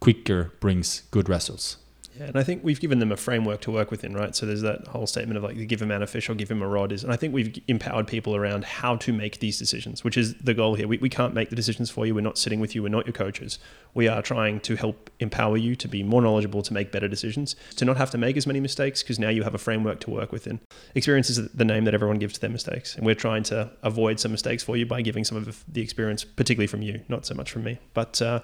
quicker 0.00 0.52
brings 0.60 1.02
good 1.10 1.28
results 1.28 1.76
Yeah, 2.18 2.26
and 2.26 2.36
I 2.36 2.44
think 2.44 2.62
we've 2.62 2.80
given 2.80 3.00
them 3.00 3.10
a 3.10 3.16
framework 3.16 3.60
to 3.62 3.72
work 3.72 3.90
within, 3.90 4.14
right? 4.14 4.36
So 4.36 4.46
there's 4.46 4.62
that 4.62 4.86
whole 4.86 5.06
statement 5.06 5.36
of 5.36 5.42
like, 5.42 5.66
give 5.66 5.82
a 5.82 5.86
man 5.86 6.02
a 6.02 6.06
fish 6.06 6.28
or 6.28 6.34
give 6.34 6.50
him 6.50 6.62
a 6.62 6.68
rod. 6.68 6.92
Is, 6.92 7.02
and 7.02 7.12
I 7.12 7.16
think 7.16 7.34
we've 7.34 7.60
empowered 7.66 8.06
people 8.06 8.36
around 8.36 8.64
how 8.64 8.96
to 8.96 9.12
make 9.12 9.40
these 9.40 9.58
decisions, 9.58 10.04
which 10.04 10.16
is 10.16 10.34
the 10.36 10.54
goal 10.54 10.74
here. 10.76 10.86
We, 10.86 10.98
we 10.98 11.08
can't 11.08 11.34
make 11.34 11.50
the 11.50 11.56
decisions 11.56 11.90
for 11.90 12.06
you. 12.06 12.14
We're 12.14 12.20
not 12.20 12.38
sitting 12.38 12.60
with 12.60 12.74
you. 12.74 12.82
We're 12.82 12.88
not 12.88 13.06
your 13.06 13.12
coaches. 13.12 13.58
We 13.94 14.06
are 14.06 14.22
trying 14.22 14.60
to 14.60 14.76
help 14.76 15.10
empower 15.18 15.56
you 15.56 15.74
to 15.76 15.88
be 15.88 16.02
more 16.02 16.22
knowledgeable, 16.22 16.62
to 16.62 16.72
make 16.72 16.92
better 16.92 17.08
decisions, 17.08 17.56
to 17.76 17.84
not 17.84 17.96
have 17.96 18.10
to 18.12 18.18
make 18.18 18.36
as 18.36 18.46
many 18.46 18.60
mistakes, 18.60 19.02
because 19.02 19.18
now 19.18 19.30
you 19.30 19.42
have 19.42 19.54
a 19.54 19.58
framework 19.58 20.00
to 20.00 20.10
work 20.10 20.30
within. 20.30 20.60
Experience 20.94 21.30
is 21.30 21.48
the 21.52 21.64
name 21.64 21.84
that 21.84 21.94
everyone 21.94 22.18
gives 22.18 22.34
to 22.34 22.40
their 22.40 22.50
mistakes. 22.50 22.94
And 22.94 23.04
we're 23.04 23.14
trying 23.16 23.42
to 23.44 23.72
avoid 23.82 24.20
some 24.20 24.30
mistakes 24.30 24.62
for 24.62 24.76
you 24.76 24.86
by 24.86 25.02
giving 25.02 25.24
some 25.24 25.36
of 25.36 25.64
the 25.66 25.82
experience, 25.82 26.22
particularly 26.22 26.68
from 26.68 26.82
you, 26.82 27.00
not 27.08 27.26
so 27.26 27.34
much 27.34 27.50
from 27.50 27.64
me. 27.64 27.78
But 27.92 28.22
uh, 28.22 28.40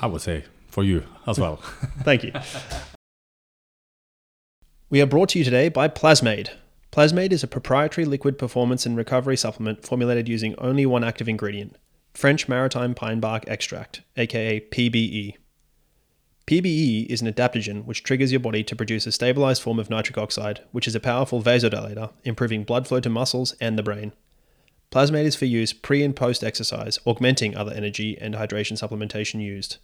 i 0.00 0.06
would 0.06 0.22
say 0.22 0.44
for 0.68 0.82
you 0.82 1.04
as 1.26 1.38
well 1.38 1.56
Thank 2.02 2.24
you. 2.24 2.32
we 4.92 5.00
are 5.00 5.06
brought 5.06 5.30
to 5.30 5.38
you 5.38 5.44
today 5.44 5.70
by 5.70 5.88
Plasmade. 5.88 6.50
Plasmade 6.92 7.32
is 7.32 7.42
a 7.42 7.48
proprietary 7.48 8.04
liquid 8.04 8.36
performance 8.36 8.84
and 8.84 8.94
recovery 8.94 9.38
supplement 9.38 9.86
formulated 9.86 10.28
using 10.28 10.54
only 10.58 10.84
one 10.84 11.02
active 11.02 11.30
ingredient 11.30 11.78
French 12.12 12.46
maritime 12.46 12.94
pine 12.94 13.18
bark 13.18 13.42
extract, 13.48 14.02
aka 14.18 14.60
PBE. 14.60 15.36
PBE 16.46 17.06
is 17.06 17.22
an 17.22 17.32
adaptogen 17.32 17.86
which 17.86 18.02
triggers 18.02 18.32
your 18.32 18.40
body 18.40 18.62
to 18.62 18.76
produce 18.76 19.06
a 19.06 19.12
stabilized 19.12 19.62
form 19.62 19.78
of 19.78 19.88
nitric 19.88 20.18
oxide, 20.18 20.60
which 20.72 20.86
is 20.86 20.94
a 20.94 21.00
powerful 21.00 21.42
vasodilator, 21.42 22.12
improving 22.24 22.62
blood 22.62 22.86
flow 22.86 23.00
to 23.00 23.08
muscles 23.08 23.56
and 23.62 23.78
the 23.78 23.82
brain. 23.82 24.12
Plasmade 24.90 25.24
is 25.24 25.34
for 25.34 25.46
use 25.46 25.72
pre 25.72 26.04
and 26.04 26.14
post 26.14 26.44
exercise, 26.44 26.98
augmenting 27.06 27.56
other 27.56 27.72
energy 27.72 28.18
and 28.20 28.34
hydration 28.34 28.76
supplementation 28.76 29.40
used. 29.40 29.78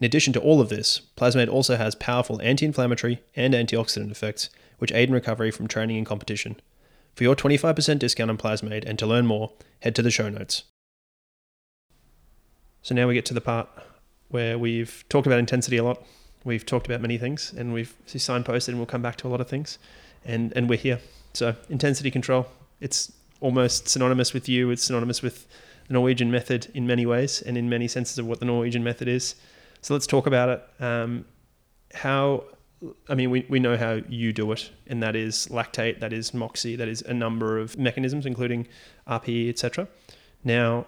In 0.00 0.04
addition 0.04 0.32
to 0.32 0.40
all 0.40 0.60
of 0.60 0.68
this, 0.68 1.02
Plasmade 1.16 1.48
also 1.48 1.76
has 1.76 1.94
powerful 1.94 2.40
anti 2.42 2.66
inflammatory 2.66 3.22
and 3.36 3.54
antioxidant 3.54 4.10
effects, 4.10 4.50
which 4.78 4.92
aid 4.92 5.08
in 5.08 5.14
recovery 5.14 5.50
from 5.50 5.68
training 5.68 5.96
and 5.96 6.06
competition. 6.06 6.56
For 7.14 7.22
your 7.22 7.36
25% 7.36 7.98
discount 8.00 8.30
on 8.30 8.36
Plasmade 8.36 8.84
and 8.84 8.98
to 8.98 9.06
learn 9.06 9.26
more, 9.26 9.52
head 9.80 9.94
to 9.94 10.02
the 10.02 10.10
show 10.10 10.28
notes. 10.28 10.64
So 12.82 12.94
now 12.94 13.06
we 13.06 13.14
get 13.14 13.24
to 13.26 13.34
the 13.34 13.40
part 13.40 13.68
where 14.28 14.58
we've 14.58 15.04
talked 15.08 15.26
about 15.26 15.38
intensity 15.38 15.76
a 15.76 15.84
lot. 15.84 16.04
We've 16.44 16.66
talked 16.66 16.86
about 16.86 17.00
many 17.00 17.16
things 17.16 17.54
and 17.56 17.72
we've 17.72 17.94
signposted 18.06 18.68
and 18.68 18.78
we'll 18.78 18.86
come 18.86 19.00
back 19.00 19.16
to 19.18 19.28
a 19.28 19.30
lot 19.30 19.40
of 19.40 19.48
things. 19.48 19.78
And, 20.24 20.52
and 20.56 20.68
we're 20.68 20.78
here. 20.78 20.98
So, 21.34 21.54
intensity 21.68 22.10
control, 22.10 22.46
it's 22.80 23.12
almost 23.40 23.88
synonymous 23.88 24.32
with 24.32 24.48
you, 24.48 24.70
it's 24.70 24.82
synonymous 24.82 25.22
with 25.22 25.46
the 25.86 25.94
Norwegian 25.94 26.30
method 26.30 26.68
in 26.74 26.86
many 26.86 27.06
ways 27.06 27.42
and 27.42 27.56
in 27.56 27.68
many 27.68 27.88
senses 27.88 28.18
of 28.18 28.26
what 28.26 28.40
the 28.40 28.46
Norwegian 28.46 28.82
method 28.82 29.08
is. 29.08 29.34
So 29.84 29.92
let's 29.92 30.06
talk 30.06 30.26
about 30.26 30.48
it. 30.48 30.82
Um, 30.82 31.26
how, 31.92 32.44
I 33.06 33.14
mean, 33.14 33.28
we, 33.28 33.44
we 33.50 33.60
know 33.60 33.76
how 33.76 34.00
you 34.08 34.32
do 34.32 34.50
it, 34.52 34.70
and 34.86 35.02
that 35.02 35.14
is 35.14 35.46
lactate, 35.48 36.00
that 36.00 36.10
is 36.10 36.32
Moxy, 36.32 36.74
that 36.74 36.88
is 36.88 37.02
a 37.02 37.12
number 37.12 37.58
of 37.58 37.76
mechanisms, 37.76 38.24
including 38.24 38.66
RPE, 39.06 39.50
etc. 39.50 39.86
Now, 40.42 40.86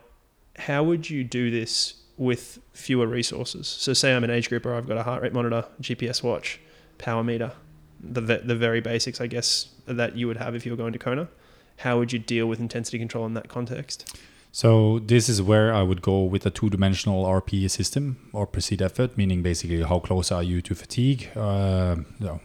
how 0.56 0.82
would 0.82 1.10
you 1.10 1.24
do 1.24 1.50
this 1.50 2.04
with 2.16 2.58
fewer 2.72 3.06
resources? 3.06 3.68
So, 3.68 3.92
say 3.92 4.16
I'm 4.16 4.24
an 4.24 4.30
age 4.30 4.48
grouper, 4.48 4.74
I've 4.74 4.88
got 4.88 4.96
a 4.96 5.02
heart 5.02 5.22
rate 5.22 5.34
monitor, 5.34 5.66
GPS 5.78 6.22
watch, 6.22 6.58
power 6.96 7.22
meter, 7.22 7.52
the 8.00 8.22
the 8.22 8.56
very 8.56 8.80
basics, 8.80 9.20
I 9.20 9.26
guess, 9.26 9.74
that 9.84 10.16
you 10.16 10.26
would 10.26 10.38
have 10.38 10.54
if 10.54 10.64
you 10.64 10.72
were 10.72 10.78
going 10.78 10.94
to 10.94 10.98
Kona. 10.98 11.28
How 11.76 11.98
would 11.98 12.14
you 12.14 12.18
deal 12.18 12.46
with 12.46 12.60
intensity 12.60 12.98
control 12.98 13.26
in 13.26 13.34
that 13.34 13.48
context? 13.48 14.16
So 14.56 15.00
this 15.00 15.28
is 15.28 15.42
where 15.42 15.74
I 15.74 15.82
would 15.82 16.00
go 16.00 16.22
with 16.22 16.46
a 16.46 16.50
two-dimensional 16.50 17.26
RPE 17.26 17.70
system 17.70 18.30
or 18.32 18.46
perceived 18.46 18.80
effort, 18.80 19.14
meaning 19.14 19.42
basically 19.42 19.82
how 19.82 19.98
close 19.98 20.32
are 20.32 20.42
you 20.42 20.62
to 20.62 20.74
fatigue? 20.74 21.28
Uh, 21.36 21.96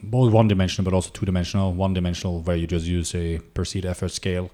both 0.04 0.34
one-dimensional, 0.34 0.84
but 0.84 0.94
also 0.94 1.10
two-dimensional. 1.14 1.72
One-dimensional 1.72 2.42
where 2.42 2.58
you 2.58 2.68
just 2.68 2.86
use 2.86 3.16
a 3.16 3.40
perceived 3.54 3.86
effort 3.86 4.12
scale 4.12 4.52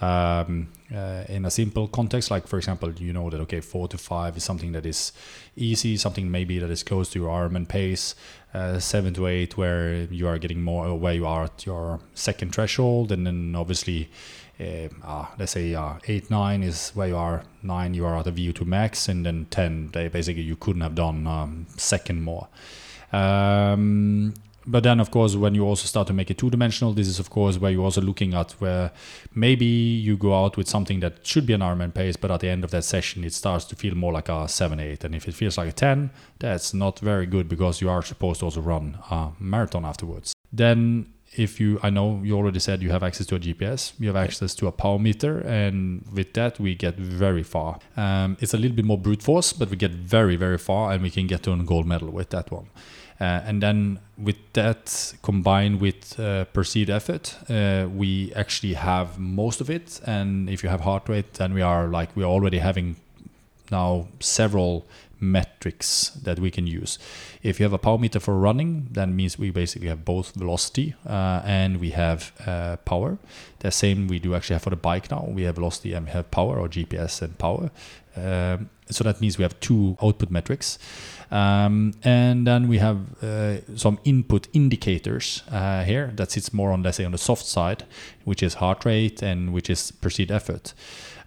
um, 0.00 0.68
uh, 0.94 1.24
in 1.28 1.44
a 1.44 1.50
simple 1.50 1.88
context, 1.88 2.30
like 2.30 2.46
for 2.46 2.56
example, 2.56 2.92
you 2.92 3.12
know 3.12 3.30
that 3.30 3.40
okay, 3.42 3.60
four 3.60 3.88
to 3.88 3.98
five 3.98 4.36
is 4.36 4.44
something 4.44 4.72
that 4.72 4.84
is 4.84 5.12
easy, 5.56 5.96
something 5.96 6.30
maybe 6.30 6.58
that 6.58 6.70
is 6.70 6.82
close 6.82 7.08
to 7.10 7.20
your 7.20 7.30
Ironman 7.30 7.66
pace. 7.66 8.14
Uh, 8.54 8.78
seven 8.78 9.14
to 9.14 9.26
eight, 9.26 9.56
where 9.56 10.02
you 10.10 10.28
are 10.28 10.38
getting 10.38 10.62
more, 10.62 10.94
where 10.98 11.14
you 11.14 11.26
are 11.26 11.44
at 11.44 11.64
your 11.64 12.00
second 12.14 12.54
threshold, 12.54 13.10
and 13.10 13.26
then 13.26 13.54
obviously 13.56 14.10
uh, 15.04 15.26
let's 15.38 15.52
say 15.52 15.74
uh, 15.74 15.94
8 16.06 16.30
9 16.30 16.62
is 16.62 16.90
where 16.90 17.08
you 17.08 17.16
are 17.16 17.44
9 17.62 17.94
you 17.94 18.06
are 18.06 18.16
at 18.16 18.26
a 18.26 18.32
vo2 18.32 18.66
max 18.66 19.08
and 19.08 19.24
then 19.26 19.46
10 19.50 19.90
they 19.92 20.08
basically 20.08 20.42
you 20.42 20.56
couldn't 20.56 20.82
have 20.82 20.94
done 20.94 21.26
um, 21.26 21.66
second 21.76 22.22
more. 22.22 22.48
Um, 23.12 24.34
but 24.66 24.82
then 24.84 25.00
of 25.00 25.10
course 25.10 25.34
when 25.34 25.54
you 25.54 25.64
also 25.64 25.86
start 25.86 26.06
to 26.06 26.12
make 26.12 26.30
it 26.30 26.38
two 26.38 26.50
dimensional 26.50 26.92
this 26.92 27.08
is 27.08 27.18
of 27.18 27.30
course 27.30 27.58
where 27.58 27.70
you're 27.70 27.84
also 27.84 28.00
looking 28.00 28.34
at 28.34 28.52
where 28.52 28.92
maybe 29.34 29.66
you 29.66 30.16
go 30.16 30.34
out 30.34 30.56
with 30.56 30.68
something 30.68 31.00
that 31.00 31.26
should 31.26 31.46
be 31.46 31.52
an 31.52 31.60
Ironman 31.60 31.92
pace 31.92 32.16
but 32.16 32.30
at 32.30 32.40
the 32.40 32.48
end 32.48 32.64
of 32.64 32.70
that 32.70 32.84
session 32.84 33.24
it 33.24 33.32
starts 33.32 33.64
to 33.66 33.76
feel 33.76 33.94
more 33.94 34.12
like 34.12 34.28
a 34.28 34.48
7 34.48 34.78
8 34.78 35.04
and 35.04 35.14
if 35.14 35.28
it 35.28 35.34
feels 35.34 35.58
like 35.58 35.68
a 35.68 35.72
10 35.72 36.10
that's 36.38 36.72
not 36.72 36.98
very 37.00 37.26
good 37.26 37.48
because 37.48 37.80
you 37.80 37.90
are 37.90 38.02
supposed 38.02 38.40
to 38.40 38.46
also 38.46 38.60
run 38.60 38.98
a 39.10 39.30
marathon 39.38 39.84
afterwards. 39.84 40.32
Then 40.52 41.11
if 41.34 41.60
you 41.60 41.78
i 41.82 41.88
know 41.88 42.20
you 42.22 42.36
already 42.36 42.58
said 42.58 42.82
you 42.82 42.90
have 42.90 43.02
access 43.02 43.26
to 43.26 43.34
a 43.34 43.40
gps 43.40 43.92
you 43.98 44.06
have 44.06 44.16
access 44.16 44.54
to 44.54 44.66
a 44.66 44.72
power 44.72 44.98
meter 44.98 45.38
and 45.40 46.04
with 46.12 46.32
that 46.34 46.58
we 46.60 46.74
get 46.74 46.96
very 46.96 47.42
far. 47.42 47.78
Um, 47.96 48.36
it's 48.40 48.54
a 48.54 48.56
little 48.56 48.76
bit 48.76 48.84
more 48.84 48.98
brute 48.98 49.22
force 49.22 49.52
but 49.52 49.70
we 49.70 49.76
get 49.76 49.92
very 49.92 50.36
very 50.36 50.58
far 50.58 50.92
and 50.92 51.02
we 51.02 51.10
can 51.10 51.26
get 51.26 51.42
to 51.44 51.52
a 51.52 51.56
gold 51.56 51.86
medal 51.86 52.10
with 52.10 52.30
that 52.30 52.50
one. 52.50 52.66
Uh, 53.20 53.40
and 53.46 53.62
then 53.62 54.00
with 54.18 54.36
that 54.54 55.14
combined 55.22 55.80
with 55.80 56.18
uh, 56.18 56.44
perceived 56.46 56.90
effort 56.90 57.36
uh, 57.48 57.86
we 57.94 58.32
actually 58.34 58.74
have 58.74 59.18
most 59.18 59.60
of 59.60 59.70
it. 59.70 60.00
And 60.06 60.50
if 60.50 60.62
you 60.62 60.68
have 60.68 60.80
heart 60.80 61.08
rate 61.08 61.34
then 61.34 61.54
we 61.54 61.62
are 61.62 61.88
like 61.88 62.14
we're 62.16 62.32
already 62.36 62.58
having 62.58 62.96
now 63.70 64.06
several 64.20 64.84
metrics 65.22 66.10
that 66.10 66.38
we 66.38 66.50
can 66.50 66.66
use. 66.66 66.98
If 67.42 67.58
you 67.58 67.64
have 67.64 67.72
a 67.72 67.78
power 67.78 67.96
meter 67.96 68.20
for 68.20 68.36
running, 68.36 68.88
that 68.90 69.08
means 69.08 69.38
we 69.38 69.50
basically 69.50 69.88
have 69.88 70.04
both 70.04 70.34
velocity 70.34 70.94
uh, 71.06 71.40
and 71.44 71.80
we 71.80 71.90
have 71.90 72.32
uh, 72.46 72.76
power. 72.78 73.18
The 73.60 73.70
same 73.70 74.08
we 74.08 74.18
do 74.18 74.34
actually 74.34 74.54
have 74.54 74.62
for 74.62 74.70
the 74.70 74.76
bike 74.76 75.10
now. 75.10 75.24
We 75.28 75.42
have 75.44 75.54
velocity 75.54 75.92
and 75.94 76.06
we 76.06 76.12
have 76.12 76.30
power 76.30 76.58
or 76.58 76.68
GPS 76.68 77.22
and 77.22 77.38
power. 77.38 77.70
Um, 78.16 78.68
so 78.90 79.04
that 79.04 79.20
means 79.20 79.38
we 79.38 79.42
have 79.42 79.58
two 79.60 79.96
output 80.02 80.30
metrics. 80.30 80.78
Um, 81.30 81.94
and 82.04 82.46
then 82.46 82.68
we 82.68 82.78
have 82.78 83.22
uh, 83.22 83.76
some 83.76 83.98
input 84.04 84.48
indicators 84.52 85.42
uh, 85.50 85.82
here 85.84 86.12
that 86.16 86.30
sits 86.30 86.52
more 86.52 86.72
on, 86.72 86.82
let's 86.82 86.98
say, 86.98 87.04
on 87.04 87.12
the 87.12 87.18
soft 87.18 87.46
side, 87.46 87.84
which 88.24 88.42
is 88.42 88.54
heart 88.54 88.84
rate 88.84 89.22
and 89.22 89.52
which 89.54 89.70
is 89.70 89.92
perceived 89.92 90.30
effort, 90.30 90.74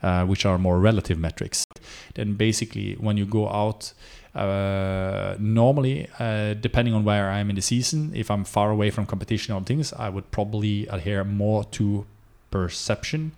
uh, 0.05 0.23
which 0.23 0.45
are 0.45 0.59
more 0.59 0.79
relative 0.79 1.17
metrics. 1.17 1.65
Then 2.13 2.35
basically, 2.35 2.93
when 2.93 3.17
you 3.17 3.25
go 3.25 3.49
out, 3.49 3.91
uh, 4.35 5.35
normally, 5.39 6.07
uh, 6.19 6.53
depending 6.53 6.93
on 6.93 7.03
where 7.03 7.31
I 7.31 7.39
am 7.39 7.49
in 7.49 7.55
the 7.55 7.61
season, 7.63 8.11
if 8.13 8.29
I'm 8.29 8.43
far 8.43 8.69
away 8.69 8.91
from 8.91 9.07
competition 9.07 9.55
or 9.55 9.61
things, 9.61 9.93
I 9.93 10.09
would 10.09 10.29
probably 10.29 10.85
adhere 10.87 11.23
more 11.23 11.63
to 11.77 12.05
perception 12.51 13.31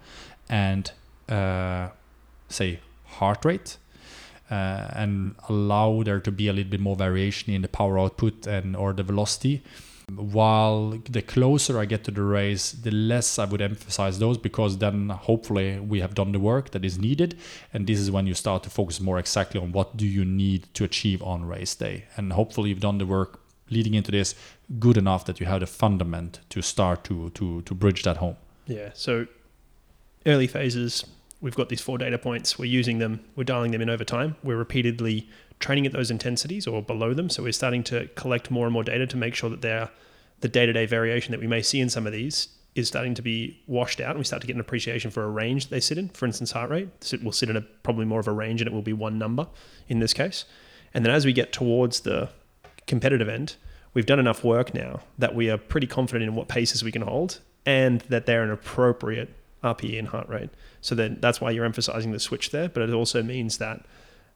and 0.50 0.92
uh, 1.30 1.90
say 2.50 2.80
heart 3.06 3.46
rate 3.46 3.78
uh, 4.52 4.90
and 4.94 5.36
allow 5.48 6.04
there 6.04 6.20
to 6.20 6.32
be 6.32 6.50
a 6.50 6.54
little 6.54 6.72
bit 6.72 6.82
more 6.82 6.98
variation 6.98 7.54
in 7.54 7.62
the 7.62 7.70
power 7.70 7.98
output 7.98 8.46
and 8.46 8.76
or 8.76 8.92
the 8.92 9.04
velocity 9.04 9.62
while 10.16 10.98
the 11.10 11.22
closer 11.22 11.78
I 11.78 11.86
get 11.86 12.06
to 12.06 12.12
the 12.12 12.22
race, 12.22 12.72
the 12.72 12.92
less 12.92 13.38
I 13.38 13.46
would 13.46 13.62
emphasize 13.62 14.20
those 14.20 14.38
because 14.38 14.78
then 14.78 15.10
hopefully 15.10 15.80
we 15.80 16.00
have 16.00 16.16
done 16.16 16.32
the 16.32 16.40
work 16.40 16.72
that 16.72 16.86
is 16.86 16.98
needed. 16.98 17.38
And 17.74 17.88
this 17.88 18.00
is 18.00 18.10
when 18.10 18.26
you 18.26 18.34
start 18.34 18.64
to 18.64 18.70
focus 18.70 19.02
more 19.02 19.20
exactly 19.20 19.60
on 19.60 19.74
what 19.74 19.98
do 19.98 20.08
you 20.08 20.24
need 20.24 20.74
to 20.76 20.86
achieve 20.86 21.22
on 21.22 21.46
race 21.46 21.76
day. 21.76 22.06
And 22.16 22.34
hopefully 22.34 22.70
you've 22.70 22.80
done 22.80 23.00
the 23.00 23.06
work 23.06 23.42
leading 23.70 23.96
into 23.96 24.12
this 24.12 24.34
good 24.80 24.96
enough 24.96 25.26
that 25.26 25.42
you 25.42 25.46
have 25.46 25.60
the 25.60 25.68
fundament 25.68 26.40
to 26.50 26.62
start 26.62 27.04
to 27.04 27.30
to 27.32 27.62
to 27.64 27.76
bridge 27.76 28.04
that 28.04 28.18
home. 28.18 28.38
Yeah. 28.66 28.92
So 28.94 29.28
early 30.26 30.48
phases, 30.48 31.06
we've 31.42 31.56
got 31.56 31.68
these 31.68 31.82
four 31.82 31.98
data 31.98 32.18
points. 32.18 32.58
We're 32.58 32.66
using 32.66 33.00
them. 33.00 33.26
We're 33.36 33.44
dialing 33.44 33.72
them 33.72 33.82
in 33.82 33.90
over 33.90 34.06
time. 34.06 34.38
We're 34.42 34.56
repeatedly 34.58 35.28
training 35.60 35.86
at 35.86 35.94
those 35.94 36.12
intensities 36.12 36.68
or 36.68 36.82
below 36.82 37.14
them. 37.14 37.30
So 37.30 37.44
we're 37.44 37.52
starting 37.52 37.84
to 37.86 38.08
collect 38.16 38.52
more 38.52 38.66
and 38.66 38.74
more 38.74 38.84
data 38.84 39.08
to 39.08 39.18
make 39.18 39.36
sure 39.36 39.50
that 39.50 39.62
they're 39.62 39.90
the 40.42 40.48
day-to-day 40.48 40.86
variation 40.86 41.32
that 41.32 41.40
we 41.40 41.48
may 41.48 41.62
see 41.62 41.80
in 41.80 41.90
some 41.90 42.06
of 42.06 42.14
these 42.14 42.50
is 42.76 42.88
starting 42.88 43.16
to 43.16 43.24
be 43.24 43.60
washed 43.66 44.00
out 44.00 44.12
and 44.12 44.20
we 44.20 44.24
start 44.24 44.40
to 44.42 44.48
get 44.48 44.56
an 44.56 44.60
appreciation 44.60 45.10
for 45.10 45.24
a 45.24 45.30
range 45.30 45.70
they 45.70 45.80
sit 45.80 45.98
in. 45.98 46.10
For 46.10 46.26
instance, 46.28 46.52
heart 46.52 46.70
rate 46.70 46.90
it 47.12 47.24
will 47.24 47.32
sit 47.32 47.50
in 47.50 47.58
a 47.58 47.62
probably 47.62 48.06
more 48.06 48.20
of 48.20 48.28
a 48.28 48.32
range 48.32 48.62
and 48.62 48.68
it 48.68 48.74
will 48.74 48.84
be 48.84 48.94
one 48.94 49.18
number 49.18 49.48
in 49.88 50.00
this 50.00 50.14
case. 50.14 50.46
And 50.94 51.04
then 51.04 51.14
as 51.14 51.26
we 51.26 51.34
get 51.34 51.52
towards 51.52 52.02
the 52.02 52.30
competitive 52.86 53.28
end, 53.28 53.56
we've 53.94 54.06
done 54.06 54.20
enough 54.20 54.44
work 54.44 54.76
now 54.76 55.00
that 55.18 55.34
we 55.34 55.50
are 55.50 55.58
pretty 55.58 55.88
confident 55.88 56.30
in 56.30 56.36
what 56.36 56.48
paces 56.48 56.84
we 56.84 56.92
can 56.92 57.02
hold 57.02 57.40
and 57.66 58.02
that 58.02 58.28
they're 58.28 58.44
an 58.44 58.52
appropriate 58.52 59.34
RPE 59.64 59.98
and 59.98 60.08
heart 60.08 60.30
rate. 60.30 60.50
So 60.82 60.94
then 60.94 61.18
that's 61.20 61.42
why 61.42 61.52
you're 61.52 61.66
emphasizing 61.66 62.12
the 62.12 62.20
switch 62.20 62.52
there, 62.52 62.70
but 62.70 62.84
it 62.84 62.94
also 62.94 63.24
means 63.24 63.58
that 63.58 63.86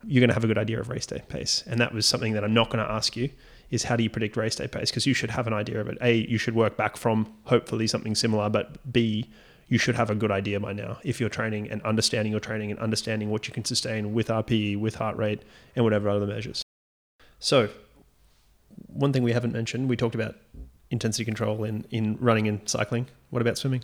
you're 0.04 0.20
going 0.20 0.28
to 0.28 0.34
have 0.34 0.44
a 0.44 0.48
good 0.48 0.58
idea 0.58 0.80
of 0.80 0.88
race 0.88 1.06
day 1.06 1.22
pace. 1.28 1.64
And 1.66 1.80
that 1.80 1.92
was 1.94 2.06
something 2.06 2.32
that 2.32 2.44
I'm 2.44 2.54
not 2.54 2.70
going 2.70 2.84
to 2.84 2.90
ask 2.90 3.16
you 3.16 3.30
is 3.70 3.84
how 3.84 3.96
do 3.96 4.02
you 4.02 4.10
predict 4.10 4.36
race 4.36 4.56
day 4.56 4.68
pace? 4.68 4.90
Because 4.90 5.06
you 5.06 5.14
should 5.14 5.30
have 5.30 5.46
an 5.46 5.52
idea 5.52 5.80
of 5.80 5.88
it. 5.88 5.98
A, 6.00 6.26
you 6.28 6.38
should 6.38 6.54
work 6.54 6.76
back 6.76 6.96
from 6.96 7.32
hopefully 7.44 7.86
something 7.86 8.14
similar, 8.14 8.48
but 8.50 8.92
B, 8.92 9.30
you 9.68 9.78
should 9.78 9.94
have 9.94 10.10
a 10.10 10.14
good 10.14 10.30
idea 10.30 10.60
by 10.60 10.72
now 10.72 10.98
if 11.02 11.18
you're 11.18 11.30
training 11.30 11.70
and 11.70 11.80
understanding 11.82 12.30
your 12.30 12.40
training 12.40 12.70
and 12.70 12.78
understanding 12.78 13.30
what 13.30 13.48
you 13.48 13.54
can 13.54 13.64
sustain 13.64 14.12
with 14.12 14.28
RPE, 14.28 14.78
with 14.78 14.96
heart 14.96 15.16
rate, 15.16 15.42
and 15.74 15.84
whatever 15.84 16.10
other 16.10 16.26
measures. 16.26 16.62
So, 17.38 17.70
one 18.88 19.12
thing 19.12 19.22
we 19.22 19.32
haven't 19.32 19.52
mentioned, 19.52 19.88
we 19.88 19.96
talked 19.96 20.14
about 20.14 20.36
intensity 20.90 21.24
control 21.24 21.64
in, 21.64 21.86
in 21.90 22.18
running 22.20 22.46
and 22.48 22.60
cycling. 22.68 23.06
What 23.30 23.40
about 23.40 23.56
swimming? 23.56 23.82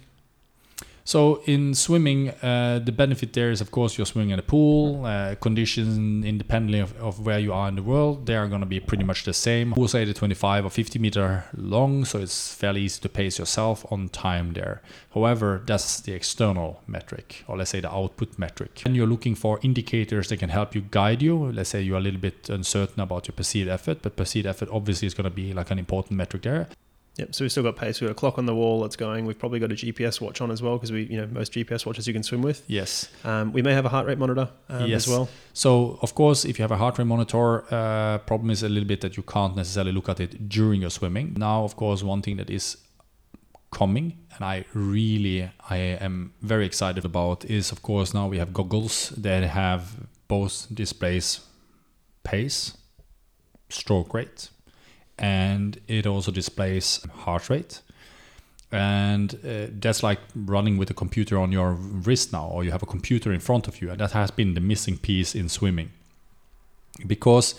So 1.09 1.40
in 1.46 1.72
swimming, 1.72 2.28
uh, 2.42 2.80
the 2.84 2.92
benefit 2.92 3.32
there 3.32 3.50
is, 3.50 3.62
of 3.62 3.70
course, 3.70 3.96
you're 3.96 4.04
swimming 4.04 4.28
in 4.28 4.38
a 4.38 4.42
pool. 4.42 5.06
Uh, 5.06 5.36
conditions, 5.36 6.22
independently 6.22 6.80
of, 6.80 6.94
of, 7.00 7.24
where 7.24 7.38
you 7.38 7.50
are 7.50 7.66
in 7.66 7.76
the 7.76 7.82
world, 7.82 8.26
they 8.26 8.36
are 8.36 8.46
going 8.46 8.61
to 8.61 8.66
be 8.66 8.78
pretty 8.78 9.04
much 9.04 9.24
the 9.24 9.32
same. 9.32 9.72
Pools 9.72 9.94
are 9.94 10.00
either 10.00 10.12
25 10.12 10.66
or 10.66 10.68
50 10.68 10.98
meter 10.98 11.44
long, 11.56 12.04
so 12.04 12.18
it's 12.18 12.52
fairly 12.52 12.82
easy 12.82 13.00
to 13.00 13.09
pace 13.09 13.38
yourself 13.38 13.90
on 13.90 14.11
time 14.11 14.52
there. 14.52 14.82
However, 15.14 15.62
that's 15.64 15.98
the 16.02 16.12
external 16.12 16.82
metric, 16.86 17.42
or 17.48 17.56
let's 17.56 17.70
say 17.70 17.80
the 17.80 17.90
output 17.90 18.38
metric. 18.38 18.82
And 18.84 18.94
you're 18.94 19.06
looking 19.06 19.34
for 19.34 19.59
indicators 19.62 20.28
that 20.28 20.36
can 20.36 20.50
help 20.50 20.74
you 20.74 20.82
guide 20.90 21.22
you. 21.22 21.50
Let's 21.52 21.70
say 21.70 21.80
you're 21.80 21.96
a 21.96 22.02
little 22.02 22.20
bit 22.20 22.50
uncertain 22.50 23.00
about 23.00 23.28
your 23.28 23.34
perceived 23.34 23.70
effort, 23.70 24.02
but 24.02 24.14
perceived 24.14 24.46
effort 24.46 24.68
obviously 24.70 25.06
is 25.06 25.14
going 25.14 25.24
to 25.24 25.34
be 25.34 25.54
like 25.54 25.70
an 25.70 25.78
important 25.78 26.18
metric 26.18 26.42
there. 26.42 26.68
Yep. 27.19 27.35
So 27.35 27.45
we've 27.45 27.51
still 27.51 27.64
got 27.64 27.77
pace. 27.77 28.01
We've 28.01 28.09
got 28.09 28.12
a 28.12 28.14
clock 28.14 28.39
on 28.39 28.47
the 28.47 28.55
wall 28.55 28.81
that's 28.81 28.97
going. 28.97 29.27
We've 29.27 29.39
probably 29.39 29.59
got 29.59 29.73
a 29.73 29.75
GPS 29.75 30.21
watch 30.21 30.41
on 30.41 30.51
as 30.51 30.62
well 30.62 30.77
because 30.77 30.93
we, 30.93 31.03
you 31.03 31.21
know, 31.21 31.27
most 31.27 31.53
GPS 31.53 31.85
watches 31.85 32.07
you 32.07 32.12
can 32.12 32.23
swim 32.23 32.43
with. 32.43 32.62
Yes. 32.69 33.09
Um, 33.25 33.53
we 33.53 33.61
may 33.61 33.75
have 33.75 33.85
a 33.85 33.89
heart 33.89 34.07
rate 34.07 34.19
monitor 34.19 34.49
um, 34.69 34.87
yes. 34.87 35.07
as 35.07 35.09
well. 35.09 35.29
So 35.53 35.99
of 36.01 36.14
course, 36.14 36.45
if 36.45 36.59
you 36.59 36.62
have 36.62 36.71
a 36.71 36.77
heart 36.77 36.97
rate 36.97 37.07
monitor, 37.07 37.64
uh, 37.75 38.19
problem 38.19 38.51
is 38.51 38.62
a 38.62 38.69
little 38.69 38.89
bit 38.89 39.01
that 39.01 39.16
you 39.16 39.25
can't 39.25 39.57
necessarily 39.57 39.93
look 39.93 40.09
at 40.09 40.21
it 40.21 40.49
during 40.49 40.81
your 40.81 40.91
swimming. 40.91 41.35
Now, 41.37 41.64
of 41.64 41.75
course, 41.75 42.05
one 42.05 42.23
thing 42.23 42.37
that 42.37 42.51
is 42.51 42.77
coming 43.71 44.16
and 44.35 44.45
I 44.45 44.64
really 44.73 45.51
I 45.69 45.77
am 45.77 46.33
very 46.41 46.64
excited 46.64 47.05
about 47.05 47.45
is 47.45 47.71
of 47.71 47.83
course 47.83 48.14
now 48.14 48.27
we 48.27 48.39
have 48.39 48.55
goggles 48.55 49.11
that 49.11 49.43
have 49.43 50.07
both 50.27 50.66
displays 50.73 51.41
pace, 52.25 52.77
stroke 53.69 54.14
rate 54.14 54.49
and 55.19 55.81
it 55.89 56.07
also 56.07 56.31
displays 56.31 57.05
heart 57.25 57.51
rate. 57.51 57.81
And 58.71 59.35
uh, 59.35 59.73
that's 59.81 60.03
like 60.03 60.21
running 60.35 60.77
with 60.77 60.91
a 60.91 60.95
computer 60.95 61.39
on 61.39 61.53
your 61.53 61.73
wrist 61.73 62.33
now 62.33 62.49
or 62.49 62.64
you 62.64 62.71
have 62.71 62.83
a 62.83 62.87
computer 62.87 63.33
in 63.33 63.41
front 63.41 63.66
of 63.66 63.81
you 63.81 63.91
and 63.91 63.99
that 63.99 64.12
has 64.12 64.31
been 64.31 64.55
the 64.55 64.61
missing 64.61 64.99
piece 64.99 65.35
in 65.35 65.49
swimming. 65.49 65.91
Because 67.07 67.55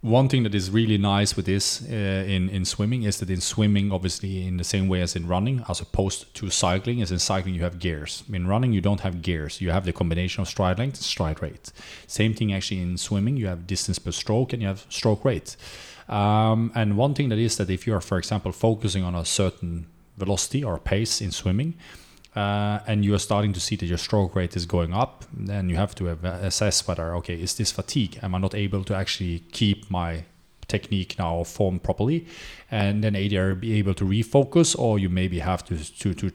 one 0.00 0.30
thing 0.30 0.44
that 0.44 0.54
is 0.54 0.70
really 0.70 0.96
nice 0.96 1.36
with 1.36 1.44
this 1.44 1.82
uh, 1.90 2.24
in 2.26 2.48
in 2.48 2.64
swimming 2.64 3.02
is 3.02 3.18
that 3.18 3.28
in 3.28 3.40
swimming 3.40 3.92
obviously 3.92 4.46
in 4.46 4.56
the 4.56 4.64
same 4.64 4.88
way 4.88 5.02
as 5.02 5.14
in 5.14 5.28
running 5.28 5.62
as 5.68 5.78
opposed 5.80 6.34
to 6.34 6.48
cycling 6.48 7.02
as 7.02 7.12
in 7.12 7.18
cycling 7.18 7.54
you 7.54 7.62
have 7.62 7.78
gears. 7.78 8.22
In 8.32 8.46
running 8.46 8.72
you 8.72 8.80
don't 8.80 9.00
have 9.00 9.20
gears. 9.20 9.60
You 9.60 9.72
have 9.72 9.84
the 9.84 9.92
combination 9.92 10.40
of 10.40 10.48
stride 10.48 10.78
length 10.78 10.96
and 10.96 11.04
stride 11.04 11.42
rate. 11.42 11.70
Same 12.06 12.32
thing 12.32 12.50
actually 12.54 12.80
in 12.80 12.96
swimming 12.96 13.36
you 13.36 13.46
have 13.48 13.66
distance 13.66 13.98
per 13.98 14.12
stroke 14.12 14.54
and 14.54 14.62
you 14.62 14.68
have 14.68 14.86
stroke 14.88 15.22
rate 15.22 15.56
um, 16.10 16.72
and 16.74 16.96
one 16.96 17.14
thing 17.14 17.28
that 17.30 17.38
is 17.38 17.56
that 17.56 17.70
if 17.70 17.86
you're, 17.86 18.00
for 18.00 18.18
example, 18.18 18.52
focusing 18.52 19.04
on 19.04 19.14
a 19.14 19.24
certain 19.24 19.86
velocity 20.18 20.62
or 20.62 20.78
pace 20.78 21.20
in 21.20 21.30
swimming, 21.30 21.74
uh, 22.36 22.80
and 22.86 23.04
you 23.04 23.14
are 23.14 23.18
starting 23.18 23.52
to 23.52 23.60
see 23.60 23.76
that 23.76 23.86
your 23.86 23.98
stroke 23.98 24.36
rate 24.36 24.56
is 24.56 24.66
going 24.66 24.92
up, 24.92 25.24
then 25.32 25.68
you 25.68 25.76
have 25.76 25.94
to 25.96 26.08
assess 26.08 26.86
whether, 26.86 27.14
okay, 27.16 27.34
is 27.34 27.54
this 27.54 27.72
fatigue? 27.72 28.18
Am 28.22 28.34
I 28.34 28.38
not 28.38 28.54
able 28.54 28.84
to 28.84 28.94
actually 28.94 29.44
keep 29.52 29.90
my 29.90 30.24
technique 30.68 31.16
now 31.18 31.42
formed 31.44 31.82
properly? 31.82 32.26
And 32.70 33.02
then 33.02 33.16
either 33.16 33.54
be 33.54 33.78
able 33.78 33.94
to 33.94 34.04
refocus, 34.04 34.78
or 34.78 34.98
you 34.98 35.08
maybe 35.08 35.40
have 35.40 35.64
to 35.66 35.76
to 35.78 36.14
to 36.14 36.32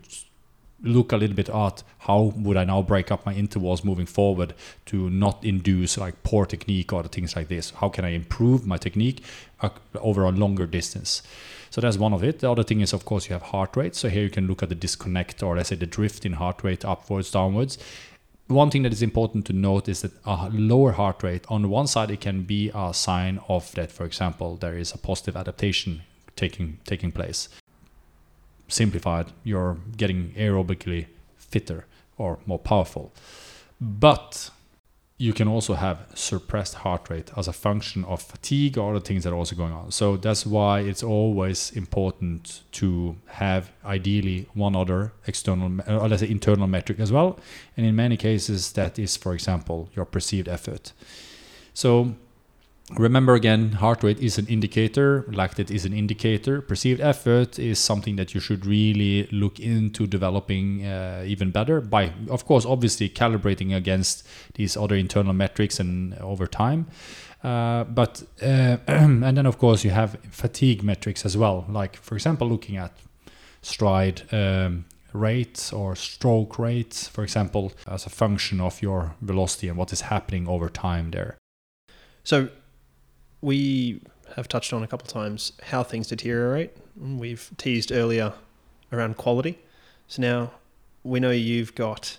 look 0.86 1.12
a 1.12 1.18
little 1.18 1.36
bit 1.36 1.50
at 1.50 1.84
how 2.00 2.34
would 2.38 2.58
I 2.58 2.64
now 2.64 2.82
break 2.82 3.12
up 3.12 3.26
my 3.26 3.34
intervals 3.34 3.84
moving 3.84 4.06
forward 4.06 4.54
to 4.88 5.10
not 5.10 5.44
induce 5.44 5.98
like 5.98 6.24
poor 6.24 6.46
technique 6.46 6.94
or 6.94 7.04
things 7.04 7.36
like 7.36 7.48
this. 7.48 7.72
How 7.72 7.90
can 7.90 8.06
I 8.06 8.10
improve 8.10 8.66
my 8.66 8.78
technique 8.78 9.24
uh, 9.62 9.70
over 9.96 10.24
a 10.24 10.32
longer 10.32 10.66
distance? 10.66 11.24
So 11.72 11.82
that's 11.82 11.98
one 11.98 12.14
of 12.14 12.24
it. 12.24 12.40
The 12.40 12.52
other 12.52 12.64
thing 12.64 12.82
is, 12.82 12.94
of 12.94 13.04
course, 13.06 13.28
you 13.28 13.34
have 13.34 13.42
heart 13.42 13.76
rate. 13.76 13.96
So 13.96 14.08
here 14.08 14.24
you 14.24 14.30
can 14.30 14.48
look 14.48 14.64
at 14.64 14.70
the 14.70 14.76
disconnect 14.76 15.44
or 15.44 15.58
let's 15.58 15.70
say 15.70 15.76
the 15.76 15.86
drift 15.86 16.26
in 16.26 16.34
heart 16.34 16.64
rate 16.64 16.86
upwards, 16.86 17.32
downwards. 17.32 17.78
One 18.48 18.70
thing 18.70 18.84
that 18.84 18.94
is 18.94 19.02
important 19.02 19.46
to 19.48 19.54
note 19.54 19.90
is 19.90 20.02
that 20.02 20.12
a 20.24 20.50
lower 20.52 20.92
heart 20.92 21.24
rate, 21.24 21.46
on 21.50 21.70
one 21.70 21.88
side, 21.88 22.12
it 22.12 22.22
can 22.22 22.44
be 22.44 22.72
a 22.76 22.94
sign 22.94 23.42
of 23.50 23.72
that, 23.74 23.92
for 23.92 24.06
example, 24.06 24.56
there 24.56 24.78
is 24.78 24.94
a 24.94 25.00
positive 25.00 25.36
adaptation 25.36 26.04
taking 26.36 26.78
taking 26.86 27.14
place 27.14 27.48
simplified, 28.68 29.32
you're 29.44 29.78
getting 29.98 30.32
aerobically 30.32 31.08
fitter 31.38 31.86
or 32.18 32.40
more 32.46 32.60
powerful. 32.60 33.14
But 33.80 34.50
you 35.18 35.32
can 35.32 35.48
also 35.48 35.76
have 35.76 36.08
suppressed 36.14 36.76
heart 36.76 37.10
rate 37.10 37.32
as 37.38 37.48
a 37.48 37.54
function 37.54 38.04
of 38.04 38.22
fatigue 38.22 38.78
or 38.78 38.92
other 38.92 39.00
things 39.00 39.24
that 39.24 39.32
are 39.32 39.38
also 39.38 39.56
going 39.56 39.72
on. 39.72 39.90
So 39.92 40.18
that's 40.18 40.46
why 40.46 40.82
it's 40.82 41.04
always 41.04 41.72
important 41.72 42.64
to 42.74 43.16
have 43.28 43.72
ideally 43.86 44.50
one 44.54 44.76
other 44.76 45.14
external 45.26 45.80
or 45.88 46.10
let's 46.10 46.22
say 46.22 46.30
internal 46.30 46.68
metric 46.68 47.00
as 47.00 47.14
well. 47.14 47.40
And 47.78 47.86
in 47.86 47.96
many 47.96 48.18
cases 48.18 48.74
that 48.74 49.00
is 49.00 49.16
for 49.16 49.34
example 49.34 49.90
your 49.96 50.04
perceived 50.04 50.50
effort. 50.50 50.92
So 51.74 52.16
Remember 52.92 53.34
again, 53.34 53.72
heart 53.72 54.04
rate 54.04 54.20
is 54.20 54.38
an 54.38 54.46
indicator, 54.46 55.24
lactate 55.30 55.72
is 55.72 55.86
an 55.86 55.94
indicator. 55.94 56.62
Perceived 56.62 57.02
effort 57.02 57.58
is 57.58 57.80
something 57.80 58.16
that 58.18 58.36
you 58.36 58.40
should 58.40 58.64
really 58.64 59.28
look 59.32 59.60
into 59.60 60.06
developing 60.06 60.86
uh, 60.86 61.24
even 61.26 61.50
better 61.50 61.82
by, 61.82 62.14
of 62.30 62.46
course, 62.46 62.64
obviously 62.64 63.10
calibrating 63.10 63.76
against 63.76 64.28
these 64.54 64.78
other 64.78 64.96
internal 64.96 65.34
metrics 65.34 65.80
and 65.80 66.14
over 66.20 66.46
time. 66.46 66.86
Uh, 67.44 67.86
but 67.86 68.22
uh, 68.44 68.78
and 68.88 69.24
then 69.24 69.46
of 69.48 69.58
course 69.58 69.84
you 69.84 69.90
have 69.90 70.18
fatigue 70.30 70.84
metrics 70.84 71.26
as 71.26 71.36
well, 71.36 71.66
like 71.68 71.96
for 71.96 72.14
example 72.16 72.48
looking 72.48 72.78
at 72.78 72.92
stride, 73.64 74.22
um, 74.32 74.86
rate 75.12 75.72
or 75.74 75.96
stroke 75.96 76.60
rate, 76.60 77.10
for 77.12 77.24
example, 77.24 77.72
as 77.88 78.06
a 78.06 78.10
function 78.10 78.62
of 78.62 78.82
your 78.82 79.16
velocity 79.22 79.68
and 79.68 79.78
what 79.78 79.92
is 79.92 80.02
happening 80.02 80.48
over 80.48 80.70
time 80.70 81.10
there. 81.12 81.38
So 82.24 82.50
we 83.46 84.02
have 84.36 84.48
touched 84.48 84.74
on 84.74 84.82
a 84.82 84.88
couple 84.88 85.06
of 85.06 85.14
times 85.14 85.54
how 85.62 85.84
things 85.84 86.08
deteriorate. 86.08 86.76
We've 87.00 87.52
teased 87.58 87.92
earlier 87.92 88.34
around 88.92 89.18
quality. 89.18 89.60
So 90.08 90.24
now 90.24 90.52
we 91.04 91.20
know 91.20 91.30
you've 91.30 91.76
got 91.76 92.18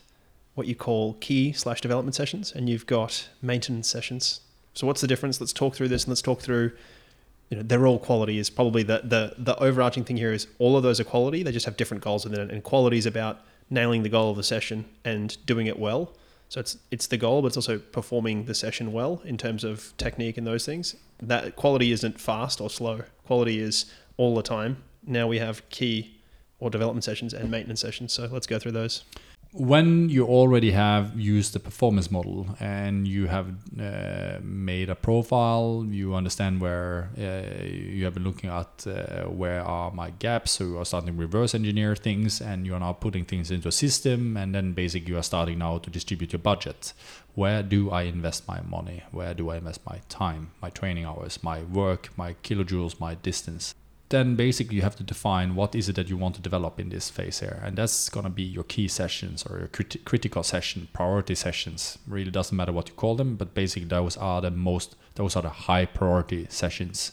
what 0.55 0.69
you 0.69 0.77
call 0.77 1.15
key 1.15 1.53
slash 1.53 1.81
development 1.81 2.15
sessions 2.15 2.53
and 2.53 2.69
you've 2.69 2.87
got 2.87 3.29
maintenance 3.43 3.89
sessions. 3.89 4.41
So 4.75 4.87
what's 4.87 5.01
the 5.01 5.09
difference? 5.09 5.41
Let's 5.41 5.53
talk 5.53 5.75
through 5.75 5.89
this 5.89 6.05
and 6.05 6.11
let's 6.11 6.23
talk 6.23 6.41
through 6.41 6.71
you 7.51 7.57
know, 7.57 7.63
they're 7.65 7.87
all 7.87 7.99
quality 7.99 8.39
is 8.39 8.51
probably 8.51 8.83
the, 8.83 9.03
the 9.05 9.35
the 9.39 9.57
overarching 9.59 10.05
thing 10.05 10.17
here 10.17 10.33
is 10.33 10.49
all 10.59 10.77
of 10.77 10.83
those 10.83 10.99
are 10.99 11.05
quality. 11.05 11.45
They 11.45 11.53
just 11.53 11.65
have 11.67 11.77
different 11.77 12.03
goals 12.03 12.25
within 12.25 12.41
it. 12.41 12.53
And 12.53 12.63
quality 12.63 12.99
is 12.99 13.07
about 13.07 13.41
nailing 13.71 14.03
the 14.03 14.09
goal 14.09 14.31
of 14.31 14.37
the 14.37 14.43
session 14.43 14.85
and 15.05 15.37
doing 15.47 15.69
it 15.69 15.79
well. 15.79 16.13
So 16.49 16.61
it's 16.61 16.79
it's 16.91 17.07
the 17.07 17.17
goal, 17.17 17.43
but 17.43 17.49
it's 17.49 17.57
also 17.57 17.79
performing 17.79 18.45
the 18.45 18.55
session 18.55 18.93
well 18.93 19.21
in 19.25 19.37
terms 19.37 19.65
of 19.65 19.93
technique 19.97 20.39
and 20.39 20.47
those 20.47 20.65
things. 20.65 20.97
That 21.21 21.57
quality 21.57 21.93
isn't 21.93 22.21
fast 22.21 22.61
or 22.61 22.71
slow. 22.71 23.03
Quality 23.25 23.59
is 23.59 23.87
all 24.17 24.35
the 24.35 24.43
time. 24.43 24.83
Now 25.05 25.27
we 25.27 25.39
have 25.39 25.69
key 25.71 26.21
or 26.59 26.71
development 26.71 27.05
sessions 27.05 27.35
and 27.35 27.51
maintenance 27.51 27.81
sessions. 27.81 28.13
So 28.13 28.29
let's 28.31 28.47
go 28.47 28.59
through 28.59 28.73
those. 28.73 29.05
When 29.59 30.11
you 30.11 30.27
already 30.27 30.73
have 30.73 31.19
used 31.19 31.55
the 31.55 31.61
performance 31.61 32.11
model 32.11 32.47
and 32.61 33.09
you 33.09 33.27
have 33.27 33.49
uh, 33.81 34.39
made 34.43 34.91
a 34.91 34.95
profile, 34.95 35.87
you 35.89 36.15
understand 36.15 36.61
where 36.61 37.09
uh, 37.19 37.65
you 37.65 38.05
have 38.05 38.13
been 38.13 38.25
looking 38.25 38.51
at 38.51 38.87
uh, 38.87 39.25
where 39.25 39.63
are 39.63 39.91
my 39.93 40.11
gaps. 40.11 40.53
So 40.53 40.65
you 40.65 40.79
are 40.79 40.85
starting 40.85 41.15
to 41.15 41.19
reverse 41.19 41.55
engineer 41.55 41.97
things 41.97 42.43
and 42.43 42.67
you 42.67 42.75
are 42.75 42.81
now 42.81 42.93
putting 42.93 43.25
things 43.25 43.51
into 43.51 43.69
a 43.69 43.73
system. 43.73 44.37
And 44.37 44.55
then 44.55 44.73
basically 44.73 45.13
you 45.13 45.19
are 45.19 45.23
starting 45.23 45.61
now 45.61 45.79
to 45.79 45.89
distribute 45.89 46.35
your 46.35 46.41
budget. 46.41 46.93
Where 47.35 47.63
do 47.63 47.91
I 47.91 48.03
invest 48.03 48.47
my 48.47 48.61
money? 48.61 49.05
Where 49.11 49.33
do 49.33 49.49
I 49.49 49.57
invest 49.57 49.81
my 49.87 50.03
time, 50.11 50.51
my 50.61 50.69
training 50.69 51.07
hours, 51.07 51.43
my 51.43 51.63
work, 51.63 52.11
my 52.15 52.35
kilojoules, 52.43 53.01
my 53.01 53.15
distance? 53.15 53.75
Then 54.09 54.37
basically 54.37 54.77
you 54.77 54.83
have 54.83 54.97
to 54.97 55.03
define 55.03 55.55
what 55.55 55.75
is 55.75 55.89
it 55.89 55.97
that 55.97 56.09
you 56.09 56.17
want 56.17 56.35
to 56.35 56.41
develop 56.41 56.79
in 56.79 56.91
this 56.91 57.11
phase 57.11 57.41
here 57.41 57.61
and 57.65 57.77
that's 57.77 58.09
going 58.09 58.25
to 58.25 58.31
be 58.31 58.43
your 58.43 58.65
key 58.65 58.87
sessions 58.89 59.45
or 59.47 59.59
your 59.59 59.69
crit- 59.69 60.05
critical 60.05 60.43
session 60.43 60.89
priority 60.93 61.35
sessions 61.35 61.99
really 62.07 62.31
doesn't 62.31 62.57
matter 62.57 62.73
what 62.73 62.89
you 62.89 62.95
call 62.95 63.17
them 63.17 63.37
but 63.37 63.55
basically 63.55 63.89
those 63.89 64.17
are 64.17 64.41
the 64.41 64.51
most 64.51 64.95
those 65.17 65.35
are 65.35 65.43
the 65.43 65.49
high 65.49 65.85
priority 65.85 66.47
sessions 66.49 67.13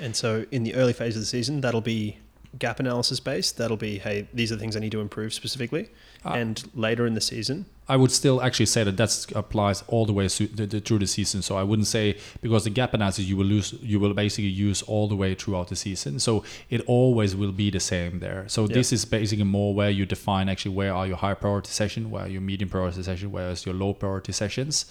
And 0.00 0.14
so 0.14 0.46
in 0.50 0.62
the 0.62 0.74
early 0.74 0.92
phase 0.92 1.16
of 1.16 1.22
the 1.22 1.26
season, 1.26 1.60
that'll 1.60 1.80
be 1.80 2.18
gap 2.58 2.80
analysis 2.80 3.20
based. 3.20 3.58
That'll 3.58 3.76
be, 3.76 3.98
hey, 3.98 4.28
these 4.32 4.52
are 4.52 4.56
the 4.56 4.60
things 4.60 4.76
I 4.76 4.80
need 4.80 4.92
to 4.92 5.00
improve 5.00 5.32
specifically. 5.34 5.90
Ah. 6.24 6.34
and 6.34 6.68
later 6.74 7.06
in 7.06 7.14
the 7.14 7.20
season, 7.20 7.66
I 7.90 7.96
would 7.96 8.10
still 8.12 8.42
actually 8.42 8.66
say 8.66 8.84
that 8.84 8.96
that 8.98 9.26
applies 9.34 9.82
all 9.86 10.04
the 10.04 10.12
way 10.12 10.28
su- 10.28 10.48
the, 10.48 10.66
the, 10.66 10.80
through 10.80 10.98
the 10.98 11.06
season. 11.06 11.40
So 11.42 11.56
I 11.56 11.62
wouldn't 11.62 11.86
say 11.88 12.18
because 12.42 12.64
the 12.64 12.70
gap 12.70 12.92
analysis 12.92 13.24
you 13.24 13.36
will 13.36 13.46
lose, 13.46 13.72
you 13.80 13.98
will 13.98 14.12
basically 14.12 14.50
use 14.50 14.82
all 14.82 15.08
the 15.08 15.16
way 15.16 15.34
throughout 15.34 15.68
the 15.68 15.76
season. 15.76 16.18
So 16.18 16.44
it 16.68 16.82
always 16.86 17.34
will 17.34 17.52
be 17.52 17.70
the 17.70 17.80
same 17.80 18.18
there. 18.18 18.44
So 18.48 18.62
Yeah. 18.66 18.74
this 18.74 18.92
is 18.92 19.04
basically 19.06 19.44
more 19.44 19.74
where 19.74 19.90
you 19.90 20.04
define 20.06 20.48
actually 20.50 20.74
where 20.74 20.92
are 20.92 21.06
your 21.06 21.16
high 21.16 21.34
priority 21.34 21.70
session, 21.70 22.10
where 22.10 22.24
are 22.24 22.28
your 22.28 22.42
medium 22.42 22.68
priority 22.68 23.02
session, 23.02 23.32
where 23.32 23.50
is 23.50 23.64
your 23.64 23.74
low 23.74 23.94
priority 23.94 24.32
sessions. 24.32 24.84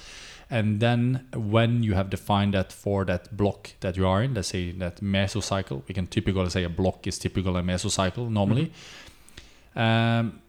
And 0.50 0.80
then 0.80 1.28
when 1.36 1.84
you 1.84 1.94
have 1.94 2.10
defined 2.10 2.54
that 2.54 2.72
for 2.72 3.04
that 3.06 3.36
block 3.36 3.72
that 3.82 3.98
you 3.98 4.08
are 4.08 4.24
in, 4.24 4.34
let's 4.34 4.48
say 4.48 4.72
that 4.72 5.02
mesocycle, 5.02 5.84
we 5.88 5.94
can 5.94 6.08
typically 6.08 6.50
say 6.50 6.64
a 6.64 6.70
block 6.70 7.06
is 7.06 7.20
typical 7.20 7.58
a 7.58 7.62
mesocycle 7.62 8.30
normally. 8.30 8.72
Um, 9.76 10.42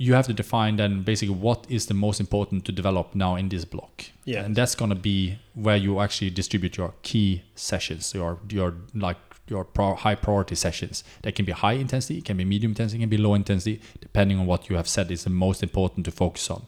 you 0.00 0.14
have 0.14 0.26
to 0.28 0.32
define 0.32 0.76
then 0.76 1.02
basically 1.02 1.34
what 1.34 1.66
is 1.68 1.86
the 1.86 1.94
most 1.94 2.20
important 2.20 2.64
to 2.64 2.72
develop 2.72 3.14
now 3.14 3.34
in 3.34 3.48
this 3.48 3.64
block. 3.64 4.04
Yeah. 4.24 4.44
And 4.44 4.54
that's 4.54 4.76
gonna 4.76 4.94
be 4.94 5.38
where 5.54 5.76
you 5.76 6.00
actually 6.00 6.30
distribute 6.30 6.76
your 6.76 6.94
key 7.02 7.42
sessions, 7.56 8.14
your 8.14 8.38
your 8.48 8.74
like 8.94 9.18
your 9.48 9.64
pro- 9.64 9.96
high 9.96 10.14
priority 10.14 10.54
sessions. 10.54 11.02
They 11.22 11.32
can 11.32 11.44
be 11.44 11.52
high 11.52 11.72
intensity, 11.72 12.18
it 12.18 12.24
can 12.24 12.36
be 12.36 12.44
medium 12.44 12.72
intensity, 12.72 12.98
it 12.98 13.02
can 13.02 13.10
be 13.10 13.18
low 13.18 13.34
intensity, 13.34 13.80
depending 14.00 14.38
on 14.38 14.46
what 14.46 14.70
you 14.70 14.76
have 14.76 14.88
said 14.88 15.10
is 15.10 15.24
the 15.24 15.30
most 15.30 15.62
important 15.62 16.06
to 16.06 16.12
focus 16.12 16.48
on. 16.48 16.66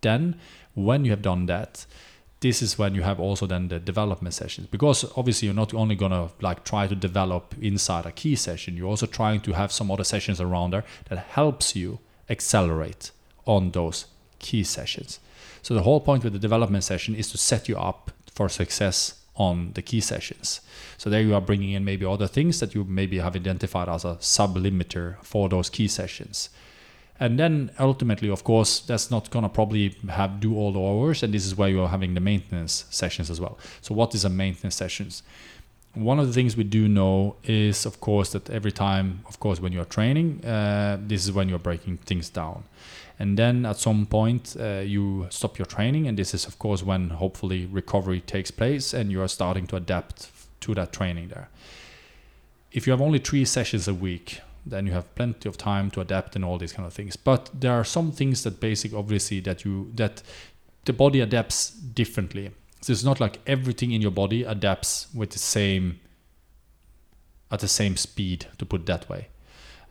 Then 0.00 0.36
when 0.74 1.04
you 1.04 1.10
have 1.10 1.22
done 1.22 1.46
that, 1.46 1.86
this 2.40 2.62
is 2.62 2.78
when 2.78 2.94
you 2.94 3.02
have 3.02 3.20
also 3.20 3.46
then 3.46 3.68
the 3.68 3.78
development 3.78 4.34
sessions 4.34 4.66
because 4.70 5.04
obviously 5.16 5.46
you're 5.46 5.54
not 5.54 5.72
only 5.74 5.94
gonna 5.94 6.30
like 6.40 6.64
try 6.64 6.86
to 6.86 6.94
develop 6.94 7.54
inside 7.60 8.04
a 8.04 8.12
key 8.12 8.36
session 8.36 8.76
you're 8.76 8.86
also 8.86 9.06
trying 9.06 9.40
to 9.40 9.52
have 9.52 9.72
some 9.72 9.90
other 9.90 10.04
sessions 10.04 10.42
around 10.42 10.72
there 10.72 10.84
that 11.08 11.18
helps 11.18 11.74
you 11.74 11.98
accelerate 12.28 13.10
on 13.46 13.70
those 13.70 14.06
key 14.38 14.64
sessions 14.64 15.20
so 15.62 15.74
the 15.74 15.82
whole 15.82 16.00
point 16.00 16.24
with 16.24 16.32
the 16.32 16.38
development 16.38 16.84
session 16.84 17.14
is 17.14 17.30
to 17.30 17.38
set 17.38 17.68
you 17.68 17.76
up 17.76 18.10
for 18.34 18.48
success 18.48 19.20
on 19.36 19.72
the 19.74 19.82
key 19.82 20.00
sessions 20.00 20.60
so 20.96 21.10
there 21.10 21.22
you 21.22 21.34
are 21.34 21.40
bringing 21.40 21.72
in 21.72 21.84
maybe 21.84 22.06
other 22.06 22.26
things 22.26 22.60
that 22.60 22.74
you 22.74 22.84
maybe 22.84 23.18
have 23.18 23.34
identified 23.34 23.88
as 23.88 24.04
a 24.04 24.16
sub 24.20 24.56
limiter 24.56 25.16
for 25.22 25.48
those 25.48 25.68
key 25.68 25.88
sessions 25.88 26.50
and 27.20 27.38
then 27.38 27.70
ultimately, 27.78 28.28
of 28.28 28.42
course, 28.42 28.80
that's 28.80 29.10
not 29.10 29.30
gonna 29.30 29.48
probably 29.48 29.96
have 30.08 30.40
do 30.40 30.56
all 30.56 30.72
the 30.72 30.80
hours, 30.80 31.22
and 31.22 31.32
this 31.32 31.46
is 31.46 31.54
where 31.54 31.68
you're 31.68 31.88
having 31.88 32.14
the 32.14 32.20
maintenance 32.20 32.86
sessions 32.90 33.30
as 33.30 33.40
well. 33.40 33.58
So 33.82 33.94
what 33.94 34.14
is 34.14 34.24
a 34.24 34.28
maintenance 34.28 34.74
sessions? 34.74 35.22
One 35.94 36.18
of 36.18 36.26
the 36.26 36.32
things 36.32 36.56
we 36.56 36.64
do 36.64 36.88
know 36.88 37.36
is, 37.44 37.86
of 37.86 38.00
course, 38.00 38.32
that 38.32 38.50
every 38.50 38.72
time, 38.72 39.20
of 39.28 39.38
course, 39.38 39.60
when 39.60 39.72
you're 39.72 39.84
training, 39.84 40.44
uh, 40.44 40.98
this 41.00 41.24
is 41.24 41.32
when 41.32 41.48
you're 41.48 41.60
breaking 41.60 41.98
things 41.98 42.28
down. 42.28 42.64
And 43.18 43.38
then 43.38 43.64
at 43.64 43.76
some 43.76 44.06
point, 44.06 44.56
uh, 44.58 44.80
you 44.80 45.28
stop 45.30 45.56
your 45.56 45.66
training, 45.66 46.08
and 46.08 46.18
this 46.18 46.34
is, 46.34 46.46
of 46.46 46.58
course, 46.58 46.82
when 46.82 47.10
hopefully 47.10 47.66
recovery 47.66 48.20
takes 48.20 48.50
place 48.50 48.92
and 48.92 49.12
you 49.12 49.22
are 49.22 49.28
starting 49.28 49.68
to 49.68 49.76
adapt 49.76 50.30
to 50.62 50.74
that 50.74 50.92
training 50.92 51.28
there. 51.28 51.48
If 52.72 52.86
you 52.86 52.90
have 52.90 53.00
only 53.00 53.20
three 53.20 53.44
sessions 53.44 53.86
a 53.86 53.94
week, 53.94 54.40
then 54.66 54.86
you 54.86 54.92
have 54.94 55.14
plenty 55.14 55.48
of 55.48 55.56
time 55.56 55.90
to 55.92 56.00
adapt 56.00 56.34
and 56.34 56.44
all 56.44 56.58
these 56.58 56.72
kind 56.72 56.86
of 56.86 56.92
things. 56.92 57.14
But 57.14 57.50
there 57.54 57.72
are 57.72 57.84
some 57.84 58.10
things 58.10 58.42
that 58.42 58.58
basic, 58.58 58.92
obviously, 58.92 59.38
that 59.40 59.64
you 59.64 59.92
that 59.94 60.22
the 60.86 60.92
body 60.92 61.20
adapts 61.20 61.70
differently. 61.70 62.50
So 62.84 62.92
it's 62.92 63.02
not 63.02 63.18
like 63.18 63.38
everything 63.46 63.92
in 63.92 64.02
your 64.02 64.10
body 64.10 64.42
adapts 64.42 65.06
with 65.14 65.30
the 65.30 65.38
same 65.38 66.00
at 67.50 67.60
the 67.60 67.68
same 67.68 67.96
speed, 67.96 68.46
to 68.58 68.66
put 68.66 68.84
that 68.84 69.08
way. 69.08 69.28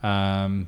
Um, 0.03 0.67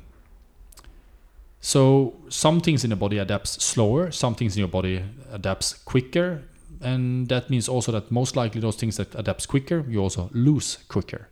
so 1.60 2.14
some 2.28 2.60
things 2.60 2.82
in 2.82 2.90
the 2.90 2.96
body 2.96 3.18
adapts 3.18 3.62
slower, 3.62 4.10
some 4.10 4.34
things 4.34 4.56
in 4.56 4.58
your 4.58 4.68
body 4.68 5.04
adapts 5.30 5.74
quicker, 5.74 6.42
and 6.80 7.28
that 7.28 7.48
means 7.48 7.68
also 7.68 7.92
that 7.92 8.10
most 8.10 8.34
likely 8.34 8.60
those 8.60 8.74
things 8.74 8.96
that 8.96 9.14
adapts 9.14 9.46
quicker, 9.46 9.84
you 9.88 10.00
also 10.00 10.28
lose 10.32 10.78
quicker 10.88 11.28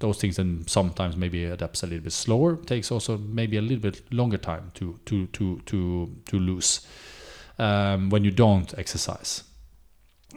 those 0.00 0.18
things 0.18 0.36
then 0.36 0.62
sometimes 0.66 1.16
maybe 1.16 1.44
adapts 1.44 1.82
a 1.82 1.86
little 1.86 2.04
bit 2.04 2.12
slower 2.12 2.56
takes 2.56 2.92
also 2.92 3.16
maybe 3.16 3.56
a 3.56 3.62
little 3.62 3.78
bit 3.78 4.02
longer 4.12 4.36
time 4.36 4.70
to 4.74 5.00
to 5.06 5.26
to 5.28 5.58
to 5.64 6.14
to 6.26 6.38
lose 6.38 6.86
um, 7.58 8.10
when 8.10 8.22
you 8.22 8.30
don't 8.30 8.78
exercise 8.78 9.42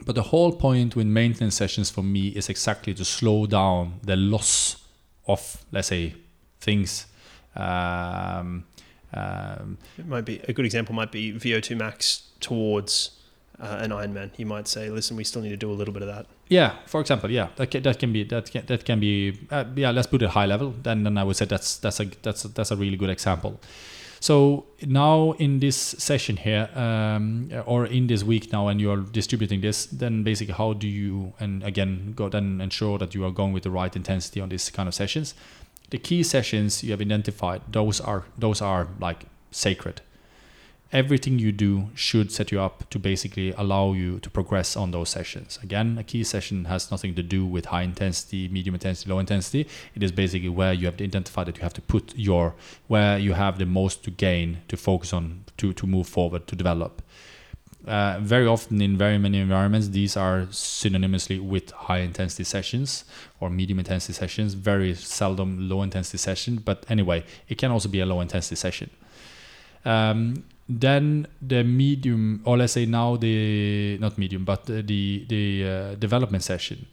but 0.04 0.14
the 0.14 0.22
whole 0.22 0.52
point 0.52 0.96
with 0.96 1.06
maintenance 1.06 1.54
sessions 1.54 1.90
for 1.90 2.02
me 2.02 2.28
is 2.28 2.48
exactly 2.48 2.94
to 2.94 3.04
slow 3.04 3.46
down 3.46 4.00
the 4.02 4.16
loss 4.16 4.76
of 5.26 5.64
let's 5.72 5.88
say 5.88 6.14
things 6.60 7.06
um, 7.56 8.64
um, 9.12 9.78
it 9.98 10.06
might 10.06 10.24
be 10.24 10.40
a 10.48 10.52
good 10.52 10.64
example 10.64 10.94
might 10.94 11.12
be 11.12 11.32
VO2 11.32 11.76
max 11.76 12.28
towards 12.40 13.20
uh, 13.60 13.78
an 13.80 13.90
Ironman. 13.90 14.30
You 14.36 14.46
might 14.46 14.66
say, 14.66 14.90
listen, 14.90 15.16
we 15.16 15.24
still 15.24 15.42
need 15.42 15.50
to 15.50 15.56
do 15.56 15.70
a 15.70 15.74
little 15.74 15.92
bit 15.92 16.02
of 16.02 16.08
that. 16.08 16.26
Yeah, 16.48 16.76
for 16.86 17.00
example, 17.00 17.30
yeah, 17.30 17.48
that 17.56 17.70
can, 17.70 17.82
that 17.82 17.98
can 17.98 18.12
be 18.12 18.24
that 18.24 18.50
can, 18.50 18.66
that 18.66 18.84
can 18.84 18.98
be 18.98 19.38
uh, 19.50 19.64
yeah. 19.76 19.90
Let's 19.90 20.08
put 20.08 20.22
it 20.22 20.30
high 20.30 20.46
level. 20.46 20.74
Then 20.82 21.04
then 21.04 21.18
I 21.18 21.24
would 21.24 21.36
say 21.36 21.44
that's 21.44 21.76
that's 21.76 22.00
a 22.00 22.06
that's 22.22 22.44
a, 22.44 22.48
that's 22.48 22.70
a 22.70 22.76
really 22.76 22.96
good 22.96 23.10
example. 23.10 23.60
So 24.20 24.66
now 24.86 25.32
in 25.38 25.60
this 25.60 25.76
session 25.76 26.36
here, 26.36 26.68
um, 26.74 27.50
or 27.64 27.86
in 27.86 28.06
this 28.06 28.22
week 28.22 28.52
now, 28.52 28.68
and 28.68 28.78
you 28.78 28.90
are 28.90 28.98
distributing 28.98 29.62
this, 29.62 29.86
then 29.86 30.22
basically 30.22 30.54
how 30.54 30.74
do 30.74 30.86
you 30.86 31.32
and 31.40 31.62
again 31.62 32.12
go 32.14 32.28
then 32.28 32.60
ensure 32.60 32.98
that 32.98 33.14
you 33.14 33.24
are 33.24 33.30
going 33.30 33.54
with 33.54 33.62
the 33.62 33.70
right 33.70 33.94
intensity 33.96 34.40
on 34.40 34.50
this 34.50 34.68
kind 34.68 34.88
of 34.88 34.94
sessions? 34.94 35.34
The 35.88 35.98
key 35.98 36.22
sessions 36.22 36.84
you 36.84 36.90
have 36.90 37.00
identified, 37.00 37.62
those 37.72 37.98
are 38.00 38.26
those 38.38 38.60
are 38.60 38.88
like 39.00 39.24
sacred 39.50 40.02
everything 40.92 41.38
you 41.38 41.52
do 41.52 41.88
should 41.94 42.32
set 42.32 42.50
you 42.50 42.60
up 42.60 42.88
to 42.90 42.98
basically 42.98 43.52
allow 43.52 43.92
you 43.92 44.18
to 44.20 44.28
progress 44.28 44.76
on 44.76 44.90
those 44.90 45.08
sessions. 45.08 45.58
Again, 45.62 45.96
a 45.98 46.02
key 46.02 46.24
session 46.24 46.64
has 46.64 46.90
nothing 46.90 47.14
to 47.14 47.22
do 47.22 47.46
with 47.46 47.66
high 47.66 47.82
intensity, 47.82 48.48
medium 48.48 48.74
intensity, 48.74 49.10
low 49.10 49.18
intensity. 49.18 49.68
It 49.94 50.02
is 50.02 50.10
basically 50.10 50.48
where 50.48 50.72
you 50.72 50.86
have 50.86 50.96
to 50.96 51.04
identify 51.04 51.44
that 51.44 51.56
you 51.56 51.62
have 51.62 51.74
to 51.74 51.82
put 51.82 52.16
your 52.16 52.54
where 52.88 53.18
you 53.18 53.34
have 53.34 53.58
the 53.58 53.66
most 53.66 54.02
to 54.04 54.10
gain 54.10 54.62
to 54.68 54.76
focus 54.76 55.12
on 55.12 55.44
to 55.58 55.72
to 55.72 55.86
move 55.86 56.08
forward 56.08 56.46
to 56.48 56.56
develop. 56.56 57.02
Uh, 57.86 58.18
very 58.20 58.46
often 58.46 58.82
in 58.82 58.98
very 58.98 59.16
many 59.16 59.38
environments, 59.38 59.88
these 59.88 60.14
are 60.14 60.42
synonymously 60.50 61.40
with 61.40 61.70
high 61.70 62.00
intensity 62.00 62.44
sessions 62.44 63.04
or 63.40 63.48
medium 63.48 63.78
intensity 63.78 64.12
sessions. 64.12 64.52
Very 64.52 64.94
seldom 64.94 65.68
low 65.68 65.82
intensity 65.82 66.18
session, 66.18 66.56
but 66.62 66.84
anyway, 66.90 67.24
it 67.48 67.56
can 67.56 67.70
also 67.70 67.88
be 67.88 68.00
a 68.00 68.06
low 68.06 68.20
intensity 68.20 68.56
session. 68.56 68.90
Um, 69.86 70.44
then 70.70 71.26
the 71.42 71.64
medium, 71.64 72.42
or 72.44 72.56
let's 72.56 72.74
say 72.74 72.86
now 72.86 73.16
the 73.16 73.98
not 73.98 74.16
medium, 74.16 74.44
but 74.44 74.66
the 74.66 74.82
the, 75.28 75.68
uh, 75.68 75.94
development 75.96 76.44
session. 76.44 76.86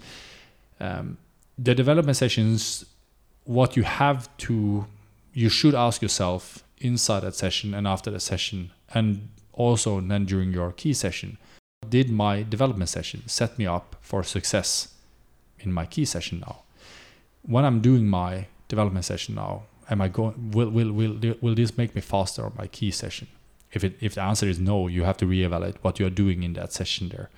Um, 0.79 1.17
the 1.57 1.75
development 1.75 2.17
sessions, 2.17 2.85
what 3.45 3.77
you 3.77 3.83
have 3.83 4.35
to, 4.37 4.85
you 5.33 5.49
should 5.49 5.75
ask 5.75 6.01
yourself 6.01 6.63
inside 6.79 7.21
that 7.21 7.35
session 7.35 7.73
and 7.73 7.87
after 7.87 8.09
the 8.09 8.19
session, 8.19 8.71
and 8.93 9.29
also 9.53 10.01
then 10.01 10.25
during 10.25 10.51
your 10.51 10.71
key 10.71 10.93
session, 10.93 11.37
did 11.87 12.09
my 12.09 12.43
development 12.43 12.89
session 12.89 13.23
set 13.27 13.57
me 13.59 13.67
up 13.67 13.95
for 14.01 14.23
success 14.23 14.93
in 15.59 15.71
my 15.71 15.85
key 15.85 16.05
session 16.05 16.39
now? 16.39 16.63
When 17.43 17.63
I'm 17.63 17.81
doing 17.81 18.07
my 18.07 18.47
development 18.67 19.05
session 19.05 19.35
now, 19.35 19.63
am 19.89 20.01
I 20.01 20.07
going? 20.07 20.51
Will 20.51 20.69
will 20.71 20.91
will 20.91 21.35
will 21.41 21.55
this 21.55 21.77
make 21.77 21.93
me 21.93 22.01
faster 22.01 22.43
on 22.43 22.53
my 22.57 22.67
key 22.67 22.89
session? 22.89 23.27
If 23.73 23.83
it 23.83 23.97
if 23.99 24.15
the 24.15 24.21
answer 24.21 24.47
is 24.47 24.59
no, 24.59 24.87
you 24.87 25.03
have 25.03 25.17
to 25.17 25.25
reevaluate 25.25 25.75
what 25.81 25.99
you 25.99 26.05
are 26.05 26.15
doing 26.23 26.43
in 26.43 26.53
that 26.53 26.73
session 26.73 27.09
there, 27.09 27.29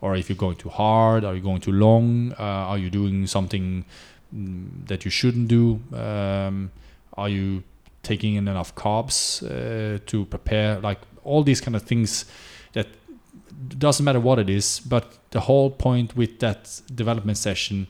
or 0.00 0.16
if 0.16 0.28
you're 0.28 0.36
going 0.36 0.56
too 0.56 0.68
hard, 0.68 1.24
are 1.24 1.34
you 1.34 1.40
going 1.40 1.60
too 1.60 1.72
long? 1.72 2.32
Uh, 2.38 2.70
are 2.72 2.78
you 2.78 2.90
doing 2.90 3.26
something 3.26 3.84
mm, 4.34 4.86
that 4.86 5.04
you 5.04 5.10
shouldn't 5.10 5.48
do? 5.48 5.80
Um, 5.92 6.70
are 7.16 7.28
you 7.28 7.62
taking 8.02 8.34
in 8.34 8.48
enough 8.48 8.74
carbs 8.74 9.42
uh, 9.42 9.98
to 10.06 10.24
prepare? 10.26 10.78
Like 10.80 11.00
all 11.24 11.42
these 11.42 11.60
kind 11.60 11.74
of 11.74 11.82
things 11.82 12.26
that 12.74 12.86
doesn't 13.78 14.04
matter 14.04 14.20
what 14.20 14.38
it 14.38 14.48
is, 14.48 14.80
but 14.80 15.18
the 15.30 15.40
whole 15.40 15.70
point 15.70 16.16
with 16.16 16.38
that 16.40 16.80
development 16.94 17.38
session 17.38 17.86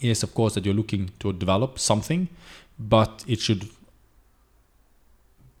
is, 0.00 0.22
of 0.22 0.34
course, 0.34 0.54
that 0.54 0.64
you're 0.64 0.74
looking 0.74 1.10
to 1.20 1.32
develop 1.32 1.78
something, 1.78 2.28
but 2.78 3.24
it 3.26 3.40
should 3.40 3.68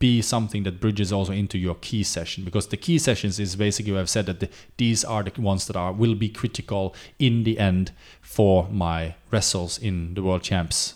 be 0.02 0.20
something 0.20 0.64
that 0.64 0.80
bridges 0.80 1.12
also 1.12 1.32
into 1.32 1.56
your 1.56 1.76
key 1.76 2.02
session 2.02 2.42
because 2.42 2.66
the 2.66 2.76
key 2.76 2.98
sessions 2.98 3.38
is 3.38 3.54
basically 3.54 3.96
I've 3.96 4.10
said 4.10 4.26
that 4.26 4.40
the, 4.40 4.48
these 4.76 5.04
are 5.04 5.22
the 5.22 5.40
ones 5.40 5.68
that 5.68 5.76
are 5.76 5.92
will 5.92 6.16
be 6.16 6.28
critical 6.28 6.96
in 7.20 7.44
the 7.44 7.56
end 7.60 7.92
for 8.20 8.68
my 8.68 9.14
wrestles 9.30 9.78
in 9.78 10.14
the 10.14 10.22
world 10.24 10.42
champs. 10.42 10.94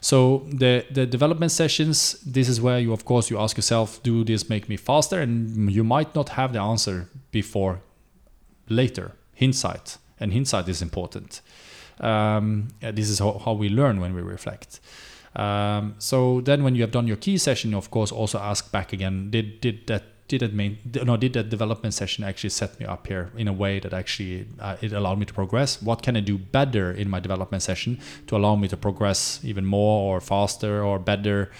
So 0.00 0.46
the 0.62 0.86
the 0.98 1.04
development 1.04 1.50
sessions 1.50 1.96
this 2.36 2.48
is 2.48 2.60
where 2.60 2.78
you 2.78 2.92
of 2.92 3.04
course 3.04 3.28
you 3.28 3.40
ask 3.40 3.56
yourself 3.56 4.00
do 4.04 4.22
this 4.22 4.48
make 4.48 4.68
me 4.68 4.76
faster? 4.76 5.20
And 5.20 5.72
you 5.72 5.82
might 5.82 6.14
not 6.14 6.28
have 6.38 6.52
the 6.52 6.60
answer 6.60 7.08
before 7.32 7.80
later. 8.68 9.06
Hindsight. 9.34 9.98
And 10.20 10.32
hindsight 10.32 10.68
is 10.68 10.80
important. 10.80 11.40
Um, 11.98 12.68
this 12.80 13.08
is 13.10 13.18
how, 13.18 13.32
how 13.44 13.54
we 13.54 13.68
learn 13.68 14.00
when 14.00 14.14
we 14.14 14.22
reflect 14.22 14.80
um, 15.34 15.94
so 15.98 16.40
then, 16.42 16.62
when 16.62 16.74
you 16.74 16.82
have 16.82 16.90
done 16.90 17.06
your 17.06 17.16
key 17.16 17.38
session, 17.38 17.74
of 17.74 17.90
course 17.90 18.12
also 18.12 18.38
ask 18.38 18.70
back 18.70 18.92
again: 18.92 19.30
Did 19.30 19.60
did 19.60 19.86
that 19.86 20.04
did 20.28 20.40
that 20.40 20.52
main 20.52 20.78
no 21.04 21.16
did 21.16 21.32
that 21.32 21.48
development 21.48 21.94
session 21.94 22.24
actually 22.24 22.50
set 22.50 22.78
me 22.78 22.86
up 22.86 23.06
here 23.06 23.30
in 23.36 23.48
a 23.48 23.52
way 23.52 23.80
that 23.80 23.92
actually 23.92 24.46
uh, 24.60 24.76
it 24.82 24.92
allowed 24.92 25.18
me 25.18 25.24
to 25.24 25.32
progress? 25.32 25.80
What 25.80 26.02
can 26.02 26.16
I 26.16 26.20
do 26.20 26.36
better 26.36 26.92
in 26.92 27.08
my 27.08 27.20
development 27.20 27.62
session 27.62 27.98
to 28.26 28.36
allow 28.36 28.56
me 28.56 28.68
to 28.68 28.76
progress 28.76 29.40
even 29.42 29.64
more 29.64 30.16
or 30.16 30.20
faster 30.20 30.84
or 30.84 30.98
better 30.98 31.50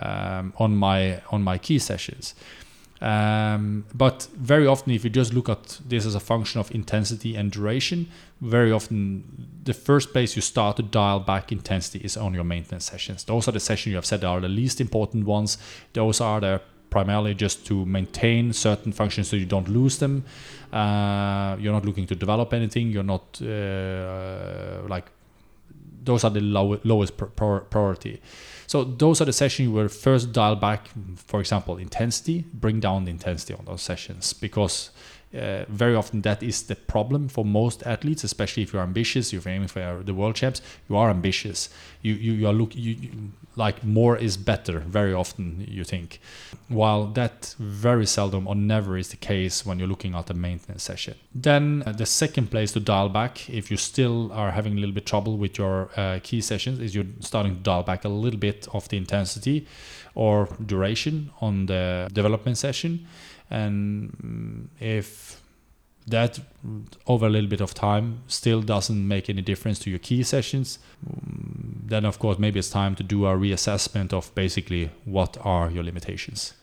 um, 0.00 0.52
on 0.58 0.76
my 0.76 1.20
on 1.30 1.42
my 1.42 1.58
key 1.58 1.78
sessions? 1.80 2.34
Um, 3.00 3.84
but 3.94 4.28
very 4.34 4.66
often, 4.66 4.92
if 4.92 5.04
you 5.04 5.10
just 5.10 5.32
look 5.32 5.48
at 5.48 5.80
this 5.86 6.04
as 6.04 6.14
a 6.14 6.20
function 6.20 6.60
of 6.60 6.70
intensity 6.74 7.36
and 7.36 7.50
duration, 7.50 8.08
very 8.40 8.72
often 8.72 9.47
the 9.68 9.74
first 9.74 10.12
place 10.14 10.34
you 10.34 10.40
start 10.40 10.76
to 10.76 10.82
dial 10.82 11.20
back 11.20 11.52
intensity 11.52 12.00
is 12.02 12.16
on 12.16 12.32
your 12.32 12.42
maintenance 12.42 12.86
sessions. 12.86 13.22
Those 13.24 13.48
are 13.48 13.52
the 13.52 13.60
sessions 13.60 13.90
you 13.90 13.96
have 13.96 14.06
said 14.06 14.24
are 14.24 14.40
the 14.40 14.48
least 14.48 14.80
important 14.80 15.26
ones. 15.26 15.58
Those 15.92 16.22
are 16.22 16.40
the 16.40 16.62
primarily 16.88 17.34
just 17.34 17.66
to 17.66 17.84
maintain 17.84 18.54
certain 18.54 18.92
functions 18.92 19.28
so 19.28 19.36
you 19.36 19.44
don't 19.44 19.68
lose 19.68 19.98
them. 19.98 20.24
Uh, 20.72 21.54
you're 21.60 21.74
not 21.74 21.84
looking 21.84 22.06
to 22.06 22.14
develop 22.14 22.54
anything. 22.54 22.88
You're 22.88 23.10
not 23.16 23.40
uh, 23.42 24.88
like 24.88 25.04
those 26.02 26.24
are 26.24 26.30
the 26.30 26.40
low, 26.40 26.80
lowest 26.84 27.18
priority. 27.70 28.22
So 28.66 28.84
those 28.84 29.20
are 29.20 29.26
the 29.26 29.34
sessions 29.34 29.68
you 29.68 29.72
will 29.72 29.88
first 29.88 30.32
dial 30.32 30.56
back, 30.56 30.88
for 31.16 31.40
example, 31.40 31.76
intensity, 31.76 32.44
bring 32.54 32.80
down 32.80 33.04
the 33.04 33.10
intensity 33.10 33.52
on 33.52 33.66
those 33.66 33.82
sessions 33.82 34.32
because 34.32 34.90
uh, 35.34 35.64
very 35.68 35.94
often 35.94 36.22
that 36.22 36.42
is 36.42 36.62
the 36.62 36.74
problem 36.74 37.28
for 37.28 37.44
most 37.44 37.82
athletes, 37.86 38.24
especially 38.24 38.62
if 38.62 38.72
you're 38.72 38.82
ambitious, 38.82 39.32
you're 39.32 39.46
aiming 39.46 39.68
for 39.68 40.02
the 40.02 40.14
world 40.14 40.34
champs, 40.34 40.62
you 40.88 40.96
are 40.96 41.10
ambitious. 41.10 41.68
You 42.00 42.14
you, 42.14 42.32
you 42.32 42.46
are 42.46 42.52
look 42.52 42.74
you, 42.74 42.94
you, 42.94 43.10
like 43.56 43.84
more 43.84 44.16
is 44.16 44.36
better. 44.38 44.78
Very 44.78 45.12
often 45.12 45.66
you 45.68 45.84
think, 45.84 46.20
while 46.68 47.06
that 47.08 47.54
very 47.58 48.06
seldom 48.06 48.46
or 48.46 48.54
never 48.54 48.96
is 48.96 49.08
the 49.08 49.16
case 49.16 49.66
when 49.66 49.78
you're 49.78 49.88
looking 49.88 50.14
at 50.14 50.30
a 50.30 50.34
maintenance 50.34 50.82
session. 50.82 51.14
Then 51.34 51.82
uh, 51.84 51.92
the 51.92 52.06
second 52.06 52.50
place 52.50 52.72
to 52.72 52.80
dial 52.80 53.10
back, 53.10 53.50
if 53.50 53.70
you 53.70 53.76
still 53.76 54.32
are 54.32 54.52
having 54.52 54.78
a 54.78 54.80
little 54.80 54.94
bit 54.94 55.04
trouble 55.04 55.36
with 55.36 55.58
your 55.58 55.90
uh, 55.96 56.20
key 56.22 56.40
sessions, 56.40 56.78
is 56.78 56.94
you're 56.94 57.12
starting 57.20 57.56
to 57.56 57.60
dial 57.60 57.82
back 57.82 58.04
a 58.04 58.08
little 58.08 58.40
bit 58.40 58.66
of 58.72 58.88
the 58.88 58.96
intensity 58.96 59.66
or 60.14 60.48
duration 60.64 61.30
on 61.40 61.66
the 61.66 62.08
development 62.12 62.56
session 62.56 63.06
and 63.50 64.10
mm, 64.22 64.66
if 64.80 65.40
that 66.06 66.40
over 67.06 67.26
a 67.26 67.28
little 67.28 67.50
bit 67.50 67.60
of 67.60 67.74
time 67.74 68.22
still 68.26 68.62
doesn't 68.62 69.06
make 69.06 69.28
any 69.28 69.42
difference 69.42 69.78
to 69.78 69.90
your 69.90 69.98
key 69.98 70.22
sessions 70.22 70.78
mm, 71.06 71.74
then 71.84 72.04
of 72.04 72.18
course 72.18 72.38
maybe 72.38 72.58
it's 72.58 72.70
time 72.70 72.94
to 72.94 73.02
do 73.02 73.26
a 73.26 73.34
reassessment 73.34 74.12
of 74.12 74.34
basically 74.34 74.90
what 75.04 75.36
are 75.42 75.70
your 75.70 75.82
limitations. 75.82 76.54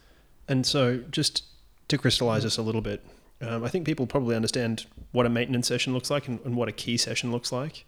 And 0.48 0.66
so 0.66 0.98
just 1.12 1.44
to 1.88 1.98
crystallize 1.98 2.44
this 2.44 2.58
a 2.58 2.62
little 2.62 2.82
bit 2.82 3.04
um, 3.42 3.64
i 3.64 3.68
think 3.68 3.86
people 3.86 4.08
probably 4.08 4.36
understand 4.36 4.86
what 5.16 5.26
a 5.26 5.30
maintenance 5.30 5.68
session 5.68 5.94
looks 5.94 6.12
like 6.12 6.28
and, 6.28 6.40
and 6.46 6.56
what 6.56 6.68
a 6.68 6.72
key 6.74 6.98
session 6.98 7.32
looks 7.32 7.52
like. 7.52 7.86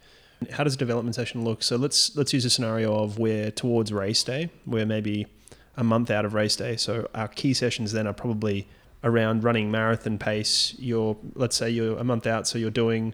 How 0.52 0.64
does 0.64 0.76
a 0.76 0.78
development 0.78 1.16
session 1.16 1.44
look? 1.44 1.62
So 1.62 1.76
let's 1.76 2.16
let's 2.16 2.34
use 2.34 2.46
a 2.46 2.50
scenario 2.50 2.96
of 2.96 3.20
where 3.20 3.52
towards 3.52 3.92
race 3.92 4.24
day 4.24 4.50
where 4.66 4.86
maybe 4.86 5.28
a 5.76 5.84
month 5.84 6.10
out 6.10 6.26
of 6.26 6.34
race 6.34 6.56
day 6.56 6.76
so 6.76 7.08
our 7.14 7.28
key 7.28 7.54
sessions 7.54 7.92
then 7.92 8.08
are 8.08 8.14
probably 8.14 8.68
around 9.04 9.44
running 9.44 9.70
marathon 9.72 10.18
pace, 10.18 10.76
you're 10.80 11.16
let's 11.36 11.56
say 11.56 11.70
you're 11.70 11.98
a 11.98 12.04
month 12.04 12.28
out, 12.28 12.48
so 12.48 12.58
you're 12.58 12.70
doing 12.70 13.14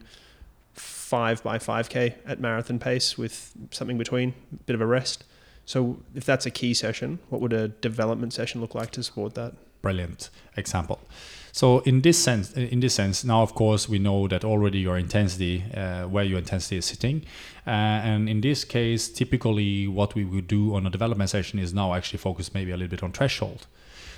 five 0.74 1.44
by 1.44 1.60
five 1.60 1.90
k 1.90 2.16
at 2.26 2.40
marathon 2.40 2.80
pace 2.80 3.18
with 3.18 3.54
something 3.72 3.98
between, 3.98 4.34
a 4.52 4.64
bit 4.66 4.74
of 4.74 4.82
a 4.82 4.86
rest. 4.86 5.24
So 5.66 5.98
if 6.16 6.26
that's 6.26 6.46
a 6.46 6.52
key 6.52 6.74
session, 6.74 7.20
what 7.30 7.42
would 7.42 7.54
a 7.54 7.68
development 7.68 8.34
session 8.34 8.62
look 8.62 8.76
like 8.76 8.92
to 8.92 9.04
support 9.04 9.36
that? 9.36 9.54
Brilliant 9.82 10.30
example. 10.58 11.00
So 11.52 11.80
in 11.82 12.02
this 12.02 12.18
sense, 12.18 12.52
in 12.54 12.80
this 12.80 12.96
sense, 12.96 13.24
now 13.24 13.44
of 13.44 13.54
course 13.54 13.88
we 13.88 14.00
know 14.00 14.28
that 14.28 14.44
already 14.44 14.80
your 14.80 14.98
intensity, 14.98 15.64
uh, 15.76 16.08
where 16.08 16.24
your 16.24 16.40
intensity 16.40 16.78
is 16.78 16.86
sitting, 16.86 17.24
uh, 17.68 17.70
and 17.70 18.28
in 18.28 18.42
this 18.42 18.64
case, 18.64 19.08
typically 19.08 19.88
what 19.88 20.16
we 20.16 20.26
would 20.26 20.48
do 20.48 20.74
on 20.74 20.88
a 20.88 20.90
development 20.90 21.30
session 21.30 21.60
is 21.60 21.74
now 21.74 21.94
actually 21.94 22.18
focus 22.18 22.54
maybe 22.54 22.72
a 22.72 22.78
little 22.78 22.90
bit 22.90 23.04
on 23.04 23.12
threshold. 23.12 23.68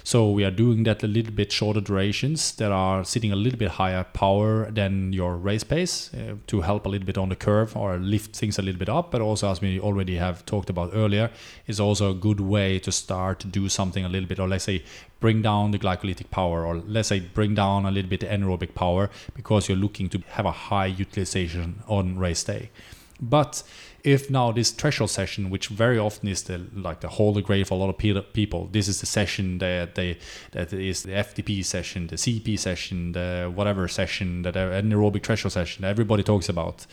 So 0.05 0.29
we 0.29 0.43
are 0.43 0.51
doing 0.51 0.83
that 0.83 1.01
a 1.01 1.07
little 1.07 1.33
bit 1.33 1.51
shorter 1.51 1.81
durations 1.81 2.51
that 2.57 2.71
are 2.71 3.03
sitting 3.03 3.31
a 3.31 3.35
little 3.35 3.57
bit 3.57 3.71
higher 3.71 4.03
power 4.03 4.69
than 4.69 5.11
your 5.13 5.35
race 5.35 5.63
pace 5.63 6.13
uh, 6.13 6.35
to 6.45 6.61
help 6.61 6.85
a 6.85 6.89
little 6.89 7.07
bit 7.07 7.17
on 7.17 7.29
the 7.29 7.35
curve 7.35 7.75
or 7.75 7.97
lift 7.97 8.35
things 8.35 8.59
a 8.59 8.61
little 8.61 8.77
bit 8.77 8.87
up. 8.87 9.09
But 9.09 9.21
also, 9.21 9.49
as 9.49 9.61
we 9.61 9.79
already 9.79 10.17
have 10.17 10.45
talked 10.45 10.69
about 10.69 10.91
earlier, 10.93 11.31
is 11.65 11.79
also 11.79 12.11
a 12.11 12.13
good 12.13 12.39
way 12.39 12.77
to 12.79 12.91
start 12.91 13.39
to 13.39 13.47
do 13.47 13.67
something 13.67 14.05
a 14.05 14.07
little 14.07 14.29
bit, 14.29 14.37
or 14.37 14.47
let's 14.47 14.65
say 14.65 14.83
bring 15.19 15.41
down 15.41 15.71
the 15.71 15.79
glycolytic 15.79 16.29
power, 16.29 16.67
or 16.67 16.75
let's 16.75 17.07
say 17.07 17.19
bring 17.19 17.55
down 17.55 17.87
a 17.87 17.89
little 17.89 18.09
bit 18.09 18.21
anaerobic 18.21 18.75
power 18.75 19.09
because 19.33 19.67
you're 19.67 19.75
looking 19.75 20.07
to 20.09 20.21
have 20.27 20.45
a 20.45 20.51
high 20.51 20.85
utilization 20.85 21.81
on 21.87 22.19
race 22.19 22.43
day. 22.43 22.69
But 23.19 23.63
if 24.05 24.29
now 24.29 24.51
this 24.51 24.69
threshold 24.69 25.09
session, 25.09 25.49
which 25.49 25.67
very 25.67 25.97
often 25.97 26.29
is 26.29 26.43
the 26.43 26.61
like 26.75 27.01
the 27.01 27.07
holy 27.07 27.41
grail 27.41 27.65
for 27.65 27.73
a 27.73 27.77
lot 27.77 27.89
of 27.89 27.97
people, 28.33 28.69
this 28.71 28.87
is 28.87 28.99
the 28.99 29.07
session 29.07 29.57
that 29.57 29.95
they 29.95 30.19
that 30.51 30.71
is 30.71 31.03
the 31.03 31.11
FTP 31.11 31.65
session, 31.65 32.07
the 32.07 32.15
CP 32.15 32.59
session, 32.59 33.13
the 33.13 33.51
whatever 33.53 33.87
session, 33.87 34.43
that 34.43 34.53
anaerobic 34.53 35.23
threshold 35.23 35.53
session 35.53 35.83
everybody 35.83 36.21
talks 36.21 36.47
about, 36.47 36.85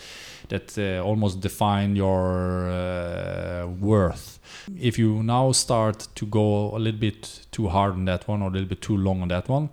that 0.48 0.78
uh, 0.78 1.05
almost 1.05 1.40
define 1.40 1.97
your 1.97 2.70
uh, 2.70 3.66
worth. 3.66 4.39
If 4.80 4.98
you 4.98 5.22
now 5.22 5.52
start 5.52 6.09
to 6.14 6.24
go 6.24 6.74
a 6.74 6.78
little 6.78 7.01
bit 7.01 7.47
too 7.52 7.68
hard 7.68 7.93
on 7.93 8.06
that 8.06 8.26
one 8.26 8.40
or 8.40 8.48
a 8.48 8.52
little 8.52 8.68
bit 8.68 8.80
too 8.80 8.97
long 8.97 9.20
on 9.20 9.28
that 9.28 9.51
one, 9.51 9.68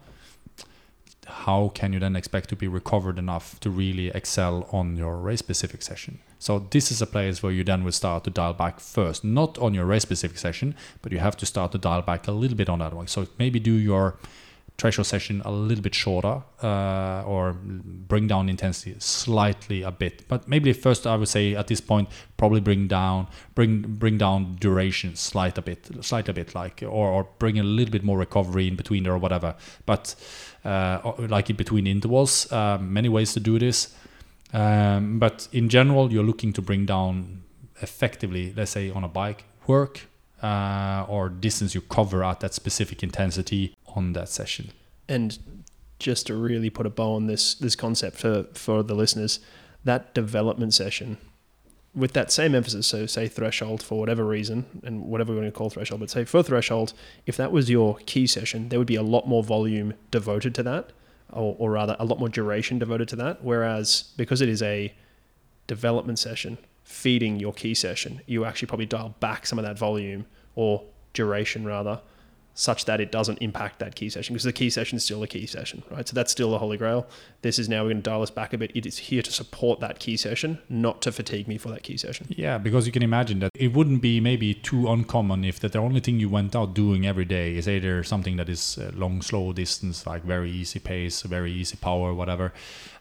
how 1.25 1.69
can 1.73 1.93
you 1.93 1.99
then 1.99 2.17
expect 2.17 2.49
to 2.49 2.57
be 2.57 2.67
recovered 2.67 3.17
enough 3.17 3.59
to 3.61 3.69
really 3.69 4.09
excel 4.09 4.67
on 4.73 4.97
your 4.97 5.15
race 5.17 5.39
specific 5.39 5.81
session? 5.81 6.19
So 6.39 6.67
this 6.71 6.91
is 6.91 7.01
a 7.01 7.05
place 7.05 7.43
where 7.43 7.51
you 7.51 7.63
then 7.63 7.83
will 7.83 7.91
start 7.91 8.23
to 8.23 8.29
dial 8.29 8.53
back 8.53 8.79
first, 8.79 9.23
not 9.23 9.57
on 9.59 9.73
your 9.73 9.85
race 9.85 10.03
specific 10.03 10.37
session, 10.37 10.73
but 11.01 11.11
you 11.11 11.19
have 11.19 11.35
to 11.37 11.45
start 11.45 11.73
to 11.73 11.77
dial 11.77 12.01
back 12.01 12.27
a 12.27 12.31
little 12.31 12.57
bit 12.57 12.69
on 12.69 12.79
that 12.79 12.93
one. 12.93 13.07
So 13.07 13.27
maybe 13.37 13.59
do 13.59 13.73
your 13.73 14.17
threshold 14.79 15.05
session 15.05 15.41
a 15.43 15.51
little 15.51 15.83
bit 15.83 15.93
shorter 15.93 16.41
uh, 16.63 17.23
or 17.25 17.53
bring 17.61 18.27
down 18.27 18.47
intensity 18.47 18.95
slightly 18.99 19.81
a 19.81 19.91
bit. 19.91 20.27
But 20.27 20.47
maybe 20.47 20.71
first 20.73 21.05
i 21.05 21.15
would 21.15 21.27
say 21.27 21.55
at 21.55 21.67
this 21.67 21.81
point 21.81 22.07
probably 22.37 22.61
bring 22.61 22.87
down 22.87 23.27
bring 23.55 23.81
bring 23.81 24.17
down 24.17 24.55
duration 24.55 25.15
slight 25.15 25.57
a 25.57 25.61
bit 25.61 25.89
slight 26.01 26.29
a 26.29 26.33
bit 26.33 26.55
like 26.55 26.81
or, 26.81 27.09
or 27.09 27.27
bring 27.39 27.59
a 27.59 27.63
little 27.63 27.91
bit 27.91 28.03
more 28.03 28.17
recovery 28.17 28.67
in 28.67 28.75
between 28.75 29.05
or 29.05 29.17
whatever. 29.17 29.55
But 29.85 30.15
uh, 30.63 31.11
like 31.17 31.49
in 31.49 31.57
between 31.57 31.85
intervals 31.85 32.51
um, 32.51 32.93
many 32.93 33.09
ways 33.09 33.33
to 33.33 33.39
do 33.39 33.59
this 33.59 33.93
um, 34.53 35.19
but 35.19 35.47
in 35.51 35.69
general 35.69 36.11
you're 36.11 36.23
looking 36.23 36.51
to 36.53 36.61
bring 36.61 36.85
down 36.85 37.43
effectively 37.81 38.53
let's 38.55 38.71
say 38.71 38.89
on 38.89 39.03
a 39.03 39.07
bike 39.07 39.45
work 39.67 40.07
uh, 40.41 41.05
or 41.07 41.29
distance 41.29 41.75
you 41.75 41.81
cover 41.81 42.23
at 42.23 42.39
that 42.39 42.53
specific 42.53 43.03
intensity 43.03 43.75
on 43.95 44.13
that 44.13 44.29
session. 44.29 44.71
And 45.07 45.37
just 45.99 46.27
to 46.27 46.35
really 46.35 46.69
put 46.69 46.85
a 46.85 46.89
bow 46.89 47.15
on 47.15 47.27
this 47.27 47.55
this 47.55 47.75
concept 47.75 48.17
for 48.17 48.45
for 48.53 48.83
the 48.83 48.95
listeners, 48.95 49.39
that 49.83 50.13
development 50.13 50.73
session 50.73 51.17
with 51.95 52.13
that 52.13 52.31
same 52.31 52.53
emphasis, 52.53 52.85
so 52.85 53.07
say 53.07 53.27
threshold 53.27 53.81
for 53.81 53.99
whatever 53.99 54.23
reason, 54.23 54.65
and 54.83 55.05
whatever 55.05 55.33
we're 55.33 55.39
going 55.39 55.51
to 55.51 55.57
call 55.57 55.71
threshold, 55.71 55.99
but 55.99 56.09
say 56.09 56.23
for 56.23 56.43
threshold, 56.43 56.93
if 57.25 57.35
that 57.35 57.51
was 57.51 57.69
your 57.69 57.97
key 58.05 58.27
session, 58.27 58.69
there 58.69 58.77
would 58.77 58.87
be 58.87 58.95
a 58.95 59.03
lot 59.03 59.27
more 59.27 59.43
volume 59.43 59.95
devoted 60.11 60.53
to 60.55 60.63
that, 60.63 60.91
or, 61.31 61.55
or 61.57 61.71
rather, 61.71 61.95
a 61.99 62.05
lot 62.05 62.19
more 62.19 62.29
duration 62.29 62.79
devoted 62.79 63.07
to 63.09 63.15
that. 63.17 63.43
Whereas 63.43 64.11
because 64.17 64.41
it 64.41 64.49
is 64.49 64.61
a 64.61 64.93
development 65.67 66.19
session 66.19 66.57
feeding 66.83 67.39
your 67.39 67.53
key 67.53 67.73
session, 67.73 68.21
you 68.25 68.45
actually 68.45 68.67
probably 68.67 68.85
dial 68.85 69.15
back 69.19 69.45
some 69.45 69.59
of 69.59 69.65
that 69.65 69.77
volume 69.77 70.25
or 70.55 70.83
duration 71.13 71.65
rather 71.65 72.01
such 72.59 72.83
that 72.85 72.99
it 72.99 73.09
doesn't 73.09 73.37
impact 73.37 73.79
that 73.79 73.95
key 73.95 74.09
session 74.09 74.33
because 74.33 74.43
the 74.43 74.51
key 74.51 74.69
session 74.69 74.97
is 74.97 75.03
still 75.03 75.23
a 75.23 75.27
key 75.27 75.45
session, 75.45 75.81
right? 75.89 76.05
So 76.05 76.13
that's 76.13 76.31
still 76.31 76.51
the 76.51 76.57
holy 76.57 76.75
grail. 76.75 77.07
This 77.41 77.57
is 77.57 77.69
now 77.69 77.83
we're 77.83 77.91
going 77.91 78.03
to 78.03 78.09
dial 78.09 78.21
us 78.21 78.29
back 78.29 78.51
a 78.51 78.57
bit. 78.57 78.71
It 78.75 78.85
is 78.85 78.97
here 78.97 79.21
to 79.21 79.31
support 79.31 79.79
that 79.79 79.99
key 79.99 80.17
session, 80.17 80.59
not 80.67 81.01
to 81.03 81.11
fatigue 81.11 81.47
me 81.47 81.57
for 81.57 81.69
that 81.69 81.83
key 81.83 81.95
session. 81.95 82.27
Yeah, 82.29 82.57
because 82.57 82.85
you 82.85 82.91
can 82.91 83.01
imagine 83.01 83.39
that 83.39 83.51
it 83.55 83.71
wouldn't 83.71 84.01
be 84.01 84.19
maybe 84.19 84.53
too 84.53 84.89
uncommon 84.89 85.45
if 85.45 85.59
that 85.61 85.71
the 85.71 85.79
only 85.79 86.01
thing 86.01 86.19
you 86.19 86.27
went 86.27 86.53
out 86.53 86.73
doing 86.73 87.05
every 87.05 87.23
day 87.23 87.55
is 87.55 87.67
either 87.69 88.03
something 88.03 88.35
that 88.35 88.49
is 88.49 88.77
long, 88.93 89.21
slow 89.21 89.53
distance, 89.53 90.05
like 90.05 90.23
very 90.23 90.51
easy 90.51 90.79
pace, 90.79 91.21
very 91.21 91.51
easy 91.51 91.77
power, 91.77 92.13
whatever, 92.13 92.51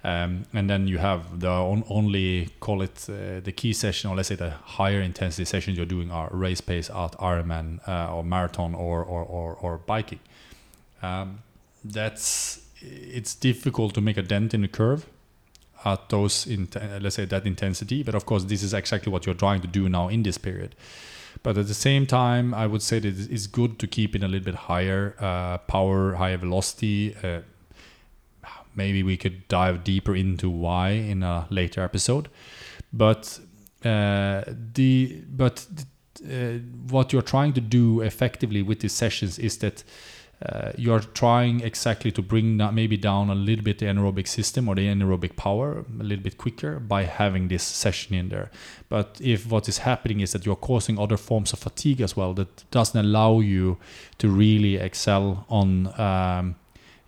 um, 0.04 0.44
and 0.52 0.70
then 0.70 0.86
you 0.86 0.98
have 0.98 1.40
the 1.40 1.48
on, 1.48 1.82
only 1.88 2.50
call 2.60 2.82
it 2.82 3.06
uh, 3.08 3.40
the 3.40 3.52
key 3.52 3.72
session, 3.72 4.08
or 4.08 4.16
let's 4.16 4.28
say 4.28 4.36
the 4.36 4.50
higher 4.50 5.00
intensity 5.00 5.44
sessions 5.44 5.76
you're 5.76 5.86
doing 5.86 6.12
are 6.12 6.28
race 6.30 6.60
pace 6.60 6.88
at 6.90 7.12
Ironman 7.18 7.80
uh, 7.88 8.14
or 8.14 8.22
marathon 8.22 8.74
or 8.74 9.02
or, 9.02 9.24
or, 9.24 9.54
or 9.54 9.78
biking. 9.78 10.20
Um, 11.02 11.42
that's 11.84 12.67
it's 12.80 13.34
difficult 13.34 13.94
to 13.94 14.00
make 14.00 14.16
a 14.16 14.22
dent 14.22 14.54
in 14.54 14.62
the 14.62 14.68
curve 14.68 15.06
at 15.84 16.08
those 16.08 16.46
in, 16.46 16.68
let's 17.00 17.16
say 17.16 17.24
that 17.24 17.46
intensity. 17.46 18.02
But 18.02 18.14
of 18.14 18.26
course 18.26 18.44
this 18.44 18.62
is 18.62 18.74
exactly 18.74 19.12
what 19.12 19.26
you're 19.26 19.34
trying 19.34 19.60
to 19.62 19.68
do 19.68 19.88
now 19.88 20.08
in 20.08 20.22
this 20.22 20.38
period. 20.38 20.74
But 21.42 21.56
at 21.56 21.68
the 21.68 21.74
same 21.74 22.06
time 22.06 22.52
i 22.52 22.66
would 22.66 22.82
say 22.82 22.98
that 22.98 23.30
it's 23.30 23.46
good 23.46 23.78
to 23.78 23.86
keep 23.86 24.16
it 24.16 24.22
a 24.22 24.28
little 24.28 24.44
bit 24.44 24.54
higher 24.54 25.14
uh, 25.18 25.58
power 25.58 26.14
higher 26.14 26.38
velocity. 26.38 27.14
Uh, 27.22 27.40
maybe 28.74 29.02
we 29.02 29.16
could 29.16 29.46
dive 29.48 29.84
deeper 29.84 30.14
into 30.14 30.48
why 30.48 30.90
in 30.90 31.22
a 31.22 31.46
later 31.50 31.82
episode. 31.82 32.28
But 32.92 33.38
uh, 33.84 34.44
the 34.74 35.22
but 35.28 35.66
uh, 36.24 36.58
what 36.88 37.12
you're 37.12 37.22
trying 37.22 37.52
to 37.52 37.60
do 37.60 38.00
effectively 38.00 38.62
with 38.62 38.80
these 38.80 38.92
sessions 38.92 39.38
is 39.38 39.58
that 39.58 39.84
uh, 40.46 40.70
you're 40.76 41.00
trying 41.00 41.60
exactly 41.60 42.12
to 42.12 42.22
bring 42.22 42.58
that 42.58 42.72
maybe 42.72 42.96
down 42.96 43.28
a 43.28 43.34
little 43.34 43.64
bit 43.64 43.78
the 43.78 43.86
anaerobic 43.86 44.28
system 44.28 44.68
or 44.68 44.76
the 44.76 44.86
anaerobic 44.86 45.34
power 45.34 45.84
a 45.98 46.02
little 46.02 46.22
bit 46.22 46.38
quicker 46.38 46.78
by 46.78 47.02
having 47.02 47.48
this 47.48 47.64
session 47.64 48.14
in 48.14 48.28
there. 48.28 48.50
But 48.88 49.18
if 49.20 49.50
what 49.50 49.68
is 49.68 49.78
happening 49.78 50.20
is 50.20 50.32
that 50.32 50.46
you're 50.46 50.56
causing 50.56 50.98
other 50.98 51.16
forms 51.16 51.52
of 51.52 51.58
fatigue 51.58 52.00
as 52.00 52.16
well, 52.16 52.34
that 52.34 52.70
doesn't 52.70 52.98
allow 52.98 53.40
you 53.40 53.78
to 54.18 54.28
really 54.28 54.76
excel 54.76 55.44
on 55.48 55.98
um, 56.00 56.54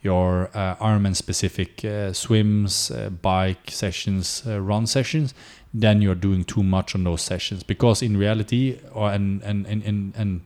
your 0.02 0.50
uh, 0.54 0.76
Ironman 0.76 1.14
specific 1.14 1.84
uh, 1.84 2.12
swims, 2.12 2.90
uh, 2.90 3.10
bike 3.10 3.70
sessions, 3.70 4.42
uh, 4.46 4.60
run 4.60 4.86
sessions, 4.86 5.34
then 5.72 6.02
you're 6.02 6.14
doing 6.14 6.44
too 6.44 6.62
much 6.62 6.94
on 6.94 7.04
those 7.04 7.22
sessions 7.22 7.62
because 7.62 8.02
in 8.02 8.16
reality, 8.16 8.80
or 8.92 9.12
and 9.12 9.42
and 9.42 9.66
and 9.66 10.14
and, 10.16 10.40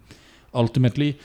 ultimately, 0.52 1.19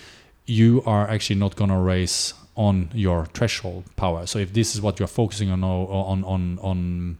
you 0.50 0.82
are 0.86 1.08
actually 1.08 1.40
not 1.40 1.56
gonna 1.56 1.80
race 1.80 2.34
on 2.56 2.90
your 2.94 3.26
threshold 3.28 3.84
power. 3.96 4.26
So 4.26 4.40
if 4.40 4.52
this 4.54 4.76
is 4.76 4.82
what 4.82 5.00
you're 5.00 5.08
focusing 5.08 5.52
on 5.52 5.64
on 5.64 6.24
on 6.24 6.60
on 6.62 7.18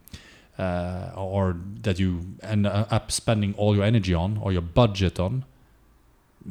uh, 0.58 1.12
or 1.16 1.56
that 1.82 1.98
you 1.98 2.20
end 2.42 2.66
up 2.66 3.10
spending 3.10 3.54
all 3.54 3.74
your 3.74 3.84
energy 3.84 4.12
on 4.12 4.36
or 4.38 4.52
your 4.52 4.62
budget 4.62 5.18
on, 5.18 5.44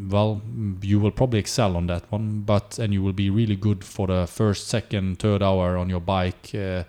well, 0.09 0.41
you 0.81 0.99
will 0.99 1.11
probably 1.11 1.39
excel 1.39 1.75
on 1.75 1.87
that 1.87 2.11
one, 2.11 2.41
but 2.41 2.79
and 2.79 2.93
you 2.93 3.03
will 3.03 3.13
be 3.13 3.29
really 3.29 3.55
good 3.55 3.83
for 3.83 4.07
the 4.07 4.25
first, 4.25 4.67
second, 4.67 5.19
third 5.19 5.43
hour 5.43 5.77
on 5.77 5.89
your 5.89 6.01
bike 6.01 6.51
uh, 6.55 6.83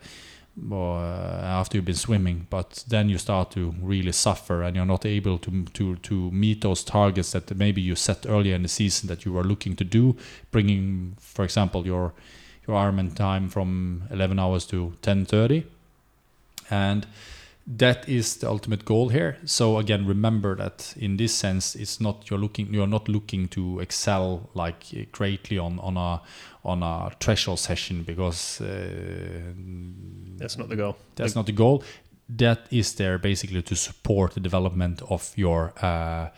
or, 0.70 0.99
uh, 0.99 1.41
after 1.61 1.77
you've 1.77 1.85
been 1.85 1.95
swimming. 1.95 2.47
But 2.51 2.85
then 2.89 3.09
you 3.09 3.19
start 3.19 3.51
to 3.53 3.74
really 3.81 4.12
suffer, 4.12 4.62
and 4.62 4.77
you're 4.77 4.87
not 4.87 5.07
able 5.07 5.39
to 5.39 5.65
to 5.65 5.97
to 5.97 6.31
meet 6.31 6.61
those 6.61 6.85
targets 6.85 7.32
that 7.32 7.55
maybe 7.57 7.81
you 7.81 7.97
set 7.97 8.27
earlier 8.27 8.55
in 8.55 8.62
the 8.62 8.69
season 8.69 9.09
that 9.09 9.24
you 9.24 9.32
were 9.32 9.45
looking 9.45 9.77
to 9.77 9.85
do, 9.85 10.16
bringing, 10.51 11.16
for 11.19 11.45
example, 11.45 11.87
your 11.87 12.12
your 12.66 12.77
Ironman 12.77 13.15
time 13.15 13.49
from 13.49 14.03
11 14.11 14.39
hours 14.39 14.66
to 14.66 14.93
10:30, 15.03 15.65
and 16.70 17.07
that 17.66 18.09
is 18.09 18.37
the 18.39 18.49
ultimate 18.49 18.85
goal 18.85 19.11
here 19.11 19.37
so 19.45 19.78
again 19.78 20.05
remember 20.07 20.57
that 20.57 20.93
in 20.97 21.16
this 21.16 21.32
sense 21.32 21.77
it's 21.77 22.01
not 22.01 22.28
you're 22.28 22.39
looking 22.39 22.73
you're 22.73 22.87
not 22.87 23.09
looking 23.09 23.47
to 23.47 23.78
excel 23.78 24.49
like 24.55 25.12
greatly 25.12 25.59
on 25.59 25.78
on 25.78 25.97
a 25.97 26.20
on 26.65 26.82
a 26.82 27.11
threshold 27.20 27.59
session 27.59 28.03
because 28.03 28.61
uh, 28.61 28.66
that's 30.37 30.59
not 30.59 30.69
the 30.69 30.77
goal 30.77 30.97
that's 31.16 31.35
not 31.35 31.47
the 31.47 31.53
goal 31.53 31.82
that 32.28 32.66
is 32.70 32.95
there 32.95 33.19
basically 33.19 33.62
to 33.62 33.74
support 33.74 34.35
the 34.35 34.41
development 34.41 35.03
of 35.09 35.32
your 35.37 35.73
uh, 35.82 36.28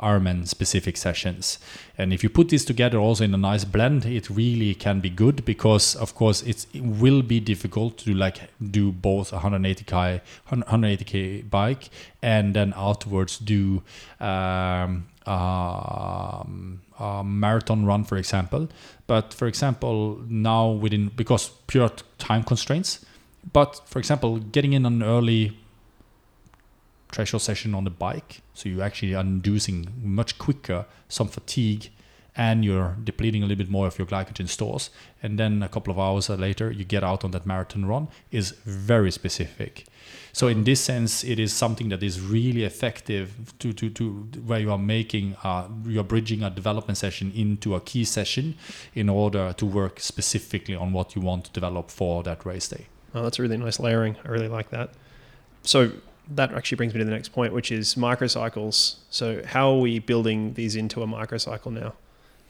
Ironman 0.00 0.48
specific 0.48 0.96
sessions. 0.96 1.58
And 1.98 2.12
if 2.12 2.22
you 2.22 2.30
put 2.30 2.48
this 2.48 2.64
together 2.64 2.98
also 2.98 3.24
in 3.24 3.34
a 3.34 3.36
nice 3.36 3.64
blend, 3.64 4.06
it 4.06 4.30
really 4.30 4.74
can 4.74 5.00
be 5.00 5.10
good 5.10 5.44
because 5.44 5.94
of 5.94 6.14
course 6.14 6.42
it 6.42 6.66
will 6.74 7.22
be 7.22 7.38
difficult 7.38 7.98
to 7.98 8.14
like 8.14 8.50
do 8.70 8.92
both 8.92 9.30
180k 9.32 10.20
180k 10.50 11.50
bike 11.50 11.90
and 12.22 12.54
then 12.54 12.72
afterwards 12.76 13.38
do 13.38 13.82
um, 14.20 15.06
um, 15.26 16.80
marathon 17.24 17.84
run, 17.86 18.04
for 18.04 18.16
example. 18.16 18.68
But 19.06 19.34
for 19.34 19.46
example, 19.46 20.20
now 20.28 20.68
within 20.70 21.08
because 21.08 21.50
pure 21.66 21.90
time 22.18 22.42
constraints. 22.42 23.04
But 23.52 23.80
for 23.86 23.98
example, 23.98 24.38
getting 24.38 24.72
in 24.74 24.84
an 24.86 25.02
early 25.02 25.56
threshold 27.10 27.42
session 27.42 27.74
on 27.74 27.84
the 27.84 27.90
bike. 27.90 28.42
So 28.54 28.68
you're 28.68 28.82
actually 28.82 29.14
inducing 29.14 29.88
much 30.02 30.38
quicker 30.38 30.86
some 31.08 31.28
fatigue 31.28 31.90
and 32.36 32.64
you're 32.64 32.96
depleting 33.02 33.42
a 33.42 33.46
little 33.46 33.64
bit 33.64 33.70
more 33.70 33.86
of 33.86 33.98
your 33.98 34.06
glycogen 34.06 34.48
stores. 34.48 34.90
And 35.22 35.38
then 35.38 35.62
a 35.62 35.68
couple 35.68 35.90
of 35.90 35.98
hours 35.98 36.28
later, 36.28 36.70
you 36.70 36.84
get 36.84 37.02
out 37.02 37.24
on 37.24 37.32
that 37.32 37.46
marathon 37.46 37.86
run 37.86 38.08
is 38.30 38.52
very 38.64 39.10
specific. 39.10 39.86
So 40.32 40.46
in 40.46 40.64
this 40.64 40.80
sense, 40.80 41.24
it 41.24 41.38
is 41.38 41.52
something 41.52 41.88
that 41.88 42.02
is 42.02 42.20
really 42.20 42.64
effective 42.64 43.52
to, 43.58 43.72
to, 43.72 43.90
to 43.90 44.10
where 44.46 44.60
you 44.60 44.70
are 44.70 44.78
making, 44.78 45.36
uh, 45.42 45.66
you're 45.84 46.04
bridging 46.04 46.42
a 46.42 46.50
development 46.50 46.98
session 46.98 47.32
into 47.34 47.74
a 47.74 47.80
key 47.80 48.04
session 48.04 48.54
in 48.94 49.08
order 49.08 49.52
to 49.54 49.66
work 49.66 49.98
specifically 49.98 50.74
on 50.74 50.92
what 50.92 51.16
you 51.16 51.22
want 51.22 51.46
to 51.46 51.50
develop 51.52 51.90
for 51.90 52.22
that 52.22 52.46
race 52.46 52.68
day. 52.68 52.86
Oh, 53.14 53.24
that's 53.24 53.40
a 53.40 53.42
really 53.42 53.56
nice 53.56 53.80
layering. 53.80 54.16
I 54.24 54.28
really 54.28 54.48
like 54.48 54.70
that. 54.70 54.90
So 55.62 55.90
that 56.30 56.54
actually 56.54 56.76
brings 56.76 56.94
me 56.94 56.98
to 56.98 57.04
the 57.04 57.10
next 57.10 57.30
point, 57.30 57.52
which 57.52 57.72
is 57.72 57.96
microcycles. 57.96 58.96
So, 59.10 59.42
how 59.44 59.72
are 59.72 59.78
we 59.78 59.98
building 59.98 60.54
these 60.54 60.76
into 60.76 61.02
a 61.02 61.06
microcycle 61.06 61.72
now? 61.72 61.94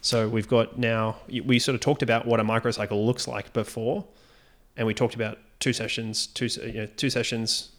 So, 0.01 0.29
we've 0.29 0.49
got 0.49 0.79
now, 0.79 1.17
we 1.29 1.59
sort 1.59 1.75
of 1.75 1.81
talked 1.81 2.03
about 2.03 2.27
what 2.27 2.41
a 2.41 2.45
microcycle 2.45 3.05
looks 3.05 3.29
like 3.29 3.53
before, 3.53 4.07
and 4.77 4.87
we 4.87 4.95
talked 4.95 5.15
about 5.15 5.39
two 5.59 5.73
sessions, 5.73 6.27
two, 6.27 6.47
you 6.47 6.73
know, 6.73 6.87
two 6.97 7.11
sessions, 7.11 7.71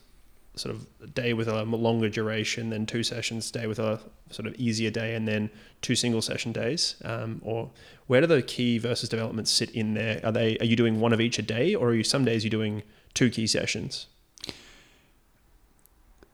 sort 0.56 0.76
of 0.76 0.86
a 1.02 1.08
day 1.08 1.34
with 1.34 1.48
a 1.48 1.64
longer 1.64 2.10
duration, 2.10 2.70
then 2.70 2.86
two 2.86 3.04
sessions, 3.04 3.50
day 3.52 3.68
with 3.68 3.80
a 3.80 4.00
sort 4.30 4.48
of 4.48 4.56
easier 4.56 4.92
day, 4.92 5.16
and 5.16 5.28
then 5.28 5.50
two 5.82 5.96
single 5.96 6.22
session 6.22 6.52
days. 6.52 6.96
Um, 7.06 7.42
or 7.44 7.72
where 8.08 8.22
do 8.22 8.28
the 8.28 8.42
key 8.42 8.78
versus 8.78 9.10
developments 9.10 9.50
sit 9.50 9.72
in 9.72 9.94
there? 9.94 10.20
Are 10.24 10.32
they 10.32 10.58
are 10.60 10.66
you 10.66 10.76
doing 10.76 11.00
one 11.00 11.14
of 11.14 11.22
each 11.22 11.40
a 11.40 11.42
day, 11.42 11.74
or 11.74 11.90
are 11.90 11.94
you 11.94 12.04
some 12.04 12.26
days 12.26 12.44
you're 12.44 12.50
doing 12.50 12.84
two 13.14 13.30
key 13.30 13.48
sessions? 13.48 14.08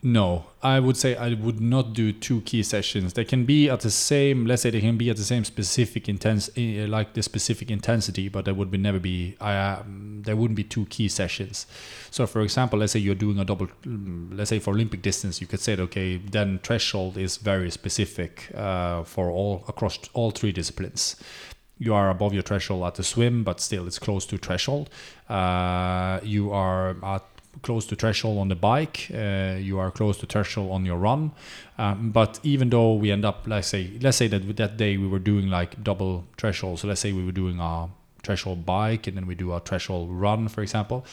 No, 0.03 0.45
I 0.61 0.79
would 0.79 0.95
say 0.95 1.15
I 1.15 1.33
would 1.33 1.59
not 1.59 1.93
do 1.93 2.13
two 2.13 2.41
key 2.41 2.61
sessions. 2.61 3.13
They 3.13 3.25
can 3.25 3.45
be 3.45 3.67
at 3.67 3.79
the 3.79 3.89
same. 3.89 4.45
Let's 4.45 4.61
say 4.61 4.69
they 4.69 4.79
can 4.79 4.95
be 4.95 5.09
at 5.09 5.17
the 5.17 5.23
same 5.23 5.43
specific 5.43 6.07
intense, 6.07 6.51
eh, 6.55 6.85
like 6.87 7.13
the 7.13 7.23
specific 7.23 7.71
intensity, 7.71 8.29
but 8.29 8.45
there 8.45 8.53
would 8.53 8.69
be 8.69 8.77
never 8.77 8.99
be. 8.99 9.35
Uh, 9.41 9.81
there 9.87 10.35
wouldn't 10.35 10.55
be 10.55 10.63
two 10.63 10.85
key 10.85 11.07
sessions. 11.07 11.65
So, 12.11 12.27
for 12.27 12.41
example, 12.41 12.77
let's 12.77 12.91
say 12.91 12.99
you're 12.99 13.15
doing 13.15 13.39
a 13.39 13.45
double. 13.45 13.67
mm, 13.85 14.37
Let's 14.37 14.51
say 14.51 14.59
for 14.59 14.71
Olympic 14.75 15.01
distance, 15.01 15.41
you 15.41 15.47
could 15.47 15.61
say, 15.61 15.75
okay, 15.75 16.17
then 16.17 16.59
threshold 16.61 17.17
is 17.17 17.37
very 17.37 17.71
specific 17.71 18.51
uh, 18.53 19.01
for 19.03 19.31
all 19.31 19.65
across 19.67 19.97
all 20.13 20.29
three 20.29 20.51
disciplines 20.51 21.15
you 21.79 21.93
are 21.93 22.09
above 22.09 22.33
your 22.33 22.41
threshold 22.41 22.83
at 22.85 22.95
the 22.95 23.03
swim, 23.03 23.43
but 23.43 23.59
still 23.59 23.85
it's 23.85 23.99
close 23.99 24.25
to 24.25 24.35
threshold. 24.35 24.89
Uh, 25.29 26.19
you 26.23 26.51
are 26.51 26.95
at 27.03 27.23
close 27.61 27.85
to 27.87 27.95
threshold 27.95 28.37
on 28.39 28.47
the 28.47 28.55
bike. 28.55 29.09
Uh, 29.13 29.57
you 29.59 29.79
are 29.79 29.91
close 29.91 30.17
to 30.19 30.25
threshold 30.25 30.71
on 30.71 30.85
your 30.85 30.97
run. 30.97 31.31
Um, 31.77 32.11
but 32.11 32.39
even 32.43 32.69
though 32.69 32.93
we 32.93 33.11
end 33.11 33.25
up, 33.25 33.43
let's 33.47 33.67
say, 33.67 33.91
let's 34.01 34.17
say 34.17 34.27
that 34.27 34.55
that 34.57 34.77
day 34.77 34.97
we 34.97 35.07
were 35.07 35.19
doing 35.19 35.49
like 35.49 35.83
double 35.83 36.25
threshold. 36.37 36.79
So 36.79 36.87
let's 36.87 37.01
say 37.01 37.11
we 37.11 37.25
were 37.25 37.31
doing 37.31 37.59
a 37.59 37.89
threshold 38.23 38.65
bike 38.65 39.07
and 39.07 39.15
then 39.15 39.27
we 39.27 39.35
do 39.35 39.51
a 39.51 39.59
threshold 39.59 40.09
run, 40.11 40.47
for 40.47 40.61
example 40.61 41.05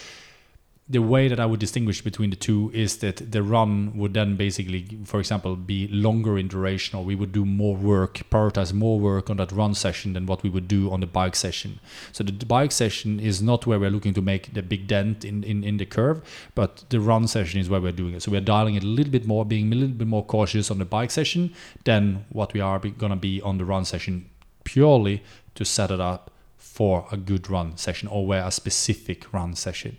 the 0.86 1.01
way 1.01 1.28
that 1.28 1.40
I 1.40 1.47
would 1.47 1.61
distinguish 1.61 2.02
between 2.02 2.28
the 2.28 2.36
two 2.36 2.70
is 2.74 2.98
that 2.98 3.32
the 3.32 3.43
run 3.43 3.97
would 3.97 4.12
then 4.12 4.36
basically, 4.36 4.98
for 5.05 5.19
example, 5.19 5.56
be 5.56 5.89
longer 5.89 6.36
in 6.36 6.48
duration, 6.48 6.98
or 6.98 7.05
we 7.05 7.15
would 7.15 7.32
do 7.32 7.47
more 7.47 7.74
work, 7.74 8.20
prioritize 8.31 8.74
more 8.74 9.01
work 9.01 9.31
on 9.31 9.39
that 9.39 9.51
run 9.51 9.74
session 9.74 10.12
than 10.12 10.27
what 10.27 10.43
we 10.43 10.51
would 10.51 10.69
do 10.69 10.90
on 10.90 11.01
the 11.01 11.06
bike 11.06 11.36
session. 11.36 11.81
So 12.12 12.23
the 12.23 12.44
bike 12.44 12.70
session 12.70 13.19
is 13.19 13.40
not 13.40 13.66
where 13.66 13.81
we're 13.81 13.89
looking 13.89 14.12
to 14.12 14.20
make 14.20 14.52
the 14.52 14.62
big 14.62 14.86
dent 14.86 15.24
in, 15.24 15.43
in, 15.43 15.65
in 15.65 15.78
the 15.78 15.86
curve, 15.86 16.20
but 16.55 16.85
the 16.90 17.01
run 17.01 17.28
session 17.28 17.61
is 17.61 17.70
where 17.70 17.81
we're 17.81 17.93
doing 17.93 18.12
it. 18.12 18.23
So 18.23 18.31
we're 18.31 18.43
dialing 18.43 18.74
it 18.74 18.85
a 18.85 18.86
little 18.86 19.12
bit 19.12 19.27
more, 19.27 19.47
being 19.47 19.73
a 19.73 19.77
little 19.77 19.97
bit 19.97 20.09
more 20.09 20.24
cautious 20.24 20.70
on 20.70 20.78
the 20.78 20.85
bike 20.85 21.11
session 21.11 21.55
than 21.85 22.27
what 22.28 22.52
we 22.52 22.61
are 22.61 22.78
going 22.78 23.11
to 23.11 23.16
be 23.16 23.40
on 23.40 23.56
the 23.56 23.65
run 23.65 23.86
session, 23.86 24.28
purely 24.65 25.23
to 25.55 25.65
set 25.65 25.90
it 25.90 26.01
up 26.01 26.31
for 26.59 27.06
a 27.11 27.16
good 27.16 27.48
run 27.48 27.78
session 27.78 28.06
or 28.06 28.27
where 28.27 28.47
a 28.47 28.51
specific 28.51 29.32
run 29.32 29.55
session. 29.55 29.97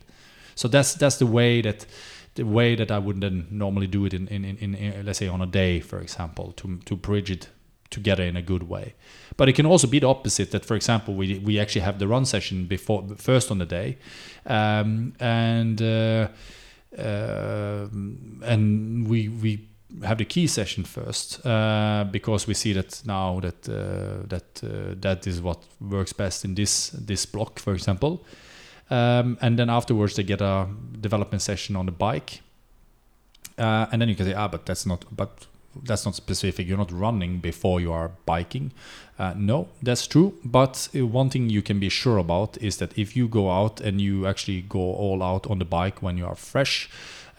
So 0.55 0.67
that's 0.67 0.93
that's 0.95 1.17
the 1.17 1.27
way 1.27 1.61
that 1.61 1.85
the 2.35 2.43
way 2.43 2.75
that 2.75 2.91
I 2.91 2.99
would 2.99 3.21
then 3.21 3.47
normally 3.49 3.87
do 3.87 4.05
it 4.05 4.13
in, 4.13 4.27
in, 4.27 4.43
in, 4.43 4.75
in 4.75 5.05
let's 5.05 5.19
say 5.19 5.27
on 5.27 5.41
a 5.41 5.45
day, 5.45 5.79
for 5.79 5.99
example, 5.99 6.53
to 6.57 6.79
to 6.85 6.95
bridge 6.95 7.31
it 7.31 7.49
together 7.89 8.23
in 8.23 8.35
a 8.35 8.41
good 8.41 8.63
way. 8.63 8.93
But 9.37 9.49
it 9.49 9.53
can 9.55 9.65
also 9.65 9.87
be 9.87 9.99
the 9.99 10.07
opposite. 10.07 10.51
That, 10.51 10.65
for 10.65 10.75
example, 10.75 11.13
we 11.13 11.39
we 11.39 11.59
actually 11.59 11.81
have 11.81 11.99
the 11.99 12.07
run 12.07 12.25
session 12.25 12.67
before 12.67 13.03
first 13.17 13.51
on 13.51 13.57
the 13.57 13.65
day, 13.65 13.97
um, 14.45 15.13
and 15.19 15.81
uh, 15.81 16.27
uh, 16.97 17.87
and 18.43 19.07
we 19.07 19.29
we 19.29 19.67
have 20.03 20.17
the 20.17 20.25
key 20.25 20.47
session 20.47 20.83
first 20.83 21.45
uh, 21.45 22.05
because 22.11 22.47
we 22.47 22.53
see 22.53 22.73
that 22.73 23.01
now 23.05 23.39
that 23.39 23.69
uh, 23.69 24.27
that 24.27 24.63
uh, 24.63 24.95
that 24.99 25.27
is 25.27 25.41
what 25.41 25.63
works 25.79 26.13
best 26.13 26.45
in 26.45 26.55
this 26.55 26.89
this 26.89 27.25
block, 27.25 27.59
for 27.59 27.73
example. 27.73 28.25
Um, 28.89 29.37
and 29.41 29.57
then 29.57 29.69
afterwards 29.69 30.15
they 30.15 30.23
get 30.23 30.41
a 30.41 30.67
development 30.99 31.41
session 31.41 31.75
on 31.75 31.85
the 31.85 31.91
bike. 31.91 32.41
Uh, 33.57 33.87
and 33.91 34.01
then 34.01 34.09
you 34.09 34.15
can 34.15 34.25
say 34.25 34.33
ah 34.33 34.47
but 34.47 34.65
that's 34.65 34.85
not 34.85 35.05
but 35.11 35.47
that's 35.83 36.05
not 36.05 36.15
specific. 36.15 36.67
You're 36.67 36.77
not 36.77 36.91
running 36.91 37.39
before 37.39 37.81
you 37.81 37.91
are 37.91 38.11
biking. 38.25 38.71
Uh, 39.17 39.33
no 39.35 39.67
that's 39.81 40.07
true. 40.07 40.33
But 40.43 40.89
uh, 40.95 41.05
one 41.05 41.29
thing 41.29 41.49
you 41.49 41.61
can 41.61 41.79
be 41.79 41.89
sure 41.89 42.17
about 42.17 42.57
is 42.61 42.77
that 42.77 42.97
if 42.97 43.15
you 43.15 43.27
go 43.27 43.49
out 43.49 43.81
and 43.81 43.99
you 43.99 44.27
actually 44.27 44.61
go 44.61 44.79
all 44.79 45.23
out 45.23 45.47
on 45.47 45.59
the 45.59 45.65
bike 45.65 46.01
when 46.01 46.17
you 46.17 46.25
are 46.25 46.35
fresh 46.35 46.89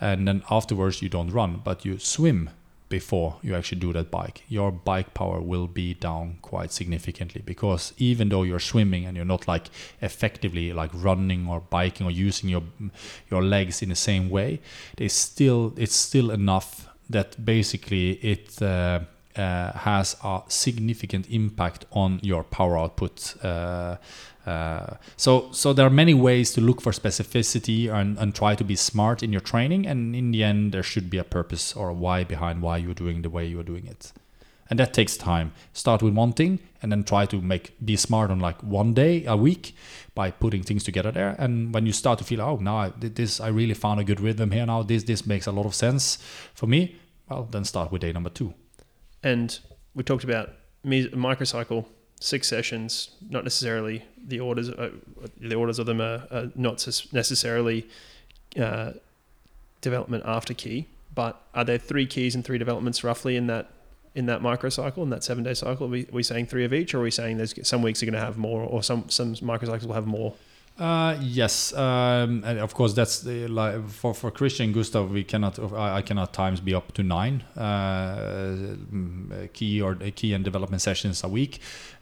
and 0.00 0.28
then 0.28 0.42
afterwards 0.50 1.00
you 1.00 1.08
don't 1.08 1.30
run 1.30 1.60
but 1.64 1.84
you 1.84 1.98
swim 1.98 2.50
before 2.88 3.36
you 3.42 3.54
actually 3.54 3.80
do 3.80 3.92
that 3.92 4.10
bike. 4.10 4.42
Your 4.48 4.70
bike 4.70 5.12
power 5.14 5.40
will 5.40 5.66
be 5.66 5.94
down 5.94 6.38
quite 6.42 6.70
significantly 6.72 7.42
because 7.44 7.92
even 7.98 8.28
though 8.28 8.42
you're 8.42 8.60
swimming 8.60 9.04
and 9.06 9.16
you're 9.16 9.26
not 9.26 9.48
like 9.48 9.70
effectively 10.00 10.72
like 10.72 10.90
running 10.94 11.48
or 11.48 11.60
biking 11.60 12.06
or 12.06 12.10
using 12.10 12.48
your 12.48 12.62
your 13.30 13.42
legs 13.42 13.82
in 13.82 13.88
the 13.88 13.96
same 13.96 14.30
way 14.30 14.60
they 14.96 15.08
still 15.08 15.72
it's 15.76 15.96
still 15.96 16.30
enough 16.30 16.88
that 17.10 17.44
basically 17.44 18.12
it 18.22 18.60
uh, 18.62 19.00
uh, 19.36 19.72
has 19.72 20.16
a 20.24 20.42
significant 20.48 21.28
impact 21.28 21.84
on 21.92 22.20
your 22.22 22.42
power 22.42 22.78
output 22.78 23.34
uh, 23.44 23.96
uh, 24.46 24.94
so, 25.16 25.50
so 25.50 25.72
there 25.72 25.86
are 25.86 25.90
many 25.90 26.14
ways 26.14 26.52
to 26.52 26.60
look 26.60 26.80
for 26.80 26.92
specificity 26.92 27.92
and, 27.92 28.16
and 28.18 28.34
try 28.34 28.54
to 28.54 28.64
be 28.64 28.76
smart 28.76 29.22
in 29.22 29.32
your 29.32 29.40
training. 29.40 29.86
And 29.86 30.14
in 30.14 30.30
the 30.30 30.44
end, 30.44 30.72
there 30.72 30.84
should 30.84 31.10
be 31.10 31.18
a 31.18 31.24
purpose 31.24 31.74
or 31.74 31.88
a 31.88 31.94
why 31.94 32.22
behind 32.24 32.62
why 32.62 32.76
you're 32.76 32.94
doing 32.94 33.22
the 33.22 33.30
way 33.30 33.44
you're 33.44 33.64
doing 33.64 33.86
it. 33.86 34.12
And 34.68 34.78
that 34.80 34.92
takes 34.94 35.16
time. 35.16 35.52
Start 35.72 36.02
with 36.02 36.14
one 36.14 36.32
thing 36.32 36.58
and 36.82 36.90
then 36.90 37.04
try 37.04 37.26
to 37.26 37.40
make 37.40 37.76
be 37.84 37.96
smart 37.96 38.30
on 38.30 38.40
like 38.40 38.60
one 38.62 38.94
day 38.94 39.24
a 39.24 39.36
week 39.36 39.76
by 40.14 40.30
putting 40.30 40.62
things 40.62 40.82
together 40.82 41.12
there. 41.12 41.36
And 41.38 41.72
when 41.72 41.86
you 41.86 41.92
start 41.92 42.18
to 42.18 42.24
feel, 42.24 42.40
oh, 42.40 42.56
now 42.56 42.76
I 42.76 42.92
this, 42.98 43.40
I 43.40 43.48
really 43.48 43.74
found 43.74 44.00
a 44.00 44.04
good 44.04 44.20
rhythm 44.20 44.50
here. 44.50 44.66
Now 44.66 44.82
this 44.82 45.04
this 45.04 45.24
makes 45.26 45.46
a 45.46 45.52
lot 45.52 45.66
of 45.66 45.74
sense 45.74 46.18
for 46.54 46.66
me. 46.66 46.96
Well, 47.28 47.48
then 47.50 47.64
start 47.64 47.92
with 47.92 48.02
day 48.02 48.12
number 48.12 48.30
two. 48.30 48.54
And 49.22 49.58
we 49.94 50.02
talked 50.02 50.24
about 50.24 50.50
microcycle 50.84 51.86
six 52.20 52.48
sessions. 52.48 53.10
Not 53.28 53.44
necessarily 53.44 54.04
the 54.26 54.40
orders. 54.40 54.68
Uh, 54.70 54.90
the 55.40 55.54
orders 55.54 55.78
of 55.78 55.86
them 55.86 56.00
are, 56.00 56.26
are 56.30 56.50
not 56.54 56.86
necessarily 57.12 57.86
uh, 58.60 58.92
development 59.80 60.24
after 60.26 60.54
key. 60.54 60.86
But 61.14 61.40
are 61.54 61.64
there 61.64 61.78
three 61.78 62.06
keys 62.06 62.34
and 62.34 62.44
three 62.44 62.58
developments 62.58 63.02
roughly 63.02 63.36
in 63.36 63.46
that 63.46 63.70
in 64.14 64.26
that 64.26 64.40
microcycle 64.40 65.02
in 65.02 65.10
that 65.10 65.24
seven 65.24 65.44
day 65.44 65.54
cycle? 65.54 65.86
Are 65.86 65.90
we, 65.90 66.02
are 66.02 66.12
we 66.12 66.22
saying 66.22 66.46
three 66.46 66.64
of 66.64 66.72
each, 66.72 66.94
or 66.94 66.98
are 66.98 67.02
we 67.02 67.10
saying 67.10 67.36
there's 67.38 67.54
some 67.66 67.82
weeks 67.82 68.02
are 68.02 68.06
going 68.06 68.14
to 68.14 68.20
have 68.20 68.36
more, 68.36 68.62
or 68.62 68.82
some 68.82 69.08
some 69.08 69.34
microcycles 69.36 69.86
will 69.86 69.94
have 69.94 70.06
more? 70.06 70.34
Uh, 70.78 71.16
yes, 71.22 71.72
um, 71.72 72.44
and 72.44 72.58
of 72.58 72.74
course 72.74 72.92
that's 72.92 73.20
the, 73.20 73.46
like 73.48 73.88
for 73.88 74.12
for 74.12 74.30
Kristian 74.30 74.74
Gustav. 74.74 75.10
We 75.10 75.24
cannot, 75.24 75.58
I, 75.72 75.96
I 75.96 76.02
cannot 76.02 76.34
times 76.34 76.60
be 76.60 76.74
up 76.74 76.92
to 76.92 77.02
nine 77.02 77.44
uh, 77.56 78.56
mm, 78.92 79.52
key 79.54 79.80
or 79.80 79.94
key 79.94 80.34
and 80.34 80.44
development 80.44 80.82
sessions 80.82 81.24
a 81.24 81.28
week. 81.28 81.60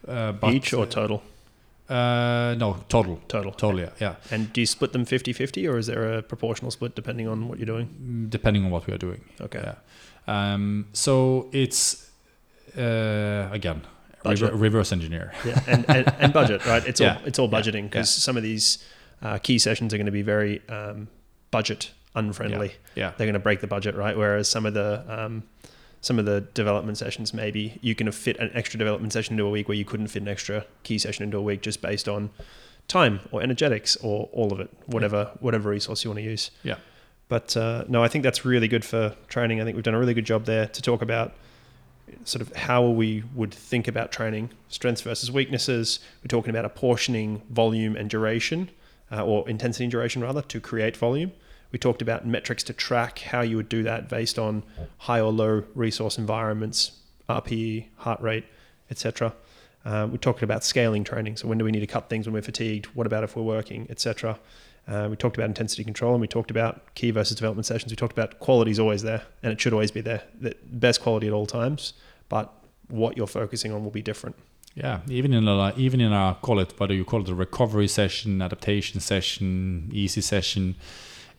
Uh, 0.08 0.32
but, 0.32 0.52
each 0.54 0.72
or 0.72 0.86
total? 0.86 1.22
Uh, 1.88 2.54
no, 2.58 2.78
total, 2.88 3.20
Total. 3.28 3.52
total, 3.52 3.80
yeah, 3.80 3.90
yeah. 4.00 4.14
And 4.30 4.50
do 4.54 4.60
you 4.62 4.66
split 4.66 4.92
them 4.92 5.04
50-50 5.04 5.68
or 5.70 5.76
is 5.78 5.86
there 5.86 6.14
a 6.18 6.22
proportional 6.22 6.70
split 6.70 6.94
depending 6.94 7.28
on 7.28 7.46
what 7.48 7.58
you're 7.58 7.66
doing? 7.66 7.88
Mm, 8.02 8.30
Depending 8.30 8.64
on 8.64 8.70
what 8.70 8.86
we 8.86 8.94
are 8.94 8.98
doing. 8.98 9.20
Okay. 9.40 9.60
Yeah. 9.62 9.74
Um, 10.26 10.86
so 10.94 11.48
it's 11.52 12.10
uh, 12.78 13.48
again 13.52 13.82
Budget. 14.22 14.42
rever- 14.52 14.56
reverse 14.56 14.92
engineer. 14.92 15.32
Yeah, 15.44 15.60
and, 15.66 15.84
and, 15.90 16.14
and 16.18 16.32
budget, 16.32 16.64
right? 16.64 16.86
It's 16.86 17.00
Yeah. 17.04 17.16
all 17.18 17.26
it's 17.26 17.38
all 17.38 17.48
budgeting 17.50 17.84
because 17.90 18.08
some 18.08 18.38
of 18.38 18.42
these 18.42 18.78
uh, 19.22 19.36
key 19.38 19.58
sessions 19.58 19.92
are 19.92 19.98
going 19.98 20.06
to 20.06 20.12
be 20.12 20.22
very 20.22 20.62
um, 20.70 21.08
budget 21.50 21.90
unfriendly. 22.14 22.72
Yeah. 22.94 23.12
They're 23.18 23.26
going 23.26 23.34
to 23.34 23.38
break 23.40 23.60
the 23.60 23.66
budget, 23.66 23.94
right? 23.94 24.16
Whereas 24.16 24.48
some 24.48 24.64
of 24.64 24.72
the 24.72 25.04
um, 25.08 25.42
some 26.04 26.18
of 26.18 26.26
the 26.26 26.42
development 26.52 26.98
sessions, 26.98 27.32
maybe 27.32 27.78
you 27.80 27.94
can 27.94 28.10
fit 28.12 28.36
an 28.38 28.50
extra 28.52 28.78
development 28.78 29.12
session 29.12 29.34
into 29.34 29.44
a 29.44 29.50
week 29.50 29.68
where 29.68 29.76
you 29.76 29.84
couldn't 29.84 30.08
fit 30.08 30.22
an 30.22 30.28
extra 30.28 30.66
key 30.82 30.98
session 30.98 31.24
into 31.24 31.38
a 31.38 31.42
week 31.42 31.62
just 31.62 31.80
based 31.80 32.08
on 32.08 32.30
time 32.88 33.20
or 33.32 33.42
energetics 33.42 33.96
or 33.96 34.28
all 34.32 34.52
of 34.52 34.60
it, 34.60 34.70
whatever 34.86 35.30
whatever 35.40 35.70
resource 35.70 36.04
you 36.04 36.10
want 36.10 36.18
to 36.18 36.24
use. 36.24 36.50
Yeah. 36.62 36.76
But 37.28 37.56
uh, 37.56 37.84
no, 37.88 38.04
I 38.04 38.08
think 38.08 38.22
that's 38.22 38.44
really 38.44 38.68
good 38.68 38.84
for 38.84 39.16
training. 39.28 39.60
I 39.60 39.64
think 39.64 39.76
we've 39.76 39.84
done 39.84 39.94
a 39.94 39.98
really 39.98 40.14
good 40.14 40.26
job 40.26 40.44
there 40.44 40.66
to 40.66 40.82
talk 40.82 41.00
about 41.00 41.32
sort 42.24 42.42
of 42.42 42.54
how 42.54 42.86
we 42.86 43.24
would 43.34 43.52
think 43.52 43.88
about 43.88 44.12
training, 44.12 44.50
strengths 44.68 45.00
versus 45.00 45.32
weaknesses. 45.32 46.00
We're 46.22 46.28
talking 46.28 46.50
about 46.50 46.66
apportioning 46.66 47.40
volume 47.48 47.96
and 47.96 48.10
duration, 48.10 48.70
uh, 49.10 49.24
or 49.24 49.48
intensity 49.48 49.84
and 49.84 49.90
duration 49.90 50.22
rather, 50.22 50.42
to 50.42 50.60
create 50.60 50.98
volume. 50.98 51.32
We 51.74 51.78
talked 51.78 52.02
about 52.02 52.24
metrics 52.24 52.62
to 52.64 52.72
track 52.72 53.18
how 53.18 53.40
you 53.40 53.56
would 53.56 53.68
do 53.68 53.82
that 53.82 54.08
based 54.08 54.38
on 54.38 54.62
high 54.98 55.18
or 55.18 55.32
low 55.32 55.64
resource 55.74 56.18
environments, 56.18 56.92
RPE, 57.28 57.86
heart 57.96 58.20
rate, 58.20 58.44
etc. 58.92 59.34
Um, 59.84 60.12
we 60.12 60.18
talked 60.18 60.44
about 60.44 60.62
scaling 60.62 61.02
training. 61.02 61.36
So 61.36 61.48
when 61.48 61.58
do 61.58 61.64
we 61.64 61.72
need 61.72 61.80
to 61.80 61.88
cut 61.88 62.08
things 62.08 62.28
when 62.28 62.32
we're 62.34 62.42
fatigued? 62.42 62.86
What 62.94 63.08
about 63.08 63.24
if 63.24 63.34
we're 63.34 63.42
working, 63.42 63.88
etc. 63.90 64.38
Uh, 64.86 65.08
we 65.10 65.16
talked 65.16 65.36
about 65.36 65.48
intensity 65.48 65.82
control 65.82 66.12
and 66.12 66.20
we 66.20 66.28
talked 66.28 66.52
about 66.52 66.94
key 66.94 67.10
versus 67.10 67.34
development 67.34 67.66
sessions. 67.66 67.90
We 67.90 67.96
talked 67.96 68.12
about 68.12 68.38
quality 68.38 68.70
is 68.70 68.78
always 68.78 69.02
there 69.02 69.22
and 69.42 69.52
it 69.52 69.60
should 69.60 69.72
always 69.72 69.90
be 69.90 70.00
there. 70.00 70.22
The 70.40 70.54
best 70.62 71.02
quality 71.02 71.26
at 71.26 71.32
all 71.32 71.46
times, 71.46 71.94
but 72.28 72.52
what 72.86 73.16
you're 73.16 73.26
focusing 73.26 73.72
on 73.72 73.82
will 73.82 73.90
be 73.90 74.00
different. 74.00 74.36
Yeah, 74.76 75.00
even 75.08 75.34
in 75.34 75.48
a 75.48 75.74
even 75.76 76.00
in 76.00 76.12
a 76.12 76.36
call 76.40 76.60
it 76.60 76.78
whether 76.78 76.94
you 76.94 77.04
call 77.04 77.22
it 77.22 77.28
a 77.28 77.34
recovery 77.34 77.88
session, 77.88 78.40
adaptation 78.40 79.00
session, 79.00 79.88
easy 79.92 80.20
session, 80.20 80.76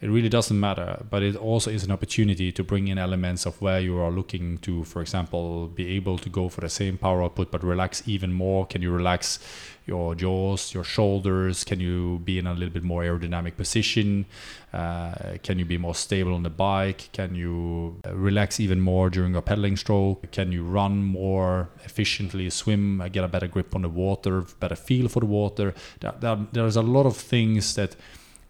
it 0.02 0.10
really 0.10 0.30
doesn't 0.30 0.60
matter. 0.60 1.04
But 1.10 1.24
it 1.24 1.36
also 1.36 1.72
is 1.72 1.84
an 1.84 1.92
opportunity 1.92 2.52
to 2.52 2.64
bring 2.64 2.88
in 2.88 2.98
elements 2.98 3.46
of 3.46 3.62
where 3.62 3.80
you 3.80 3.98
are 4.00 4.12
looking 4.12 4.58
to, 4.60 4.84
for 4.84 5.02
example, 5.02 5.68
be 5.68 5.96
able 5.96 6.18
to 6.20 6.30
go 6.30 6.50
for 6.50 6.62
the 6.62 6.70
same 6.70 6.98
power 6.98 7.24
output 7.24 7.52
but 7.52 7.64
relax 7.64 8.04
even 8.06 8.34
more. 8.34 8.66
Can 8.66 8.82
you 8.82 8.92
relax 8.92 9.40
your 9.86 10.16
jaws, 10.16 10.74
your 10.74 10.84
shoulders? 10.84 11.64
Can 11.64 11.80
you 11.80 12.20
be 12.26 12.40
in 12.40 12.48
a 12.48 12.54
little 12.54 12.74
bit 12.74 12.84
more 12.84 13.04
aerodynamic 13.04 13.56
position? 13.56 14.26
Uh, 14.74 15.38
can 15.44 15.60
you 15.60 15.66
be 15.66 15.78
more 15.78 15.96
stable 15.96 16.34
on 16.34 16.44
the 16.44 16.50
bike? 16.50 17.10
Can 17.14 17.34
you 17.36 17.96
uh, 18.06 18.14
relax 18.14 18.60
even 18.60 18.82
more 18.82 19.10
during 19.10 19.36
a 19.36 19.42
pedaling 19.42 19.78
stroke? 19.78 20.30
Can 20.32 20.52
you 20.52 20.64
run 20.64 21.04
more 21.04 21.70
efficiently, 21.86 22.50
swim, 22.50 23.00
uh, 23.00 23.08
get 23.08 23.24
a 23.24 23.28
better 23.28 23.48
grip 23.48 23.74
on 23.76 23.84
the 23.84 23.90
water, 23.90 24.42
better 24.60 24.76
feel 24.76 25.08
for 25.08 25.22
the 25.22 25.28
water? 25.28 25.74
There, 26.02 26.14
there, 26.20 26.38
there's 26.52 26.76
a 26.76 26.82
lot 26.82 27.06
of 27.06 27.16
things 27.16 27.76
that 27.76 27.96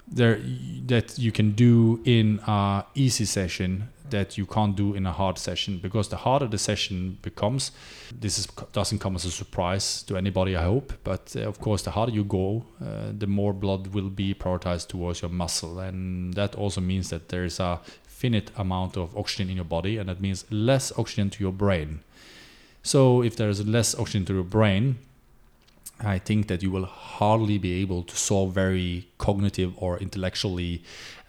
there 0.07 0.39
that 0.85 1.17
you 1.17 1.31
can 1.31 1.51
do 1.51 2.01
in 2.05 2.39
a 2.47 2.85
easy 2.93 3.25
session 3.25 3.89
that 4.09 4.37
you 4.37 4.45
can't 4.45 4.75
do 4.75 4.93
in 4.93 5.05
a 5.05 5.11
hard 5.11 5.37
session. 5.37 5.79
Because 5.79 6.09
the 6.09 6.17
harder 6.17 6.47
the 6.47 6.57
session 6.57 7.17
becomes 7.21 7.71
this 8.11 8.37
is, 8.37 8.45
doesn't 8.71 8.99
come 8.99 9.15
as 9.15 9.25
a 9.25 9.31
surprise 9.31 10.03
to 10.03 10.17
anybody 10.17 10.55
i 10.55 10.63
hope. 10.63 10.93
But 11.03 11.35
uh, 11.35 11.41
of 11.41 11.59
course 11.59 11.81
the 11.81 11.91
harder 11.91 12.11
you 12.11 12.23
go 12.23 12.65
uh, 12.81 13.11
the 13.17 13.27
more 13.27 13.53
blood 13.53 13.87
will 13.87 14.09
be 14.09 14.33
prioritized 14.33 14.87
towards 14.89 15.21
your 15.21 15.31
muscle. 15.31 15.79
And 15.79 16.33
that 16.35 16.55
also 16.55 16.81
means 16.81 17.09
that 17.09 17.29
there 17.29 17.45
is 17.45 17.59
a 17.59 17.79
finite 18.05 18.51
amount 18.55 18.97
of 18.97 19.15
oxygen 19.17 19.49
in 19.49 19.55
your 19.55 19.65
body 19.65 19.97
and 19.97 20.07
that 20.09 20.21
means 20.21 20.45
less 20.49 20.91
oxygen 20.97 21.29
to 21.31 21.43
your 21.43 21.51
brain. 21.51 22.01
So 22.83 23.23
if 23.23 23.35
there 23.35 23.49
is 23.49 23.65
less 23.65 23.95
oxygen 23.95 24.25
to 24.25 24.33
your 24.35 24.43
brain 24.43 24.97
I 25.99 26.19
think 26.19 26.47
that 26.47 26.61
you 26.61 26.71
will 26.71 26.85
hardly 26.85 27.57
be 27.57 27.81
able 27.81 28.03
to 28.03 28.15
solve 28.15 28.53
very 28.53 29.07
cognitive 29.17 29.73
or 29.77 29.97
intellectually 29.99 30.83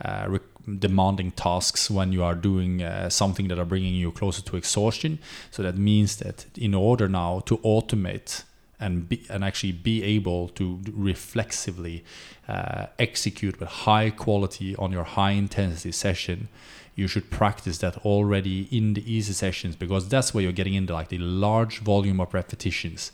uh, 0.05 0.27
re- 0.29 0.41
demanding 0.79 1.31
tasks 1.31 1.89
when 1.91 2.13
you 2.13 2.25
are 2.25 2.35
doing 2.35 2.83
uh, 2.83 3.09
something 3.09 3.49
that 3.49 3.59
are 3.59 3.65
bringing 3.65 3.95
you 3.95 4.11
closer 4.11 4.43
to 4.43 4.57
exhaustion. 4.57 5.19
So 5.51 5.63
that 5.63 5.77
means 5.79 6.17
that 6.17 6.47
in 6.57 6.75
order 6.75 7.09
now 7.09 7.41
to 7.47 7.59
automate 7.59 8.43
and 8.81 9.09
be, 9.09 9.25
and 9.31 9.45
actually 9.45 9.73
be 9.73 10.03
able 10.03 10.49
to 10.49 10.81
reflexively 10.93 12.05
uh, 12.49 12.87
execute 12.99 13.59
with 13.61 13.69
high 13.69 14.11
quality 14.11 14.75
on 14.77 14.93
your 14.93 15.05
high 15.05 15.31
intensity 15.31 15.93
session 15.93 16.49
you 16.97 17.07
should 17.07 17.31
practice 17.31 17.79
that 17.79 17.99
already 17.99 18.67
in 18.71 18.95
the 18.95 19.13
easy 19.13 19.35
sessions 19.35 19.77
because 19.77 20.09
that's 20.09 20.33
where 20.33 20.43
you're 20.43 20.53
getting 20.53 20.75
into 20.75 20.95
like 20.95 21.09
the 21.09 21.19
large 21.19 21.79
volume 21.81 22.21
of 22.21 22.33
repetitions 22.33 23.13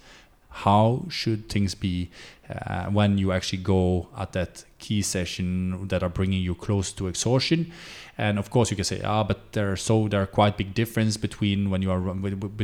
how 0.52 1.06
should 1.08 1.48
things 1.48 1.74
be 1.74 2.10
uh, 2.52 2.86
when 2.86 3.18
you 3.18 3.32
actually 3.32 3.62
go 3.62 4.08
at 4.16 4.32
that 4.32 4.64
key 4.78 5.00
session 5.00 5.88
that 5.88 6.02
are 6.02 6.08
bringing 6.08 6.42
you 6.42 6.54
close 6.54 6.92
to 6.92 7.06
exhaustion. 7.06 7.72
And 8.18 8.38
of 8.38 8.50
course 8.50 8.70
you 8.70 8.76
can 8.76 8.84
say 8.84 9.00
ah 9.02 9.24
but 9.24 9.52
there 9.52 9.72
are 9.72 9.76
so 9.76 10.06
there 10.08 10.20
are 10.20 10.26
quite 10.26 10.58
big 10.58 10.74
difference 10.74 11.16
between 11.16 11.70
when 11.70 11.80
you 11.80 11.90
are 11.90 12.00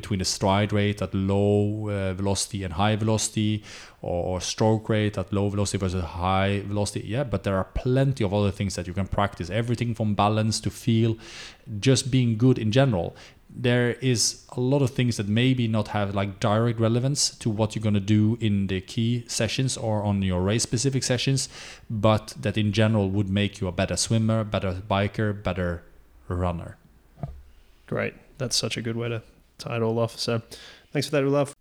between 0.00 0.18
the 0.18 0.24
stride 0.24 0.72
rate 0.72 1.00
at 1.00 1.14
low 1.14 1.88
uh, 1.88 2.12
velocity 2.14 2.64
and 2.64 2.74
high 2.74 2.96
velocity 2.96 3.64
or 4.02 4.40
stroke 4.40 4.88
rate 4.88 5.16
at 5.16 5.32
low 5.32 5.48
velocity 5.48 5.78
versus 5.78 6.04
high 6.04 6.60
velocity. 6.66 7.06
Yeah 7.06 7.24
but 7.24 7.44
there 7.44 7.56
are 7.56 7.64
plenty 7.64 8.22
of 8.24 8.34
other 8.34 8.50
things 8.50 8.74
that 8.74 8.86
you 8.86 8.92
can 8.92 9.06
practice. 9.06 9.48
Everything 9.48 9.94
from 9.94 10.14
balance 10.14 10.60
to 10.60 10.70
feel 10.70 11.16
just 11.80 12.10
being 12.10 12.36
good 12.36 12.58
in 12.58 12.70
general 12.70 13.16
there 13.50 13.92
is 14.00 14.44
a 14.56 14.60
lot 14.60 14.82
of 14.82 14.90
things 14.90 15.16
that 15.16 15.28
maybe 15.28 15.66
not 15.66 15.88
have 15.88 16.14
like 16.14 16.38
direct 16.38 16.78
relevance 16.78 17.30
to 17.30 17.48
what 17.50 17.74
you're 17.74 17.82
going 17.82 17.94
to 17.94 18.00
do 18.00 18.36
in 18.40 18.66
the 18.66 18.80
key 18.80 19.24
sessions 19.26 19.76
or 19.76 20.02
on 20.02 20.22
your 20.22 20.42
race 20.42 20.62
specific 20.62 21.02
sessions 21.02 21.48
but 21.88 22.34
that 22.38 22.56
in 22.58 22.72
general 22.72 23.10
would 23.10 23.28
make 23.28 23.60
you 23.60 23.66
a 23.66 23.72
better 23.72 23.96
swimmer 23.96 24.44
better 24.44 24.74
biker 24.88 25.42
better 25.42 25.82
runner 26.28 26.76
Great. 27.88 28.14
That's 28.36 28.54
such 28.54 28.76
a 28.76 28.82
good 28.82 28.96
way 28.96 29.08
to 29.08 29.22
tie 29.56 29.76
it 29.76 29.82
all 29.82 29.98
off. 29.98 30.18
So 30.18 30.42
thanks 30.92 31.08
for 31.08 31.12
that, 31.12 31.24
love. 31.24 31.56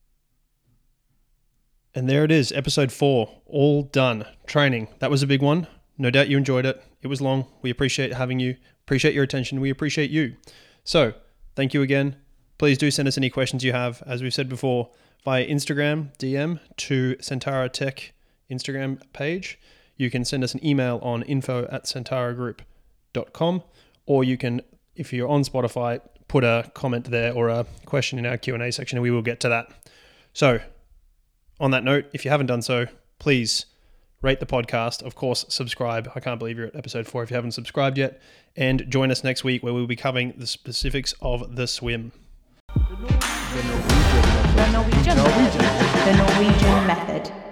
And 1.95 2.07
there 2.07 2.26
it 2.26 2.31
is, 2.31 2.51
episode 2.51 2.91
four, 2.91 3.31
all 3.47 3.84
done. 3.84 4.26
Training. 4.45 4.89
That 4.99 5.09
was 5.09 5.23
a 5.23 5.27
big 5.27 5.41
one. 5.41 5.68
No 5.97 6.11
doubt 6.11 6.27
you 6.27 6.38
enjoyed 6.38 6.65
it. 6.65 6.84
It 7.01 7.07
was 7.07 7.22
long. 7.22 7.47
We 7.61 7.72
appreciate 7.72 8.14
having 8.14 8.39
you. 8.39 8.57
Appreciate 8.84 9.15
your 9.15 9.23
attention. 9.23 9.61
We 9.61 9.69
appreciate 9.69 10.11
you. 10.11 10.35
So 10.84 11.14
thank 11.58 11.74
you 11.74 11.82
again. 11.82 12.16
Please 12.60 12.78
do 12.78 12.92
send 12.92 13.08
us 13.08 13.18
any 13.18 13.32
questions 13.32 13.64
you 13.64 13.74
have, 13.74 14.04
as 14.06 14.22
we've 14.22 14.34
said 14.34 14.48
before, 14.48 14.92
via 15.26 15.46
Instagram 15.46 16.16
DM 16.20 16.60
to 16.78 17.16
Centara 17.16 17.70
Tech 17.70 18.14
Instagram 18.50 19.02
page. 19.12 19.60
You 19.98 20.12
can 20.12 20.24
send 20.24 20.44
us 20.44 20.54
an 20.54 20.64
email 20.64 21.00
on 21.02 21.24
info 21.24 21.68
at 21.72 21.86
centaragroup.com, 21.86 23.64
or 24.06 24.24
you 24.24 24.38
can, 24.38 24.62
if 24.96 25.12
you're 25.12 25.28
on 25.28 25.42
Spotify, 25.42 26.00
put 26.28 26.44
a 26.44 26.70
comment 26.76 27.10
there 27.10 27.34
or 27.34 27.50
a 27.50 27.66
question 27.86 28.20
in 28.20 28.28
our 28.28 28.38
Q&A 28.38 28.72
section 28.72 29.00
and 29.00 29.04
we 29.04 29.10
will 29.10 29.24
get 29.24 29.40
to 29.40 29.50
that. 29.50 29.68
So, 30.34 30.60
on 31.60 31.72
that 31.72 31.84
note, 31.84 32.06
if 32.14 32.24
you 32.24 32.30
haven't 32.30 32.46
done 32.46 32.62
so, 32.62 32.86
please 33.18 33.66
rate 34.22 34.39
the 34.39 34.45
podcast. 34.45 35.03
Of 35.03 35.15
course, 35.15 35.45
subscribe. 35.49 36.11
I 36.15 36.19
can't 36.19 36.39
believe 36.39 36.57
you're 36.57 36.68
at 36.68 36.76
episode 36.76 37.07
four 37.07 37.23
if 37.23 37.30
you 37.30 37.35
haven't 37.35 37.52
subscribed 37.52 37.98
yet. 37.98 38.22
And 38.56 38.89
join 38.89 39.11
us 39.11 39.23
next 39.23 39.44
week 39.44 39.64
where 39.64 39.73
we'll 39.73 39.88
be 39.88 39.95
covering 39.95 40.34
the 40.38 40.48
specifics 40.48 41.14
of 41.22 41.56
the 41.56 41.68
swim. 41.68 42.11
The 42.73 42.84
Norwegian, 44.72 45.18
the 45.18 46.14
Norwegian 46.18 46.88
method. 46.88 47.47